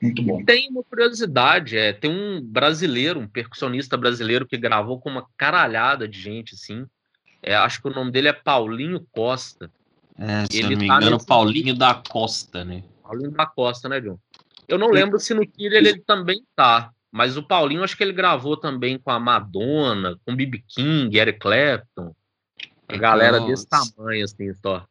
Muito 0.00 0.22
bom. 0.22 0.42
Tem 0.44 0.68
uma 0.70 0.82
curiosidade, 0.82 1.76
é, 1.76 1.92
tem 1.92 2.10
um 2.10 2.40
brasileiro, 2.40 3.20
um 3.20 3.28
percussionista 3.28 3.96
brasileiro 3.96 4.46
que 4.46 4.56
gravou 4.56 4.98
com 4.98 5.10
uma 5.10 5.26
caralhada 5.36 6.08
de 6.08 6.18
gente, 6.18 6.54
assim. 6.54 6.86
É, 7.42 7.54
acho 7.54 7.82
que 7.82 7.88
o 7.88 7.94
nome 7.94 8.10
dele 8.10 8.28
é 8.28 8.32
Paulinho 8.32 9.06
Costa. 9.12 9.70
É, 10.18 10.46
se 10.50 10.58
ele 10.58 10.74
não 10.74 10.82
me 10.82 10.88
tá 10.88 10.96
engano, 10.96 11.10
nesse... 11.12 11.26
Paulinho 11.26 11.74
da 11.74 11.94
Costa, 11.94 12.64
né? 12.64 12.82
Paulinho 13.02 13.30
da 13.30 13.46
Costa, 13.46 13.88
né, 13.88 14.00
John? 14.00 14.18
Eu 14.66 14.78
não 14.78 14.90
lembro 14.90 15.18
se 15.18 15.34
no 15.34 15.46
Killer 15.46 15.80
ele, 15.80 15.88
ele 15.90 16.00
também 16.00 16.42
tá, 16.54 16.92
mas 17.10 17.36
o 17.36 17.42
Paulinho 17.42 17.82
acho 17.82 17.96
que 17.96 18.04
ele 18.04 18.12
gravou 18.12 18.56
também 18.56 18.98
com 18.98 19.10
a 19.10 19.18
Madonna, 19.18 20.18
com 20.24 20.36
B.B. 20.36 20.62
King, 20.68 21.18
Eric 21.18 21.40
Clapton. 21.40 22.14
A 22.88 22.96
galera 22.96 23.38
então, 23.38 23.48
desse 23.48 23.66
tamanho, 23.68 24.24
assim, 24.24 24.52
só. 24.54 24.86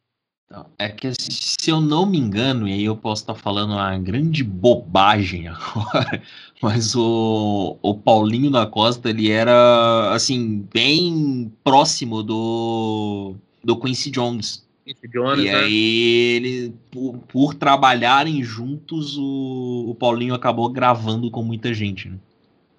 Então, 0.52 0.66
é 0.80 0.90
que 0.90 1.12
se 1.14 1.70
eu 1.70 1.80
não 1.80 2.08
me 2.08 2.18
engano, 2.18 2.68
e 2.68 2.74
aí 2.74 2.84
eu 2.84 2.98
posso 2.98 3.22
estar 3.22 3.36
falando 3.36 3.74
uma 3.74 3.96
grande 4.00 4.44
bobagem 4.44 5.48
agora, 5.48 6.24
mas 6.60 6.96
o, 6.96 7.78
o 7.84 7.94
Paulinho 7.94 8.50
da 8.50 8.66
Costa, 8.66 9.12
ele 9.12 9.30
era, 9.30 10.12
assim, 10.12 10.68
bem 10.74 11.54
próximo 11.64 12.24
do, 12.24 13.36
do 13.64 13.80
Quincy 13.80 14.10
Jones. 14.10 14.68
Quincy 14.84 15.08
Jones, 15.10 15.46
e 15.46 15.52
né? 15.52 15.56
aí, 15.56 16.36
ele, 16.36 16.74
por, 16.90 17.20
por, 17.28 17.54
trabalharem 17.54 18.42
juntos, 18.42 19.20
o, 19.20 19.86
o 19.88 19.94
Paulinho 19.94 20.34
acabou 20.34 20.68
gravando 20.70 21.30
com 21.30 21.44
muita 21.44 21.72
gente, 21.76 22.10
né? 22.10 22.18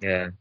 É. 0.01 0.33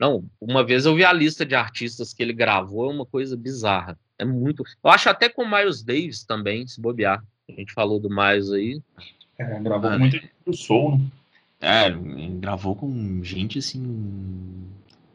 Não, 0.00 0.24
uma 0.40 0.64
vez 0.64 0.86
eu 0.86 0.94
vi 0.94 1.04
a 1.04 1.12
lista 1.12 1.44
de 1.44 1.54
artistas 1.54 2.14
que 2.14 2.22
ele 2.22 2.32
gravou, 2.32 2.90
é 2.90 2.94
uma 2.94 3.04
coisa 3.04 3.36
bizarra. 3.36 3.98
É 4.18 4.24
muito. 4.24 4.64
Eu 4.82 4.90
acho 4.90 5.08
até 5.08 5.28
com 5.28 5.42
o 5.42 5.50
Miles 5.50 5.82
Davis 5.82 6.24
também, 6.24 6.66
se 6.66 6.80
bobear. 6.80 7.22
A 7.48 7.52
gente 7.52 7.72
falou 7.72 8.00
do 8.00 8.10
Miles 8.10 8.50
aí. 8.50 8.80
É, 9.38 9.60
gravou 9.60 9.90
ah, 9.90 9.98
muito 9.98 10.20
do 10.44 10.56
Soul, 10.56 10.98
né? 10.98 11.06
É, 11.60 11.90
gravou 12.40 12.74
com 12.74 13.22
gente 13.22 13.58
assim. 13.58 14.66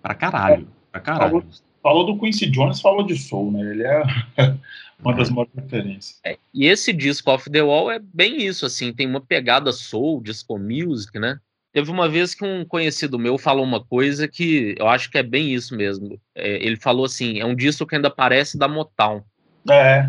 Pra 0.01 0.15
caralho. 0.15 0.63
É, 0.63 0.91
pra 0.91 1.01
caralho. 1.01 1.31
Falou, 1.31 1.45
falou, 1.81 2.05
do 2.05 2.19
Quincy 2.19 2.49
Jones, 2.49 2.79
falou 2.79 3.05
de 3.05 3.17
Soul, 3.17 3.51
né? 3.51 3.71
Ele 3.71 3.83
é 3.83 4.03
uma 5.03 5.13
das 5.13 5.29
maiores 5.29 5.53
referências. 5.53 6.19
É, 6.23 6.37
e 6.53 6.65
esse 6.65 6.93
disco 6.93 7.29
Off 7.29 7.49
the 7.49 7.61
Wall 7.61 7.91
é 7.91 7.99
bem 7.99 8.37
isso, 8.37 8.65
assim, 8.65 8.93
tem 8.93 9.07
uma 9.07 9.21
pegada 9.21 9.71
soul, 9.71 10.21
disco 10.21 10.57
music, 10.57 11.19
né? 11.19 11.39
Teve 11.73 11.89
uma 11.89 12.07
vez 12.07 12.35
que 12.35 12.45
um 12.45 12.63
conhecido 12.63 13.17
meu 13.17 13.35
falou 13.35 13.65
uma 13.65 13.83
coisa 13.83 14.27
que 14.27 14.75
eu 14.77 14.87
acho 14.87 15.09
que 15.09 15.17
é 15.17 15.23
bem 15.23 15.51
isso 15.51 15.75
mesmo. 15.75 16.19
É, 16.35 16.63
ele 16.63 16.77
falou 16.77 17.03
assim: 17.03 17.39
é 17.39 17.45
um 17.45 17.55
disco 17.55 17.85
que 17.85 17.95
ainda 17.95 18.11
parece 18.11 18.59
da 18.59 18.67
Motown. 18.67 19.23
É, 19.67 20.07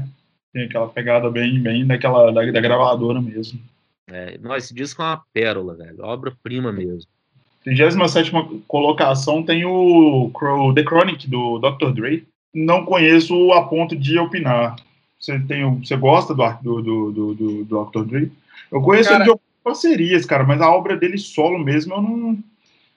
tem 0.53 0.65
aquela 0.65 0.89
pegada 0.89 1.31
bem, 1.31 1.59
bem 1.59 1.87
daquela 1.87 2.31
da, 2.31 2.45
da 2.45 2.61
gravadora 2.61 3.21
mesmo. 3.21 3.59
É, 4.13 4.37
não, 4.39 4.55
esse 4.55 4.75
disco 4.75 5.01
é 5.01 5.07
uma 5.07 5.23
pérola, 5.33 5.75
velho. 5.75 6.05
Obra-prima 6.05 6.71
mesmo. 6.71 7.09
37 7.65 8.31
colocação 8.69 9.43
tem 9.43 9.65
o 9.65 10.31
The 10.75 10.83
Chronic 10.83 11.29
do 11.29 11.59
Dr. 11.59 11.93
Dre. 11.93 12.29
Não 12.53 12.85
conheço 12.85 13.53
a 13.53 13.63
ponto 13.67 13.97
de 13.97 14.19
opinar. 14.19 14.77
Você, 15.19 15.39
tem, 15.41 15.79
você 15.79 15.97
gosta 15.97 16.35
do, 16.35 16.53
do, 16.63 16.83
do, 16.83 17.35
do, 17.35 17.65
do 17.65 17.85
Dr. 17.87 18.05
Dre? 18.05 18.33
Eu 18.71 18.83
conheço 18.83 19.09
cara, 19.09 19.25
ele 19.25 19.33
de 19.33 19.41
parcerias, 19.65 20.27
cara, 20.27 20.45
mas 20.45 20.61
a 20.61 20.71
obra 20.71 20.97
dele 20.97 21.19
solo 21.19 21.59
mesmo 21.59 21.95
eu 21.95 22.03
não. 22.03 22.39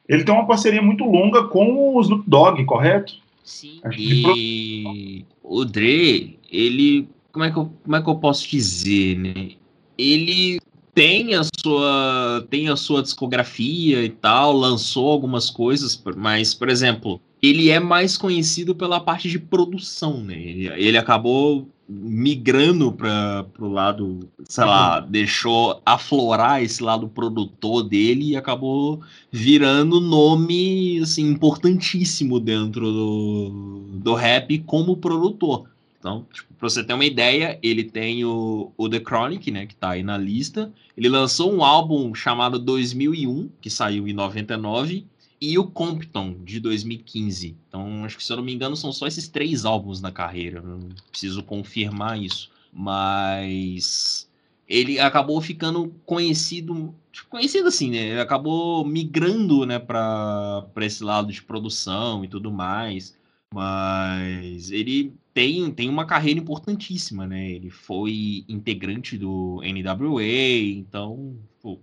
Ele 0.07 0.23
tem 0.23 0.33
uma 0.33 0.45
parceria 0.45 0.81
muito 0.81 1.03
longa 1.03 1.45
com 1.45 1.95
o 1.95 2.01
Snoop 2.01 2.23
Dogg, 2.27 2.63
correto? 2.65 3.15
Sim. 3.43 3.81
E 3.97 5.25
o 5.41 5.65
Dre, 5.65 6.37
ele. 6.51 7.07
Como 7.31 7.45
é, 7.45 7.51
que 7.51 7.57
eu, 7.57 7.71
como 7.83 7.95
é 7.95 8.01
que 8.01 8.09
eu 8.09 8.15
posso 8.15 8.47
dizer, 8.49 9.17
né? 9.17 9.51
Ele 9.97 10.59
tem 10.93 11.35
a 11.35 11.43
sua 11.63 12.47
tem 12.49 12.69
a 12.69 12.75
sua 12.75 13.03
discografia 13.03 14.03
e 14.03 14.09
tal, 14.09 14.51
lançou 14.51 15.11
algumas 15.11 15.49
coisas, 15.49 16.01
mas 16.15 16.55
por 16.55 16.69
exemplo, 16.69 17.21
ele 17.41 17.69
é 17.69 17.79
mais 17.79 18.17
conhecido 18.17 18.73
pela 18.73 18.99
parte 18.99 19.29
de 19.29 19.37
produção, 19.37 20.23
né? 20.23 20.35
Ele, 20.35 20.67
ele 20.69 20.97
acabou 20.97 21.67
migrando 21.87 22.91
para 22.91 23.45
o 23.59 23.69
lado, 23.69 24.19
sei 24.47 24.65
lá, 24.65 25.01
uhum. 25.01 25.09
deixou 25.09 25.81
aflorar 25.85 26.61
esse 26.61 26.83
lado 26.83 27.07
produtor 27.07 27.83
dele 27.83 28.31
e 28.31 28.35
acabou 28.35 29.01
virando 29.31 30.01
nome 30.01 30.99
assim 30.99 31.29
importantíssimo 31.29 32.39
dentro 32.39 32.91
do, 32.91 33.81
do 33.93 34.13
rap 34.13 34.59
como 34.59 34.97
produtor. 34.97 35.69
Então, 35.97 36.25
tipo, 36.31 36.53
pra 36.59 36.69
você 36.69 36.83
ter 36.83 36.93
uma 36.93 37.05
ideia, 37.05 37.57
ele 37.63 37.83
tem 37.83 38.23
o, 38.23 38.71
o 38.77 38.89
The 38.89 38.99
Chronic, 38.99 39.49
né, 39.49 39.65
que 39.65 39.75
tá 39.75 39.91
aí 39.91 40.03
na 40.03 40.17
lista. 40.17 40.71
Ele 40.95 41.09
lançou 41.09 41.53
um 41.53 41.63
álbum 41.63 42.13
chamado 42.13 42.59
2001, 42.59 43.49
que 43.61 43.69
saiu 43.69 44.07
em 44.07 44.13
99, 44.13 45.05
e 45.39 45.57
o 45.57 45.65
Compton, 45.65 46.35
de 46.43 46.59
2015. 46.59 47.55
Então, 47.67 48.03
acho 48.05 48.17
que, 48.17 48.23
se 48.23 48.31
eu 48.31 48.37
não 48.37 48.43
me 48.43 48.53
engano, 48.53 48.75
são 48.75 48.91
só 48.91 49.07
esses 49.07 49.27
três 49.27 49.65
álbuns 49.65 50.01
na 50.01 50.11
carreira. 50.11 50.63
Eu 50.65 50.89
preciso 51.11 51.43
confirmar 51.43 52.21
isso. 52.21 52.49
Mas 52.73 54.27
ele 54.67 54.99
acabou 54.99 55.39
ficando 55.41 55.93
conhecido, 56.05 56.93
tipo, 57.11 57.29
conhecido 57.29 57.67
assim, 57.67 57.91
né? 57.91 57.97
Ele 57.97 58.19
acabou 58.19 58.85
migrando, 58.85 59.65
né, 59.65 59.79
para 59.79 60.67
esse 60.81 61.03
lado 61.03 61.31
de 61.31 61.41
produção 61.41 62.23
e 62.23 62.27
tudo 62.27 62.51
mais. 62.51 63.15
Mas 63.53 64.71
ele 64.71 65.13
tem, 65.33 65.71
tem 65.71 65.89
uma 65.89 66.05
carreira 66.05 66.39
importantíssima, 66.39 67.25
né? 67.25 67.49
Ele 67.51 67.69
foi 67.69 68.43
integrante 68.49 69.17
do 69.17 69.61
NWA, 69.63 70.23
então 70.23 71.37
pô, 71.61 71.79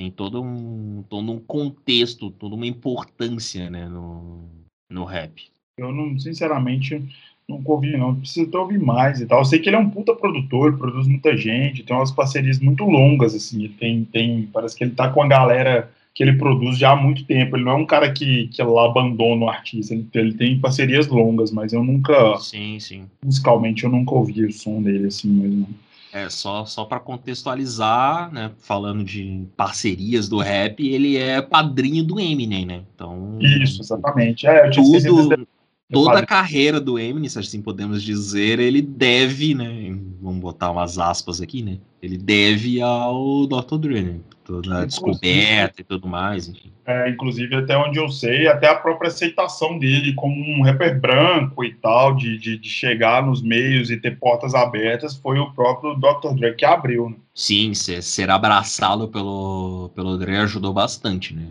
tem 0.00 0.10
todo 0.10 0.42
um, 0.42 1.04
todo 1.10 1.30
um 1.30 1.38
contexto, 1.38 2.30
toda 2.30 2.54
uma 2.54 2.66
importância 2.66 3.68
né, 3.68 3.86
no, 3.86 4.48
no 4.90 5.04
rap. 5.04 5.46
Eu 5.76 5.92
não, 5.92 6.18
sinceramente, 6.18 7.02
nunca 7.46 7.70
ouvi, 7.70 7.94
não. 7.98 8.14
Preciso 8.14 8.50
ouvir 8.56 8.78
mais 8.78 9.20
e 9.20 9.26
tal. 9.26 9.40
Eu 9.40 9.44
sei 9.44 9.58
que 9.58 9.68
ele 9.68 9.76
é 9.76 9.78
um 9.78 9.90
puta 9.90 10.14
produtor, 10.14 10.78
produz 10.78 11.06
muita 11.06 11.36
gente, 11.36 11.82
tem 11.82 11.94
umas 11.94 12.10
parcerias 12.10 12.58
muito 12.58 12.84
longas, 12.84 13.34
assim. 13.34 13.68
Tem, 13.78 14.02
tem, 14.04 14.48
parece 14.50 14.74
que 14.74 14.84
ele 14.84 14.92
tá 14.92 15.10
com 15.10 15.22
a 15.22 15.28
galera 15.28 15.90
que 16.14 16.22
ele 16.22 16.38
produz 16.38 16.78
já 16.78 16.92
há 16.92 16.96
muito 16.96 17.26
tempo. 17.26 17.54
Ele 17.54 17.64
não 17.64 17.72
é 17.72 17.76
um 17.76 17.86
cara 17.86 18.10
que, 18.10 18.48
que 18.48 18.62
lá 18.62 18.86
abandona 18.86 19.44
o 19.44 19.50
artista. 19.50 19.92
Ele, 19.92 20.08
ele 20.14 20.32
tem 20.32 20.58
parcerias 20.58 21.08
longas, 21.08 21.50
mas 21.50 21.74
eu 21.74 21.84
nunca. 21.84 22.38
Sim, 22.38 22.80
sim. 22.80 23.04
Musicalmente 23.22 23.84
eu 23.84 23.90
nunca 23.90 24.14
ouvi 24.14 24.46
o 24.46 24.52
som 24.52 24.82
dele 24.82 25.08
assim 25.08 25.28
mesmo. 25.28 25.68
É, 26.12 26.28
só, 26.28 26.64
só 26.64 26.84
para 26.84 26.98
contextualizar, 26.98 28.32
né? 28.32 28.50
Falando 28.58 29.04
de 29.04 29.46
parcerias 29.56 30.28
do 30.28 30.38
rap, 30.38 30.86
ele 30.86 31.16
é 31.16 31.40
padrinho 31.40 32.02
do 32.02 32.18
Eminem, 32.18 32.66
né? 32.66 32.82
Então. 32.94 33.38
Isso, 33.40 33.80
exatamente. 33.80 34.46
É, 34.46 34.66
eu 34.66 34.70
tudo, 34.72 35.46
toda 35.92 36.18
a 36.18 36.26
carreira 36.26 36.80
do 36.80 36.98
Eminem, 36.98 37.28
se 37.28 37.38
assim 37.38 37.62
podemos 37.62 38.02
dizer, 38.02 38.58
ele 38.58 38.82
deve, 38.82 39.54
né? 39.54 39.96
Vamos 40.20 40.40
botar 40.40 40.72
umas 40.72 40.98
aspas 40.98 41.40
aqui, 41.40 41.62
né? 41.62 41.78
Ele 42.02 42.18
deve 42.18 42.80
ao 42.80 43.46
Dr. 43.46 43.78
Dre, 43.78 44.02
né? 44.02 44.16
Toda 44.50 44.80
a 44.80 44.84
descoberta 44.84 45.80
e 45.80 45.84
tudo 45.84 46.08
mais, 46.08 46.48
enfim. 46.48 46.72
É, 46.84 47.08
inclusive, 47.08 47.54
até 47.54 47.76
onde 47.76 47.98
eu 47.98 48.08
sei, 48.08 48.48
até 48.48 48.68
a 48.68 48.74
própria 48.74 49.08
aceitação 49.08 49.78
dele 49.78 50.12
como 50.14 50.34
um 50.34 50.62
rapper 50.62 51.00
branco 51.00 51.64
e 51.64 51.72
tal, 51.74 52.16
de, 52.16 52.36
de, 52.36 52.58
de 52.58 52.68
chegar 52.68 53.24
nos 53.24 53.40
meios 53.40 53.90
e 53.90 53.96
ter 53.96 54.18
portas 54.18 54.54
abertas, 54.54 55.16
foi 55.16 55.38
o 55.38 55.52
próprio 55.52 55.94
Dr. 55.94 56.34
Dre 56.34 56.54
que 56.54 56.64
abriu, 56.64 57.10
né? 57.10 57.16
Sim, 57.32 57.72
ser, 57.74 58.02
ser 58.02 58.28
abraçado 58.28 59.06
pelo, 59.08 59.90
pelo 59.94 60.18
Dre 60.18 60.36
ajudou 60.38 60.72
bastante, 60.72 61.34
né? 61.34 61.46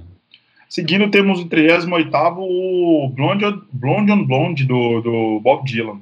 Seguindo, 0.67 1.09
temos 1.09 1.39
o 1.39 1.47
38 1.47 2.19
o 2.37 3.09
Blonde, 3.15 3.45
Blonde 3.71 4.11
on 4.11 4.25
Blonde 4.25 4.65
do, 4.65 5.01
do 5.01 5.39
Bob 5.39 5.65
Dylan, 5.65 6.01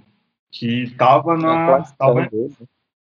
que 0.51 0.83
estava 0.83 1.37
na. 1.37 1.83
Tava, 1.97 2.27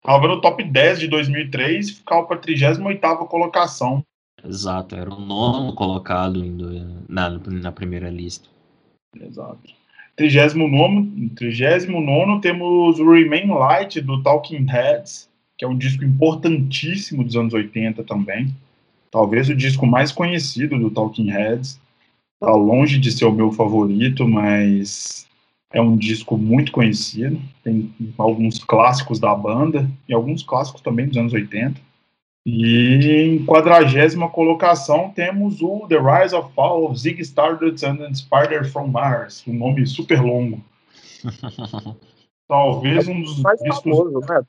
Estava 0.06 0.28
no 0.28 0.40
top 0.40 0.62
10 0.62 1.00
de 1.00 1.08
2003 1.08 1.88
e 1.88 1.92
ficava 1.94 2.24
para 2.24 2.36
a 2.36 2.38
38 2.38 3.26
colocação. 3.28 4.04
Exato, 4.44 4.94
era 4.94 5.12
o 5.12 5.20
nono 5.20 5.74
colocado 5.74 6.44
indo 6.44 7.02
na, 7.08 7.28
na 7.28 7.72
primeira 7.72 8.08
lista. 8.08 8.48
Exato. 9.20 9.58
39, 10.14 11.30
39 11.34 12.40
temos 12.40 13.00
o 13.00 13.10
Remain 13.10 13.48
Light 13.48 14.00
do 14.00 14.22
Talking 14.22 14.66
Heads, 14.66 15.28
que 15.58 15.64
é 15.64 15.68
um 15.68 15.76
disco 15.76 16.04
importantíssimo 16.04 17.24
dos 17.24 17.34
anos 17.34 17.52
80 17.52 18.04
também. 18.04 18.54
Talvez 19.10 19.48
o 19.48 19.56
disco 19.56 19.88
mais 19.88 20.12
conhecido 20.12 20.78
do 20.78 20.88
Talking 20.88 21.30
Heads. 21.30 21.80
Está 22.40 22.54
longe 22.54 23.00
de 23.00 23.10
ser 23.10 23.24
o 23.24 23.32
meu 23.32 23.50
favorito, 23.50 24.28
mas 24.28 25.25
é 25.72 25.80
um 25.80 25.96
disco 25.96 26.36
muito 26.36 26.72
conhecido, 26.72 27.40
tem 27.62 27.92
alguns 28.16 28.62
clássicos 28.62 29.18
da 29.18 29.34
banda 29.34 29.88
e 30.08 30.14
alguns 30.14 30.42
clássicos 30.42 30.80
também 30.80 31.06
dos 31.06 31.16
anos 31.16 31.32
80. 31.32 31.80
E 32.44 33.38
em 33.40 33.44
quadragésima 33.44 34.28
colocação 34.28 35.10
temos 35.10 35.60
o 35.60 35.86
The 35.88 35.98
Rise 35.98 36.34
of 36.34 36.54
Fall 36.54 36.84
of 36.84 36.98
Zig 36.98 37.20
Stardust 37.20 37.82
and 37.84 38.14
Spider 38.14 38.70
from 38.70 38.86
Mars, 38.86 39.42
um 39.48 39.54
nome 39.54 39.84
super 39.86 40.22
longo. 40.22 40.62
Talvez 42.46 43.08
um 43.08 43.20
dos 43.20 43.40
mais 43.40 43.58
discos, 43.58 43.82
famoso, 43.82 44.20
né, 44.20 44.40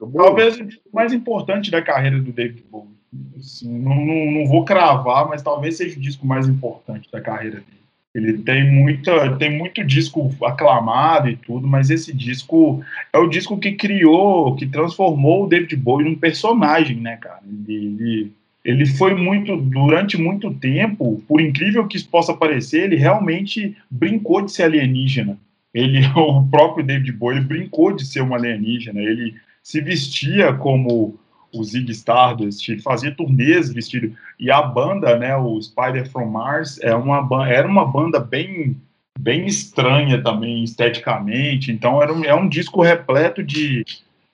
do, 0.00 0.06
do 0.06 0.12
talvez 0.12 0.58
o 0.58 0.64
disco 0.64 0.82
mais 0.92 1.12
importante 1.12 1.70
da 1.70 1.80
carreira 1.80 2.20
do 2.20 2.32
David 2.32 2.64
Bowie. 2.68 2.98
Assim, 3.38 3.78
não, 3.78 3.94
não, 3.94 4.30
não 4.32 4.46
vou 4.48 4.64
cravar, 4.64 5.28
mas 5.28 5.40
talvez 5.40 5.76
seja 5.76 5.96
o 5.96 6.02
disco 6.02 6.26
mais 6.26 6.48
importante 6.48 7.08
da 7.12 7.20
carreira 7.20 7.60
dele. 7.60 7.77
Ele 8.18 8.38
tem 8.38 8.70
muita, 8.70 9.36
tem 9.36 9.56
muito 9.56 9.84
disco 9.84 10.34
aclamado 10.44 11.28
e 11.28 11.36
tudo, 11.36 11.66
mas 11.66 11.88
esse 11.88 12.12
disco 12.12 12.82
é 13.12 13.18
o 13.18 13.28
disco 13.28 13.56
que 13.58 13.72
criou, 13.72 14.56
que 14.56 14.66
transformou 14.66 15.44
o 15.44 15.48
David 15.48 15.76
Bowie 15.76 16.08
num 16.08 16.16
personagem, 16.16 16.96
né, 16.96 17.16
cara? 17.16 17.40
Ele, 17.48 17.74
ele, 17.76 18.32
ele 18.64 18.86
foi 18.86 19.14
muito, 19.14 19.56
durante 19.56 20.18
muito 20.18 20.52
tempo, 20.52 21.22
por 21.28 21.40
incrível 21.40 21.86
que 21.86 21.96
isso 21.96 22.08
possa 22.08 22.34
parecer, 22.34 22.84
ele 22.84 22.96
realmente 22.96 23.76
brincou 23.90 24.42
de 24.42 24.52
ser 24.52 24.64
alienígena. 24.64 25.38
Ele, 25.72 26.00
o 26.16 26.44
próprio 26.48 26.84
David 26.84 27.12
Bowie, 27.12 27.40
brincou 27.40 27.94
de 27.94 28.04
ser 28.04 28.22
um 28.22 28.34
alienígena. 28.34 29.00
Ele 29.00 29.34
se 29.62 29.80
vestia 29.80 30.52
como 30.52 31.18
o 31.52 31.62
Zig 31.64 31.90
Stardust, 31.90 32.80
fazia 32.82 33.14
turnês 33.14 33.72
vestido. 33.72 34.14
E 34.38 34.50
a 34.50 34.62
banda, 34.62 35.18
né, 35.18 35.36
o 35.36 35.60
Spider 35.60 36.08
from 36.10 36.26
Mars, 36.26 36.78
é 36.80 36.94
uma, 36.94 37.48
era 37.48 37.66
uma 37.66 37.84
banda 37.84 38.20
bem, 38.20 38.76
bem 39.18 39.46
estranha 39.46 40.22
também 40.22 40.62
esteticamente. 40.62 41.72
Então 41.72 42.02
era 42.02 42.12
um, 42.12 42.24
é 42.24 42.34
um 42.34 42.48
disco 42.48 42.82
repleto 42.82 43.42
de, 43.42 43.84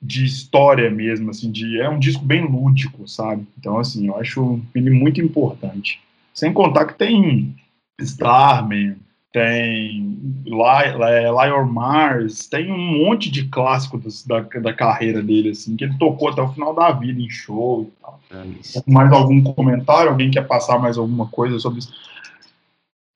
de 0.01 0.24
história 0.24 0.91
mesmo, 0.91 1.31
assim, 1.31 1.51
de, 1.51 1.81
é 1.81 1.89
um 1.89 1.99
disco 1.99 2.24
bem 2.24 2.47
lúdico, 2.47 3.09
sabe? 3.09 3.47
Então, 3.59 3.78
assim, 3.78 4.07
eu 4.09 4.16
acho 4.16 4.61
ele 4.74 4.91
muito 4.91 5.20
importante. 5.20 6.01
Sem 6.35 6.53
contar 6.53 6.86
que 6.86 6.99
tem 6.99 7.55
Starman, 8.01 8.97
tem 9.35 10.16
Lion 10.47 11.65
Mars, 11.65 12.47
tem 12.47 12.70
um 12.70 12.78
monte 12.78 13.28
de 13.28 13.48
clássicos 13.48 14.24
da, 14.24 14.39
da 14.39 14.73
carreira 14.73 15.20
dele, 15.20 15.51
assim, 15.51 15.74
que 15.74 15.82
ele 15.82 15.98
tocou 15.98 16.28
até 16.28 16.40
o 16.40 16.52
final 16.52 16.73
da 16.73 16.93
vida 16.93 17.20
em 17.20 17.28
show 17.28 17.82
e 17.82 18.01
tal. 18.01 18.20
É 18.31 18.44
mais 18.86 19.11
algum 19.11 19.43
comentário? 19.43 20.12
Alguém 20.12 20.31
quer 20.31 20.47
passar 20.47 20.78
mais 20.78 20.97
alguma 20.97 21.27
coisa 21.27 21.59
sobre 21.59 21.81
isso? 21.81 21.93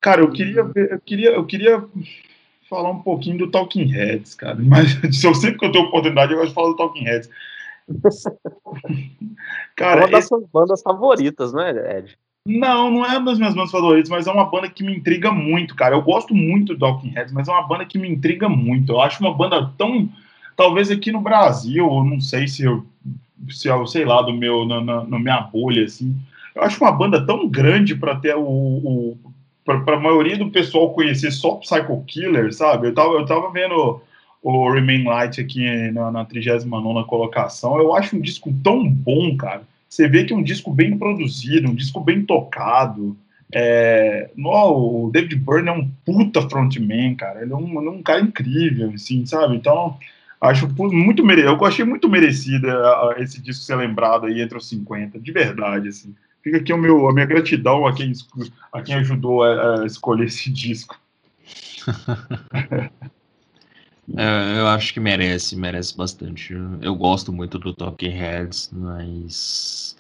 Cara, 0.01 0.21
eu 0.21 0.33
queria 0.33 0.65
ver, 0.65 0.91
eu 0.91 1.01
queria, 1.01 1.31
eu 1.31 1.47
queria 1.47 1.85
falar 2.69 2.91
um 2.91 3.01
pouquinho 3.01 3.39
do 3.39 3.51
Talking 3.53 3.87
Heads, 3.87 4.35
cara. 4.35 4.57
Mas 4.59 4.99
eu 5.23 5.33
sempre 5.37 5.59
que 5.61 5.67
eu 5.67 5.71
tenho 5.71 5.85
oportunidade, 5.85 6.33
eu 6.33 6.39
gosto 6.39 6.49
de 6.49 6.55
falar 6.55 6.69
do 6.71 6.77
Talking 6.77 7.05
Heads. 7.05 7.31
cara, 9.77 10.01
é 10.01 10.05
uma 10.05 10.11
das 10.11 10.27
suas 10.27 10.45
bandas 10.53 10.83
favoritas, 10.83 11.53
né, 11.53 11.97
Ed? 11.97 12.19
Não, 12.49 12.91
não 12.91 13.05
é 13.05 13.19
uma 13.19 13.27
das 13.27 13.39
minhas 13.39 13.55
bandas 13.55 13.71
favoritas, 13.71 14.09
mas 14.09 14.27
é 14.27 14.33
uma 14.33 14.47
banda 14.47 14.71
que 14.71 14.83
me 14.83 14.97
intriga 14.97 15.31
muito, 15.31 15.75
cara. 15.75 15.95
Eu 15.95 16.01
gosto 16.01 16.35
muito 16.35 16.73
do 16.73 16.79
Talking 16.79 17.11
Heads, 17.11 17.31
mas 17.31 17.47
é 17.47 17.53
uma 17.53 17.69
banda 17.69 17.85
que 17.85 17.99
me 17.99 18.09
intriga 18.09 18.49
muito. 18.49 18.93
Eu 18.93 19.03
acho 19.03 19.23
uma 19.23 19.35
banda 19.35 19.71
tão. 19.77 20.09
Talvez 20.57 20.91
aqui 20.91 21.13
no 21.13 21.21
Brasil, 21.21 21.87
eu 21.87 22.03
não 22.03 22.19
sei 22.23 22.49
se 22.49 22.65
eu. 22.65 22.87
Se 23.51 23.69
eu, 23.69 23.87
sei 23.87 24.07
lá, 24.07 24.23
do 24.23 24.33
meu, 24.33 24.65
na, 24.65 24.81
na, 24.81 25.05
na 25.05 25.19
minha 25.19 25.43
bolha, 25.43 25.85
assim. 25.85 26.17
Eu 26.55 26.63
acho 26.63 26.83
uma 26.83 26.91
banda 26.91 27.25
tão 27.27 27.47
grande 27.47 27.95
para 27.95 28.17
ter 28.17 28.35
o, 28.35 28.43
o 28.43 29.19
para 29.63 29.97
a 29.97 30.01
maioria 30.01 30.39
do 30.39 30.51
pessoal 30.51 30.95
conhecer 30.95 31.31
só 31.31 31.57
Psycho 31.57 32.03
Killer, 32.07 32.51
sabe? 32.55 32.89
Eu 32.89 32.95
tava, 32.95 33.13
eu 33.13 33.27
tava 33.27 33.51
vendo 33.51 34.01
o 34.43 34.73
Remain 34.73 35.05
Light 35.05 35.39
aqui 35.39 35.91
na, 35.91 36.11
na 36.11 36.25
39 36.25 37.07
colocação. 37.07 37.77
Eu 37.79 37.95
acho 37.95 38.17
um 38.17 38.21
disco 38.23 38.51
tão 38.65 38.89
bom, 38.89 39.37
cara 39.37 39.63
você 39.89 40.09
vê 40.09 40.25
que 40.25 40.33
é 40.33 40.37
um 40.37 40.43
disco 40.43 40.73
bem 40.73 40.99
produzido, 40.99 41.69
um 41.69 41.75
disco 41.75 42.01
bem 42.01 42.25
tocado. 42.25 43.17
É, 43.53 44.31
no, 44.37 45.07
o 45.07 45.11
David 45.11 45.37
Byrne 45.37 45.69
é 45.69 45.73
um 45.73 45.91
puta 46.05 46.49
frontman, 46.49 47.15
cara. 47.15 47.43
Ele 47.43 47.53
é 47.53 47.57
um, 47.57 47.87
é 47.87 47.91
um 47.91 48.03
cara 48.03 48.21
incrível, 48.21 48.91
assim, 48.95 49.25
sabe? 49.25 49.57
Então, 49.57 49.97
acho 50.41 50.69
muito 50.93 51.25
merecido. 51.25 51.55
Eu 51.55 51.65
achei 51.65 51.85
muito 51.85 52.09
merecido 52.09 52.69
esse 53.17 53.41
disco 53.41 53.65
ser 53.65 53.77
lembrado 53.77 54.27
aí 54.27 54.43
entre 54.43 54.59
os 54.59 54.69
50, 54.69 55.19
de 55.19 55.33
verdade, 55.33 55.89
assim. 55.89 56.15
Fica 56.43 56.59
aqui 56.59 56.73
o 56.73 56.79
meu, 56.79 57.09
a 57.09 57.13
minha 57.13 57.27
gratidão 57.27 57.87
a 57.87 57.95
quem, 57.95 58.13
a 58.73 58.83
quem 58.83 58.95
ajudou 58.97 59.43
a, 59.43 59.83
a 59.83 59.87
escolher 59.87 60.27
esse 60.27 60.51
disco. 60.51 60.99
É, 64.17 64.61
eu 64.61 64.67
acho 64.69 64.95
que 64.95 65.01
merece, 65.01 65.55
merece 65.57 65.97
bastante. 65.97 66.55
Eu 66.81 66.95
gosto 66.95 67.33
muito 67.33 67.59
do 67.59 67.75
Talking 67.75 68.09
Heads, 68.09 68.71
mas 68.73 69.97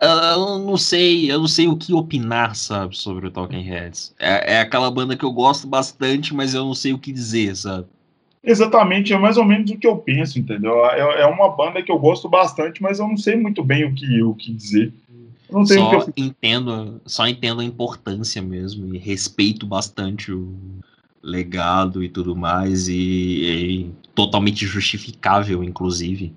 eu 0.00 0.58
não 0.58 0.76
sei, 0.76 1.30
eu 1.30 1.38
não 1.38 1.48
sei 1.48 1.68
o 1.68 1.76
que 1.76 1.92
opinar, 1.92 2.54
sabe, 2.54 2.96
sobre 2.96 3.26
o 3.26 3.30
Talking 3.30 3.62
Heads. 3.62 4.14
É, 4.18 4.54
é, 4.54 4.60
aquela 4.60 4.90
banda 4.90 5.16
que 5.16 5.24
eu 5.24 5.32
gosto 5.32 5.66
bastante, 5.66 6.34
mas 6.34 6.54
eu 6.54 6.64
não 6.64 6.74
sei 6.74 6.92
o 6.92 6.98
que 6.98 7.12
dizer, 7.12 7.54
sabe? 7.56 7.86
Exatamente, 8.42 9.12
é 9.12 9.18
mais 9.18 9.36
ou 9.36 9.44
menos 9.44 9.70
o 9.70 9.76
que 9.76 9.86
eu 9.86 9.98
penso, 9.98 10.38
entendeu? 10.38 10.84
É, 10.86 11.22
é 11.22 11.26
uma 11.26 11.50
banda 11.50 11.82
que 11.82 11.92
eu 11.92 11.98
gosto 11.98 12.28
bastante, 12.28 12.82
mas 12.82 12.98
eu 12.98 13.06
não 13.06 13.16
sei 13.16 13.36
muito 13.36 13.62
bem 13.62 13.84
o 13.84 13.94
que, 13.94 14.22
o 14.22 14.34
que 14.34 14.52
dizer. 14.52 14.92
Eu 15.50 15.58
não 15.58 15.66
sei 15.66 15.76
só 15.76 15.98
o 15.98 16.12
que 16.12 16.20
eu... 16.20 16.26
entendo, 16.26 17.00
só 17.04 17.26
entendo 17.26 17.60
a 17.60 17.64
importância 17.64 18.40
mesmo 18.40 18.94
e 18.94 18.98
respeito 18.98 19.66
bastante 19.66 20.32
o, 20.32 20.54
legado 21.22 22.02
e 22.02 22.08
tudo 22.08 22.34
mais, 22.34 22.88
e, 22.88 22.94
e 22.94 23.90
totalmente 24.14 24.66
justificável, 24.66 25.62
inclusive. 25.62 26.32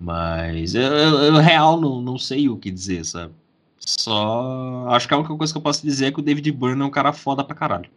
Mas 0.00 0.74
eu, 0.74 0.82
eu, 0.82 1.18
eu, 1.24 1.36
real 1.36 1.80
não, 1.80 2.00
não 2.00 2.18
sei 2.18 2.48
o 2.48 2.56
que 2.56 2.70
dizer, 2.70 3.04
sabe? 3.04 3.32
Só 3.78 4.86
acho 4.88 5.06
que 5.06 5.14
a 5.14 5.18
única 5.18 5.36
coisa 5.36 5.52
que 5.52 5.56
eu 5.56 5.62
posso 5.62 5.82
dizer 5.82 6.06
é 6.06 6.12
que 6.12 6.20
o 6.20 6.22
David 6.22 6.50
Byrne 6.52 6.82
é 6.82 6.84
um 6.84 6.90
cara 6.90 7.12
foda 7.12 7.44
pra 7.44 7.54
caralho. 7.54 7.90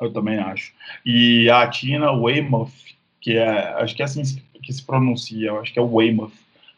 Eu 0.00 0.12
também 0.12 0.38
acho. 0.38 0.72
E 1.04 1.48
a 1.48 1.66
Tina 1.68 2.12
Weymouth, 2.12 2.70
que 3.20 3.32
é, 3.32 3.72
acho 3.80 3.94
que 3.94 4.02
é 4.02 4.04
assim 4.04 4.22
que 4.62 4.72
se 4.72 4.84
pronuncia, 4.84 5.52
acho 5.54 5.72
que 5.72 5.78
é 5.78 5.82
Weymouth, 5.82 6.32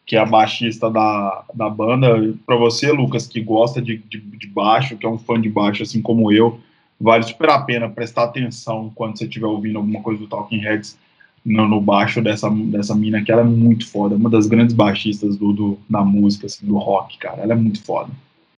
que 0.06 0.16
é 0.16 0.18
a 0.18 0.26
baixista 0.26 0.90
da, 0.90 1.44
da 1.54 1.68
banda. 1.68 2.34
Para 2.46 2.56
você, 2.56 2.92
Lucas, 2.92 3.26
que 3.26 3.40
gosta 3.40 3.80
de, 3.80 3.98
de, 3.98 4.18
de 4.18 4.46
baixo, 4.46 4.96
que 4.96 5.06
é 5.06 5.08
um 5.08 5.18
fã 5.18 5.40
de 5.40 5.48
baixo 5.48 5.82
assim 5.82 6.00
como 6.00 6.30
eu, 6.30 6.60
vale 7.00 7.24
super 7.24 7.50
a 7.50 7.60
pena 7.60 7.88
prestar 7.88 8.24
atenção 8.24 8.90
quando 8.94 9.16
você 9.16 9.24
estiver 9.24 9.46
ouvindo 9.46 9.78
alguma 9.78 10.02
coisa 10.02 10.20
do 10.20 10.26
Talking 10.26 10.58
Heads 10.58 10.98
no, 11.44 11.68
no, 11.68 11.80
baixo 11.80 12.20
dessa, 12.20 12.50
dessa 12.50 12.94
mina, 12.94 13.22
que 13.22 13.30
ela 13.30 13.42
é 13.42 13.44
muito 13.44 13.88
foda, 13.88 14.16
uma 14.16 14.28
das 14.28 14.46
grandes 14.46 14.74
baixistas 14.74 15.36
do, 15.36 15.52
do 15.52 15.78
da 15.88 16.02
música, 16.02 16.46
assim, 16.46 16.66
do 16.66 16.76
rock, 16.76 17.16
cara, 17.18 17.42
ela 17.42 17.52
é 17.52 17.56
muito 17.56 17.82
foda. 17.82 18.10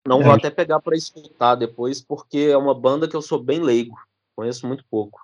Não 0.06 0.20
é, 0.20 0.24
vou 0.24 0.32
até 0.32 0.50
pegar 0.50 0.80
para 0.80 0.96
escutar 0.96 1.54
depois, 1.54 2.00
porque 2.00 2.48
é 2.50 2.56
uma 2.56 2.74
banda 2.74 3.06
que 3.06 3.14
eu 3.14 3.22
sou 3.22 3.42
bem 3.42 3.60
leigo, 3.60 3.96
conheço 4.34 4.66
muito 4.66 4.84
pouco. 4.90 5.20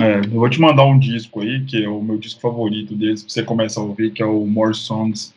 É, 0.00 0.18
eu 0.20 0.30
vou 0.30 0.48
te 0.48 0.60
mandar 0.60 0.84
um 0.84 0.98
disco 0.98 1.40
aí, 1.40 1.64
que 1.64 1.84
é 1.84 1.88
o 1.88 2.00
meu 2.00 2.16
disco 2.18 2.40
favorito 2.40 2.94
deles, 2.94 3.22
pra 3.22 3.32
você 3.32 3.42
começar 3.42 3.80
a 3.80 3.84
ouvir, 3.84 4.12
que 4.12 4.22
é 4.22 4.26
o 4.26 4.46
More 4.46 4.74
Songs. 4.74 5.34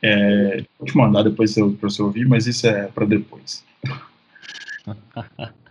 É, 0.00 0.64
vou 0.78 0.86
te 0.86 0.96
mandar 0.96 1.22
depois 1.22 1.54
para 1.54 1.90
você 1.90 2.02
ouvir, 2.02 2.26
mas 2.26 2.46
isso 2.46 2.66
é 2.66 2.86
para 2.86 3.04
depois. 3.04 3.62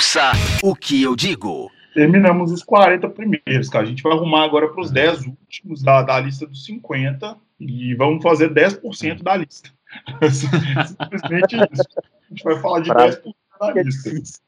Ouça 0.00 0.32
o 0.62 0.74
que 0.74 1.02
eu 1.02 1.14
digo. 1.14 1.70
Terminamos 1.92 2.50
os 2.50 2.62
40 2.62 3.06
primeiros, 3.10 3.68
cara. 3.68 3.84
A 3.84 3.86
gente 3.86 4.02
vai 4.02 4.14
arrumar 4.14 4.44
agora 4.44 4.66
para 4.68 4.80
os 4.80 4.90
10 4.90 5.26
últimos 5.26 5.82
da, 5.82 6.00
da 6.00 6.18
lista 6.18 6.46
dos 6.46 6.64
50 6.64 7.36
e 7.60 7.94
vamos 7.96 8.22
fazer 8.22 8.48
10% 8.48 9.22
da 9.22 9.36
lista. 9.36 9.68
Simplesmente 10.32 11.54
isso. 11.70 11.84
A 11.98 12.28
gente 12.30 12.42
vai 12.42 12.58
falar 12.60 12.80
de 12.80 12.88
pra... 12.88 13.10
10% 13.10 13.34
da 13.60 13.82
lista. 13.82 14.40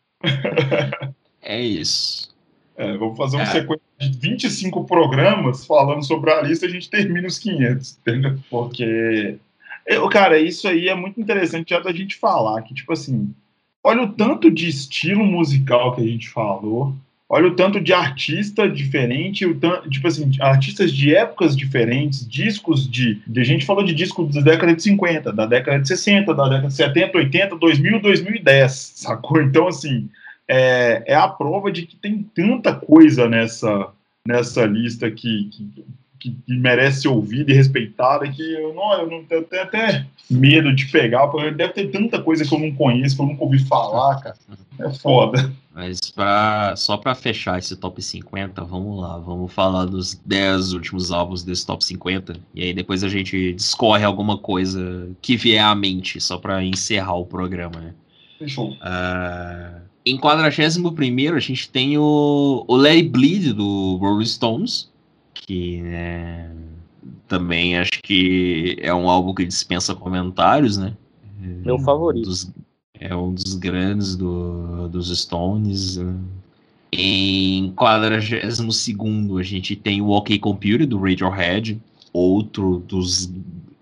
É 1.43 1.61
isso. 1.61 2.35
É, 2.75 2.97
vamos 2.97 3.19
fazer 3.19 3.37
uma 3.37 3.43
é. 3.43 3.47
sequência 3.47 3.85
de 4.01 4.19
25 4.19 4.85
programas 4.85 5.67
falando 5.67 6.03
sobre 6.03 6.33
a 6.33 6.41
lista 6.41 6.65
e 6.65 6.69
a 6.71 6.73
gente 6.73 6.89
termina 6.89 7.29
os 7.29 7.39
500, 7.39 7.99
entendeu? 7.99 8.39
Porque, 8.49 9.37
eu, 9.87 10.09
cara, 10.09 10.39
isso 10.39 10.67
aí 10.67 10.89
é 10.89 10.95
muito 10.95 11.21
interessante 11.21 11.71
já 11.71 11.81
da 11.81 11.93
gente 11.93 12.17
falar, 12.17 12.63
que, 12.63 12.73
tipo 12.73 12.95
assim, 12.95 13.35
olha 13.83 14.03
o 14.03 14.09
tanto 14.09 14.51
de 14.51 14.69
estilo 14.69 15.25
musical 15.25 15.95
que 15.95 16.01
a 16.01 16.07
gente 16.07 16.29
falou, 16.29 16.95
olha 17.29 17.49
o 17.49 17.57
tanto 17.57 17.81
de 17.81 17.93
artista 17.93 18.69
diferente, 18.69 19.47
o 19.47 19.59
tanto, 19.59 19.89
tipo 19.89 20.07
assim, 20.07 20.31
artistas 20.41 20.93
de 20.93 21.15
épocas 21.15 21.57
diferentes, 21.57 22.29
discos 22.29 22.89
de, 22.89 23.21
de. 23.27 23.41
A 23.41 23.45
gente 23.45 23.65
falou 23.65 23.83
de 23.83 23.95
discos 23.95 24.35
da 24.35 24.43
década 24.43 24.75
de 24.75 24.83
50, 24.83 25.33
da 25.33 25.47
década 25.47 25.81
de 25.81 25.89
60, 25.89 26.35
da 26.35 26.45
década 26.45 26.69
de 26.69 26.75
70, 26.75 27.19
80, 27.19 27.57
2000, 27.57 28.01
2010, 28.01 28.93
sacou? 28.97 29.41
Então, 29.41 29.67
assim, 29.67 30.09
é, 30.47 31.03
é 31.07 31.15
a 31.15 31.27
prova 31.27 31.73
de 31.73 31.87
que 31.87 31.97
tem 31.97 32.23
tanta 32.35 32.75
coisa 32.75 33.29
nessa, 33.29 33.89
nessa 34.27 34.67
lista 34.67 35.11
que, 35.11 35.49
que 35.51 35.85
que, 36.23 36.31
que, 36.31 36.57
merece 36.57 37.03
ser 37.03 37.09
ouvida 37.09 37.51
e 37.51 37.55
respeitada, 37.55 38.31
que 38.31 38.43
eu 38.55 38.73
não, 38.73 38.93
eu 38.93 39.11
não 39.11 39.25
eu 39.29 39.43
tenho 39.43 39.63
até 39.63 40.07
medo 40.31 40.73
de 40.73 40.87
pegar, 40.87 41.27
porque 41.27 41.51
deve 41.51 41.73
ter 41.73 41.91
tanta 41.91 42.23
coisa 42.23 42.45
que 42.45 42.55
eu 42.55 42.61
não 42.61 42.73
conheço, 42.73 43.17
que 43.17 43.23
eu 43.23 43.27
nunca 43.27 43.43
ouvi 43.43 43.59
falar, 43.59 44.21
cara. 44.21 44.37
É 44.79 44.91
foda. 44.91 45.53
Mas 45.75 46.11
pra, 46.11 46.75
só 46.77 46.97
para 46.97 47.15
fechar 47.15 47.59
esse 47.59 47.75
top 47.77 48.01
50, 48.01 48.63
vamos 48.65 49.01
lá, 49.01 49.19
vamos 49.19 49.53
falar 49.53 49.87
dos 49.87 50.15
10 50.15 50.75
últimos 50.75 51.11
álbuns 51.11 51.43
desse 51.43 51.67
top 51.67 51.85
50, 51.85 52.37
e 52.55 52.63
aí 52.63 52.75
depois 52.75 53.03
a 53.03 53.09
gente 53.09 53.55
discorre 53.55 54.05
alguma 54.05 54.39
coisa 54.39 55.11
que 55.21 55.37
vier 55.37 55.65
à 55.65 55.75
mente, 55.75 56.21
só 56.21 56.39
para 56.39 56.63
encerrar 56.63 57.15
o 57.15 57.27
programa, 57.27 57.81
né? 57.81 57.95
Fechou. 58.39 58.73
Uh, 58.73 59.81
em 60.05 60.19
41 60.19 61.35
a 61.35 61.41
gente 61.41 61.71
tem 61.71 61.97
o, 61.97 62.65
o 62.67 62.77
Larry 62.77 63.09
Bleed 63.09 63.53
do 63.53 63.97
Rolling 63.97 64.27
Stones, 64.27 64.92
que 65.35 65.83
né, 65.83 66.51
também 67.29 67.79
acho 67.79 68.03
que 68.03 68.77
é 68.81 68.93
um 68.95 69.09
álbum 69.09 69.35
que 69.35 69.45
dispensa 69.45 69.95
comentários, 69.95 70.77
né? 70.77 70.95
Meu 71.39 71.79
favorito. 71.79 72.27
Dos, 72.27 72.53
é 72.99 73.15
um 73.15 73.33
dos 73.35 73.55
grandes 73.55 74.15
do, 74.15 74.89
dos 74.89 75.17
Stones. 75.19 75.97
Né? 75.97 76.15
Em 76.93 77.73
42 77.73 78.61
a 79.41 79.43
gente 79.43 79.75
tem 79.75 80.01
o 80.01 80.11
OK 80.11 80.39
Computer 80.39 80.87
do 80.87 80.99
Radiohead, 80.99 81.81
outro 82.13 82.79
dos, 82.87 83.33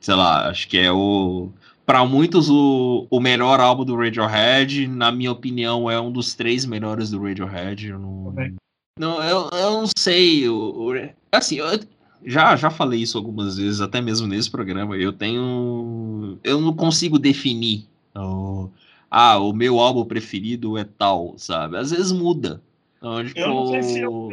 sei 0.01 0.15
lá, 0.15 0.49
acho 0.49 0.69
que 0.69 0.79
é 0.79 0.91
o 0.91 1.51
para 1.85 2.07
muitos 2.07 2.49
o, 2.49 3.09
o 3.11 3.19
melhor 3.19 3.59
álbum 3.59 3.85
do 3.85 3.97
Radiohead, 3.97 4.87
na 4.87 5.11
minha 5.11 5.33
opinião 5.33 5.91
é 5.91 6.01
um 6.01 6.13
dos 6.13 6.35
três 6.35 6.65
melhores 6.65 7.11
do 7.11 7.21
Radiohead. 7.21 7.89
Eu 7.89 7.99
não, 7.99 8.33
não, 8.99 9.23
eu, 9.23 9.49
eu 9.53 9.71
não 9.73 9.87
sei. 9.97 10.47
Eu, 10.47 10.95
eu, 10.95 11.11
assim, 11.33 11.57
eu 11.57 11.67
já, 12.25 12.55
já 12.57 12.71
falei 12.71 13.01
isso 13.01 13.17
algumas 13.17 13.57
vezes, 13.57 13.81
até 13.81 14.01
mesmo 14.01 14.27
nesse 14.27 14.51
programa. 14.51 14.97
Eu 14.97 15.13
tenho. 15.13 16.39
Eu 16.45 16.61
não 16.61 16.75
consigo 16.75 17.19
definir. 17.19 17.87
Ah, 19.11 19.39
o 19.39 19.53
meu 19.53 19.81
álbum 19.81 20.05
preferido 20.05 20.79
é 20.79 20.85
tal, 20.85 21.35
sabe? 21.37 21.77
Às 21.77 21.91
vezes 21.91 22.13
muda. 22.13 22.63
Então, 22.99 23.25
tipo, 23.25 23.41
eu 23.41 23.49
não 23.49 23.67
sei 23.69 23.83
se 23.83 24.01
eu, 24.01 24.31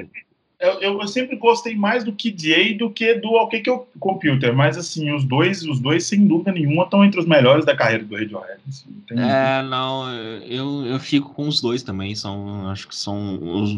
eu, 0.60 1.00
eu, 1.02 1.08
sempre 1.08 1.36
gostei 1.36 1.76
mais 1.76 2.04
do 2.04 2.12
Kid 2.12 2.54
A 2.54 2.78
do 2.78 2.90
que 2.90 3.14
do 3.16 3.30
OK 3.30 3.64
Computer, 4.00 4.56
mas 4.56 4.78
assim, 4.78 5.14
os 5.14 5.24
dois, 5.24 5.64
os 5.64 5.80
dois 5.80 6.06
sem 6.06 6.28
dúvida 6.28 6.52
nenhuma 6.52 6.84
estão 6.84 7.06
entre 7.06 7.20
os 7.20 7.26
melhores 7.26 7.64
da 7.64 7.76
carreira 7.76 8.04
do 8.04 8.16
Radiohead. 8.16 8.60
Assim, 8.68 9.04
é, 9.12 9.62
não, 9.64 10.12
eu, 10.44 10.86
eu 10.86 11.00
fico 11.00 11.34
com 11.34 11.48
os 11.48 11.62
dois 11.62 11.82
também, 11.82 12.14
são, 12.14 12.68
acho 12.70 12.88
que 12.88 12.96
são 12.96 13.40
os, 13.42 13.78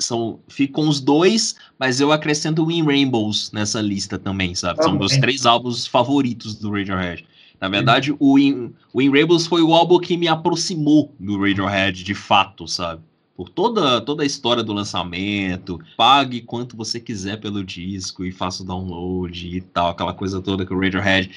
são, 0.00 0.40
fico 0.48 0.74
com 0.74 0.88
os 0.88 1.00
dois, 1.00 1.56
mas 1.78 2.00
eu 2.00 2.12
acrescento 2.12 2.64
o 2.64 2.70
In 2.70 2.84
Rainbows 2.84 3.50
nessa 3.52 3.80
lista 3.80 4.18
também, 4.18 4.54
sabe? 4.54 4.82
São 4.82 4.96
meus 4.96 5.16
três 5.16 5.46
álbuns 5.46 5.86
favoritos 5.86 6.54
do 6.56 6.70
Radiohead. 6.70 7.26
Na 7.60 7.68
verdade, 7.68 8.14
o 8.18 8.38
In, 8.38 8.72
o 8.92 9.02
In 9.02 9.10
Rainbows 9.10 9.46
foi 9.46 9.62
o 9.62 9.74
álbum 9.74 9.98
que 9.98 10.16
me 10.16 10.28
aproximou 10.28 11.14
do 11.20 11.38
Radiohead 11.38 12.02
de 12.02 12.14
fato, 12.14 12.66
sabe? 12.66 13.02
Por 13.36 13.48
toda, 13.48 14.00
toda 14.00 14.22
a 14.22 14.26
história 14.26 14.62
do 14.62 14.72
lançamento, 14.72 15.78
pague 15.96 16.42
quanto 16.42 16.76
você 16.76 17.00
quiser 17.00 17.38
pelo 17.38 17.64
disco 17.64 18.24
e 18.24 18.32
faça 18.32 18.62
o 18.62 18.66
download 18.66 19.56
e 19.56 19.60
tal, 19.60 19.88
aquela 19.88 20.12
coisa 20.12 20.42
toda 20.42 20.66
que 20.66 20.74
o 20.74 20.78
Radiohead 20.78 21.30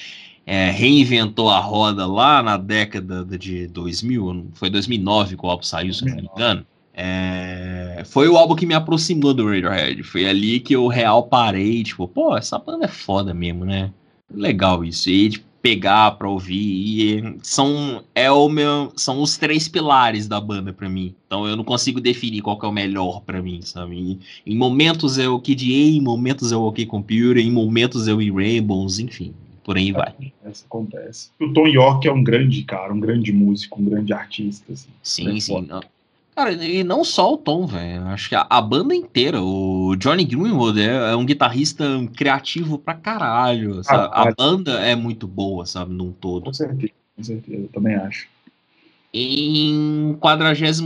é, 0.46 0.70
reinventou 0.70 1.48
a 1.48 1.58
roda 1.58 2.06
lá 2.06 2.42
na 2.42 2.56
década 2.56 3.24
de 3.24 3.66
2000, 3.68 4.48
foi 4.52 4.68
2009 4.68 5.36
que 5.36 5.46
o 5.46 5.48
álbum 5.48 5.62
saiu, 5.62 5.94
se 5.94 6.04
não 6.04 6.16
me 6.16 6.22
engano. 6.22 6.66
É, 6.94 8.02
foi 8.06 8.28
o 8.28 8.36
álbum 8.36 8.54
que 8.54 8.66
me 8.66 8.74
aproximou 8.74 9.34
do 9.34 9.46
Radiohead. 9.48 10.02
Foi 10.04 10.26
ali 10.26 10.60
que 10.60 10.74
eu 10.74 10.86
real 10.86 11.24
parei, 11.24 11.82
tipo, 11.82 12.06
pô, 12.06 12.36
essa 12.36 12.58
banda 12.58 12.84
é 12.84 12.88
foda 12.88 13.34
mesmo, 13.34 13.64
né? 13.64 13.90
Legal 14.32 14.84
isso. 14.84 15.10
E 15.10 15.30
tipo, 15.30 15.44
pegar 15.64 16.12
pra 16.12 16.28
ouvir. 16.28 16.54
E 16.54 17.36
são, 17.42 18.04
é 18.14 18.30
o 18.30 18.50
meu, 18.50 18.92
são 18.96 19.22
os 19.22 19.38
três 19.38 19.66
pilares 19.66 20.28
da 20.28 20.38
banda 20.38 20.74
para 20.74 20.90
mim. 20.90 21.14
Então 21.26 21.48
eu 21.48 21.56
não 21.56 21.64
consigo 21.64 22.02
definir 22.02 22.42
qual 22.42 22.58
é 22.62 22.66
o 22.66 22.72
melhor 22.72 23.22
para 23.22 23.40
mim, 23.40 23.62
sabe? 23.62 23.96
E, 23.96 24.52
em 24.52 24.56
momentos 24.56 25.16
é 25.16 25.26
o 25.26 25.40
Kid 25.40 25.64
A, 25.64 25.96
em 25.96 26.02
momentos 26.02 26.52
é 26.52 26.56
o 26.56 26.64
OK 26.64 26.84
Computer, 26.84 27.38
em 27.38 27.50
momentos 27.50 28.06
o 28.06 28.34
Rainbows, 28.34 28.98
enfim. 28.98 29.32
Por 29.64 29.78
aí 29.78 29.90
vai. 29.90 30.12
Isso 30.46 30.66
acontece. 30.66 31.30
O 31.40 31.50
Tom 31.54 31.66
York 31.66 32.06
é 32.06 32.12
um 32.12 32.22
grande 32.22 32.62
cara, 32.64 32.92
um 32.92 33.00
grande 33.00 33.32
músico, 33.32 33.80
um 33.80 33.86
grande 33.86 34.12
artista. 34.12 34.70
Assim. 34.70 34.90
Sim, 35.02 35.36
é 35.36 35.40
sim. 35.40 35.66
Não. 35.66 35.80
Cara, 36.34 36.52
e 36.52 36.82
não 36.82 37.04
só 37.04 37.32
o 37.32 37.38
Tom, 37.38 37.64
velho. 37.64 38.02
Acho 38.06 38.28
que 38.28 38.34
a, 38.34 38.44
a, 38.50 38.60
banda 38.60 38.94
inteira. 38.94 39.40
O 39.40 39.94
Johnny 39.96 40.24
Greenwood 40.24 40.80
é, 40.80 41.12
é, 41.12 41.16
um 41.16 41.24
guitarrista 41.24 41.84
criativo 42.16 42.76
pra 42.76 42.94
caralho. 42.94 43.80
Ah, 43.86 44.22
a 44.22 44.34
banda 44.34 44.80
é 44.80 44.96
muito 44.96 45.28
boa, 45.28 45.64
sabe, 45.64 45.94
num 45.94 46.10
todo. 46.10 46.46
Com 46.46 46.52
certeza, 46.52 46.92
com 47.16 47.22
certeza, 47.22 47.62
eu 47.62 47.68
também 47.68 47.94
acho. 47.94 48.26
Em 49.16 50.16
43 50.18 50.80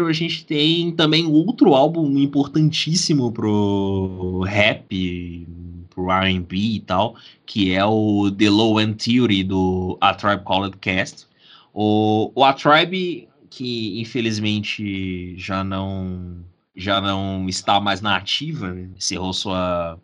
a 0.00 0.12
gente 0.12 0.46
tem 0.46 0.92
também 0.92 1.26
outro 1.26 1.74
álbum 1.74 2.18
importantíssimo 2.18 3.30
pro 3.30 4.40
rap, 4.46 5.46
pro 5.90 6.10
R&B 6.10 6.56
e 6.56 6.80
tal, 6.80 7.16
que 7.44 7.74
é 7.74 7.84
o 7.84 8.30
The 8.30 8.48
Low 8.48 8.80
End 8.80 8.94
Theory 8.94 9.44
do 9.44 9.98
A 10.00 10.14
Tribe 10.14 10.42
Called 10.42 10.78
Cast. 10.78 11.26
O, 11.74 12.32
o 12.34 12.44
A 12.44 12.54
Tribe 12.54 13.28
que 13.50 14.00
infelizmente 14.00 15.36
já 15.36 15.64
não 15.64 16.44
já 16.74 17.00
não 17.00 17.48
está 17.48 17.80
mais 17.80 18.00
na 18.00 18.16
ativa, 18.16 18.72
né? 18.72 18.88
encerrou 18.96 19.32
sua 19.32 19.98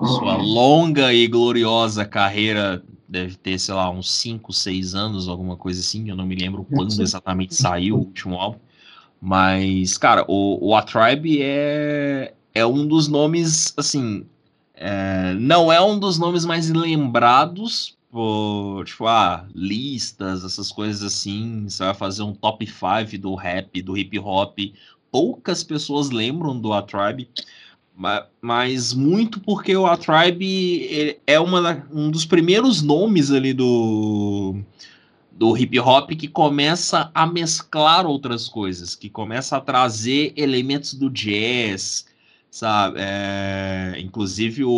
sua 0.00 0.36
longa 0.36 1.12
e 1.12 1.26
gloriosa 1.26 2.04
carreira, 2.04 2.84
deve 3.08 3.36
ter, 3.36 3.58
sei 3.58 3.74
lá, 3.74 3.90
uns 3.90 4.10
5, 4.12 4.52
6 4.52 4.94
anos, 4.94 5.28
alguma 5.28 5.56
coisa 5.56 5.80
assim, 5.80 6.08
eu 6.08 6.14
não 6.14 6.26
me 6.26 6.36
lembro 6.36 6.64
quando 6.70 7.00
exatamente 7.00 7.54
saiu 7.54 7.96
o 7.96 8.00
último 8.00 8.36
álbum. 8.36 8.58
Mas, 9.20 9.96
cara, 9.96 10.24
o, 10.28 10.68
o 10.68 10.76
A 10.76 10.82
Tribe 10.82 11.38
é, 11.40 12.34
é 12.54 12.66
um 12.66 12.86
dos 12.86 13.08
nomes, 13.08 13.72
assim, 13.76 14.26
é, 14.74 15.34
não 15.34 15.72
é 15.72 15.80
um 15.80 15.98
dos 15.98 16.18
nomes 16.18 16.44
mais 16.44 16.68
lembrados 16.68 17.96
Tipo, 18.14 18.84
tipo, 18.84 19.06
ah, 19.08 19.44
listas, 19.52 20.44
essas 20.44 20.70
coisas 20.70 21.02
assim. 21.02 21.64
Você 21.68 21.82
vai 21.82 21.94
fazer 21.94 22.22
um 22.22 22.32
top 22.32 22.64
5 22.64 23.18
do 23.18 23.34
rap, 23.34 23.82
do 23.82 23.98
hip 23.98 24.16
hop. 24.20 24.56
Poucas 25.10 25.64
pessoas 25.64 26.10
lembram 26.10 26.56
do 26.56 26.72
A 26.72 26.80
Tribe, 26.80 27.28
mas 28.40 28.94
muito 28.94 29.40
porque 29.40 29.74
o 29.76 29.84
A 29.84 29.96
Tribe 29.96 31.18
é 31.26 31.40
uma, 31.40 31.84
um 31.92 32.08
dos 32.08 32.24
primeiros 32.24 32.82
nomes 32.82 33.32
ali 33.32 33.52
do, 33.52 34.60
do 35.32 35.56
hip 35.56 35.76
hop 35.80 36.10
que 36.12 36.28
começa 36.28 37.10
a 37.12 37.26
mesclar 37.26 38.06
outras 38.06 38.48
coisas, 38.48 38.94
que 38.94 39.10
começa 39.10 39.56
a 39.56 39.60
trazer 39.60 40.32
elementos 40.36 40.94
do 40.94 41.10
jazz, 41.10 42.06
sabe? 42.54 42.98
É, 43.00 43.96
inclusive 43.98 44.62
o, 44.62 44.70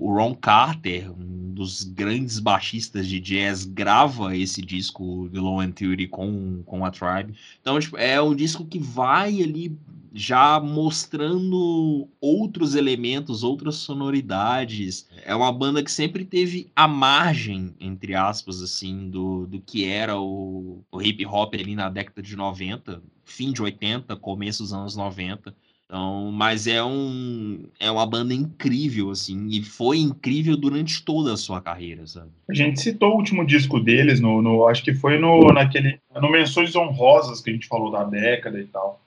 o, 0.00 0.14
Ron 0.14 0.34
Carter, 0.34 1.12
um 1.12 1.52
dos 1.52 1.84
grandes 1.84 2.38
baixistas 2.38 3.06
de 3.06 3.20
jazz, 3.20 3.66
grava 3.66 4.34
esse 4.34 4.62
disco 4.62 5.28
The 5.30 5.38
Low 5.38 5.62
End 5.62 5.74
Theory 5.74 6.08
com, 6.08 6.62
com 6.64 6.82
a 6.82 6.90
Tribe. 6.90 7.34
Então, 7.60 7.78
tipo, 7.78 7.98
é 7.98 8.22
um 8.22 8.34
disco 8.34 8.64
que 8.64 8.78
vai 8.78 9.42
ali 9.42 9.76
já 10.14 10.58
mostrando 10.58 12.08
outros 12.22 12.74
elementos, 12.74 13.44
outras 13.44 13.74
sonoridades. 13.74 15.06
É 15.22 15.34
uma 15.34 15.52
banda 15.52 15.84
que 15.84 15.92
sempre 15.92 16.24
teve 16.24 16.70
a 16.74 16.88
margem, 16.88 17.74
entre 17.78 18.14
aspas, 18.14 18.62
assim, 18.62 19.10
do, 19.10 19.46
do 19.46 19.60
que 19.60 19.84
era 19.84 20.18
o, 20.18 20.82
o 20.90 21.02
hip 21.02 21.26
hop 21.26 21.52
ali 21.54 21.74
na 21.74 21.90
década 21.90 22.22
de 22.22 22.34
90, 22.34 23.02
fim 23.26 23.52
de 23.52 23.60
80, 23.60 24.16
começo 24.16 24.62
dos 24.62 24.72
anos 24.72 24.96
90 24.96 25.54
então, 25.90 26.30
mas 26.30 26.68
é 26.68 26.80
um 26.84 27.64
é 27.80 27.90
uma 27.90 28.06
banda 28.06 28.32
incrível 28.32 29.10
assim 29.10 29.48
e 29.48 29.60
foi 29.60 29.98
incrível 29.98 30.56
durante 30.56 31.02
toda 31.02 31.32
a 31.32 31.36
sua 31.36 31.60
carreira, 31.60 32.06
sabe? 32.06 32.30
A 32.48 32.54
gente 32.54 32.80
citou 32.80 33.10
o 33.10 33.16
último 33.16 33.44
disco 33.44 33.80
deles 33.80 34.20
no, 34.20 34.40
no 34.40 34.68
acho 34.68 34.84
que 34.84 34.94
foi 34.94 35.18
no 35.18 35.52
naquele 35.52 35.98
no 36.14 36.30
menções 36.30 36.76
honrosas 36.76 37.40
que 37.40 37.50
a 37.50 37.52
gente 37.52 37.66
falou 37.66 37.90
da 37.90 38.04
década 38.04 38.60
e 38.60 38.66
tal. 38.66 39.04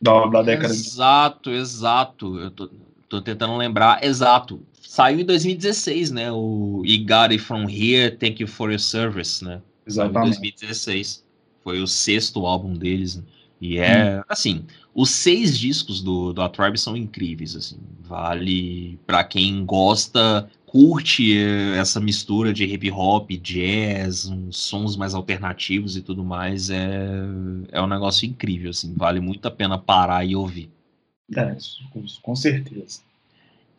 Da, 0.00 0.24
da 0.24 0.42
década. 0.42 0.72
Exato, 0.72 1.50
de... 1.50 1.56
exato. 1.56 2.38
Eu 2.38 2.50
tô, 2.50 2.70
tô 3.10 3.20
tentando 3.20 3.54
lembrar, 3.58 4.02
exato. 4.02 4.62
Saiu 4.80 5.20
em 5.20 5.26
2016, 5.26 6.12
né? 6.12 6.32
O 6.32 6.82
You 6.82 7.00
Got 7.00 7.32
It 7.32 7.40
From 7.40 7.68
Here, 7.68 8.10
Thank 8.10 8.40
You 8.40 8.48
For 8.48 8.70
Your 8.70 8.80
Service, 8.80 9.44
né? 9.44 9.60
Exatamente. 9.86 10.36
Saiu 10.36 10.48
em 10.48 10.50
2016. 10.54 11.26
Foi 11.62 11.82
o 11.82 11.86
sexto 11.86 12.46
álbum 12.46 12.72
deles. 12.72 13.16
Né? 13.16 13.22
E 13.62 13.78
é, 13.78 14.18
hum. 14.18 14.24
assim, 14.28 14.64
os 14.92 15.10
seis 15.10 15.56
discos 15.56 16.02
do, 16.02 16.32
do 16.32 16.42
A 16.42 16.48
Tribe 16.48 16.76
são 16.76 16.96
incríveis, 16.96 17.54
assim. 17.54 17.78
Vale 18.00 18.98
para 19.06 19.22
quem 19.22 19.64
gosta, 19.64 20.50
curte 20.66 21.38
essa 21.78 22.00
mistura 22.00 22.52
de 22.52 22.64
hip 22.64 22.90
hop, 22.90 23.30
jazz, 23.40 24.26
uns 24.26 24.56
sons 24.56 24.96
mais 24.96 25.14
alternativos 25.14 25.96
e 25.96 26.02
tudo 26.02 26.24
mais, 26.24 26.70
é, 26.70 27.22
é 27.70 27.80
um 27.80 27.86
negócio 27.86 28.26
incrível, 28.26 28.70
assim. 28.70 28.92
Vale 28.96 29.20
muito 29.20 29.46
a 29.46 29.50
pena 29.50 29.78
parar 29.78 30.24
e 30.24 30.34
ouvir. 30.34 30.68
É, 31.36 31.56
com 32.20 32.34
certeza. 32.34 33.00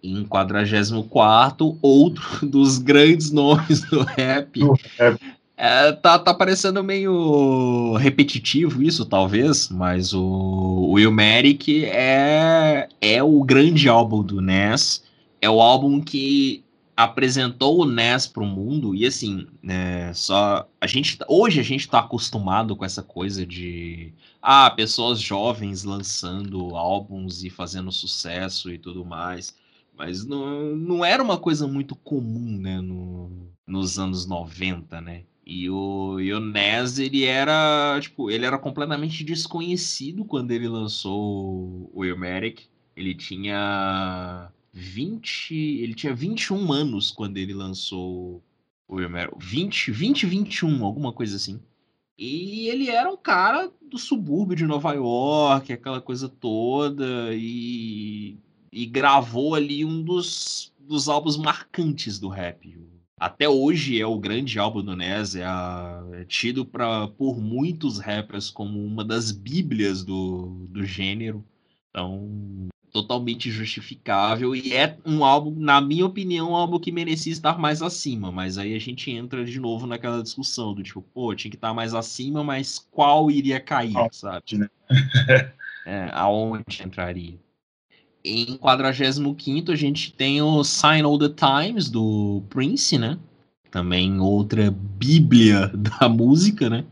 Em 0.02 0.24
44, 0.24 1.78
outro 1.82 2.24
dos 2.48 2.78
grandes 2.78 3.32
nomes 3.32 3.82
do 3.90 4.02
rap. 4.02 4.62
Do 4.62 4.80
rap. 4.98 5.20
É, 5.56 5.92
tá, 5.92 6.18
tá 6.18 6.34
parecendo 6.34 6.84
meio 6.84 7.96
repetitivo 7.98 8.82
isso, 8.82 9.06
talvez, 9.06 9.70
mas 9.70 10.14
o, 10.14 10.90
o 10.90 11.00
Ilmatic 11.00 11.86
é, 11.86 12.90
é 13.00 13.24
o 13.24 13.44
grande 13.44 13.88
álbum 13.88 14.24
do 14.24 14.42
NES, 14.42 15.04
é 15.40 15.50
o 15.50 15.62
álbum 15.62 16.02
que 16.02 16.64
apresentou 16.98 17.82
o 17.82 17.86
NES 17.86 18.28
para 18.28 18.44
o 18.44 18.48
mundo 18.48 18.96
e 18.96 19.06
assim, 19.06 19.48
né, 19.62 20.14
só 20.14 20.68
a 20.82 20.88
gente 20.88 21.18
hoje 21.28 21.60
a 21.60 21.64
gente 21.64 21.82
está 21.82 22.00
acostumado 22.00 22.76
com 22.76 22.86
essa 22.86 23.02
coisa 23.02 23.46
de 23.46 24.14
ah, 24.42 24.70
pessoas 24.72 25.20
jovens 25.20 25.84
lançando 25.84 26.76
álbuns 26.76 27.44
e 27.44 27.50
fazendo 27.50 27.92
sucesso 27.92 28.72
e 28.72 28.78
tudo 28.78 29.06
mais, 29.06 29.56
mas 29.98 30.26
não, 30.26 30.76
não 30.76 31.06
era 31.06 31.22
uma 31.22 31.38
coisa 31.38 31.68
muito 31.68 31.96
comum, 31.96 32.58
né, 32.60 32.82
no, 32.82 33.50
nos 33.68 34.00
anos 34.00 34.26
90, 34.26 35.02
né? 35.02 35.24
E 35.46 35.70
o, 35.70 36.20
e 36.20 36.34
o 36.34 36.40
NES, 36.40 37.00
ele 37.00 37.26
era, 37.26 38.00
tipo, 38.02 38.32
ele 38.32 38.46
era 38.46 38.58
completamente 38.58 39.24
desconhecido 39.24 40.24
quando 40.24 40.52
ele 40.52 40.68
lançou 40.68 41.90
o 41.94 42.06
Ilmatic. 42.06 42.68
Ele 42.96 43.14
tinha 43.14 44.50
20, 44.72 45.54
ele 45.54 45.94
tinha 45.94 46.14
21 46.14 46.72
anos 46.72 47.12
quando 47.12 47.38
ele 47.38 47.54
lançou 47.54 48.42
o 48.88 49.02
Ilmatic. 49.02 49.34
20, 49.38 49.92
20, 49.92 50.26
21, 50.26 50.86
alguma 50.86 51.12
coisa 51.12 51.36
assim. 51.36 51.60
E 52.18 52.70
ele 52.70 52.90
era 52.90 53.12
um 53.12 53.18
cara 53.18 53.70
do 53.82 53.98
subúrbio 53.98 54.56
de 54.56 54.66
Nova 54.66 54.94
York, 54.94 55.74
aquela 55.74 56.00
coisa 56.00 56.30
toda, 56.30 57.34
e, 57.34 58.38
e 58.72 58.86
gravou 58.86 59.56
ali 59.56 59.84
um 59.84 60.02
dos, 60.02 60.72
dos 60.80 61.10
álbuns 61.10 61.36
marcantes 61.36 62.20
do 62.20 62.30
rap, 62.30 62.78
até 63.24 63.48
hoje 63.48 64.02
é 64.02 64.06
o 64.06 64.20
grande 64.20 64.60
álbum 64.60 64.84
do 64.84 64.98
NES, 64.98 65.36
é, 65.36 65.46
a, 65.46 66.04
é 66.12 66.26
tido 66.26 66.66
pra, 66.66 67.08
por 67.08 67.40
muitos 67.40 67.98
rappers 67.98 68.50
como 68.50 68.84
uma 68.84 69.04
das 69.04 69.32
bíblias 69.32 70.04
do, 70.04 70.68
do 70.70 70.86
gênero. 70.86 71.42
Então, 71.90 72.68
totalmente 72.92 73.50
justificável 73.50 74.54
e 74.54 74.74
é 74.74 74.98
um 75.06 75.24
álbum, 75.24 75.56
na 75.58 75.80
minha 75.80 76.06
opinião, 76.06 76.52
um 76.52 76.56
álbum 76.56 76.78
que 76.78 76.92
merecia 76.92 77.32
estar 77.32 77.58
mais 77.58 77.82
acima, 77.82 78.30
mas 78.30 78.58
aí 78.58 78.76
a 78.76 78.80
gente 78.80 79.10
entra 79.10 79.46
de 79.46 79.58
novo 79.58 79.88
naquela 79.88 80.22
discussão 80.22 80.74
do 80.74 80.84
tipo, 80.84 81.02
pô, 81.02 81.34
tinha 81.34 81.50
que 81.50 81.58
estar 81.58 81.74
mais 81.74 81.94
acima, 81.94 82.44
mas 82.44 82.88
qual 82.92 83.32
iria 83.32 83.60
cair, 83.60 83.96
sabe? 84.12 84.58
Né? 84.58 84.70
é, 85.88 86.10
aonde 86.12 86.84
entraria? 86.84 87.40
Em 88.26 88.56
45 88.58 89.72
a 89.72 89.76
gente 89.76 90.14
tem 90.14 90.42
o 90.42 90.64
Sign 90.64 91.02
All 91.02 91.20
the 91.20 91.30
Times 91.30 91.90
do 91.90 92.42
Prince, 92.50 92.98
né? 92.98 93.18
Também 93.70 94.20
outra 94.20 94.72
bíblia 94.72 95.70
da 96.00 96.08
música, 96.08 96.70
né? 96.70 96.86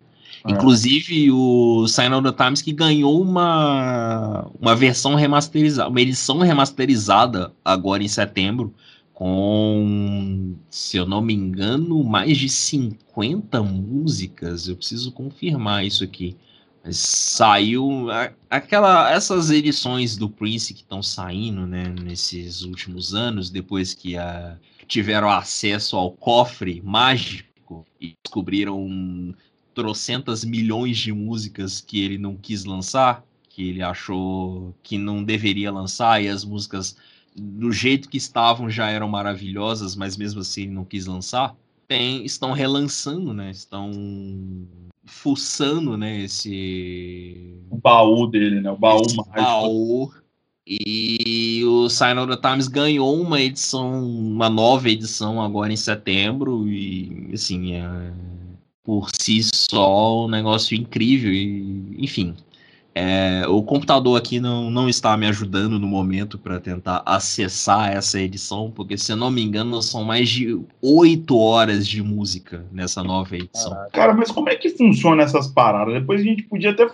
É. 0.46 0.52
Inclusive 0.52 1.32
o 1.32 1.88
Sign 1.88 2.14
of 2.16 2.24
the 2.24 2.44
Times 2.44 2.62
que 2.62 2.74
ganhou 2.74 3.22
uma, 3.22 4.48
uma 4.60 4.76
versão 4.76 5.16
remasterizada, 5.16 5.90
uma 5.90 6.02
edição 6.02 6.40
remasterizada 6.40 7.54
agora 7.64 8.04
em 8.04 8.08
setembro, 8.08 8.74
com, 9.14 10.56
se 10.70 10.98
eu 10.98 11.06
não 11.06 11.22
me 11.22 11.34
engano, 11.34 12.04
mais 12.04 12.38
de 12.38 12.50
50 12.50 13.62
músicas. 13.62 14.68
Eu 14.68 14.76
preciso 14.76 15.12
confirmar 15.12 15.86
isso 15.86 16.04
aqui. 16.04 16.36
Saiu 16.90 18.08
aquela 18.50 19.12
essas 19.12 19.52
edições 19.52 20.18
do 20.18 20.28
Prince 20.28 20.74
que 20.74 20.82
estão 20.82 21.04
saindo, 21.04 21.68
né, 21.68 21.94
nesses 22.02 22.64
últimos 22.64 23.14
anos, 23.14 23.52
depois 23.52 23.94
que 23.94 24.18
a, 24.18 24.58
tiveram 24.88 25.30
acesso 25.30 25.96
ao 25.96 26.12
cofre 26.12 26.82
mágico 26.84 27.86
e 28.00 28.16
descobriram 28.24 29.36
trocentas 29.76 30.44
milhões 30.44 30.98
de 30.98 31.14
músicas 31.14 31.80
que 31.80 32.02
ele 32.02 32.18
não 32.18 32.36
quis 32.36 32.66
lançar, 32.66 33.24
que 33.48 33.70
ele 33.70 33.84
achou 33.84 34.76
que 34.82 34.98
não 34.98 35.24
deveria 35.24 35.72
lançar, 35.72 36.22
e 36.22 36.28
as 36.28 36.44
músicas 36.44 36.98
do 37.36 37.72
jeito 37.72 38.10
que 38.10 38.18
estavam 38.18 38.70
já 38.70 38.90
eram 38.90 39.08
maravilhosas, 39.08 39.96
mas 39.96 40.18
mesmo 40.18 40.42
assim 40.42 40.64
ele 40.64 40.72
não 40.72 40.84
quis 40.84 41.06
lançar, 41.06 41.56
tem, 41.88 42.26
estão 42.26 42.52
relançando, 42.54 43.34
né? 43.34 43.52
Estão 43.52 43.92
fuçando, 45.06 45.98
né? 45.98 46.22
Esse 46.22 47.60
o 47.70 47.78
baú 47.78 48.28
dele, 48.28 48.62
né? 48.62 48.72
O 48.72 48.78
baú 48.78 49.02
esse 49.02 49.18
mágico. 49.18 49.36
Baú. 49.36 50.12
E 50.68 51.64
o 51.66 51.90
Sign 51.90 52.20
of 52.20 52.34
the 52.34 52.50
Times 52.50 52.68
ganhou 52.68 53.20
uma 53.20 53.42
edição, 53.42 54.06
uma 54.06 54.50
nova 54.50 54.90
edição 54.90 55.42
agora 55.42 55.74
em 55.74 55.76
setembro 55.76 56.68
e 56.68 57.30
assim 57.34 57.74
é 57.74 58.14
por 58.84 59.10
si 59.20 59.42
só 59.44 60.26
um 60.26 60.30
negócio 60.30 60.76
incrível. 60.76 61.32
E, 61.32 61.96
enfim, 61.98 62.36
é, 62.94 63.44
o 63.48 63.64
computador 63.64 64.18
aqui 64.18 64.40
não, 64.40 64.70
não 64.70 64.90
está 64.90 65.16
me 65.16 65.26
ajudando 65.26 65.80
no 65.80 65.88
momento 65.88 66.38
para 66.38 66.60
tentar 66.60 67.02
acessar 67.06 67.92
essa 67.92 68.20
edição, 68.20 68.70
porque 68.70 68.98
se 68.98 69.14
eu 69.14 69.16
não 69.16 69.32
me 69.32 69.42
engano, 69.42 69.82
são 69.82 70.04
mais 70.04 70.30
de 70.30 70.60
oito 70.82 71.38
horas 71.38 71.88
de 71.88 72.04
música 72.04 72.66
nessa 72.70 73.02
nova 73.02 73.36
edição. 73.36 73.78
Cara, 73.94 74.14
mas 74.14 74.30
como 74.30 74.50
é 74.50 74.56
que 74.56 74.70
funciona 74.70 75.24
essas 75.24 75.48
paradas? 75.48 75.94
Depois 75.94 76.20
a 76.20 76.24
gente 76.24 76.44
podia 76.44 76.72
até 76.72 76.90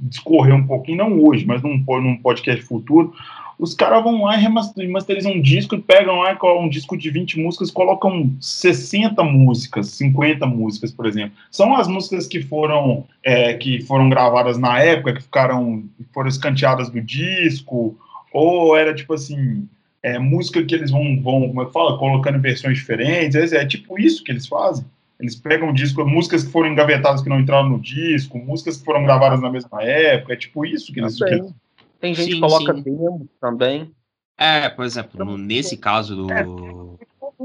discorrer 0.00 0.54
um 0.54 0.66
pouquinho, 0.66 0.98
não 0.98 1.22
hoje, 1.22 1.44
mas 1.44 1.62
num, 1.62 1.84
num 1.86 2.16
podcast 2.16 2.62
futuro, 2.62 3.12
os 3.58 3.74
caras 3.74 4.04
vão 4.04 4.24
lá 4.24 4.36
e 4.36 4.40
remasterizam 4.40 5.32
um 5.32 5.42
disco 5.42 5.74
e 5.74 5.80
pegam 5.80 6.20
lá 6.20 6.38
um 6.60 6.68
disco 6.68 6.96
de 6.96 7.10
20 7.10 7.40
músicas 7.40 7.70
colocam 7.70 8.32
60 8.40 9.22
músicas, 9.24 9.88
50 9.88 10.46
músicas, 10.46 10.92
por 10.92 11.06
exemplo. 11.06 11.32
São 11.50 11.74
as 11.74 11.88
músicas 11.88 12.26
que 12.28 12.40
foram 12.40 13.04
é, 13.24 13.54
que 13.54 13.80
foram 13.82 14.08
gravadas 14.08 14.58
na 14.58 14.80
época, 14.80 15.14
que 15.14 15.22
ficaram 15.22 15.82
foram 16.12 16.28
escanteadas 16.28 16.88
do 16.88 17.00
disco, 17.00 17.98
ou 18.32 18.76
era 18.76 18.94
tipo 18.94 19.14
assim, 19.14 19.68
é, 20.02 20.18
música 20.18 20.62
que 20.62 20.74
eles 20.74 20.92
vão, 20.92 21.20
vão 21.20 21.48
como 21.48 21.62
é 21.62 21.66
que 21.66 21.72
fala, 21.72 21.98
colocando 21.98 22.40
versões 22.40 22.78
diferentes. 22.78 23.52
É, 23.52 23.56
é 23.56 23.66
tipo 23.66 23.98
isso 23.98 24.22
que 24.22 24.30
eles 24.30 24.46
fazem. 24.46 24.84
Eles 25.18 25.34
pegam 25.34 25.72
disco, 25.72 26.06
músicas 26.06 26.44
que 26.44 26.52
foram 26.52 26.70
engavetadas 26.70 27.20
que 27.22 27.28
não 27.28 27.40
entraram 27.40 27.68
no 27.68 27.80
disco, 27.80 28.38
músicas 28.38 28.76
que 28.76 28.84
foram 28.84 29.02
gravadas 29.02 29.40
na 29.40 29.50
mesma 29.50 29.82
época, 29.82 30.34
é 30.34 30.36
tipo 30.36 30.64
isso 30.64 30.92
que 30.92 31.00
eles, 31.00 31.16
que 31.16 31.24
eles 31.24 31.52
tem 32.00 32.14
gente 32.14 32.32
sim, 32.32 32.34
que 32.34 32.40
coloca 32.40 32.74
sim. 32.74 32.82
demo 32.82 33.28
também. 33.40 33.92
É, 34.36 34.68
por 34.68 34.84
exemplo, 34.84 35.10
então, 35.14 35.36
nesse 35.36 35.76
caso 35.76 36.14
do. 36.14 36.32
É, 36.32 36.44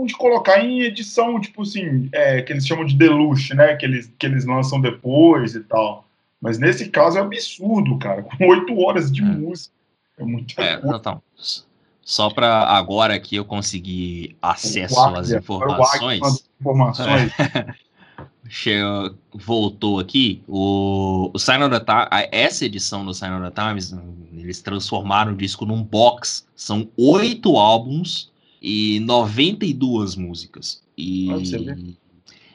de 0.06 0.14
colocar 0.16 0.60
em 0.60 0.82
edição, 0.82 1.40
tipo 1.40 1.62
assim, 1.62 2.10
é, 2.12 2.42
que 2.42 2.52
eles 2.52 2.66
chamam 2.66 2.86
de 2.86 2.96
deluxe, 2.96 3.54
né? 3.54 3.76
Que 3.76 3.86
eles, 3.86 4.12
que 4.18 4.26
eles 4.26 4.46
lançam 4.46 4.82
depois 4.82 5.56
e 5.56 5.62
tal. 5.62 6.06
Mas 6.42 6.58
nesse 6.58 6.90
caso 6.90 7.18
é 7.18 7.22
absurdo, 7.22 7.98
cara. 7.98 8.24
Com 8.24 8.46
oito 8.50 8.78
horas 8.80 9.12
de 9.12 9.22
é. 9.22 9.26
música. 9.26 9.74
É 10.18 10.24
muito 10.24 10.60
é, 10.60 10.78
coisa. 10.78 10.98
Então, 10.98 11.22
só 12.02 12.30
para 12.30 12.68
agora 12.70 13.20
que 13.20 13.36
eu 13.36 13.46
conseguir 13.46 14.36
acesso 14.42 15.00
às 15.00 15.32
informações. 15.32 16.50
informações. 16.60 17.32
chegou, 18.50 19.16
voltou 19.34 20.00
aqui, 20.00 20.42
o, 20.48 21.32
o 21.34 21.40
Sign 21.40 21.64
of 21.64 21.72
the 21.72 21.80
Times, 21.80 22.30
essa 22.32 22.66
edição 22.66 23.06
do 23.06 23.14
Sign 23.14 23.36
of 23.36 23.52
the 23.52 23.62
Times, 23.62 23.96
eles 24.34 24.62
transformaram 24.62 25.34
o 25.34 25.38
disco 25.38 25.66
num 25.66 25.84
box. 25.84 26.46
São 26.56 26.90
oito 26.98 27.58
álbuns 27.58 28.32
e 28.62 29.00
92 29.02 30.16
músicas. 30.16 30.82
E, 30.98 31.28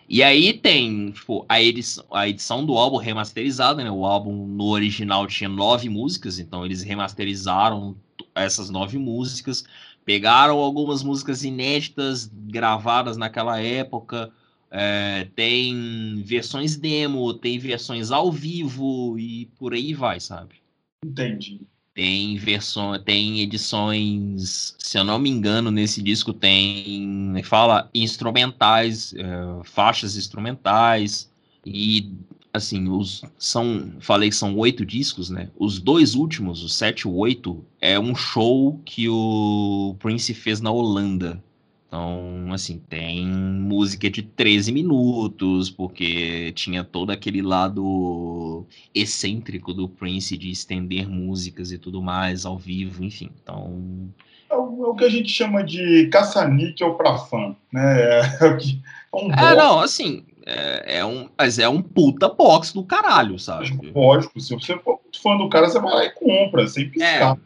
e 0.09 0.23
aí 0.23 0.53
tem 0.55 1.11
tipo, 1.11 1.45
a, 1.49 1.61
edição, 1.61 2.05
a 2.11 2.29
edição 2.29 2.65
do 2.65 2.75
álbum 2.75 2.97
remasterizada, 2.97 3.83
né? 3.83 3.91
O 3.91 4.07
álbum 4.07 4.47
no 4.47 4.67
original 4.67 5.27
tinha 5.27 5.49
nove 5.49 5.89
músicas, 5.89 6.39
então 6.39 6.65
eles 6.65 6.83
remasterizaram 6.83 7.97
essas 8.35 8.71
nove 8.71 8.99
músicas, 8.99 9.65
pegaram 10.05 10.59
algumas 10.59 11.03
músicas 11.03 11.45
inéditas 11.45 12.31
gravadas 12.33 13.17
naquela 13.17 13.61
época, 13.61 14.33
é, 14.71 15.27
tem 15.35 16.23
versões 16.25 16.77
demo, 16.77 17.35
tem 17.35 17.59
versões 17.59 18.11
ao 18.11 18.31
vivo 18.31 19.19
e 19.19 19.47
por 19.59 19.73
aí 19.73 19.95
vai, 19.95 20.21
sabe? 20.21 20.57
Entendi. 21.05 21.61
Tem 21.95 22.37
versões, 22.37 23.03
tem 23.03 23.41
edições, 23.41 24.77
se 24.79 24.97
eu 24.97 25.05
não 25.05 25.19
me 25.19 25.31
engano, 25.31 25.71
nesse 25.71 26.01
disco 26.01 26.33
tem, 26.33 27.33
é 27.37 27.43
fala, 27.43 27.91
instrumentais, 27.93 29.13
é, 29.15 29.65
faixas 29.65 30.17
instrumentais 30.17 31.29
e 31.67 32.13
assim, 32.53 32.89
os 32.89 33.23
são, 33.39 33.93
falei 34.01 34.31
que 34.31 34.37
são 34.37 34.57
oito 34.57 34.85
discos, 34.85 35.31
né? 35.31 35.51
Os 35.57 35.79
dois 35.79 36.15
últimos, 36.15 36.63
o 36.63 36.69
sete 36.69 37.03
e 37.03 37.09
o 37.09 37.15
oito, 37.15 37.65
é 37.81 37.99
um 37.99 38.15
show 38.15 38.81
que 38.85 39.09
o 39.09 39.97
Prince 39.99 40.35
fez 40.35 40.61
na 40.61 40.71
Holanda. 40.71 41.43
Então, 41.89 42.53
assim, 42.53 42.79
tem 42.87 43.27
música 43.27 44.11
de 44.11 44.23
13 44.23 44.71
minutos, 44.73 45.71
porque 45.71 46.53
tinha 46.53 46.85
todo 46.85 47.11
aquele 47.11 47.41
lado 47.41 48.67
excêntrico 48.95 49.73
do 49.73 49.89
Prince 49.89 50.37
de 50.37 50.51
estender 50.51 51.09
músicas 51.09 51.73
e 51.73 51.79
tudo 51.79 52.03
mais 52.03 52.45
ao 52.45 52.59
vivo, 52.59 53.03
enfim. 53.03 53.31
Então. 53.43 54.13
É 54.51 54.55
o, 54.55 54.85
é 54.85 54.89
o 54.89 54.95
que 54.95 55.05
a 55.05 55.09
gente 55.09 55.31
chama 55.31 55.65
de 55.65 56.09
caça-níquel 56.09 56.93
para 56.93 57.17
fã, 57.17 57.57
né? 57.73 58.21
É, 58.21 58.57
que, 58.61 58.83
é, 59.11 59.17
um 59.17 59.33
é 59.33 59.57
não, 59.57 59.81
assim, 59.81 60.27
é, 60.45 60.99
é, 60.99 61.05
um, 61.07 61.27
mas 61.39 61.59
é 61.59 61.71
um 61.71 61.81
puta 61.81 62.29
box 62.29 62.73
do 62.75 62.85
caralho, 62.85 63.39
sabe? 63.39 63.79
Lógico, 63.95 64.39
se 64.39 64.55
você 64.55 64.79
for 64.79 65.01
fã 65.23 65.39
do 65.39 65.49
cara, 65.49 65.71
você 65.71 65.81
vai 65.81 65.95
lá 65.95 66.05
e 66.05 66.11
compra, 66.11 66.69
sem 66.69 66.91
piscar. 66.91 67.39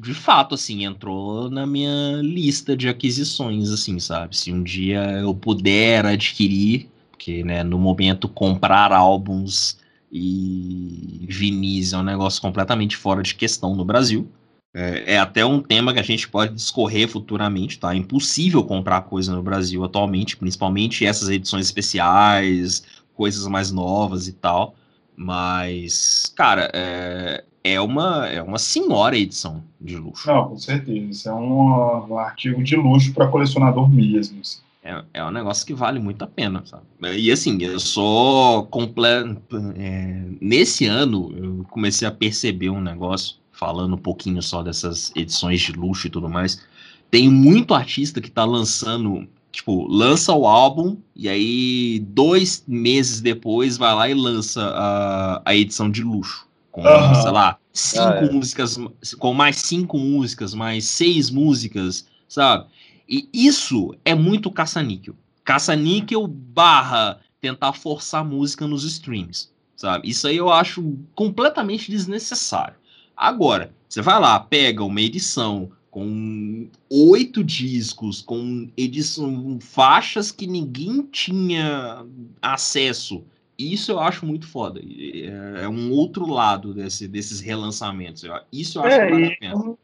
De 0.00 0.14
fato, 0.14 0.54
assim, 0.54 0.84
entrou 0.84 1.50
na 1.50 1.66
minha 1.66 2.20
lista 2.22 2.76
de 2.76 2.88
aquisições, 2.88 3.70
assim, 3.70 3.98
sabe? 3.98 4.36
Se 4.36 4.52
um 4.52 4.62
dia 4.62 5.02
eu 5.20 5.34
puder 5.34 6.06
adquirir, 6.06 6.88
porque, 7.10 7.42
né, 7.42 7.64
no 7.64 7.78
momento 7.78 8.28
comprar 8.28 8.92
álbuns 8.92 9.78
e 10.12 11.26
vinis 11.28 11.92
é 11.92 11.98
um 11.98 12.02
negócio 12.04 12.40
completamente 12.40 12.96
fora 12.96 13.22
de 13.22 13.34
questão 13.34 13.74
no 13.74 13.84
Brasil. 13.84 14.30
É, 14.72 15.14
é, 15.14 15.18
até 15.18 15.44
um 15.44 15.60
tema 15.60 15.92
que 15.92 15.98
a 15.98 16.04
gente 16.04 16.28
pode 16.28 16.54
discorrer 16.54 17.08
futuramente, 17.08 17.78
tá? 17.78 17.92
É 17.92 17.96
impossível 17.96 18.62
comprar 18.64 19.02
coisa 19.02 19.34
no 19.34 19.42
Brasil 19.42 19.82
atualmente, 19.82 20.36
principalmente 20.36 21.04
essas 21.04 21.28
edições 21.28 21.66
especiais, 21.66 22.84
coisas 23.14 23.46
mais 23.48 23.72
novas 23.72 24.28
e 24.28 24.32
tal. 24.32 24.76
Mas, 25.16 26.32
cara, 26.36 26.70
é, 26.72 27.44
é 27.72 27.80
uma, 27.80 28.26
é 28.26 28.42
uma 28.42 28.58
senhora 28.58 29.16
edição 29.16 29.62
de 29.80 29.96
luxo. 29.96 30.26
Não, 30.26 30.48
com 30.48 30.58
certeza. 30.58 30.98
Isso 30.98 31.28
é 31.28 31.34
um, 31.34 32.12
um 32.12 32.18
artigo 32.18 32.62
de 32.62 32.76
luxo 32.76 33.12
para 33.12 33.28
colecionador 33.28 33.88
mesmo. 33.88 34.40
Assim. 34.40 34.60
É, 34.82 35.04
é 35.14 35.24
um 35.24 35.30
negócio 35.30 35.66
que 35.66 35.74
vale 35.74 35.98
muito 35.98 36.22
a 36.22 36.26
pena, 36.26 36.62
sabe? 36.64 36.84
E 37.18 37.30
assim, 37.30 37.60
eu 37.62 37.78
sou 37.78 38.64
completo. 38.66 39.38
É, 39.76 40.24
nesse 40.40 40.86
ano, 40.86 41.32
eu 41.36 41.66
comecei 41.68 42.08
a 42.08 42.10
perceber 42.10 42.70
um 42.70 42.80
negócio, 42.80 43.36
falando 43.52 43.94
um 43.94 43.98
pouquinho 43.98 44.42
só 44.42 44.62
dessas 44.62 45.12
edições 45.14 45.60
de 45.60 45.72
luxo 45.72 46.06
e 46.06 46.10
tudo 46.10 46.28
mais. 46.28 46.66
Tem 47.10 47.28
muito 47.28 47.74
artista 47.74 48.20
que 48.20 48.30
tá 48.30 48.44
lançando, 48.44 49.26
tipo, 49.52 49.86
lança 49.88 50.32
o 50.32 50.46
álbum 50.46 50.96
e 51.14 51.28
aí 51.28 51.98
dois 52.08 52.62
meses 52.66 53.20
depois 53.20 53.76
vai 53.76 53.94
lá 53.94 54.08
e 54.08 54.14
lança 54.14 54.62
a, 54.62 55.42
a 55.44 55.54
edição 55.54 55.90
de 55.90 56.02
luxo 56.02 56.47
com, 56.82 57.14
sei 57.22 57.30
lá, 57.30 57.58
cinco 57.72 58.02
Ah, 58.02 58.14
é. 58.16 58.32
músicas, 58.32 58.78
com 59.18 59.34
mais 59.34 59.56
cinco 59.56 59.98
músicas, 59.98 60.54
mais 60.54 60.84
seis 60.84 61.30
músicas, 61.30 62.06
sabe? 62.28 62.66
E 63.08 63.28
isso 63.32 63.94
é 64.04 64.14
muito 64.14 64.50
caça-níquel. 64.50 65.14
Caça-níquel 65.44 66.26
barra 66.26 67.20
tentar 67.40 67.72
forçar 67.72 68.24
música 68.24 68.66
nos 68.66 68.84
streams, 68.84 69.48
sabe? 69.76 70.08
Isso 70.08 70.26
aí 70.28 70.36
eu 70.36 70.50
acho 70.50 70.98
completamente 71.14 71.90
desnecessário. 71.90 72.74
Agora, 73.16 73.72
você 73.88 74.02
vai 74.02 74.20
lá, 74.20 74.38
pega 74.38 74.84
uma 74.84 75.00
edição 75.00 75.70
com 75.90 76.68
oito 76.90 77.42
discos, 77.42 78.20
com 78.20 78.68
edição, 78.76 79.58
faixas 79.60 80.30
que 80.30 80.46
ninguém 80.46 81.02
tinha 81.10 82.04
acesso. 82.42 83.24
Isso 83.58 83.90
eu 83.92 83.98
acho 83.98 84.24
muito 84.24 84.46
foda. 84.46 84.80
É 84.80 85.64
é 85.64 85.68
um 85.68 85.90
outro 85.92 86.26
lado 86.26 86.72
desse, 86.72 87.08
desses 87.08 87.40
relançamentos. 87.40 88.24
Isso 88.52 88.78
eu 88.78 88.84
acho 88.84 88.96
que 88.96 89.02
É, 89.02 89.10
vale 89.10 89.24
a 89.24 89.28
é 89.28 89.36
pena. 89.36 89.56
um- 89.56 89.76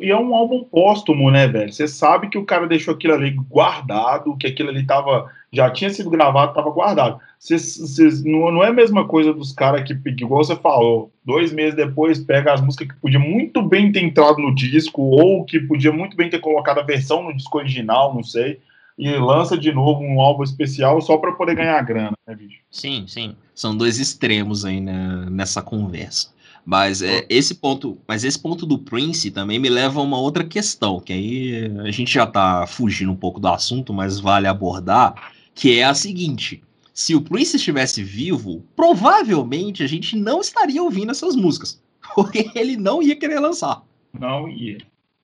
e 0.00 0.10
é 0.10 0.16
um 0.16 0.32
álbum 0.32 0.62
póstumo, 0.62 1.28
né, 1.28 1.48
velho? 1.48 1.72
Você 1.72 1.88
sabe 1.88 2.28
que 2.28 2.38
o 2.38 2.44
cara 2.44 2.68
deixou 2.68 2.94
aquilo 2.94 3.14
ali 3.14 3.30
guardado, 3.32 4.36
que 4.36 4.46
aquilo 4.46 4.68
ali 4.70 4.86
tava, 4.86 5.28
já 5.52 5.68
tinha 5.70 5.90
sido 5.90 6.08
gravado, 6.08 6.54
tava 6.54 6.70
guardado. 6.70 7.18
Cês- 7.36 7.74
cês- 7.96 8.22
não, 8.24 8.52
não 8.52 8.62
é 8.62 8.68
a 8.68 8.72
mesma 8.72 9.06
coisa 9.08 9.32
dos 9.34 9.52
caras 9.52 9.82
que, 9.82 9.94
igual 10.10 10.44
você 10.44 10.54
falou, 10.54 11.10
dois 11.24 11.52
meses 11.52 11.74
depois 11.74 12.20
pega 12.20 12.52
as 12.52 12.60
músicas 12.60 12.86
que 12.88 13.00
podia 13.00 13.18
muito 13.18 13.60
bem 13.60 13.90
ter 13.90 14.00
entrado 14.04 14.38
no 14.40 14.54
disco, 14.54 15.02
ou 15.02 15.44
que 15.44 15.58
podia 15.58 15.90
muito 15.90 16.16
bem 16.16 16.30
ter 16.30 16.38
colocado 16.38 16.78
a 16.78 16.82
versão 16.84 17.24
no 17.24 17.36
disco 17.36 17.58
original, 17.58 18.14
não 18.14 18.22
sei, 18.22 18.60
e 18.98 19.16
lança 19.16 19.56
de 19.56 19.72
novo 19.72 20.02
um 20.02 20.20
álbum 20.20 20.42
especial 20.42 21.00
só 21.00 21.16
pra 21.16 21.32
poder 21.32 21.54
ganhar 21.54 21.80
grana, 21.82 22.16
né, 22.26 22.34
bicho? 22.34 22.60
Sim, 22.68 23.04
sim. 23.06 23.36
São 23.54 23.76
dois 23.76 24.00
extremos 24.00 24.64
aí 24.64 24.80
né, 24.80 25.26
nessa 25.30 25.62
conversa. 25.62 26.36
Mas 26.66 27.00
é, 27.00 27.24
esse 27.30 27.54
ponto, 27.54 27.96
mas 28.06 28.24
esse 28.24 28.38
ponto 28.38 28.66
do 28.66 28.78
Prince 28.78 29.30
também 29.30 29.58
me 29.58 29.70
leva 29.70 30.00
a 30.00 30.02
uma 30.02 30.18
outra 30.18 30.44
questão, 30.44 31.00
que 31.00 31.12
aí 31.12 31.72
a 31.86 31.90
gente 31.90 32.12
já 32.12 32.26
tá 32.26 32.66
fugindo 32.66 33.10
um 33.10 33.16
pouco 33.16 33.40
do 33.40 33.48
assunto, 33.48 33.94
mas 33.94 34.20
vale 34.20 34.46
abordar, 34.46 35.32
que 35.54 35.78
é 35.78 35.84
a 35.84 35.94
seguinte: 35.94 36.62
se 36.92 37.14
o 37.14 37.22
Prince 37.22 37.56
estivesse 37.56 38.02
vivo, 38.02 38.62
provavelmente 38.76 39.82
a 39.82 39.86
gente 39.86 40.14
não 40.14 40.40
estaria 40.40 40.82
ouvindo 40.82 41.10
essas 41.10 41.34
músicas, 41.34 41.80
porque 42.14 42.50
ele 42.54 42.76
não 42.76 43.02
ia 43.02 43.16
querer 43.16 43.38
lançar. 43.38 43.82
Não 44.12 44.46
ia. 44.48 44.78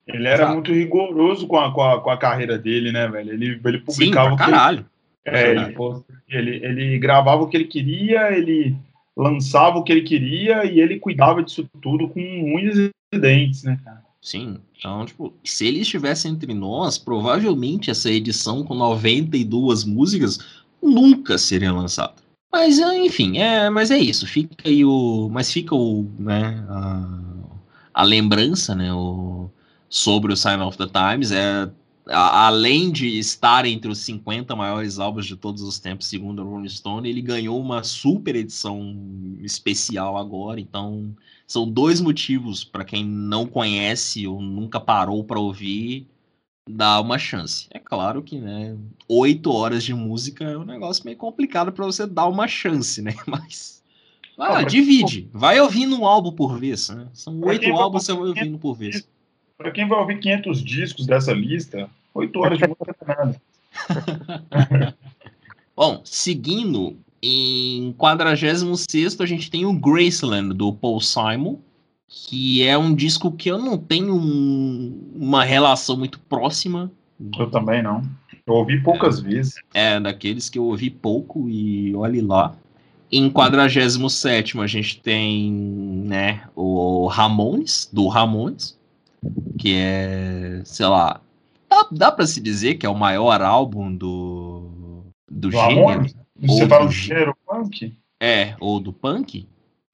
Ele 0.06 0.26
era 0.26 0.42
Exato. 0.42 0.54
muito 0.54 0.72
rigoroso 0.72 1.46
com 1.46 1.58
a, 1.58 1.72
com, 1.72 1.82
a, 1.82 2.00
com 2.00 2.10
a 2.10 2.16
carreira 2.16 2.58
dele, 2.58 2.92
né, 2.92 3.08
velho? 3.08 3.32
Ele, 3.32 3.60
ele 3.64 3.78
Sim, 3.78 3.84
publicava 3.84 4.26
pra 4.26 4.34
o 4.34 4.36
que 4.36 4.42
ele 4.42 4.52
caralho. 4.52 4.86
É, 5.26 5.50
ele, 5.52 5.74
ele, 6.28 6.66
ele 6.66 6.98
gravava 6.98 7.42
o 7.42 7.48
que 7.48 7.56
ele 7.56 7.64
queria, 7.64 8.36
ele 8.36 8.76
lançava 9.16 9.78
o 9.78 9.82
que 9.82 9.92
ele 9.92 10.02
queria 10.02 10.64
e 10.66 10.80
ele 10.80 10.98
cuidava 10.98 11.42
disso 11.42 11.66
tudo 11.80 12.08
com 12.08 12.20
unhas 12.20 12.76
e 12.76 13.18
dentes, 13.18 13.62
né, 13.62 13.78
cara? 13.82 14.04
Sim, 14.20 14.58
então, 14.78 15.04
tipo, 15.04 15.32
se 15.44 15.66
ele 15.66 15.80
estivesse 15.80 16.28
entre 16.28 16.52
nós, 16.54 16.98
provavelmente 16.98 17.90
essa 17.90 18.10
edição 18.10 18.64
com 18.64 18.74
92 18.74 19.84
músicas 19.84 20.38
nunca 20.82 21.38
seria 21.38 21.72
lançada. 21.72 22.14
Mas, 22.52 22.78
é, 22.78 23.04
enfim, 23.04 23.38
é, 23.38 23.68
mas 23.68 23.90
é 23.90 23.98
isso. 23.98 24.26
Fica 24.26 24.68
aí 24.68 24.84
o. 24.84 25.28
Mas 25.30 25.52
fica 25.52 25.74
o. 25.74 26.08
Né, 26.18 26.64
a, 26.68 27.08
a 27.92 28.02
lembrança, 28.02 28.74
né? 28.74 28.92
O, 28.92 29.50
sobre 29.96 30.32
o 30.32 30.36
Sign 30.36 30.62
of 30.62 30.76
the 30.76 30.86
Times. 30.86 31.30
É, 31.32 31.70
a- 32.08 32.46
além 32.46 32.90
de 32.92 33.18
estar 33.18 33.64
entre 33.66 33.90
os 33.90 33.98
50 33.98 34.54
maiores 34.56 34.98
álbuns 34.98 35.26
de 35.26 35.36
todos 35.36 35.62
os 35.62 35.78
tempos, 35.78 36.06
segundo 36.06 36.42
a 36.42 36.44
Rolling 36.44 36.68
Stone, 36.68 37.08
ele 37.08 37.22
ganhou 37.22 37.60
uma 37.60 37.82
super 37.82 38.34
edição 38.36 38.96
especial 39.40 40.16
agora, 40.16 40.60
então 40.60 41.14
são 41.46 41.70
dois 41.70 42.00
motivos 42.00 42.64
para 42.64 42.84
quem 42.84 43.04
não 43.04 43.46
conhece 43.46 44.26
ou 44.26 44.40
nunca 44.42 44.80
parou 44.80 45.22
para 45.24 45.38
ouvir 45.40 46.06
dar 46.68 47.00
uma 47.00 47.18
chance. 47.18 47.68
É 47.70 47.78
claro 47.78 48.22
que, 48.22 48.38
né, 48.40 48.76
oito 49.08 49.50
horas 49.52 49.84
de 49.84 49.94
música 49.94 50.44
é 50.44 50.56
um 50.58 50.64
negócio 50.64 51.04
meio 51.04 51.16
complicado 51.16 51.72
para 51.72 51.84
você 51.84 52.06
dar 52.06 52.26
uma 52.26 52.48
chance, 52.48 53.02
né? 53.02 53.12
Mas 53.26 53.82
vai 54.36 54.50
lá, 54.50 54.58
Ah, 54.58 54.62
divide, 54.62 55.28
vai 55.32 55.60
ouvindo 55.60 55.98
um 55.98 56.06
álbum 56.06 56.32
por 56.32 56.58
vez, 56.58 56.88
né? 56.88 57.08
São 57.14 57.40
oito 57.42 57.72
álbuns 57.72 58.04
você 58.04 58.12
vai 58.14 58.28
ouvindo 58.28 58.58
por 58.58 58.74
vez. 58.74 59.08
Pra 59.64 59.70
quem 59.72 59.88
vai 59.88 59.98
ouvir 59.98 60.18
500 60.18 60.62
discos 60.62 61.06
dessa 61.06 61.32
lista, 61.32 61.88
8 62.12 62.38
horas 62.38 62.58
de 62.58 62.66
música 62.68 62.94
não 63.06 63.14
é 63.14 63.16
nada. 63.16 63.40
Bom, 65.74 66.02
seguindo, 66.04 66.98
em 67.22 67.94
46 67.96 69.18
a 69.18 69.24
gente 69.24 69.50
tem 69.50 69.64
o 69.64 69.72
Graceland, 69.72 70.52
do 70.52 70.70
Paul 70.70 71.00
Simon, 71.00 71.56
que 72.06 72.62
é 72.62 72.76
um 72.76 72.94
disco 72.94 73.32
que 73.32 73.50
eu 73.50 73.56
não 73.56 73.78
tenho 73.78 74.14
um- 74.14 75.00
uma 75.16 75.42
relação 75.42 75.96
muito 75.96 76.20
próxima. 76.20 76.92
Eu 77.38 77.50
também 77.50 77.82
não. 77.82 78.02
Eu 78.46 78.56
ouvi 78.56 78.82
poucas 78.82 79.18
vezes. 79.18 79.54
É 79.72 79.98
daqueles 79.98 80.50
que 80.50 80.58
eu 80.58 80.64
ouvi 80.66 80.90
pouco 80.90 81.48
e 81.48 81.96
olhe 81.96 82.20
lá. 82.20 82.54
Em 83.10 83.30
47 83.30 84.60
a 84.60 84.66
gente 84.66 85.00
tem 85.00 85.50
né, 85.50 86.42
o 86.54 87.06
Ramones, 87.06 87.88
do 87.90 88.08
Ramones, 88.08 88.78
que 89.58 89.74
é, 89.76 90.60
sei 90.64 90.86
lá, 90.86 91.20
dá, 91.68 91.88
dá 91.90 92.12
para 92.12 92.26
se 92.26 92.40
dizer 92.40 92.74
que 92.74 92.86
é 92.86 92.88
o 92.88 92.94
maior 92.94 93.40
álbum 93.42 93.94
do, 93.94 95.04
do 95.30 95.48
Do 95.48 95.50
gênero. 95.50 96.06
Você 96.40 96.62
Ou 96.64 96.68
fala 96.68 96.82
do 96.84 96.86
do 96.88 96.92
gê- 96.92 97.08
gênero 97.14 97.36
punk? 97.46 97.96
É, 98.20 98.54
ou 98.60 98.80
do 98.80 98.92
punk? 98.92 99.46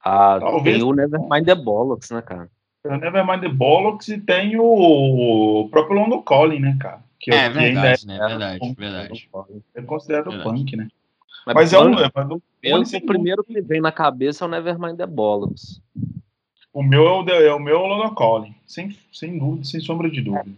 Ah, 0.03 0.39
Talvez- 0.41 0.77
tem 0.79 0.85
o 0.87 0.93
Nevermind 0.95 1.45
the 1.45 1.55
Bollocks, 1.55 2.11
né, 2.11 2.23
cara? 2.23 2.49
Tem 2.83 2.93
o 2.93 2.97
Nevermind 2.99 3.41
the 3.43 3.49
Bollocks 3.49 4.09
e 4.09 4.19
tem 4.19 4.57
o 4.59 5.69
próprio 5.71 6.01
London 6.01 6.23
Calling, 6.23 6.61
né, 6.61 6.77
cara? 6.81 7.01
Que, 7.19 7.31
É 7.31 7.47
ainda 7.47 7.61
verdade, 7.61 8.07
né? 8.07 8.17
é, 8.17 8.27
Verdade, 8.27 8.75
verdade. 8.79 9.29
é 9.75 9.83
considerado 9.83 10.31
Verdade. 10.31 10.43
punk, 10.51 10.77
né? 10.77 10.89
Mas 11.55 11.73
é 11.75 11.79
um. 11.79 11.99
é, 11.99 12.11
mas 12.15 12.31
o- 12.31 12.43
Pensa, 12.63 12.85
sem 12.93 13.01
o 13.03 13.07
primeiro 13.07 13.45
que 13.45 13.53
me 13.53 13.61
vem 13.61 13.81
na 13.81 13.93
cabeça 13.93 14.45
é 14.45 14.49
o 14.49 14.51
Nevermind 14.51 14.97
the 14.97 15.07
Bollocks. 15.07 15.81
O 16.73 16.83
meu 16.83 17.07
é 17.07 17.11
o, 17.13 17.23
de- 17.23 17.33
é 17.33 17.53
o 17.53 17.59
meu 17.59 17.81
London 17.81 18.15
Calling, 18.15 18.55
sem, 18.67 18.97
sem 19.13 19.39
dúvida, 19.39 19.65
sem 19.65 19.81
sombra 19.81 20.09
de 20.11 20.21
dúvida. 20.21 20.51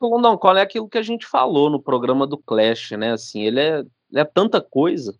O 0.00 0.08
London 0.16 0.36
Calling 0.38 0.60
é 0.60 0.62
aquilo 0.62 0.88
que 0.88 0.98
a 0.98 1.02
gente 1.02 1.26
falou 1.26 1.70
no 1.70 1.80
programa 1.80 2.26
do 2.26 2.36
Clash, 2.38 2.92
né? 2.92 3.12
Assim, 3.12 3.42
ele 3.42 3.60
é, 3.60 3.78
ele 3.78 4.20
é 4.20 4.24
tanta 4.24 4.60
coisa. 4.60 5.14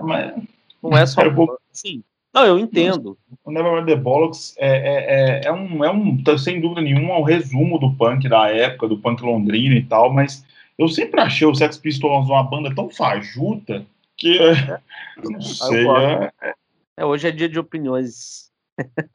Mas 0.00 0.34
Não 0.82 0.96
é 0.96 1.06
só. 1.06 1.22
Eu 1.22 1.34
vou- 1.34 1.58
Sim. 1.72 2.02
Não, 2.34 2.46
eu 2.46 2.58
entendo. 2.58 3.16
o 3.44 3.50
Nevermind 3.50 3.86
the 3.86 3.94
Bollocks 3.94 4.54
é, 4.58 4.68
é, 4.68 5.40
é, 5.44 5.46
é 5.46 5.52
um, 5.52 5.84
é 5.84 5.90
um, 5.90 6.22
tá, 6.24 6.36
sem 6.38 6.60
dúvida 6.60 6.80
nenhuma, 6.80 7.18
um 7.18 7.22
resumo 7.22 7.78
do 7.78 7.92
punk 7.94 8.26
da 8.28 8.48
época, 8.48 8.88
do 8.88 8.96
punk 8.98 9.22
londrino 9.22 9.74
e 9.76 9.82
tal, 9.84 10.10
mas 10.10 10.42
eu 10.78 10.88
sempre 10.88 11.20
achei 11.20 11.46
o 11.46 11.54
Sex 11.54 11.76
Pistols 11.76 12.26
uma 12.30 12.42
banda 12.42 12.74
tão 12.74 12.88
fajuta 12.88 13.84
que, 14.16 14.38
é, 14.38 14.80
não 15.22 15.40
sei, 15.42 15.86
é, 15.86 16.54
É, 16.96 17.04
hoje 17.04 17.28
é 17.28 17.30
dia 17.30 17.48
de 17.50 17.58
opiniões. 17.58 18.50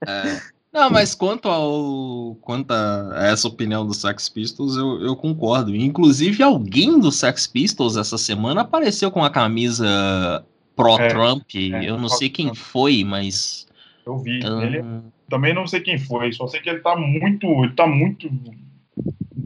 É. 0.08 0.40
Não, 0.72 0.90
mas 0.92 1.16
quanto 1.16 1.48
ao 1.50 2.36
quanto 2.42 2.72
a 2.72 3.28
essa 3.32 3.48
opinião 3.48 3.86
do 3.86 3.94
Sex 3.94 4.30
Pistols, 4.30 4.76
eu, 4.76 5.02
eu 5.02 5.16
concordo. 5.16 5.76
Inclusive, 5.76 6.44
alguém 6.44 7.00
do 7.00 7.12
Sex 7.12 7.48
Pistols 7.48 7.98
essa 7.98 8.18
semana 8.18 8.62
apareceu 8.62 9.10
com 9.10 9.24
a 9.24 9.30
camisa 9.30 10.46
pró-Trump. 10.76 11.44
é, 11.56 11.90
eu 11.90 11.98
não 11.98 12.10
sei 12.10 12.30
quem 12.30 12.54
foi, 12.54 13.04
mas. 13.04 13.66
eu 14.06 14.20
vi. 14.20 14.40
Ele, 14.46 14.84
também 15.30 15.54
não 15.54 15.66
sei 15.66 15.80
quem 15.82 15.98
foi, 15.98 16.32
só 16.32 16.48
sei 16.48 16.62
que 16.62 16.70
ele 16.70 16.80
tá 16.80 16.96
muito, 16.96 17.48
ele 17.64 17.74
tá 17.74 17.88
muito 17.88 18.30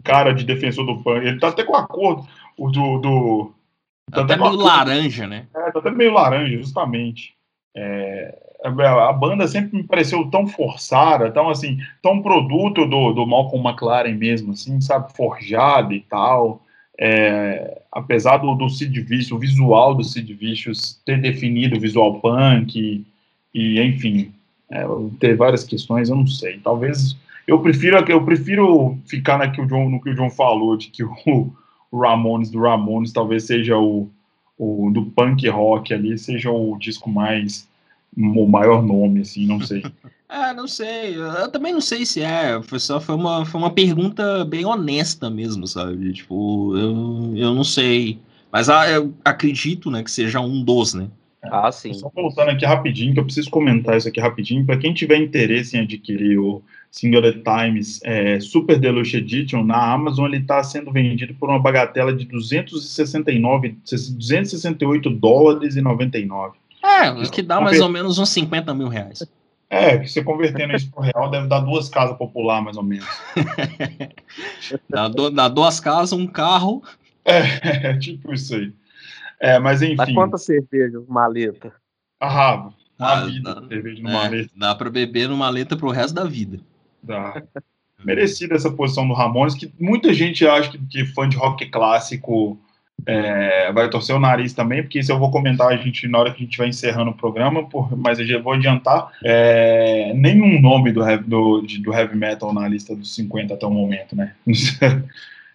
cara 0.03 0.33
de 0.33 0.43
defensor 0.43 0.85
do 0.85 1.01
punk. 1.01 1.25
Ele 1.25 1.39
tá 1.39 1.47
até 1.49 1.63
com 1.63 1.75
a 1.75 1.87
cor 1.87 2.27
o 2.57 2.69
do. 2.69 2.97
do 2.99 3.53
tá 4.11 4.23
até 4.23 4.37
com 4.37 4.45
a 4.45 4.49
meio 4.49 4.61
cor- 4.61 4.67
laranja, 4.67 5.27
né? 5.27 5.47
É, 5.55 5.71
tá 5.71 5.79
até 5.79 5.91
meio 5.91 6.11
laranja, 6.13 6.57
justamente. 6.57 7.33
É, 7.73 8.37
a, 8.63 9.09
a 9.09 9.13
banda 9.13 9.47
sempre 9.47 9.77
me 9.77 9.83
pareceu 9.83 10.25
tão 10.29 10.47
forçada, 10.47 11.31
tão 11.31 11.49
assim, 11.49 11.79
tão 12.01 12.21
produto 12.21 12.85
do, 12.85 13.13
do 13.13 13.25
Malcolm 13.25 13.67
McLaren 13.67 14.13
mesmo, 14.15 14.53
assim, 14.53 14.79
sabe, 14.79 15.13
forjado 15.13 15.93
e 15.93 16.01
tal. 16.01 16.61
É, 16.97 17.81
apesar 17.91 18.37
do, 18.37 18.53
do 18.53 18.69
Sid 18.69 19.01
Vicious, 19.01 19.31
o 19.31 19.39
visual 19.39 19.95
do 19.95 20.03
Sid 20.03 20.31
Vicious 20.33 21.01
ter 21.03 21.19
definido 21.19 21.75
o 21.75 21.79
visual 21.79 22.19
punk 22.19 22.77
e, 22.77 23.05
e, 23.53 23.81
enfim, 23.81 24.31
é, 24.69 24.85
ter 25.19 25.35
várias 25.35 25.63
questões, 25.63 26.09
eu 26.09 26.15
não 26.15 26.27
sei. 26.27 26.59
Talvez 26.59 27.17
eu 27.47 27.59
prefiro 27.59 27.97
eu 28.11 28.23
prefiro 28.23 28.97
ficar 29.07 29.37
na 29.37 29.47
John, 29.47 29.89
no 29.89 29.99
que 29.99 30.11
o 30.11 30.15
John 30.15 30.29
falou 30.29 30.77
de 30.77 30.89
que 30.89 31.03
o, 31.03 31.51
o 31.91 31.97
Ramones 31.99 32.51
do 32.51 32.61
Ramones 32.61 33.11
talvez 33.11 33.45
seja 33.45 33.77
o, 33.77 34.07
o 34.57 34.91
do 34.93 35.05
punk 35.05 35.47
rock 35.49 35.93
ali 35.93 36.17
seja 36.19 36.51
o 36.51 36.77
disco 36.77 37.09
mais 37.09 37.67
o 38.17 38.47
maior 38.47 38.83
nome 38.83 39.21
assim, 39.21 39.45
não 39.45 39.61
sei. 39.61 39.83
É, 40.29 40.53
não 40.53 40.67
sei. 40.67 41.15
Eu 41.15 41.49
também 41.51 41.73
não 41.73 41.81
sei 41.81 42.05
se 42.05 42.21
é. 42.21 42.61
Foi 42.61 42.79
só 42.79 42.99
foi 42.99 43.15
uma, 43.15 43.45
foi 43.45 43.59
uma 43.59 43.71
pergunta 43.71 44.45
bem 44.45 44.65
honesta 44.65 45.29
mesmo, 45.29 45.67
sabe? 45.67 46.13
Tipo, 46.13 46.75
eu, 46.77 47.33
eu 47.35 47.53
não 47.53 47.63
sei. 47.63 48.19
Mas 48.51 48.69
ah, 48.69 48.89
eu 48.89 49.13
acredito, 49.23 49.89
né, 49.89 50.03
que 50.03 50.11
seja 50.11 50.39
um 50.41 50.63
dos, 50.63 50.93
né? 50.93 51.07
Ah, 51.43 51.71
sim. 51.71 51.93
Só 51.93 52.11
voltando 52.13 52.49
aqui 52.49 52.65
rapidinho, 52.65 53.13
que 53.13 53.19
eu 53.19 53.23
preciso 53.23 53.49
comentar 53.49 53.97
isso 53.97 54.07
aqui 54.07 54.19
rapidinho. 54.19 54.65
Para 54.65 54.77
quem 54.77 54.93
tiver 54.93 55.17
interesse 55.17 55.75
em 55.75 55.81
adquirir 55.81 56.37
o 56.37 56.61
Singular 56.91 57.33
Times 57.33 57.99
é, 58.03 58.39
Super 58.39 58.77
Deluxe 58.77 59.17
Edition, 59.17 59.63
na 59.63 59.93
Amazon 59.93 60.27
ele 60.27 60.37
está 60.37 60.61
sendo 60.63 60.91
vendido 60.91 61.33
por 61.33 61.49
uma 61.49 61.59
bagatela 61.59 62.13
de 62.13 62.25
269, 62.25 63.77
268 63.83 65.09
dólares 65.09 65.75
e 65.75 65.81
99. 65.81 66.57
É, 66.83 67.11
o 67.11 67.29
que 67.29 67.41
dá 67.41 67.61
mais 67.61 67.79
ou 67.79 67.89
menos 67.89 68.17
uns 68.17 68.29
50 68.29 68.73
mil 68.73 68.87
reais. 68.87 69.23
É, 69.69 69.97
que 69.99 70.09
você 70.09 70.21
convertendo 70.21 70.75
isso 70.75 70.91
para 70.91 71.05
real 71.05 71.29
deve 71.29 71.47
dar 71.47 71.61
duas 71.61 71.87
casas 71.87 72.17
popular, 72.17 72.61
mais 72.61 72.75
ou 72.75 72.83
menos. 72.83 73.07
dá, 74.89 75.07
do, 75.07 75.29
dá 75.29 75.47
duas 75.47 75.79
casas, 75.79 76.11
um 76.11 76.27
carro. 76.27 76.83
É, 77.23 77.95
tipo 77.99 78.33
isso 78.33 78.55
aí. 78.55 78.73
É, 79.39 79.59
mas 79.59 79.81
enfim. 79.81 79.95
Mas 79.95 80.13
quantas 80.13 80.43
cervejas, 80.43 81.03
maleta? 81.07 81.73
Ah, 82.19 82.69
uma 82.99 83.11
ah, 83.13 83.25
vida, 83.25 83.55
dá, 83.55 83.67
cerveja 83.67 84.01
numa 84.01 84.09
é, 84.09 84.13
maleta. 84.13 84.51
Dá 84.55 84.75
para 84.75 84.89
beber 84.89 85.29
numa 85.29 85.45
maleta 85.45 85.77
pro 85.77 85.89
resto 85.89 86.15
da 86.15 86.25
vida. 86.25 86.59
Dá. 87.01 87.41
Merecida 88.03 88.55
essa 88.55 88.71
posição 88.71 89.07
do 89.07 89.13
Ramones, 89.13 89.55
que 89.55 89.71
muita 89.79 90.13
gente 90.13 90.45
acha 90.45 90.69
que, 90.69 90.77
que 90.79 91.05
fã 91.05 91.29
de 91.29 91.37
rock 91.37 91.69
clássico 91.69 92.59
é, 93.05 93.71
vai 93.71 93.89
torcer 93.89 94.15
o 94.15 94.19
nariz 94.19 94.53
também, 94.53 94.81
porque 94.81 94.99
isso 94.99 95.11
eu 95.11 95.19
vou 95.19 95.31
comentar 95.31 95.67
a 95.67 95.75
gente 95.75 96.07
na 96.07 96.19
hora 96.19 96.31
que 96.31 96.41
a 96.41 96.45
gente 96.45 96.57
vai 96.57 96.67
encerrando 96.67 97.11
o 97.11 97.15
programa, 97.15 97.67
por, 97.67 97.97
mas 97.97 98.19
eu 98.19 98.25
já 98.25 98.39
vou 98.39 98.53
adiantar. 98.53 99.11
É, 99.23 100.13
nenhum 100.15 100.61
nome 100.61 100.91
do, 100.91 101.01
do, 101.25 101.61
de, 101.61 101.79
do 101.79 101.93
heavy 101.93 102.17
metal 102.17 102.53
na 102.53 102.67
lista 102.67 102.95
dos 102.95 103.13
50 103.15 103.53
até 103.53 103.65
o 103.65 103.71
momento, 103.71 104.15
né? 104.15 104.33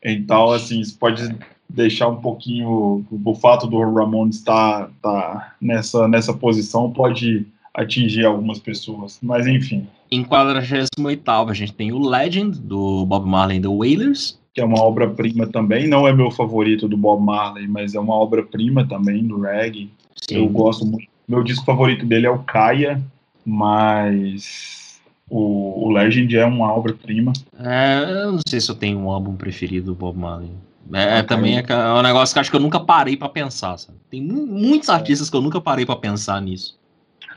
então, 0.02 0.50
assim, 0.50 0.80
isso 0.80 0.98
pode 0.98 1.34
deixar 1.68 2.08
um 2.08 2.16
pouquinho 2.16 3.04
o 3.10 3.34
fato 3.34 3.66
do 3.66 3.78
Ramon 3.78 4.28
estar 4.28 4.88
tá 5.02 5.54
nessa, 5.60 6.06
nessa 6.06 6.32
posição 6.32 6.90
pode 6.90 7.46
atingir 7.76 8.24
algumas 8.24 8.58
pessoas, 8.58 9.18
mas 9.22 9.46
enfim. 9.46 9.86
Em 10.10 10.24
48 10.24 10.90
a 11.30 11.54
gente 11.54 11.72
tem 11.74 11.92
o 11.92 11.98
Legend 11.98 12.58
do 12.58 13.04
Bob 13.04 13.28
Marley 13.28 13.60
the 13.60 13.68
Wailers, 13.68 14.38
que 14.54 14.60
é 14.62 14.64
uma 14.64 14.80
obra-prima 14.82 15.46
também, 15.46 15.86
não 15.86 16.08
é 16.08 16.14
meu 16.14 16.30
favorito 16.30 16.88
do 16.88 16.96
Bob 16.96 17.22
Marley, 17.22 17.68
mas 17.68 17.94
é 17.94 18.00
uma 18.00 18.14
obra-prima 18.14 18.88
também 18.88 19.22
do 19.26 19.38
reggae. 19.38 19.90
Sim. 20.16 20.36
Eu 20.38 20.48
gosto 20.48 20.86
muito. 20.86 21.06
Meu 21.28 21.44
disco 21.44 21.64
favorito 21.66 22.06
dele 22.06 22.26
é 22.26 22.30
o 22.30 22.38
Kaya, 22.38 23.02
mas 23.44 24.98
o, 25.28 25.86
o 25.86 25.90
Legend 25.90 26.34
é 26.34 26.46
uma 26.46 26.72
obra-prima. 26.72 27.34
É, 27.58 28.22
eu 28.24 28.32
não 28.32 28.40
sei 28.48 28.58
se 28.58 28.70
eu 28.70 28.74
tenho 28.74 28.98
um 28.98 29.10
álbum 29.10 29.36
preferido 29.36 29.92
do 29.92 29.94
Bob 29.94 30.18
Marley. 30.18 30.50
É, 30.92 31.22
também 31.22 31.58
é, 31.58 31.64
é, 31.68 31.92
um 31.92 32.02
negócio 32.02 32.32
que 32.32 32.38
acho 32.38 32.50
que 32.50 32.56
eu 32.56 32.60
nunca 32.60 32.80
parei 32.80 33.16
para 33.16 33.28
pensar. 33.28 33.76
Sabe? 33.76 33.98
Tem 34.10 34.22
muitos 34.22 34.88
artistas 34.88 35.28
que 35.28 35.36
eu 35.36 35.42
nunca 35.42 35.60
parei 35.60 35.84
para 35.84 35.96
pensar 35.96 36.40
nisso. 36.40 36.78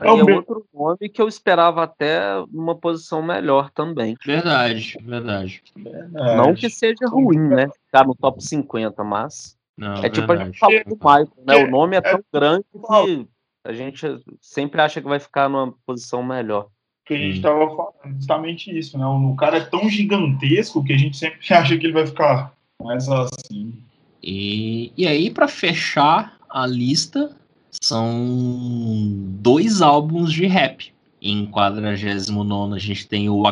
É, 0.00 0.08
é 0.08 0.34
outro 0.34 0.66
nome 0.72 1.08
que 1.08 1.20
eu 1.20 1.28
esperava 1.28 1.82
até 1.82 2.20
numa 2.50 2.74
posição 2.74 3.22
melhor 3.22 3.70
também. 3.70 4.16
Verdade, 4.24 4.96
verdade. 5.02 5.62
verdade. 5.76 6.36
Não 6.36 6.54
que 6.54 6.70
seja 6.70 7.06
ruim, 7.06 7.38
né? 7.38 7.68
Ficar 7.86 8.06
no 8.06 8.14
top 8.14 8.42
50, 8.42 9.04
mas. 9.04 9.56
Não, 9.76 9.94
é 10.02 10.08
tipo 10.08 10.26
verdade. 10.26 10.42
a 10.42 10.44
gente 10.46 10.58
falou 10.58 10.84
do 10.84 10.96
Michael, 10.96 11.28
né? 11.46 11.56
O 11.56 11.70
nome 11.70 11.96
é 11.96 12.00
tão 12.00 12.22
grande 12.32 12.64
que 12.72 13.28
a 13.64 13.72
gente 13.72 14.20
sempre 14.40 14.80
acha 14.80 15.00
que 15.00 15.08
vai 15.08 15.20
ficar 15.20 15.48
numa 15.48 15.74
posição 15.86 16.22
melhor. 16.22 16.68
Que 17.04 17.14
a 17.14 17.18
gente 17.18 17.36
estava 17.36 17.66
falando 17.68 18.16
justamente 18.16 18.76
isso, 18.76 18.96
né? 18.96 19.06
O 19.06 19.34
cara 19.36 19.58
é 19.58 19.64
tão 19.64 19.88
gigantesco 19.88 20.84
que 20.84 20.92
a 20.92 20.98
gente 20.98 21.16
sempre 21.16 21.40
acha 21.52 21.76
que 21.76 21.86
ele 21.86 21.92
vai 21.92 22.06
ficar 22.06 22.54
mais 22.82 23.08
assim. 23.08 23.74
E, 24.22 24.92
e 24.96 25.06
aí, 25.06 25.30
para 25.30 25.48
fechar 25.48 26.38
a 26.48 26.66
lista, 26.66 27.34
são 27.70 29.12
dois 29.40 29.82
álbuns 29.82 30.32
de 30.32 30.46
rap. 30.46 30.92
Em 31.22 31.46
49 31.46 32.74
a 32.74 32.78
gente 32.78 33.06
tem 33.06 33.28
o 33.28 33.42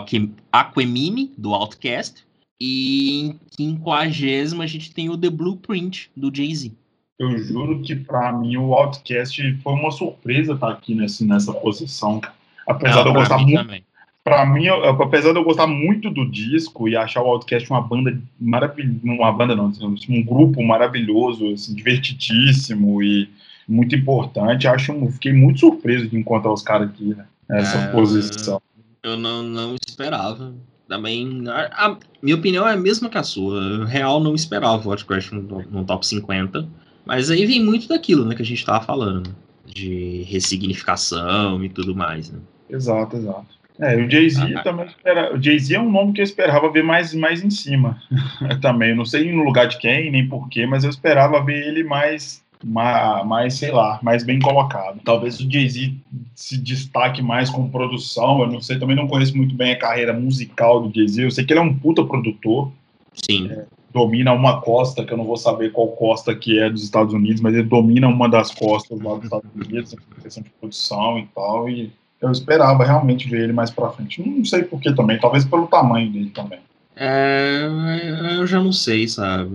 Aquemini, 0.52 1.32
do 1.36 1.54
Outcast. 1.54 2.26
E 2.60 3.20
em 3.20 3.40
50 3.56 4.62
a 4.62 4.66
gente 4.66 4.92
tem 4.92 5.10
o 5.10 5.16
The 5.16 5.30
Blueprint, 5.30 6.10
do 6.16 6.34
Jay-Z. 6.34 6.72
Eu 7.18 7.36
juro 7.38 7.82
que 7.82 7.94
para 7.94 8.32
mim 8.32 8.56
o 8.56 8.74
Outcast 8.74 9.58
foi 9.62 9.72
uma 9.72 9.90
surpresa 9.90 10.54
estar 10.54 10.70
aqui 10.70 10.94
nesse, 10.94 11.24
nessa 11.24 11.52
posição. 11.52 12.20
Apesar 12.66 12.96
Não, 12.96 13.02
de 13.04 13.08
eu 13.08 13.14
gostar 13.14 13.38
muito. 13.38 13.56
Também 13.56 13.84
para 14.28 14.44
mim, 14.44 14.66
eu, 14.66 14.84
apesar 14.84 15.32
de 15.32 15.38
eu 15.38 15.44
gostar 15.44 15.66
muito 15.66 16.10
do 16.10 16.30
disco 16.30 16.86
e 16.86 16.94
achar 16.94 17.22
o 17.22 17.28
Outcast 17.28 17.70
uma 17.70 17.80
banda 17.80 18.20
maravilhosa, 18.38 19.00
uma 19.02 19.32
banda 19.32 19.56
não, 19.56 19.68
assim, 19.68 19.96
um 20.10 20.22
grupo 20.22 20.62
maravilhoso, 20.62 21.50
assim, 21.54 21.74
divertidíssimo 21.74 23.02
e 23.02 23.30
muito 23.68 23.94
importante, 23.94 24.66
acho, 24.66 24.94
fiquei 25.10 25.32
muito 25.32 25.60
surpreso 25.60 26.08
de 26.08 26.16
encontrar 26.16 26.52
os 26.52 26.62
caras 26.62 26.88
aqui 26.88 27.14
né, 27.14 27.26
nessa 27.48 27.78
é, 27.78 27.92
posição. 27.92 28.62
Eu 29.02 29.16
não, 29.16 29.42
não 29.42 29.76
esperava. 29.86 30.54
Também, 30.88 31.44
a, 31.48 31.86
a, 31.86 31.96
minha 32.22 32.36
opinião 32.36 32.66
é 32.66 32.72
a 32.72 32.76
mesma 32.76 33.10
que 33.10 33.18
a 33.18 33.22
sua. 33.22 33.60
Eu, 33.60 33.84
real, 33.84 34.20
não 34.20 34.34
esperava 34.34 34.88
o 34.88 34.90
Outcast 34.90 35.34
no, 35.34 35.62
no 35.70 35.84
top 35.84 36.06
50. 36.06 36.66
Mas 37.04 37.30
aí 37.30 37.44
vem 37.44 37.62
muito 37.62 37.88
daquilo, 37.88 38.24
né, 38.24 38.34
que 38.34 38.42
a 38.42 38.44
gente 38.44 38.64
tava 38.64 38.84
falando, 38.84 39.34
de 39.66 40.22
ressignificação 40.28 41.62
e 41.62 41.68
tudo 41.68 41.94
mais, 41.94 42.30
né? 42.30 42.38
Exato, 42.70 43.16
exato. 43.16 43.58
É, 43.80 43.96
o 43.96 44.10
Jay-Z 44.10 44.54
ah, 44.56 44.62
também 44.62 44.86
espera. 44.86 45.34
O 45.34 45.40
Jay-Z 45.40 45.76
é 45.76 45.80
um 45.80 45.90
nome 45.90 46.12
que 46.12 46.20
eu 46.20 46.24
esperava 46.24 46.70
ver 46.70 46.82
mais, 46.82 47.14
mais 47.14 47.42
em 47.42 47.50
cima. 47.50 48.00
também. 48.60 48.94
não 48.94 49.04
sei 49.04 49.32
no 49.32 49.44
lugar 49.44 49.68
de 49.68 49.78
quem, 49.78 50.10
nem 50.10 50.28
porquê, 50.28 50.66
mas 50.66 50.84
eu 50.84 50.90
esperava 50.90 51.44
ver 51.44 51.68
ele 51.68 51.84
mais, 51.84 52.44
mais, 52.64 53.54
sei 53.54 53.70
lá, 53.70 53.98
mais 54.02 54.24
bem 54.24 54.38
colocado. 54.38 55.00
Talvez 55.04 55.40
o 55.40 55.50
Jay-Z 55.50 55.94
se 56.34 56.58
destaque 56.58 57.22
mais 57.22 57.50
com 57.50 57.68
produção. 57.68 58.40
Eu 58.40 58.48
não 58.48 58.60
sei, 58.60 58.78
também 58.78 58.96
não 58.96 59.06
conheço 59.06 59.36
muito 59.36 59.54
bem 59.54 59.72
a 59.72 59.78
carreira 59.78 60.12
musical 60.12 60.80
do 60.82 60.94
Jay-Z. 60.94 61.24
Eu 61.24 61.30
sei 61.30 61.44
que 61.44 61.52
ele 61.52 61.60
é 61.60 61.62
um 61.62 61.74
puta 61.74 62.04
produtor. 62.04 62.70
Sim. 63.14 63.50
É, 63.50 63.64
domina 63.92 64.32
uma 64.32 64.60
costa, 64.60 65.04
que 65.04 65.12
eu 65.12 65.16
não 65.16 65.24
vou 65.24 65.36
saber 65.36 65.72
qual 65.72 65.88
costa 65.88 66.34
que 66.34 66.58
é 66.58 66.68
dos 66.70 66.84
Estados 66.84 67.14
Unidos, 67.14 67.40
mas 67.40 67.54
ele 67.54 67.64
domina 67.64 68.06
uma 68.08 68.28
das 68.28 68.52
costas 68.52 69.00
lá 69.00 69.14
dos 69.14 69.24
Estados 69.24 69.50
Unidos, 69.54 69.94
questão 70.22 70.42
de 70.42 70.50
produção 70.50 71.18
e 71.18 71.26
tal. 71.34 71.68
E 71.68 71.92
eu 72.20 72.30
esperava 72.30 72.84
realmente 72.84 73.28
ver 73.28 73.44
ele 73.44 73.52
mais 73.52 73.70
para 73.70 73.90
frente. 73.90 74.22
Não 74.26 74.44
sei 74.44 74.62
por 74.62 74.80
que 74.80 74.92
também, 74.92 75.18
talvez 75.18 75.44
pelo 75.44 75.66
tamanho 75.66 76.10
dele 76.10 76.30
também. 76.30 76.58
É, 76.96 77.68
eu 78.38 78.46
já 78.46 78.60
não 78.60 78.72
sei, 78.72 79.06
sabe? 79.06 79.54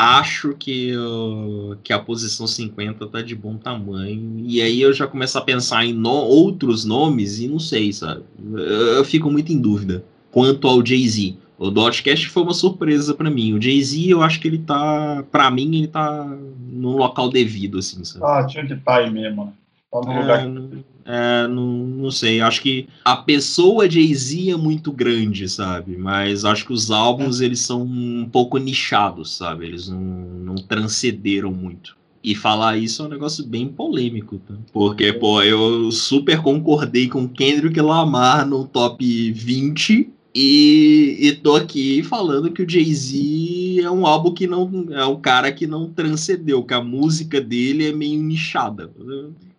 Acho 0.00 0.54
que, 0.54 0.90
eu, 0.90 1.76
que 1.82 1.92
a 1.92 1.98
posição 1.98 2.46
50 2.46 3.04
tá 3.08 3.20
de 3.20 3.34
bom 3.34 3.56
tamanho. 3.56 4.44
E 4.46 4.62
aí 4.62 4.80
eu 4.80 4.92
já 4.92 5.08
começo 5.08 5.36
a 5.36 5.40
pensar 5.40 5.84
em 5.84 5.92
no, 5.92 6.08
outros 6.08 6.84
nomes 6.84 7.40
e 7.40 7.48
não 7.48 7.58
sei, 7.58 7.92
sabe? 7.92 8.22
Eu, 8.40 8.58
eu 8.58 9.04
fico 9.04 9.28
muito 9.28 9.52
em 9.52 9.58
dúvida 9.58 10.04
quanto 10.30 10.68
ao 10.68 10.86
Jay-Z. 10.86 11.36
O 11.58 11.68
Dotcast 11.68 12.28
foi 12.28 12.44
uma 12.44 12.54
surpresa 12.54 13.12
para 13.12 13.28
mim. 13.28 13.52
O 13.54 13.60
Jay-Z, 13.60 14.08
eu 14.08 14.22
acho 14.22 14.38
que 14.38 14.46
ele 14.46 14.58
tá. 14.58 15.24
para 15.32 15.50
mim, 15.50 15.78
ele 15.78 15.88
tá 15.88 16.24
no 16.70 16.96
local 16.96 17.28
devido, 17.28 17.78
assim, 17.78 18.04
sabe? 18.04 18.24
Ah, 18.24 18.46
tinha 18.46 18.64
que 18.64 18.76
tá 18.76 18.98
aí 18.98 19.10
mesmo. 19.10 19.46
No 19.46 19.52
é. 19.94 20.88
É, 21.10 21.48
não, 21.48 21.64
não 21.64 22.10
sei, 22.10 22.42
acho 22.42 22.60
que 22.60 22.86
a 23.02 23.16
pessoa 23.16 23.88
Jay-Z 23.88 24.50
é 24.50 24.56
muito 24.56 24.92
grande, 24.92 25.48
sabe? 25.48 25.96
Mas 25.96 26.44
acho 26.44 26.66
que 26.66 26.72
os 26.72 26.90
álbuns 26.90 27.40
eles 27.40 27.60
são 27.60 27.82
um 27.82 28.28
pouco 28.30 28.58
nichados, 28.58 29.34
sabe? 29.34 29.64
Eles 29.64 29.88
não, 29.88 29.98
não 29.98 30.54
transcenderam 30.56 31.50
muito. 31.50 31.96
E 32.22 32.34
falar 32.34 32.76
isso 32.76 33.02
é 33.02 33.06
um 33.06 33.08
negócio 33.08 33.42
bem 33.46 33.68
polêmico, 33.68 34.38
tá? 34.46 34.54
Porque, 34.70 35.10
pô, 35.14 35.42
eu 35.42 35.90
super 35.90 36.42
concordei 36.42 37.08
com 37.08 37.26
Kendrick 37.26 37.80
Lamar 37.80 38.46
no 38.46 38.66
top 38.66 39.32
20 39.32 40.10
e, 40.34 41.16
e 41.20 41.32
tô 41.32 41.56
aqui 41.56 42.02
falando 42.02 42.52
que 42.52 42.62
o 42.62 42.68
Jay-Z 42.68 43.80
é 43.80 43.90
um 43.90 44.06
álbum 44.06 44.34
que 44.34 44.46
não. 44.46 44.86
É 44.90 45.06
um 45.06 45.18
cara 45.20 45.50
que 45.50 45.66
não 45.66 45.90
transcendeu, 45.90 46.62
que 46.62 46.74
a 46.74 46.82
música 46.82 47.40
dele 47.40 47.88
é 47.88 47.92
meio 47.92 48.22
nichada. 48.22 48.90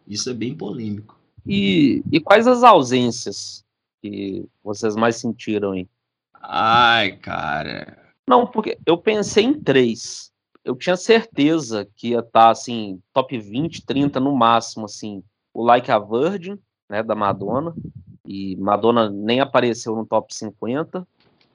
Isso 0.10 0.30
é 0.31 0.34
bem 0.34 0.56
polêmico. 0.56 1.19
E, 1.45 2.03
e 2.11 2.19
quais 2.19 2.48
as 2.48 2.64
ausências 2.64 3.64
que 4.02 4.45
vocês 4.64 4.95
mais 4.95 5.18
sentiram 5.18 5.73
aí? 5.73 5.88
Ai, 6.34 7.15
cara. 7.18 7.98
Não, 8.27 8.48
porque 8.48 8.77
eu 8.86 8.98
pensei 8.98 9.44
em 9.44 9.53
três. 9.53 10.31
Eu 10.65 10.76
tinha 10.76 10.98
certeza 10.98 11.88
que 11.95 12.10
ia 12.10 12.19
estar, 12.19 12.31
tá, 12.31 12.49
assim, 12.49 12.99
top 13.14 13.38
20, 13.38 13.86
30 13.86 14.19
no 14.19 14.36
máximo, 14.36 14.86
assim. 14.86 15.23
O 15.53 15.64
Like 15.64 15.91
a 15.91 15.99
Virgin, 15.99 16.57
né, 16.90 17.03
da 17.03 17.15
Madonna. 17.15 17.73
E 18.26 18.56
Madonna 18.57 19.10
nem 19.10 19.40
apareceu 19.40 19.95
no 19.95 20.06
top 20.06 20.34
50. 20.34 21.07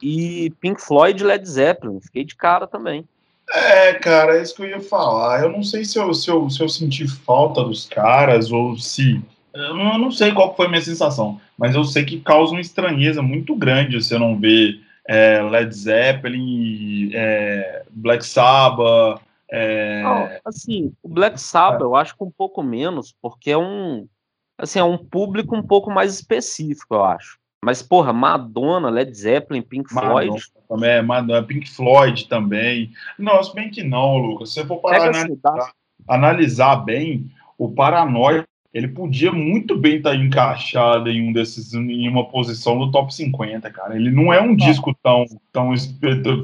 E 0.02 0.50
Pink 0.60 0.80
Floyd 0.80 1.22
Led 1.22 1.48
Zeppelin. 1.48 2.00
Fiquei 2.00 2.24
de 2.24 2.36
cara 2.36 2.66
também. 2.66 3.06
É, 3.54 3.94
cara, 3.94 4.36
é 4.36 4.42
isso 4.42 4.54
que 4.54 4.62
eu 4.62 4.68
ia 4.68 4.80
falar. 4.80 5.42
Eu 5.42 5.52
não 5.52 5.62
sei 5.62 5.84
se 5.84 5.98
eu, 5.98 6.12
se 6.12 6.28
eu, 6.28 6.50
se 6.50 6.60
eu 6.60 6.68
senti 6.68 7.06
falta 7.06 7.62
dos 7.62 7.86
caras 7.86 8.50
ou 8.50 8.76
se 8.76 9.22
eu 9.54 9.74
não 9.76 10.10
sei 10.10 10.32
qual 10.32 10.56
foi 10.56 10.66
a 10.66 10.68
minha 10.68 10.82
sensação, 10.82 11.40
mas 11.56 11.76
eu 11.76 11.84
sei 11.84 12.04
que 12.04 12.20
causa 12.20 12.50
uma 12.50 12.60
estranheza 12.60 13.22
muito 13.22 13.54
grande 13.54 14.02
você 14.02 14.18
não 14.18 14.36
ver 14.36 14.80
é, 15.06 15.40
Led 15.42 15.72
Zeppelin, 15.72 17.10
é, 17.14 17.84
Black 17.90 18.26
Sabbath, 18.26 19.22
É... 19.48 20.40
Assim, 20.44 20.92
o 21.00 21.08
Black 21.08 21.40
Sabbath 21.40 21.82
eu 21.82 21.94
acho 21.94 22.16
que 22.16 22.24
um 22.24 22.30
pouco 22.30 22.60
menos, 22.62 23.14
porque 23.22 23.52
é 23.52 23.58
um, 23.58 24.08
assim, 24.58 24.80
é 24.80 24.84
um 24.84 24.98
público 24.98 25.54
um 25.54 25.62
pouco 25.62 25.88
mais 25.88 26.14
específico, 26.14 26.94
eu 26.96 27.04
acho. 27.04 27.38
Mas, 27.64 27.82
porra, 27.82 28.12
Madonna, 28.12 28.90
Led 28.90 29.12
Zeppelin, 29.16 29.62
Pink 29.62 29.88
Floyd. 29.88 30.28
Madonna 30.28 30.42
também, 30.68 30.90
é, 30.90 31.02
Madonna, 31.02 31.42
Pink 31.42 31.70
Floyd 31.70 32.28
também. 32.28 32.90
Não, 33.18 33.42
se 33.42 33.54
bem 33.54 33.70
que 33.70 33.82
não, 33.82 34.18
Lucas. 34.18 34.50
Se 34.50 34.60
você 34.60 34.66
for 34.66 34.78
parar 34.80 35.00
Pega 35.00 35.18
analisar, 35.18 35.72
analisar 36.06 36.76
bem, 36.76 37.30
o 37.56 37.70
Paranoia 37.70 38.46
ele 38.74 38.88
podia 38.88 39.30
muito 39.30 39.78
bem 39.78 39.96
estar 39.96 40.16
encaixado 40.16 41.08
em 41.08 41.28
um 41.28 41.32
desses, 41.32 41.72
em 41.72 42.08
uma 42.08 42.28
posição 42.28 42.74
no 42.74 42.90
top 42.90 43.14
50, 43.14 43.70
cara. 43.70 43.94
Ele 43.94 44.10
não 44.10 44.32
é 44.32 44.40
um 44.42 44.54
disco 44.54 44.92
tão, 45.00 45.24
tão 45.52 45.72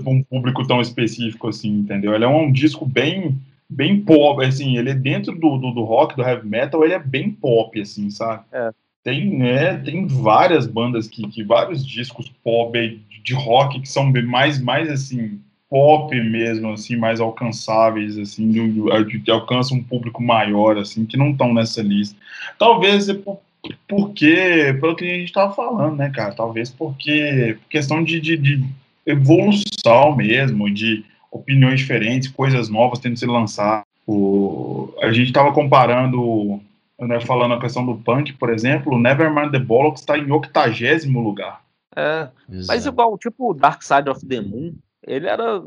um 0.07 0.23
público 0.23 0.65
tão 0.65 0.81
específico 0.81 1.49
assim, 1.49 1.81
entendeu? 1.81 2.15
Ele 2.15 2.25
é 2.25 2.29
um 2.29 2.53
disco 2.53 2.87
bem, 2.87 3.37
bem 3.69 4.01
pop, 4.01 4.45
assim. 4.45 4.79
Ele 4.79 4.91
é 4.91 4.95
dentro 4.95 5.35
do, 5.35 5.59
do, 5.59 5.73
do 5.73 5.83
rock, 5.83 6.17
do 6.17 6.23
heavy 6.23 6.49
metal, 6.49 6.85
ele 6.85 6.95
é 6.95 7.01
bem 7.01 7.33
pop, 7.33 7.79
assim, 7.81 8.09
sabe? 8.11 8.45
É. 8.53 8.71
Tem, 9.03 9.31
né, 9.31 9.77
tem 9.79 10.07
várias 10.07 10.67
bandas 10.67 11.09
que, 11.09 11.27
que 11.29 11.43
vários 11.43 11.87
discos 11.87 12.31
pop 12.45 13.03
de 13.25 13.35
rock 13.35 13.81
que 13.81 13.89
são 13.89 14.13
mais, 14.27 14.61
mais 14.61 14.91
assim, 14.91 15.41
pop 15.71 16.15
mesmo, 16.21 16.73
assim, 16.73 16.97
mais 16.97 17.21
alcançáveis, 17.21 18.19
assim, 18.19 18.51
de, 18.51 19.19
de, 19.19 19.31
alcança 19.31 19.75
um 19.75 19.83
público 19.83 20.23
maior, 20.23 20.77
assim, 20.77 21.07
que 21.07 21.17
não 21.17 21.31
estão 21.31 21.55
nessa 21.55 21.81
lista. 21.81 22.17
Talvez 22.59 23.09
é 23.09 23.15
por, 23.15 23.39
porque, 23.87 24.77
pelo 24.81 24.97
que 24.97 25.05
a 25.05 25.15
gente 25.15 25.29
estava 25.29 25.55
falando, 25.55 25.97
né, 25.97 26.11
cara, 26.11 26.35
talvez 26.35 26.71
porque 26.71 27.57
questão 27.69 28.03
de, 28.03 28.21
de, 28.21 28.37
de, 28.37 28.65
evolução 29.07 30.15
mesmo, 30.17 30.73
de 30.73 31.05
opiniões 31.31 31.81
diferentes, 31.81 32.29
coisas 32.29 32.69
novas 32.69 32.99
tendo 32.99 33.17
sido 33.17 33.33
lançadas. 33.33 33.85
O, 34.07 34.93
a 35.01 35.13
gente 35.13 35.29
estava 35.29 35.53
comparando 35.53 36.61
né, 37.01 37.21
falando 37.21 37.55
a 37.55 37.61
questão 37.61 37.85
do 37.85 37.97
punk, 37.97 38.33
por 38.35 38.51
exemplo, 38.51 38.95
o 38.95 38.99
Nevermind 38.99 39.51
the 39.51 39.59
Bollocks 39.59 40.03
está 40.03 40.19
em 40.19 40.31
octagésimo 40.31 41.21
lugar. 41.21 41.63
É, 41.97 42.29
Exato. 42.49 42.67
mas 42.69 42.87
igual, 42.87 43.19
tipo, 43.19 43.55
Dark 43.55 43.83
Side 43.83 44.09
of 44.09 44.25
the 44.27 44.41
Moon, 44.41 44.75
ele 45.07 45.27
era, 45.27 45.63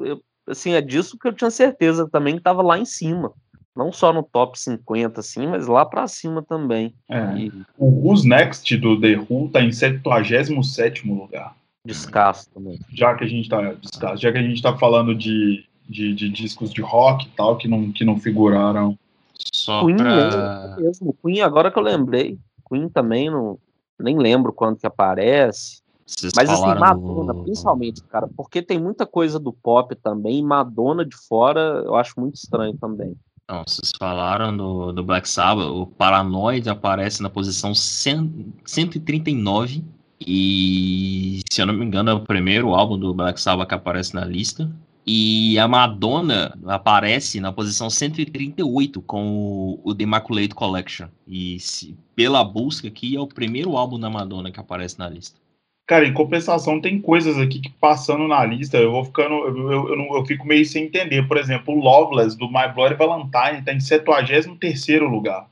assim, 0.48 0.74
é 0.74 0.82
disso 0.82 1.18
que 1.18 1.28
eu 1.28 1.34
tinha 1.34 1.52
certeza 1.52 2.08
também 2.10 2.36
que 2.36 2.40
estava 2.40 2.62
lá 2.62 2.78
em 2.78 2.86
cima. 2.86 3.34
Não 3.76 3.92
só 3.92 4.14
no 4.14 4.22
top 4.22 4.60
50, 4.60 5.20
assim, 5.20 5.48
mas 5.48 5.66
lá 5.66 5.84
para 5.84 6.08
cima 6.08 6.44
também. 6.44 6.94
É. 7.10 7.38
E... 7.38 7.52
O 7.78 8.08
Who's 8.08 8.24
Next 8.24 8.78
do 8.78 9.00
The 9.00 9.26
Who 9.28 9.48
está 9.48 9.62
em 9.62 9.72
77 9.72 11.08
lugar. 11.08 11.56
Descasso 11.86 12.50
também. 12.52 12.80
Já 12.94 13.16
que 13.16 13.24
a 13.24 13.28
gente 13.28 13.44
está 13.44 13.74
descasso, 13.74 14.22
já 14.22 14.32
que 14.32 14.38
a 14.38 14.44
gente 14.44 14.62
tá 14.62 14.78
falando 14.78 15.16
de, 15.16 15.66
de, 15.90 16.14
de, 16.14 16.30
discos 16.30 16.72
de 16.72 16.82
rock 16.82 17.26
e 17.26 17.30
tal, 17.30 17.58
que 17.58 17.68
não, 17.68 17.92
que 17.92 18.06
não 18.06 18.18
figuraram 18.18 18.98
só 19.64 19.86
Queen 19.86 19.98
pra... 19.98 20.76
mesmo. 20.78 21.16
Queen, 21.24 21.42
agora 21.42 21.72
que 21.72 21.80
eu 21.80 21.84
lembrei. 21.84 22.38
Queen 22.70 22.90
também, 22.90 23.30
não, 23.30 23.58
nem 24.00 24.18
lembro 24.18 24.52
quando 24.52 24.78
que 24.78 24.88
aparece. 24.88 25.82
Vocês 26.06 26.34
Mas 26.36 26.50
assim, 26.50 26.80
Madonna, 26.80 27.34
do- 27.34 27.44
principalmente, 27.44 28.04
cara, 28.04 28.28
porque 28.36 28.62
tem 28.62 28.80
muita 28.80 29.06
coisa 29.06 29.40
do 29.40 29.54
pop 29.54 29.96
também, 29.96 30.40
e 30.40 30.44
Madonna 30.44 31.06
de 31.06 31.16
fora 31.16 31.82
eu 31.86 31.96
acho 31.96 32.20
muito 32.20 32.36
estranho 32.36 32.78
também. 32.78 33.16
Não, 33.50 33.64
vocês 33.68 33.92
falaram 33.98 34.56
do, 34.56 34.92
do 34.92 35.04
Black 35.04 35.28
Sabbath, 35.30 35.68
o 35.68 35.86
Paranoid 35.86 36.70
aparece 36.70 37.22
na 37.22 37.30
posição 37.30 37.74
100, 37.74 38.54
139 38.66 39.84
e, 40.26 41.42
se 41.50 41.62
eu 41.62 41.66
não 41.66 41.74
me 41.74 41.86
engano, 41.86 42.10
é 42.10 42.14
o 42.14 42.22
primeiro 42.22 42.74
álbum 42.74 42.98
do 42.98 43.14
Black 43.14 43.40
Sabbath 43.40 43.68
que 43.68 43.76
aparece 43.76 44.14
na 44.14 44.26
lista. 44.26 44.70
E 45.06 45.60
a 45.60 45.68
Madonna 45.68 46.58
aparece 46.66 47.40
na 47.42 47.52
posição 47.52 47.90
138 47.90 49.02
com 49.02 49.80
o, 49.84 49.94
The 49.94 50.04
Immaculate 50.04 50.56
Collection. 50.56 51.08
E 51.28 51.60
se- 51.60 51.96
pela 52.16 52.44
busca 52.44 52.88
aqui, 52.88 53.16
é 53.16 53.20
o 53.20 53.28
primeiro 53.28 53.76
álbum 53.76 54.00
da 54.00 54.10
Madonna 54.10 54.52
que 54.52 54.60
aparece 54.60 54.98
na 54.98 55.10
lista. 55.10 55.38
Cara, 55.86 56.08
em 56.08 56.14
compensação, 56.14 56.80
tem 56.80 57.02
coisas 57.02 57.38
aqui 57.38 57.60
que 57.60 57.70
passando 57.70 58.26
na 58.26 58.46
lista, 58.46 58.78
eu 58.78 58.92
vou 58.92 59.04
ficando, 59.04 59.34
eu, 59.34 59.72
eu, 59.72 59.90
eu, 59.90 60.16
eu 60.16 60.26
fico 60.26 60.48
meio 60.48 60.66
sem 60.66 60.86
entender. 60.86 61.28
Por 61.28 61.38
exemplo, 61.38 61.74
o 61.74 61.80
Loveless, 61.80 62.38
do 62.38 62.48
My 62.48 62.72
Bloody 62.74 62.96
Valentine, 62.96 63.60
está 63.60 63.74
em 63.74 63.82
73 63.82 64.46
lugar. 65.02 65.50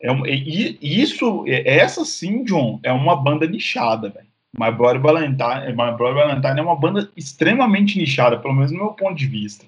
É 0.00 0.10
e, 0.26 0.78
e 0.80 1.02
isso, 1.02 1.44
é- 1.46 1.76
essa 1.78 2.04
sim, 2.04 2.44
John, 2.44 2.80
é 2.82 2.92
uma 2.92 3.14
banda 3.16 3.46
nichada, 3.46 4.08
velho. 4.08 4.27
My 4.58 4.70
Bloody 4.72 4.98
Valentine, 4.98 5.70
My 5.76 5.96
Bloody 5.96 6.14
Valentine 6.14 6.58
é 6.58 6.62
uma 6.62 6.76
banda 6.76 7.10
extremamente 7.16 7.98
nichada, 7.98 8.38
pelo 8.38 8.54
menos 8.54 8.72
no 8.72 8.78
meu 8.78 8.92
ponto 8.92 9.14
de 9.14 9.26
vista. 9.26 9.64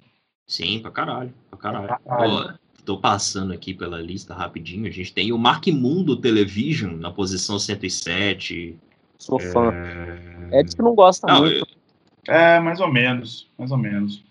Sim, 0.47 0.81
pra 0.81 0.91
caralho. 0.91 1.33
Pra 1.49 1.59
caralho. 1.59 1.89
Caralho. 2.05 2.33
Ó, 2.33 2.53
tô 2.85 2.99
passando 2.99 3.53
aqui 3.53 3.73
pela 3.73 4.01
lista 4.01 4.35
rapidinho. 4.35 4.87
A 4.87 4.91
gente 4.91 5.15
tem 5.15 5.33
o 5.33 5.39
Mark 5.39 5.67
Mundo 5.69 6.17
Television 6.17 6.97
na 6.97 7.13
posição 7.13 7.59
107. 7.59 8.77
Sou 9.17 9.39
fã. 9.39 9.73
É... 9.73 10.61
Edson 10.61 10.83
não 10.83 10.95
gosta 10.95 11.27
Não, 11.29 11.43
muito. 11.43 11.59
eu- 11.59 12.35
É, 12.35 12.59
mais 12.59 12.81
ou 12.81 12.93
menos, 12.93 13.49
mais 13.57 13.71
ou 13.71 13.79
menos. 13.79 14.25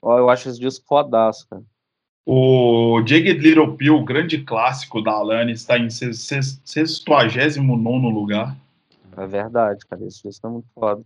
Ó, 0.00 0.18
eu 0.18 0.30
acho 0.30 0.48
esse 0.48 0.60
disco 0.60 0.84
fodaço, 0.86 1.48
cara. 1.48 1.62
O 2.26 3.02
Jagged 3.04 3.38
Little 3.40 3.76
Pill, 3.76 4.02
grande 4.02 4.38
clássico 4.38 5.02
da 5.02 5.12
Alanis, 5.12 5.60
está 5.60 5.78
em 5.78 5.90
69 5.90 8.10
lugar. 8.10 8.56
É 9.16 9.26
verdade, 9.26 9.84
cara. 9.86 10.04
Esse 10.04 10.22
disco 10.22 10.46
é 10.46 10.50
muito 10.50 10.68
foda. 10.74 11.02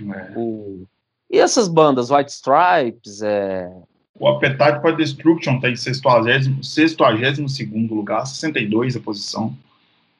É. 0.00 0.32
O... 0.36 0.86
E 1.30 1.38
essas 1.38 1.68
bandas, 1.68 2.10
White 2.10 2.30
Stripes, 2.30 3.22
é... 3.22 3.70
O 4.18 4.28
Appetite 4.28 4.80
for 4.80 4.96
Destruction 4.96 5.56
está 5.56 5.68
em 5.68 5.76
62 5.76 7.50
lugar, 7.90 8.26
62 8.26 8.96
a 8.96 9.00
posição, 9.00 9.54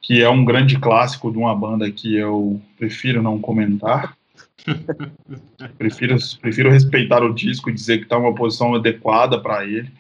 que 0.03 0.23
é 0.23 0.28
um 0.28 0.44
grande 0.44 0.78
clássico 0.78 1.31
de 1.31 1.39
uma 1.39 1.55
banda 1.55 1.90
que 1.90 2.15
eu 2.15 2.61
prefiro 2.77 3.23
não 3.23 3.40
comentar. 3.40 4.15
prefiro, 5.78 6.16
prefiro 6.40 6.70
respeitar 6.70 7.23
o 7.23 7.32
disco 7.32 7.70
e 7.70 7.74
dizer 7.74 7.98
que 7.98 8.05
está 8.05 8.19
uma 8.19 8.35
posição 8.35 8.74
adequada 8.74 9.40
para 9.40 9.65
ele. 9.65 9.90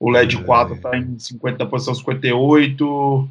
O 0.00 0.10
LED 0.10 0.42
4 0.44 0.74
está 0.74 0.96
em 0.96 1.18
50, 1.18 1.66
posição 1.66 1.94
58. 1.94 3.28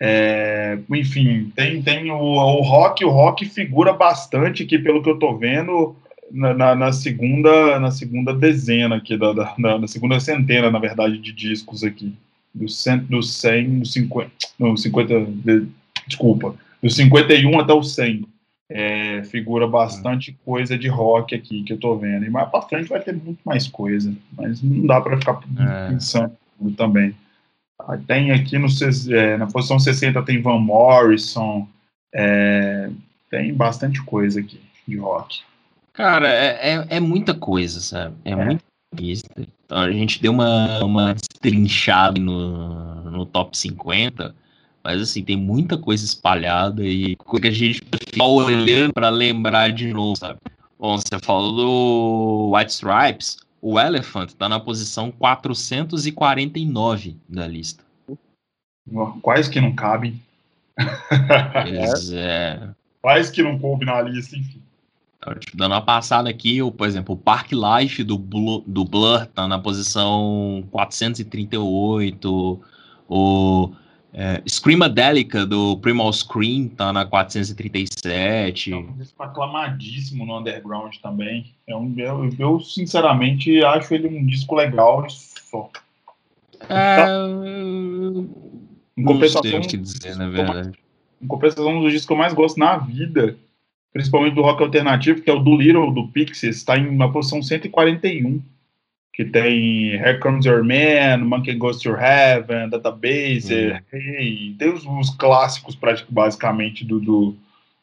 É, 0.00 0.78
enfim, 0.90 1.52
tem, 1.56 1.82
tem 1.82 2.10
o, 2.10 2.16
o 2.16 2.62
rock, 2.62 3.04
o 3.04 3.10
rock 3.10 3.44
figura 3.46 3.92
bastante 3.92 4.62
aqui, 4.62 4.78
pelo 4.78 5.02
que 5.02 5.10
eu 5.10 5.18
tô 5.18 5.36
vendo, 5.36 5.96
na, 6.30 6.54
na, 6.54 6.74
na 6.74 6.92
segunda 6.92 7.80
na 7.80 7.90
segunda 7.90 8.32
dezena 8.32 8.96
aqui, 8.96 9.16
da, 9.16 9.32
da, 9.32 9.54
na, 9.58 9.78
na 9.78 9.88
segunda 9.88 10.20
centena, 10.20 10.70
na 10.70 10.78
verdade, 10.78 11.18
de 11.18 11.32
discos 11.32 11.82
aqui. 11.82 12.14
Do, 12.54 12.68
cento, 12.68 13.04
do 13.04 13.22
100, 13.22 13.80
do 13.80 13.86
50, 13.86 14.30
não, 14.58 14.76
50, 14.76 15.26
de, 15.26 15.66
desculpa, 16.06 16.54
do 16.82 16.90
51 16.90 17.60
até 17.60 17.72
o 17.72 17.82
100. 17.82 18.24
É, 18.70 19.22
figura 19.24 19.66
bastante 19.66 20.36
coisa 20.44 20.76
de 20.76 20.88
rock 20.88 21.34
aqui 21.34 21.62
que 21.62 21.72
eu 21.72 21.78
tô 21.78 21.96
vendo. 21.96 22.26
E 22.26 22.30
mais 22.30 22.50
pra 22.50 22.60
frente 22.60 22.88
vai 22.88 23.00
ter 23.00 23.14
muito 23.14 23.38
mais 23.42 23.66
coisa, 23.66 24.14
mas 24.36 24.62
não 24.62 24.86
dá 24.86 25.00
para 25.00 25.16
ficar 25.16 25.40
É. 25.58 25.88
pensando 25.90 26.32
também. 26.76 27.14
Tem 28.06 28.32
aqui 28.32 28.58
no, 28.58 28.66
é, 29.14 29.36
na 29.36 29.46
posição 29.46 29.78
60 29.78 30.22
tem 30.22 30.42
Van 30.42 30.58
Morrison, 30.58 31.66
é, 32.14 32.90
tem 33.30 33.54
bastante 33.54 34.02
coisa 34.02 34.40
aqui 34.40 34.60
de 34.86 34.96
rock. 34.96 35.40
Cara, 35.92 36.28
é, 36.28 36.74
é, 36.74 36.86
é 36.96 37.00
muita 37.00 37.34
coisa, 37.34 37.80
sabe? 37.80 38.14
É, 38.24 38.32
É. 38.32 38.36
muita 38.36 38.64
lista. 38.94 39.28
Então 39.64 39.78
a 39.78 39.90
gente 39.90 40.20
deu 40.20 40.32
uma, 40.32 40.84
uma 40.84 41.14
destrinchada 41.14 42.18
no, 42.20 43.10
no 43.10 43.26
top 43.26 43.56
50, 43.56 44.34
mas 44.82 45.00
assim, 45.02 45.22
tem 45.22 45.36
muita 45.36 45.76
coisa 45.76 46.04
espalhada 46.04 46.84
e 46.84 47.16
coisa 47.16 47.42
que 47.42 47.48
a 47.48 47.52
gente 47.52 47.82
fica 48.04 48.24
olhando 48.24 48.92
pra 48.92 49.08
lembrar 49.08 49.72
de 49.72 49.92
novo, 49.92 50.16
sabe? 50.16 50.38
Bom, 50.78 50.96
você 50.96 51.18
falou 51.20 51.56
do 51.56 52.56
White 52.56 52.72
Stripes, 52.72 53.38
o 53.60 53.78
Elephant 53.78 54.32
tá 54.32 54.48
na 54.48 54.60
posição 54.60 55.10
449 55.10 57.16
da 57.28 57.46
lista. 57.46 57.84
Quais 59.22 59.48
que 59.48 59.60
não 59.60 59.74
cabem, 59.74 60.20
Eles, 61.66 62.12
é, 62.16 62.68
quais 63.02 63.30
que 63.30 63.42
não 63.42 63.58
coube 63.58 63.84
na 63.84 64.00
lista, 64.00 64.36
enfim. 64.36 64.62
Então, 65.18 65.34
tipo, 65.34 65.56
dando 65.56 65.72
uma 65.72 65.82
passada 65.82 66.30
aqui, 66.30 66.58
por 66.72 66.86
exemplo, 66.86 67.14
o 67.14 67.18
Park 67.18 67.50
Life 67.52 68.04
do, 68.04 68.16
Blur, 68.16 68.62
do 68.66 68.84
Blur 68.84 69.26
tá 69.26 69.48
na 69.48 69.58
posição 69.58 70.64
438. 70.70 72.60
O 73.10 73.72
é, 74.20 74.42
Screamadelica 74.48 75.46
do 75.46 75.76
Primal 75.76 76.12
Scream 76.12 76.66
tá 76.66 76.92
na 76.92 77.06
437. 77.06 78.72
É 78.72 78.76
um 78.76 78.92
disco 78.94 79.22
aclamadíssimo 79.22 80.26
no 80.26 80.40
underground 80.40 80.92
também. 81.00 81.54
É 81.68 81.76
um, 81.76 81.94
eu, 81.96 82.28
eu, 82.36 82.58
sinceramente 82.58 83.64
acho 83.64 83.94
ele 83.94 84.08
um 84.08 84.26
disco 84.26 84.56
legal 84.56 85.06
e 85.06 85.12
só. 85.12 85.70
É, 86.68 87.06
Em 87.28 88.28
não 88.96 89.12
compensação, 89.12 89.60
que 89.60 89.76
dizer, 89.76 90.16
na 90.16 90.28
verdade. 90.28 90.72
em 91.22 91.26
compensação, 91.28 91.78
um 91.78 91.82
dos 91.82 91.92
discos 91.92 92.08
que 92.08 92.12
eu 92.12 92.16
mais 92.16 92.34
gosto 92.34 92.58
na 92.58 92.76
vida, 92.76 93.38
principalmente 93.92 94.34
do 94.34 94.42
rock 94.42 94.60
alternativo, 94.64 95.22
que 95.22 95.30
é 95.30 95.32
o 95.32 95.38
do 95.38 95.56
Little, 95.56 95.94
do 95.94 96.08
Pixies, 96.08 96.56
está 96.56 96.76
em 96.76 96.88
uma 96.88 97.12
posição 97.12 97.40
141. 97.40 98.42
Que 99.18 99.24
tem 99.24 99.96
Here 99.96 100.20
Comes 100.20 100.46
Your 100.46 100.62
Man, 100.62 101.24
Monkey 101.24 101.54
Goes 101.54 101.80
to 101.80 101.90
Heaven, 101.90 102.70
Database, 102.70 103.52
Hum. 103.52 103.80
Hey, 103.92 104.54
tem 104.56 104.72
os, 104.72 104.86
os 104.86 105.10
clássicos 105.10 105.76
basicamente 106.08 106.84
do, 106.84 107.00
do, 107.00 107.36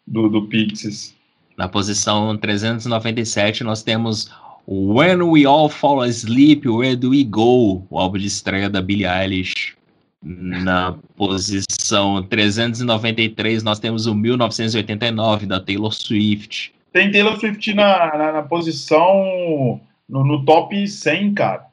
do, 0.08 0.30
do 0.30 0.44
Pixies. 0.44 1.14
Na 1.58 1.68
posição 1.68 2.38
397, 2.38 3.66
nós 3.66 3.84
temos 3.84 4.32
When 4.66 5.24
We 5.24 5.46
All 5.46 5.68
Fall 5.68 6.04
Asleep, 6.04 6.66
Where 6.70 6.96
Do 6.96 7.10
We 7.10 7.26
Go? 7.26 7.86
O 7.90 8.00
álbum 8.00 8.18
de 8.18 8.28
estreia 8.28 8.70
da 8.70 8.82
Billie 8.82 9.06
Eilish. 9.06 9.76
Na 10.24 10.96
posição 11.18 12.24
393, 12.24 13.62
nós 13.62 13.78
temos 13.78 14.06
o 14.06 14.16
1989 14.16 15.46
da 15.46 15.60
Taylor 15.60 15.94
Swift. 15.94 16.74
Tem 16.94 17.12
Taylor 17.12 17.38
Swift 17.38 17.74
na, 17.74 18.18
na, 18.18 18.32
na 18.32 18.42
posição 18.42 19.82
no, 20.08 20.24
no 20.24 20.44
top 20.46 20.88
100, 20.88 21.34
cara. 21.34 21.66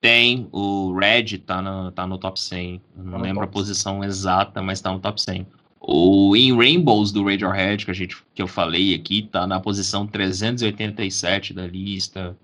Tem 0.00 0.48
o 0.50 0.92
Red, 0.98 1.38
tá 1.38 1.62
no, 1.62 1.92
tá 1.92 2.06
no 2.06 2.18
top 2.18 2.40
100. 2.40 2.80
Eu 2.96 3.04
não 3.04 3.12
Tá 3.12 3.18
no 3.18 3.24
lembro 3.24 3.44
a 3.44 3.46
posição 3.46 4.02
exata, 4.02 4.60
mas 4.60 4.80
tá 4.80 4.90
no 4.92 4.98
top 4.98 5.20
100. 5.22 5.46
O 5.80 6.36
In 6.36 6.56
Rainbows 6.56 7.10
do 7.12 7.24
Radiohead, 7.24 7.84
que, 7.84 7.90
a 7.90 7.94
gente, 7.94 8.16
que 8.34 8.42
eu 8.42 8.46
falei 8.48 8.94
aqui, 8.94 9.22
tá 9.22 9.46
na 9.46 9.60
posição 9.60 10.06
387 10.06 11.52
da 11.54 11.66
lista. 11.66 12.36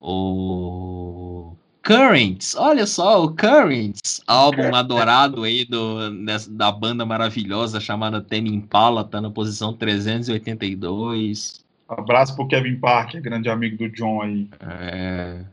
O 0.00 1.54
Currents, 1.82 2.54
olha 2.56 2.86
só, 2.86 3.22
o 3.24 3.34
Currents, 3.34 4.22
álbum 4.26 4.72
adorado 4.76 5.42
aí 5.44 5.64
do, 5.64 6.10
dessa- 6.24 6.50
da 6.50 6.70
banda 6.72 7.04
maravilhosa 7.06 7.80
chamada 7.80 8.20
Tame 8.20 8.50
Impala, 8.50 9.04
tá 9.04 9.20
na 9.20 9.30
posição 9.30 9.72
382. 9.74 11.64
Abraço 11.90 12.36
pro 12.36 12.46
Kevin 12.46 12.76
Parker, 12.76 13.20
grande 13.20 13.48
amigo 13.48 13.76
do 13.76 13.88
John 13.90 14.22
aí. 14.22 14.48
É, 14.60 15.44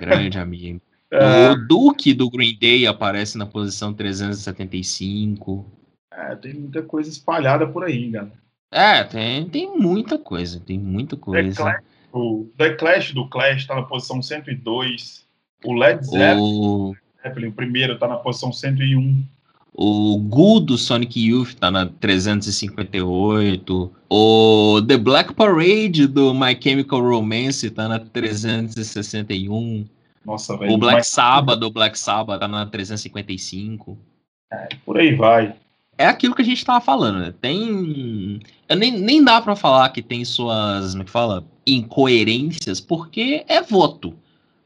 grande 0.00 0.38
amigo. 0.40 0.80
É, 1.10 1.50
O 1.50 1.56
Duke 1.66 2.12
do 2.12 2.28
Green 2.28 2.58
Day 2.58 2.86
aparece 2.86 3.38
na 3.38 3.46
posição 3.46 3.94
375. 3.94 5.64
é, 6.12 6.34
tem 6.36 6.54
muita 6.54 6.82
coisa 6.82 7.08
espalhada 7.08 7.66
por 7.66 7.84
aí, 7.84 8.10
galera. 8.10 8.32
É, 8.70 9.02
tem, 9.04 9.48
tem 9.48 9.78
muita 9.78 10.18
coisa, 10.18 10.60
tem 10.60 10.78
muita 10.78 11.16
The 11.16 11.22
coisa. 11.22 11.54
Clash, 11.62 11.84
o 12.12 12.50
The 12.58 12.74
Clash 12.74 13.12
do 13.12 13.26
Clash 13.28 13.66
tá 13.66 13.74
na 13.74 13.82
posição 13.82 14.20
102. 14.20 15.26
O 15.64 15.72
Led 15.74 16.04
Zeppelin, 16.04 16.40
O, 16.40 16.94
o 17.48 17.52
primeiro, 17.52 17.98
tá 17.98 18.06
na 18.06 18.16
posição 18.16 18.52
101. 18.52 19.24
O 19.80 20.18
Goo 20.18 20.58
do 20.58 20.76
Sonic 20.76 21.24
Youth 21.24 21.54
tá 21.54 21.70
na 21.70 21.86
358. 21.86 23.92
O 24.10 24.82
The 24.84 24.96
Black 24.96 25.32
Parade 25.34 26.08
do 26.08 26.34
My 26.34 26.58
Chemical 26.60 27.00
Romance 27.00 27.70
tá 27.70 27.86
na 27.86 28.00
361. 28.00 29.86
Nossa, 30.26 30.56
velho. 30.56 30.72
O 30.72 30.78
Black 30.78 30.96
mas 30.96 31.06
Sabbath 31.06 31.60
do 31.60 31.70
Black 31.70 31.96
Sabbath 31.96 32.40
tá 32.40 32.48
na 32.48 32.66
355. 32.66 33.96
Por 34.84 34.98
aí 34.98 35.14
vai. 35.14 35.54
é 35.96 36.06
aquilo 36.06 36.34
que 36.34 36.42
a 36.42 36.44
gente 36.44 36.64
tava 36.64 36.80
falando, 36.80 37.20
né? 37.20 37.32
Tem. 37.40 38.40
eu 38.68 38.76
Nem, 38.76 38.90
nem 38.90 39.22
dá 39.22 39.40
pra 39.40 39.54
falar 39.54 39.90
que 39.90 40.02
tem 40.02 40.24
suas. 40.24 40.90
Como 40.90 41.02
é 41.02 41.04
que 41.04 41.10
fala? 41.12 41.44
Incoerências, 41.64 42.80
porque 42.80 43.44
é 43.46 43.62
voto. 43.62 44.12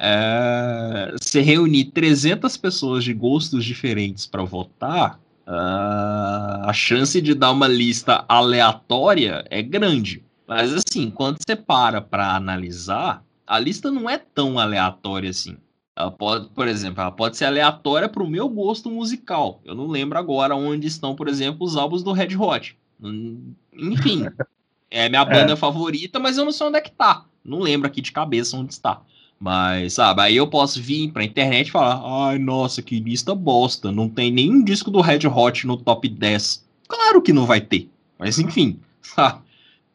É, 0.05 1.15
se 1.21 1.41
reunir 1.41 1.85
300 1.93 2.57
pessoas 2.57 3.05
de 3.05 3.15
gostos 3.15 3.65
diferentes 3.65 4.27
pra 4.27 4.43
votar, 4.43 5.21
ah, 5.47 6.65
a 6.67 6.73
chance 6.73 7.21
de 7.21 7.35
dar 7.35 7.53
uma 7.53 7.69
lista 7.69 8.25
aleatória 8.29 9.45
é 9.49 9.63
grande. 9.63 10.25
Mas 10.45 10.73
assim, 10.75 11.09
quando 11.09 11.39
você 11.39 11.55
para 11.55 12.01
pra 12.01 12.35
analisar, 12.35 13.25
a 13.47 13.61
lista 13.61 13.93
não 13.93 14.11
é 14.11 14.19
tão 14.19 14.59
aleatória 14.59 15.31
assim. 15.31 15.57
Ela 15.95 16.11
pode, 16.11 16.49
por 16.49 16.67
exemplo, 16.67 17.01
ela 17.01 17.13
pode 17.13 17.37
ser 17.37 17.45
aleatória 17.45 18.09
para 18.09 18.25
o 18.25 18.29
meu 18.29 18.49
gosto 18.49 18.91
musical. 18.91 19.61
Eu 19.65 19.77
não 19.77 19.87
lembro 19.87 20.19
agora 20.19 20.57
onde 20.57 20.89
estão, 20.89 21.15
por 21.15 21.29
exemplo, 21.29 21.65
os 21.65 21.77
álbuns 21.77 22.03
do 22.03 22.13
Red 22.13 22.35
Hot. 22.37 22.77
Hum, 23.01 23.53
Enfim, 23.73 24.27
é 24.91 25.09
minha 25.09 25.25
banda 25.25 25.55
favorita, 25.55 26.19
mas 26.19 26.39
eu 26.39 26.45
não 26.45 26.51
sei 26.53 26.67
onde 26.67 26.79
é 26.79 26.81
que 26.81 26.91
tá. 26.91 27.25
Não 27.45 27.61
lembro 27.61 27.87
aqui 27.87 28.01
de 28.01 28.11
cabeça 28.11 28.57
onde 28.57 28.73
está. 28.73 29.01
Mas, 29.45 29.95
sabe, 29.95 30.23
aí 30.23 30.37
eu 30.37 30.47
posso 30.47 30.81
vir 30.81 31.11
pra 31.11 31.25
internet 31.25 31.67
e 31.67 31.73
falar: 31.73 32.01
ai, 32.29 32.39
nossa, 32.39 32.81
que 32.81 33.01
lista 33.01 33.35
bosta. 33.35 33.91
Não 33.91 34.09
tem 34.09 34.31
nenhum 34.31 34.63
disco 34.63 34.89
do 34.89 35.01
Red 35.01 35.27
Hot 35.27 35.67
no 35.67 35.77
top 35.77 36.09
10. 36.09 36.65
Claro 36.87 37.21
que 37.21 37.33
não 37.33 37.45
vai 37.45 37.61
ter. 37.61 37.91
Mas, 38.19 38.39
enfim? 38.39 38.79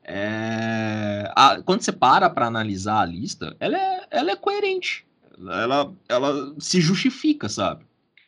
É, 0.09 1.29
a- 1.35 1.61
quando 1.65 1.81
você 1.81 1.91
para 1.91 2.29
pra 2.29 2.45
analisar 2.47 3.01
a 3.01 3.05
lista, 3.05 3.53
ela 3.59 3.77
é, 3.77 3.99
ela 4.09 4.31
é 4.31 4.35
coerente. 4.37 5.05
Ela, 5.37 5.91
ela 6.07 6.53
se 6.59 6.79
justifica, 6.79 7.49
sabe? 7.49 7.83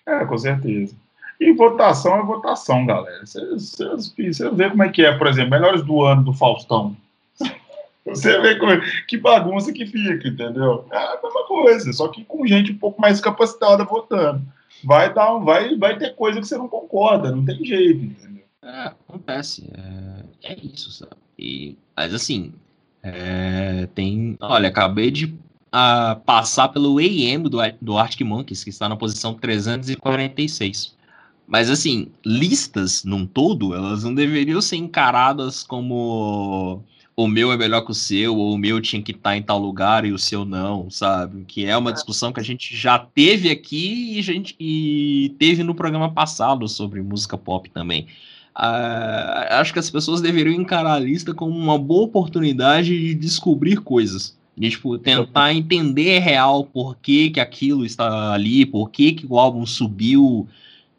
É, 0.06 0.26
com 0.26 0.38
certeza. 0.38 0.94
E 1.40 1.54
votação 1.54 2.18
é 2.18 2.22
votação, 2.22 2.86
galera. 2.86 3.26
Você 3.26 4.50
vê 4.52 4.70
como 4.70 4.84
é 4.84 4.90
que 4.90 5.04
é, 5.04 5.18
por 5.18 5.28
exemplo, 5.28 5.52
melhores 5.52 5.82
do 5.82 6.04
ano 6.04 6.22
do 6.22 6.34
Faustão. 6.34 6.98
Você 8.06 8.40
vê 8.40 8.56
como, 8.56 8.72
que 9.08 9.18
bagunça 9.18 9.74
que 9.74 9.86
fica, 9.86 10.28
entendeu? 10.28 10.86
É 10.92 10.98
a 10.98 11.20
mesma 11.22 11.46
coisa, 11.48 11.92
só 11.94 12.08
que 12.08 12.24
com 12.24 12.46
gente 12.48 12.72
um 12.72 12.78
pouco 12.78 13.00
mais 13.02 13.20
capacitada 13.20 13.84
votando. 13.84 14.42
Vai, 14.84 15.14
dar, 15.14 15.38
vai, 15.40 15.76
vai 15.76 15.98
ter 15.98 16.16
coisa 16.16 16.40
que 16.40 16.48
você 16.48 16.58
não 16.58 16.68
concorda, 16.68 17.32
não 17.32 17.44
tem 17.44 17.64
jeito, 17.64 18.04
entendeu? 18.06 18.44
É, 18.64 18.88
acontece. 18.88 19.70
É, 20.44 20.54
é 20.54 20.58
isso, 20.64 20.92
sabe? 20.92 21.12
E, 21.38 21.78
mas 21.96 22.14
assim, 22.14 22.54
é, 23.04 23.88
tem. 23.94 24.38
Olha, 24.40 24.70
acabei 24.70 25.12
de 25.12 25.38
ah, 25.72 26.20
passar 26.26 26.70
pelo 26.70 26.98
AM 26.98 27.44
do, 27.44 27.58
do 27.82 27.98
Arctic 27.98 28.26
Monkeys, 28.26 28.64
que 28.64 28.70
está 28.70 28.88
na 28.90 28.96
posição 28.96 29.34
346. 29.34 30.98
Mas 31.48 31.70
assim, 31.70 32.12
listas 32.26 33.04
num 33.04 33.26
todo, 33.26 33.74
elas 33.74 34.04
não 34.04 34.14
deveriam 34.14 34.62
ser 34.62 34.76
encaradas 34.76 35.64
como 35.64 36.84
o 37.20 37.28
meu 37.28 37.52
é 37.52 37.58
melhor 37.58 37.82
que 37.82 37.92
o 37.92 37.94
seu, 37.94 38.38
ou 38.38 38.54
o 38.54 38.58
meu 38.58 38.80
tinha 38.80 39.02
que 39.02 39.12
estar 39.12 39.36
em 39.36 39.42
tal 39.42 39.60
lugar 39.60 40.06
e 40.06 40.14
o 40.14 40.18
seu 40.18 40.46
não, 40.46 40.90
sabe? 40.90 41.44
Que 41.46 41.66
é 41.66 41.76
uma 41.76 41.92
discussão 41.92 42.32
que 42.32 42.40
a 42.40 42.44
gente 42.44 42.74
já 42.74 42.98
teve 42.98 43.50
aqui 43.50 44.18
e, 44.18 44.22
gente, 44.22 44.56
e 44.58 45.36
teve 45.38 45.62
no 45.62 45.76
programa 45.76 46.10
passado 46.14 46.66
sobre 46.70 47.02
música 47.02 47.38
pop 47.38 47.70
também. 47.72 48.08
Ah, 48.56 49.60
acho 49.60 49.74
que 49.74 49.80
as 49.80 49.90
pessoas 49.90 50.22
deveriam 50.22 50.54
encarar 50.54 50.94
a 50.94 51.00
lista 51.00 51.34
como 51.34 51.58
uma 51.58 51.78
boa 51.78 52.06
oportunidade 52.06 52.98
de 52.98 53.14
descobrir 53.16 53.82
coisas. 53.82 54.38
De, 54.58 54.70
tipo, 54.70 54.98
tentar 54.98 55.54
entender 55.54 56.20
real 56.20 56.64
por 56.64 56.96
que, 56.96 57.32
que 57.32 57.40
aquilo 57.42 57.86
está 57.86 58.32
ali, 58.32 58.66
por 58.66 58.90
que, 58.92 59.12
que 59.12 59.26
o 59.30 59.38
álbum 59.38 59.66
subiu 59.66 60.48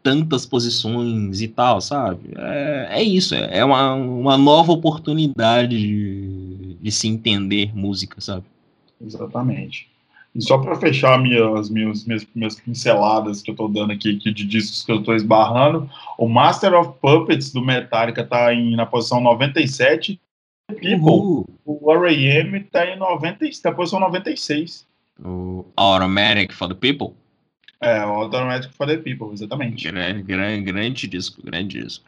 tantas 0.03 0.47
posições 0.47 1.41
e 1.41 1.49
tal, 1.49 1.81
sabe? 1.81 2.31
É, 2.37 2.89
é 3.01 3.03
isso, 3.03 3.35
é, 3.35 3.59
é 3.59 3.65
uma, 3.65 3.95
uma 3.95 4.39
nova 4.39 4.73
oportunidade 4.73 5.79
de, 5.79 6.77
de 6.81 6.91
se 6.91 7.09
entender 7.09 7.77
música, 7.77 8.21
sabe? 8.21 8.45
Exatamente. 9.01 9.89
E 10.35 10.41
só 10.43 10.59
para 10.59 10.77
fechar 10.77 11.21
minhas, 11.21 11.69
minhas, 11.69 12.05
minhas, 12.05 12.27
minhas 12.35 12.55
pinceladas 12.61 13.43
que 13.43 13.51
eu 13.51 13.57
tô 13.57 13.67
dando 13.67 13.93
aqui, 13.93 14.17
aqui 14.17 14.33
de 14.33 14.45
discos 14.45 14.85
que 14.85 14.93
eu 14.93 15.03
tô 15.03 15.15
esbarrando, 15.15 15.91
o 16.17 16.29
Master 16.29 16.75
of 16.75 16.93
Puppets 17.01 17.53
do 17.53 17.61
Metallica 17.61 18.25
tá 18.25 18.55
em, 18.55 18.77
na 18.77 18.87
posição 18.87 19.21
97. 19.21 20.21
People, 20.69 21.01
Uhul. 21.01 21.47
o 21.65 21.93
R.A.M. 21.93 22.61
tá 22.61 22.87
em 22.87 22.97
90, 22.97 23.39
tá 23.61 23.71
na 23.71 23.77
posição 23.77 23.99
96. 23.99 24.87
O 25.25 25.65
Automatic 25.77 26.53
for 26.53 26.69
the 26.69 26.75
People. 26.75 27.17
É, 27.81 28.05
o 28.05 28.11
Automatic 28.11 28.73
for 28.75 28.87
the 28.87 28.97
People, 28.99 29.33
exatamente. 29.33 29.91
Grande, 29.91 30.23
grande, 30.23 30.63
grande 30.65 31.07
disco, 31.07 31.43
grande 31.43 31.79
disco. 31.79 32.05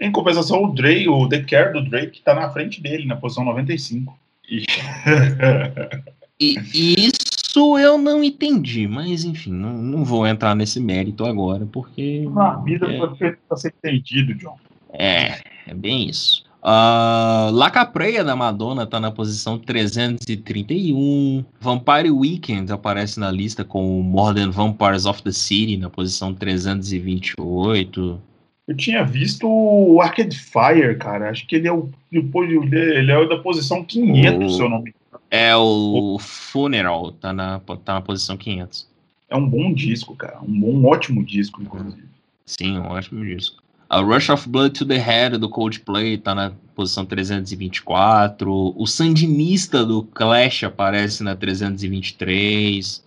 Em 0.00 0.12
compensação, 0.12 0.64
o 0.64 0.74
Drake, 0.74 1.08
o 1.08 1.28
The 1.28 1.42
Care 1.42 1.72
do 1.72 1.88
Drake 1.88 2.22
tá 2.22 2.34
na 2.34 2.50
frente 2.50 2.80
dele, 2.80 3.06
na 3.06 3.16
posição 3.16 3.44
95. 3.44 4.16
E... 4.48 4.64
E, 6.38 6.58
e 6.74 7.06
isso 7.06 7.78
eu 7.78 7.96
não 7.96 8.22
entendi, 8.22 8.86
mas 8.86 9.24
enfim, 9.24 9.52
não, 9.52 9.72
não 9.72 10.04
vou 10.04 10.26
entrar 10.26 10.54
nesse 10.54 10.78
mérito 10.78 11.24
agora, 11.24 11.64
porque. 11.64 12.28
Na 12.30 12.56
vida 12.56 12.92
é, 12.92 12.98
foi 12.98 13.16
feito 13.16 13.38
pra 13.48 13.56
ser 13.56 13.74
entendido, 13.78 14.34
John. 14.34 14.58
é, 14.92 15.40
é 15.66 15.74
bem 15.74 16.08
isso. 16.08 16.44
Uh, 16.68 17.52
La 17.52 17.70
Capreia 17.70 18.24
da 18.24 18.34
Madonna 18.34 18.84
tá 18.86 18.98
na 18.98 19.12
posição 19.12 19.56
331. 19.56 21.44
Vampire 21.60 22.10
Weekend 22.10 22.72
aparece 22.72 23.20
na 23.20 23.30
lista 23.30 23.64
com 23.64 24.02
More 24.02 24.34
Than 24.34 24.50
Vampires 24.50 25.06
of 25.06 25.22
the 25.22 25.30
City 25.30 25.76
na 25.76 25.88
posição 25.88 26.34
328. 26.34 28.20
Eu 28.66 28.76
tinha 28.76 29.04
visto 29.04 29.46
o 29.48 30.00
Arcade 30.00 30.36
Fire, 30.36 30.96
cara. 30.98 31.30
Acho 31.30 31.46
que 31.46 31.54
ele 31.54 31.68
é 31.68 31.72
o, 31.72 31.88
ele 32.10 33.12
é 33.12 33.16
o 33.18 33.28
da 33.28 33.38
posição 33.38 33.84
500, 33.84 34.52
O- 34.52 34.56
se 34.56 34.60
eu 34.62 34.68
não 34.68 34.82
me 34.82 34.92
É 35.30 35.54
o 35.56 36.18
Funeral, 36.18 37.12
tá 37.12 37.32
na, 37.32 37.60
tá 37.60 37.94
na 37.94 38.00
posição 38.00 38.36
500. 38.36 38.88
É 39.30 39.36
um 39.36 39.48
bom 39.48 39.72
disco, 39.72 40.16
cara. 40.16 40.40
Um 40.42 40.60
bom, 40.60 40.70
um 40.72 40.86
ótimo 40.86 41.24
disco, 41.24 41.62
inclusive. 41.62 42.02
Sim, 42.44 42.78
um 42.78 42.86
ótimo 42.88 43.24
disco. 43.24 43.62
A 43.88 44.00
Rush 44.00 44.30
of 44.30 44.48
Blood 44.48 44.74
to 44.78 44.84
the 44.84 44.98
Head 44.98 45.38
do 45.38 45.48
Coldplay 45.48 46.18
tá 46.18 46.34
na 46.34 46.50
posição 46.74 47.06
324. 47.06 48.74
O 48.76 48.86
Sandinista 48.86 49.84
do 49.84 50.02
Clash 50.02 50.64
aparece 50.64 51.22
na 51.22 51.36
323. 51.36 53.04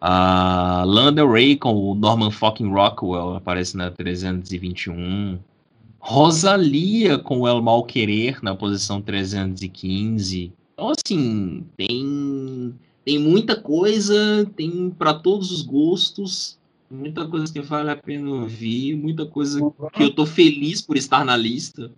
A 0.00 0.84
Lana 0.86 1.24
Ray 1.26 1.56
com 1.56 1.74
o 1.74 1.94
Norman 1.94 2.30
fucking 2.30 2.72
Rockwell 2.72 3.36
aparece 3.36 3.76
na 3.76 3.90
321. 3.90 5.38
Rosalia 5.98 7.18
com 7.18 7.40
o 7.40 7.46
El 7.46 7.60
Mal 7.60 7.84
Querer 7.84 8.42
na 8.42 8.54
posição 8.54 9.02
315. 9.02 10.50
Então, 10.72 10.90
assim, 10.90 11.62
tem, 11.76 12.74
tem 13.04 13.18
muita 13.18 13.54
coisa, 13.54 14.50
tem 14.56 14.88
para 14.90 15.12
todos 15.12 15.52
os 15.52 15.60
gostos 15.60 16.58
muita 16.92 17.26
coisa 17.26 17.50
que 17.52 17.60
vale 17.60 17.90
a 17.90 17.96
pena 17.96 18.30
ouvir, 18.30 18.94
muita 18.96 19.24
coisa 19.26 19.60
que 19.92 20.02
eu 20.02 20.14
tô 20.14 20.26
feliz 20.26 20.82
por 20.82 20.96
estar 20.96 21.24
na 21.24 21.36
lista. 21.36 21.90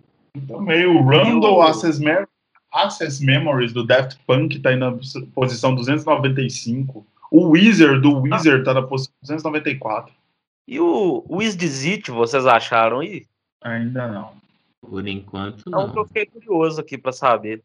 Também 0.47 0.87
o 0.87 1.03
Randall 1.05 1.63
Access, 1.63 2.01
Mem 2.01 2.25
Access 2.73 3.25
Memories 3.25 3.73
do 3.73 3.87
Daft 3.87 4.19
Punk 4.27 4.59
tá 4.61 4.71
aí 4.71 4.77
na 4.77 4.93
posição 5.35 5.75
295. 5.75 7.07
O 7.31 7.49
Weezer 7.51 8.01
do 8.01 8.21
Weezer 8.21 8.63
tá 8.65 8.75
na 8.75 8.83
posição 8.83 9.15
294. 9.23 10.13
E 10.67 10.81
o 10.81 11.25
Wizdizit, 11.29 12.11
vocês 12.11 12.47
acharam 12.47 13.01
aí? 13.01 13.27
Ainda 13.63 14.09
não. 14.09 14.33
Por 14.81 15.07
enquanto, 15.07 15.69
não. 15.69 15.89
Então 15.89 16.03
eu 16.03 16.07
fiquei 16.07 16.27
curioso 16.27 16.81
aqui 16.81 16.97
para 16.97 17.13
saber. 17.13 17.63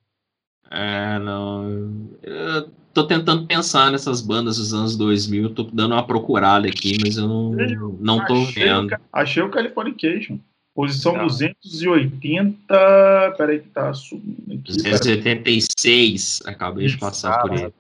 É, 0.72 1.18
não. 1.20 2.08
Eu 2.22 2.70
tô 2.94 3.06
tentando 3.06 3.46
pensar 3.48 3.91
nessas 3.91 4.22
bandas 4.22 4.58
dos 4.58 4.74
anos 4.74 4.96
2000, 4.96 5.54
tô 5.54 5.64
dando 5.64 5.94
uma 5.94 6.06
procurada 6.06 6.68
aqui, 6.68 6.98
mas 7.02 7.18
eu 7.18 7.28
não, 7.28 7.52
não 8.00 8.26
tô 8.26 8.44
achei 8.44 8.64
vendo. 8.64 8.94
O, 8.94 8.98
achei 9.14 9.44
o 9.44 9.50
Californication. 9.50 10.38
Posição 10.76 11.14
Tá. 11.14 11.24
280. 11.24 13.34
Peraí, 13.38 13.60
que 13.60 13.68
tá 13.70 13.94
subindo 13.94 14.54
aqui. 14.54 14.78
286, 14.84 16.41
acabei 16.46 16.88
de 16.88 16.98
passar 16.98 17.41
por 17.41 17.52
ele. 17.52 17.60
peraí. 17.60 17.74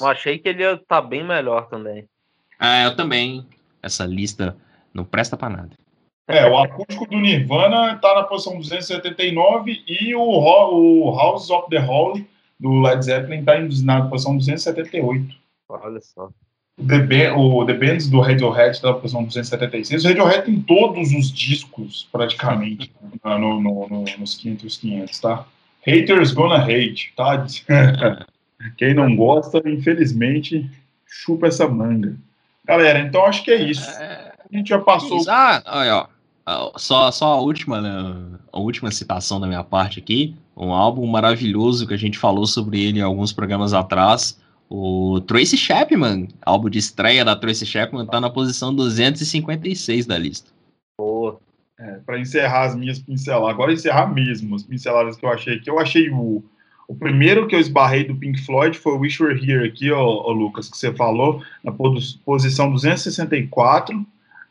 Eu 0.00 0.06
achei 0.06 0.38
que 0.38 0.48
ele 0.48 0.62
ia 0.62 0.74
estar 0.74 1.00
bem 1.02 1.26
melhor 1.26 1.68
também. 1.68 2.04
É, 2.60 2.86
eu 2.86 2.94
também. 2.94 3.44
Essa 3.82 4.04
lista 4.04 4.56
não 4.92 5.04
presta 5.04 5.36
pra 5.36 5.48
nada. 5.48 5.70
É, 6.28 6.46
o 6.46 6.58
acústico 6.58 7.06
do 7.06 7.16
Nirvana 7.18 7.96
tá 7.96 8.14
na 8.14 8.22
posição 8.24 8.58
279 8.58 9.82
e 9.88 10.14
o, 10.14 10.20
o 10.20 11.16
House 11.16 11.48
of 11.50 11.68
the 11.70 11.78
Holy 11.80 12.26
do 12.60 12.80
Led 12.82 13.02
Zeppelin 13.04 13.42
tá 13.44 13.58
em- 13.58 13.82
na 13.84 14.02
posição 14.06 14.36
278. 14.36 15.34
Olha 15.68 16.00
só. 16.00 16.28
O 16.78 16.86
The, 16.86 16.98
Ba- 16.98 17.36
o 17.36 17.64
The 17.66 17.72
Bands 17.74 18.08
do 18.08 18.20
Radiohead 18.20 18.80
tá 18.80 18.88
na 18.88 18.94
posição 18.98 19.24
276. 19.24 20.04
O 20.04 20.08
Radiohead 20.08 20.44
tem 20.44 20.60
todos 20.60 21.12
os 21.12 21.32
discos, 21.32 22.06
praticamente, 22.12 22.92
no, 23.24 23.38
no, 23.60 23.88
no, 23.88 24.04
nos 24.18 24.34
500 24.36 24.76
500, 24.76 25.20
tá? 25.20 25.44
Haters 25.86 26.32
gonna 26.32 26.62
hate, 26.62 27.12
tá? 27.16 27.44
Quem 28.76 28.92
não 28.94 29.16
gosta, 29.16 29.62
infelizmente, 29.68 30.68
chupa 31.06 31.46
essa 31.46 31.66
manga. 31.66 32.14
Galera, 32.64 32.98
então 33.00 33.24
acho 33.24 33.42
que 33.42 33.50
é 33.50 33.62
isso. 33.62 33.88
A 33.90 34.56
gente 34.56 34.68
já 34.68 34.78
passou. 34.78 35.18
Ah, 35.28 35.62
olha, 35.66 35.96
ó. 35.96 36.17
Ah, 36.50 36.72
Só, 36.76 37.10
só 37.10 37.34
a 37.34 37.40
última, 37.42 37.78
né, 37.78 38.38
a 38.50 38.58
última 38.58 38.90
citação 38.90 39.38
da 39.38 39.46
minha 39.46 39.62
parte 39.62 39.98
aqui. 39.98 40.34
Um 40.56 40.72
álbum 40.72 41.06
maravilhoso 41.06 41.86
que 41.86 41.92
a 41.92 41.98
gente 41.98 42.18
falou 42.18 42.46
sobre 42.46 42.82
ele 42.82 43.00
em 43.00 43.02
alguns 43.02 43.32
programas 43.32 43.74
atrás. 43.74 44.40
O 44.70 45.20
Tracy 45.20 45.58
Chapman, 45.58 46.28
álbum 46.40 46.70
de 46.70 46.78
estreia 46.78 47.22
da 47.22 47.36
Tracy 47.36 47.66
Chapman, 47.66 48.06
tá 48.06 48.18
na 48.18 48.30
posição 48.30 48.74
256 48.74 50.06
da 50.06 50.16
lista. 50.16 50.50
Boa. 50.98 51.38
É, 51.78 52.00
para 52.04 52.18
encerrar 52.18 52.64
as 52.64 52.74
minhas 52.74 52.98
pinceladas, 52.98 53.50
agora 53.50 53.72
encerrar 53.72 54.06
mesmo 54.06 54.56
as 54.56 54.62
pinceladas 54.62 55.16
que 55.16 55.24
eu 55.26 55.30
achei 55.30 55.56
aqui. 55.56 55.70
Eu 55.70 55.78
achei 55.78 56.10
o, 56.10 56.42
o 56.88 56.94
primeiro 56.94 57.46
que 57.46 57.54
eu 57.54 57.60
esbarrei 57.60 58.04
do 58.04 58.16
Pink 58.16 58.40
Floyd 58.44 58.76
foi 58.76 58.94
o 58.94 58.98
Wish 59.00 59.22
Were 59.22 59.38
Here 59.38 59.68
aqui, 59.68 59.92
ó, 59.92 60.02
ó, 60.02 60.32
Lucas, 60.32 60.68
que 60.70 60.76
você 60.76 60.92
falou, 60.94 61.42
na 61.62 61.70
posi- 61.70 62.18
posição 62.24 62.72
264. 62.72 64.04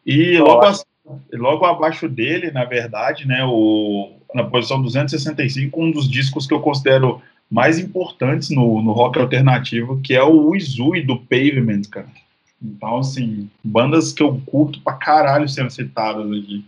E 0.06 0.38
logo, 0.38 0.61
Nossa. 0.61 0.86
As- 1.09 1.39
logo 1.39 1.65
abaixo 1.65 2.07
dele, 2.07 2.51
na 2.51 2.65
verdade, 2.65 3.27
né, 3.27 3.43
o, 3.45 4.11
na 4.34 4.43
posição 4.43 4.81
265, 4.81 5.81
um 5.81 5.91
dos 5.91 6.09
discos 6.09 6.45
que 6.45 6.53
eu 6.53 6.59
considero 6.59 7.21
mais 7.49 7.79
importantes 7.79 8.49
no, 8.49 8.81
no 8.81 8.91
rock 8.91 9.19
alternativo, 9.19 10.01
que 10.01 10.13
é 10.13 10.23
o 10.23 10.51
Uzui 10.51 11.01
do 11.01 11.17
Pavement, 11.17 11.84
cara. 11.89 12.07
Então, 12.61 12.97
assim, 12.97 13.49
bandas 13.63 14.11
que 14.11 14.21
eu 14.21 14.41
curto 14.45 14.81
pra 14.81 14.93
caralho 14.93 15.47
sendo 15.47 15.69
citadas 15.69 16.25
aqui. 16.25 16.65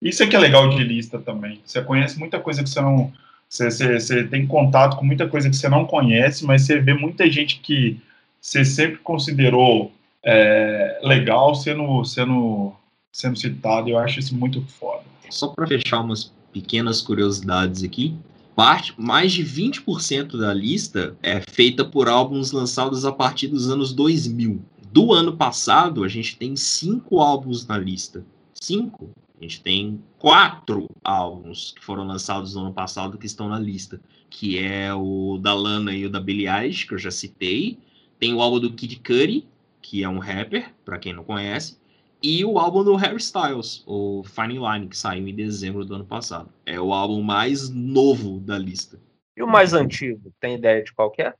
Isso 0.00 0.22
é 0.22 0.26
que 0.26 0.36
é 0.36 0.38
legal 0.38 0.68
de 0.70 0.82
lista 0.82 1.18
também. 1.18 1.60
Você 1.64 1.80
conhece 1.82 2.18
muita 2.18 2.38
coisa 2.38 2.62
que 2.62 2.68
você 2.68 2.80
não. 2.80 3.12
Você, 3.48 3.70
você, 3.70 4.00
você 4.00 4.24
tem 4.24 4.46
contato 4.46 4.96
com 4.96 5.04
muita 5.04 5.28
coisa 5.28 5.48
que 5.48 5.56
você 5.56 5.68
não 5.68 5.84
conhece, 5.84 6.44
mas 6.44 6.62
você 6.62 6.80
vê 6.80 6.94
muita 6.94 7.30
gente 7.30 7.60
que 7.60 8.00
você 8.40 8.64
sempre 8.64 8.98
considerou 8.98 9.92
é, 10.24 10.98
legal 11.02 11.54
sendo, 11.54 12.04
sendo, 12.04 12.72
sendo 13.16 13.38
citado. 13.38 13.88
Eu 13.88 13.98
acho 13.98 14.20
isso 14.20 14.36
muito 14.36 14.60
foda. 14.62 15.02
Só 15.30 15.48
para 15.48 15.66
fechar 15.66 16.00
umas 16.00 16.32
pequenas 16.52 17.00
curiosidades 17.00 17.82
aqui. 17.82 18.14
Parte, 18.54 18.94
mais 18.96 19.32
de 19.32 19.42
20% 19.42 20.38
da 20.38 20.52
lista 20.52 21.16
é 21.22 21.40
feita 21.40 21.84
por 21.84 22.08
álbuns 22.08 22.52
lançados 22.52 23.04
a 23.04 23.12
partir 23.12 23.48
dos 23.48 23.70
anos 23.70 23.92
2000. 23.92 24.62
Do 24.92 25.12
ano 25.12 25.36
passado, 25.36 26.04
a 26.04 26.08
gente 26.08 26.36
tem 26.36 26.56
cinco 26.56 27.20
álbuns 27.20 27.66
na 27.66 27.76
lista. 27.76 28.24
Cinco. 28.54 29.10
A 29.38 29.42
gente 29.42 29.60
tem 29.60 30.00
quatro 30.18 30.86
álbuns 31.04 31.72
que 31.72 31.84
foram 31.84 32.06
lançados 32.06 32.54
no 32.54 32.62
ano 32.62 32.72
passado 32.72 33.18
que 33.18 33.26
estão 33.26 33.48
na 33.48 33.58
lista, 33.58 34.00
que 34.30 34.58
é 34.58 34.92
o 34.94 35.38
da 35.38 35.52
Lana 35.52 35.94
e 35.94 36.06
o 36.06 36.10
da 36.10 36.20
Billie 36.20 36.48
Eilish, 36.48 36.86
que 36.86 36.94
eu 36.94 36.98
já 36.98 37.10
citei. 37.10 37.78
Tem 38.18 38.32
o 38.32 38.40
álbum 38.40 38.60
do 38.60 38.72
Kid 38.72 38.96
Cudi, 38.96 39.46
que 39.82 40.02
é 40.02 40.08
um 40.08 40.18
rapper, 40.18 40.72
para 40.82 40.98
quem 40.98 41.12
não 41.12 41.24
conhece, 41.24 41.76
e 42.22 42.44
o 42.44 42.58
álbum 42.58 42.82
do 42.82 42.96
Harry 42.96 43.16
Styles, 43.18 43.82
o 43.86 44.22
Fine 44.24 44.58
Line, 44.58 44.88
que 44.88 44.96
saiu 44.96 45.26
em 45.28 45.34
dezembro 45.34 45.84
do 45.84 45.94
ano 45.94 46.04
passado. 46.04 46.48
É 46.64 46.80
o 46.80 46.92
álbum 46.92 47.22
mais 47.22 47.68
novo 47.70 48.40
da 48.40 48.58
lista. 48.58 48.98
E 49.36 49.42
o 49.42 49.46
mais 49.46 49.72
antigo? 49.74 50.32
Tem 50.40 50.54
ideia 50.56 50.82
de 50.82 50.92
qual 50.94 51.10
que 51.10 51.22
é? 51.22 51.34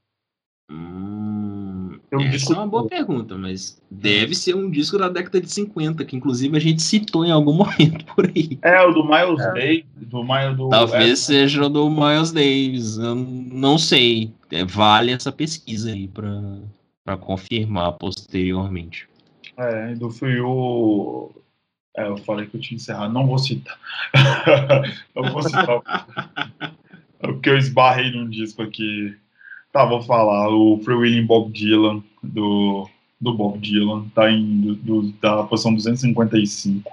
Hum, 0.71 1.99
Eu 2.11 2.21
essa 2.21 2.31
discuto- 2.31 2.55
é 2.55 2.63
uma 2.63 2.67
boa 2.67 2.87
pergunta, 2.87 3.37
mas 3.37 3.81
deve 3.91 4.35
ser 4.35 4.55
um 4.55 4.71
disco 4.71 4.99
da 4.99 5.09
década 5.09 5.41
de 5.41 5.51
50, 5.51 6.05
que 6.05 6.17
inclusive 6.17 6.57
a 6.57 6.61
gente 6.61 6.83
citou 6.83 7.25
em 7.25 7.31
algum 7.31 7.53
momento 7.57 8.05
por 8.15 8.27
aí. 8.27 8.59
É, 8.63 8.83
o 8.83 8.93
do 8.93 9.05
Miles 9.05 9.39
do 9.97 10.23
Miles 10.23 10.57
do. 10.57 10.69
Talvez 10.69 11.11
é, 11.13 11.17
seja 11.17 11.65
o 11.65 11.69
do 11.69 11.89
Miles 11.89 12.33
Davis, 12.33 12.99
eu 12.99 13.15
não 13.15 13.79
sei. 13.79 14.33
É, 14.51 14.65
vale 14.65 15.13
essa 15.13 15.33
pesquisa 15.33 15.91
aí 15.91 16.09
para 16.09 17.17
confirmar 17.17 17.93
posteriormente. 17.93 19.09
É, 19.57 19.95
do 19.95 20.11
o. 20.45 21.31
É, 21.97 22.09
eu 22.09 22.17
falei 22.19 22.47
que 22.47 22.57
eu 22.57 22.61
tinha 22.61 22.77
encerrado, 22.77 23.13
não 23.13 23.27
vou 23.27 23.39
citar. 23.39 23.79
não 25.17 25.33
vou 25.33 25.43
citar. 25.43 25.83
É 27.21 27.29
o 27.29 27.41
que 27.41 27.49
eu 27.49 27.57
esbarrei 27.57 28.11
num 28.11 28.29
disco 28.29 28.63
aqui. 28.63 29.17
Tá, 29.73 29.85
vou 29.87 30.03
falar. 30.03 30.49
O 30.51 30.79
Free 30.85 30.95
Willing 30.95 31.27
Bob 31.27 31.51
Dylan, 31.53 32.03
do, 32.23 32.87
do 33.21 33.33
Bob 33.35 33.59
Dylan, 33.59 34.07
tá 34.15 34.31
em 34.31 34.61
do, 34.61 34.75
do- 34.75 35.13
da 35.23 35.43
posição 35.45 35.75
255. 35.75 36.91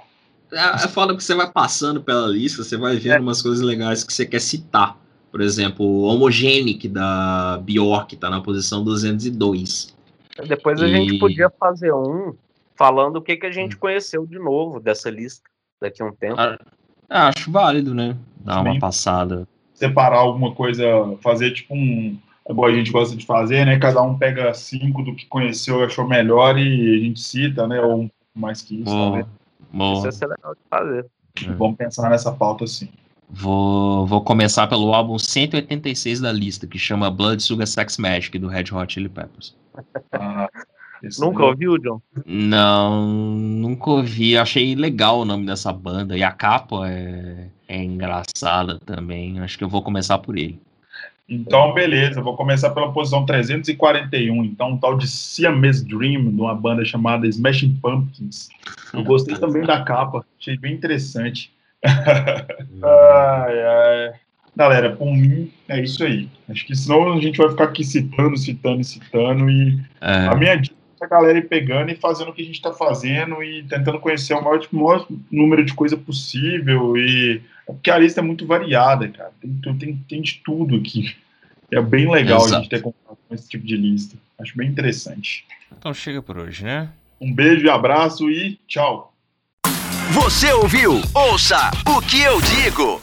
É, 0.52 0.84
é 0.84 0.88
foda 0.88 1.14
que 1.16 1.22
você 1.22 1.34
vai 1.34 1.50
passando 1.50 2.00
pela 2.02 2.26
lista, 2.28 2.62
você 2.62 2.76
vai 2.76 2.96
vendo 2.96 3.22
umas 3.22 3.42
coisas 3.42 3.60
legais 3.62 4.04
que 4.04 4.12
você 4.12 4.24
quer 4.24 4.40
citar. 4.40 4.96
Por 5.30 5.40
exemplo, 5.40 5.84
o 5.84 6.02
Homogenic 6.04 6.88
da 6.88 7.58
Bjork 7.62 8.16
tá 8.16 8.30
na 8.30 8.40
posição 8.40 8.82
202. 8.84 9.94
Depois 10.46 10.80
a 10.80 10.86
E- 10.86 10.92
gente 10.92 11.18
podia 11.18 11.50
fazer 11.50 11.92
um 11.92 12.34
falando 12.74 13.16
o 13.16 13.22
que, 13.22 13.36
que 13.36 13.46
a 13.46 13.50
gente 13.50 13.76
conheceu 13.76 14.26
de 14.26 14.38
novo 14.38 14.80
dessa 14.80 15.10
lista 15.10 15.48
daqui 15.80 16.02
a 16.02 16.06
um 16.06 16.12
tempo. 16.12 16.36
Ah, 17.08 17.28
acho 17.28 17.50
válido, 17.50 17.94
né? 17.94 18.16
Dar 18.36 18.60
uma 18.60 18.78
passada. 18.78 19.46
Separar 19.74 20.18
alguma 20.18 20.54
coisa, 20.54 20.84
fazer 21.20 21.52
tipo 21.52 21.74
um. 21.74 22.18
Igual 22.48 22.70
a 22.70 22.74
gente 22.74 22.90
gosta 22.92 23.16
de 23.16 23.24
fazer, 23.24 23.64
né? 23.64 23.78
Cada 23.78 24.02
um 24.02 24.18
pega 24.18 24.52
cinco 24.52 25.02
do 25.02 25.14
que 25.14 25.26
conheceu 25.26 25.80
e 25.80 25.84
achou 25.84 26.06
melhor 26.06 26.58
e 26.58 26.94
a 26.96 26.98
gente 26.98 27.20
cita, 27.20 27.66
né? 27.66 27.80
Ou 27.80 27.94
um 27.94 28.08
pouco 28.08 28.12
mais 28.34 28.60
que 28.60 28.82
isso. 28.82 28.94
Boa, 28.94 29.18
Né? 29.18 29.26
boa. 29.72 29.94
Isso 29.94 30.06
ia 30.06 30.12
ser 30.12 30.26
legal 30.26 30.54
de 30.54 30.60
fazer. 30.68 31.06
Vamos 31.56 31.76
pensar 31.76 32.10
nessa 32.10 32.30
pauta 32.30 32.66
sim. 32.66 32.88
Vou, 33.28 34.06
vou 34.06 34.22
começar 34.22 34.66
pelo 34.66 34.92
álbum 34.94 35.18
186 35.18 36.20
da 36.20 36.30
lista, 36.30 36.66
que 36.66 36.78
chama 36.78 37.10
Blood 37.10 37.42
Sugar 37.42 37.66
Sex 37.66 37.96
Magic, 37.98 38.38
do 38.38 38.46
Red 38.46 38.66
Hot 38.72 38.92
Chili 38.92 39.08
Peppers. 39.08 39.56
Ah, 40.12 40.48
esse 41.06 41.20
Nunca 41.20 41.44
ouviu, 41.44 41.78
John? 41.78 42.00
Não, 42.26 43.06
nunca 43.36 43.90
ouvi. 43.90 44.36
Achei 44.36 44.74
legal 44.74 45.20
o 45.20 45.24
nome 45.24 45.46
dessa 45.46 45.72
banda. 45.72 46.16
E 46.16 46.22
a 46.22 46.30
capa 46.32 46.88
é, 46.88 47.48
é 47.68 47.82
engraçada 47.82 48.78
também. 48.84 49.40
Acho 49.40 49.58
que 49.58 49.64
eu 49.64 49.68
vou 49.68 49.82
começar 49.82 50.18
por 50.18 50.36
ele. 50.36 50.60
Então, 51.28 51.72
beleza, 51.72 52.20
vou 52.20 52.36
começar 52.36 52.70
pela 52.70 52.92
posição 52.92 53.24
341. 53.24 54.44
Então, 54.44 54.72
um 54.72 54.78
tal 54.78 54.96
de 54.96 55.08
Siamese 55.08 55.84
Dream, 55.86 56.30
de 56.30 56.40
uma 56.40 56.54
banda 56.54 56.84
chamada 56.84 57.26
Smashing 57.26 57.78
Pumpkins. 57.80 58.50
Eu 58.92 59.02
gostei 59.02 59.34
também 59.36 59.62
da 59.62 59.82
capa, 59.82 60.24
achei 60.38 60.58
bem 60.58 60.74
interessante. 60.74 61.50
ai, 61.84 63.62
ai. 63.62 64.12
Galera, 64.56 64.94
por 64.94 65.06
mim, 65.06 65.50
é 65.68 65.82
isso 65.82 66.04
aí. 66.04 66.28
Acho 66.48 66.66
que 66.66 66.76
senão 66.76 67.14
a 67.14 67.20
gente 67.20 67.38
vai 67.38 67.48
ficar 67.48 67.64
aqui 67.64 67.82
citando, 67.82 68.36
citando 68.36 68.80
e 68.80 68.84
citando. 68.84 69.50
E 69.50 69.80
É, 70.00 70.28
a 70.28 70.34
minha 70.36 70.56
dica 70.56 70.83
é 71.04 71.06
a 71.06 71.10
galera 71.10 71.38
ir 71.38 71.48
pegando 71.48 71.90
e 71.90 71.96
fazendo 71.96 72.30
o 72.30 72.32
que 72.32 72.42
a 72.42 72.44
gente 72.44 72.56
está 72.56 72.72
fazendo 72.72 73.42
e 73.42 73.62
tentando 73.64 74.00
conhecer 74.00 74.34
o 74.34 74.42
maior, 74.42 74.66
maior 74.72 75.06
número 75.30 75.64
de 75.64 75.74
coisa 75.74 75.96
possível. 75.96 76.96
E 76.96 77.40
porque 77.66 77.90
a 77.90 77.98
lista 77.98 78.20
é 78.20 78.22
muito 78.22 78.46
variada, 78.46 79.08
cara. 79.08 79.32
Tem, 79.40 79.76
tem, 79.76 79.96
tem 80.08 80.22
de 80.22 80.40
tudo 80.44 80.76
aqui. 80.76 81.14
É 81.70 81.80
bem 81.80 82.10
legal 82.10 82.42
a 82.42 82.46
Exato. 82.46 82.62
gente 82.62 82.70
ter 82.70 82.82
contato 82.82 83.18
com 83.28 83.34
esse 83.34 83.48
tipo 83.48 83.66
de 83.66 83.76
lista. 83.76 84.16
Acho 84.38 84.56
bem 84.56 84.68
interessante. 84.68 85.44
Então 85.76 85.92
chega 85.94 86.22
por 86.22 86.38
hoje, 86.38 86.64
né? 86.64 86.90
Um 87.20 87.32
beijo 87.32 87.66
e 87.66 87.70
abraço 87.70 88.30
e 88.30 88.58
tchau. 88.66 89.12
Você 90.10 90.52
ouviu? 90.52 91.00
Ouça 91.14 91.70
o 91.86 92.00
que 92.02 92.20
eu 92.20 92.40
digo. 92.40 93.00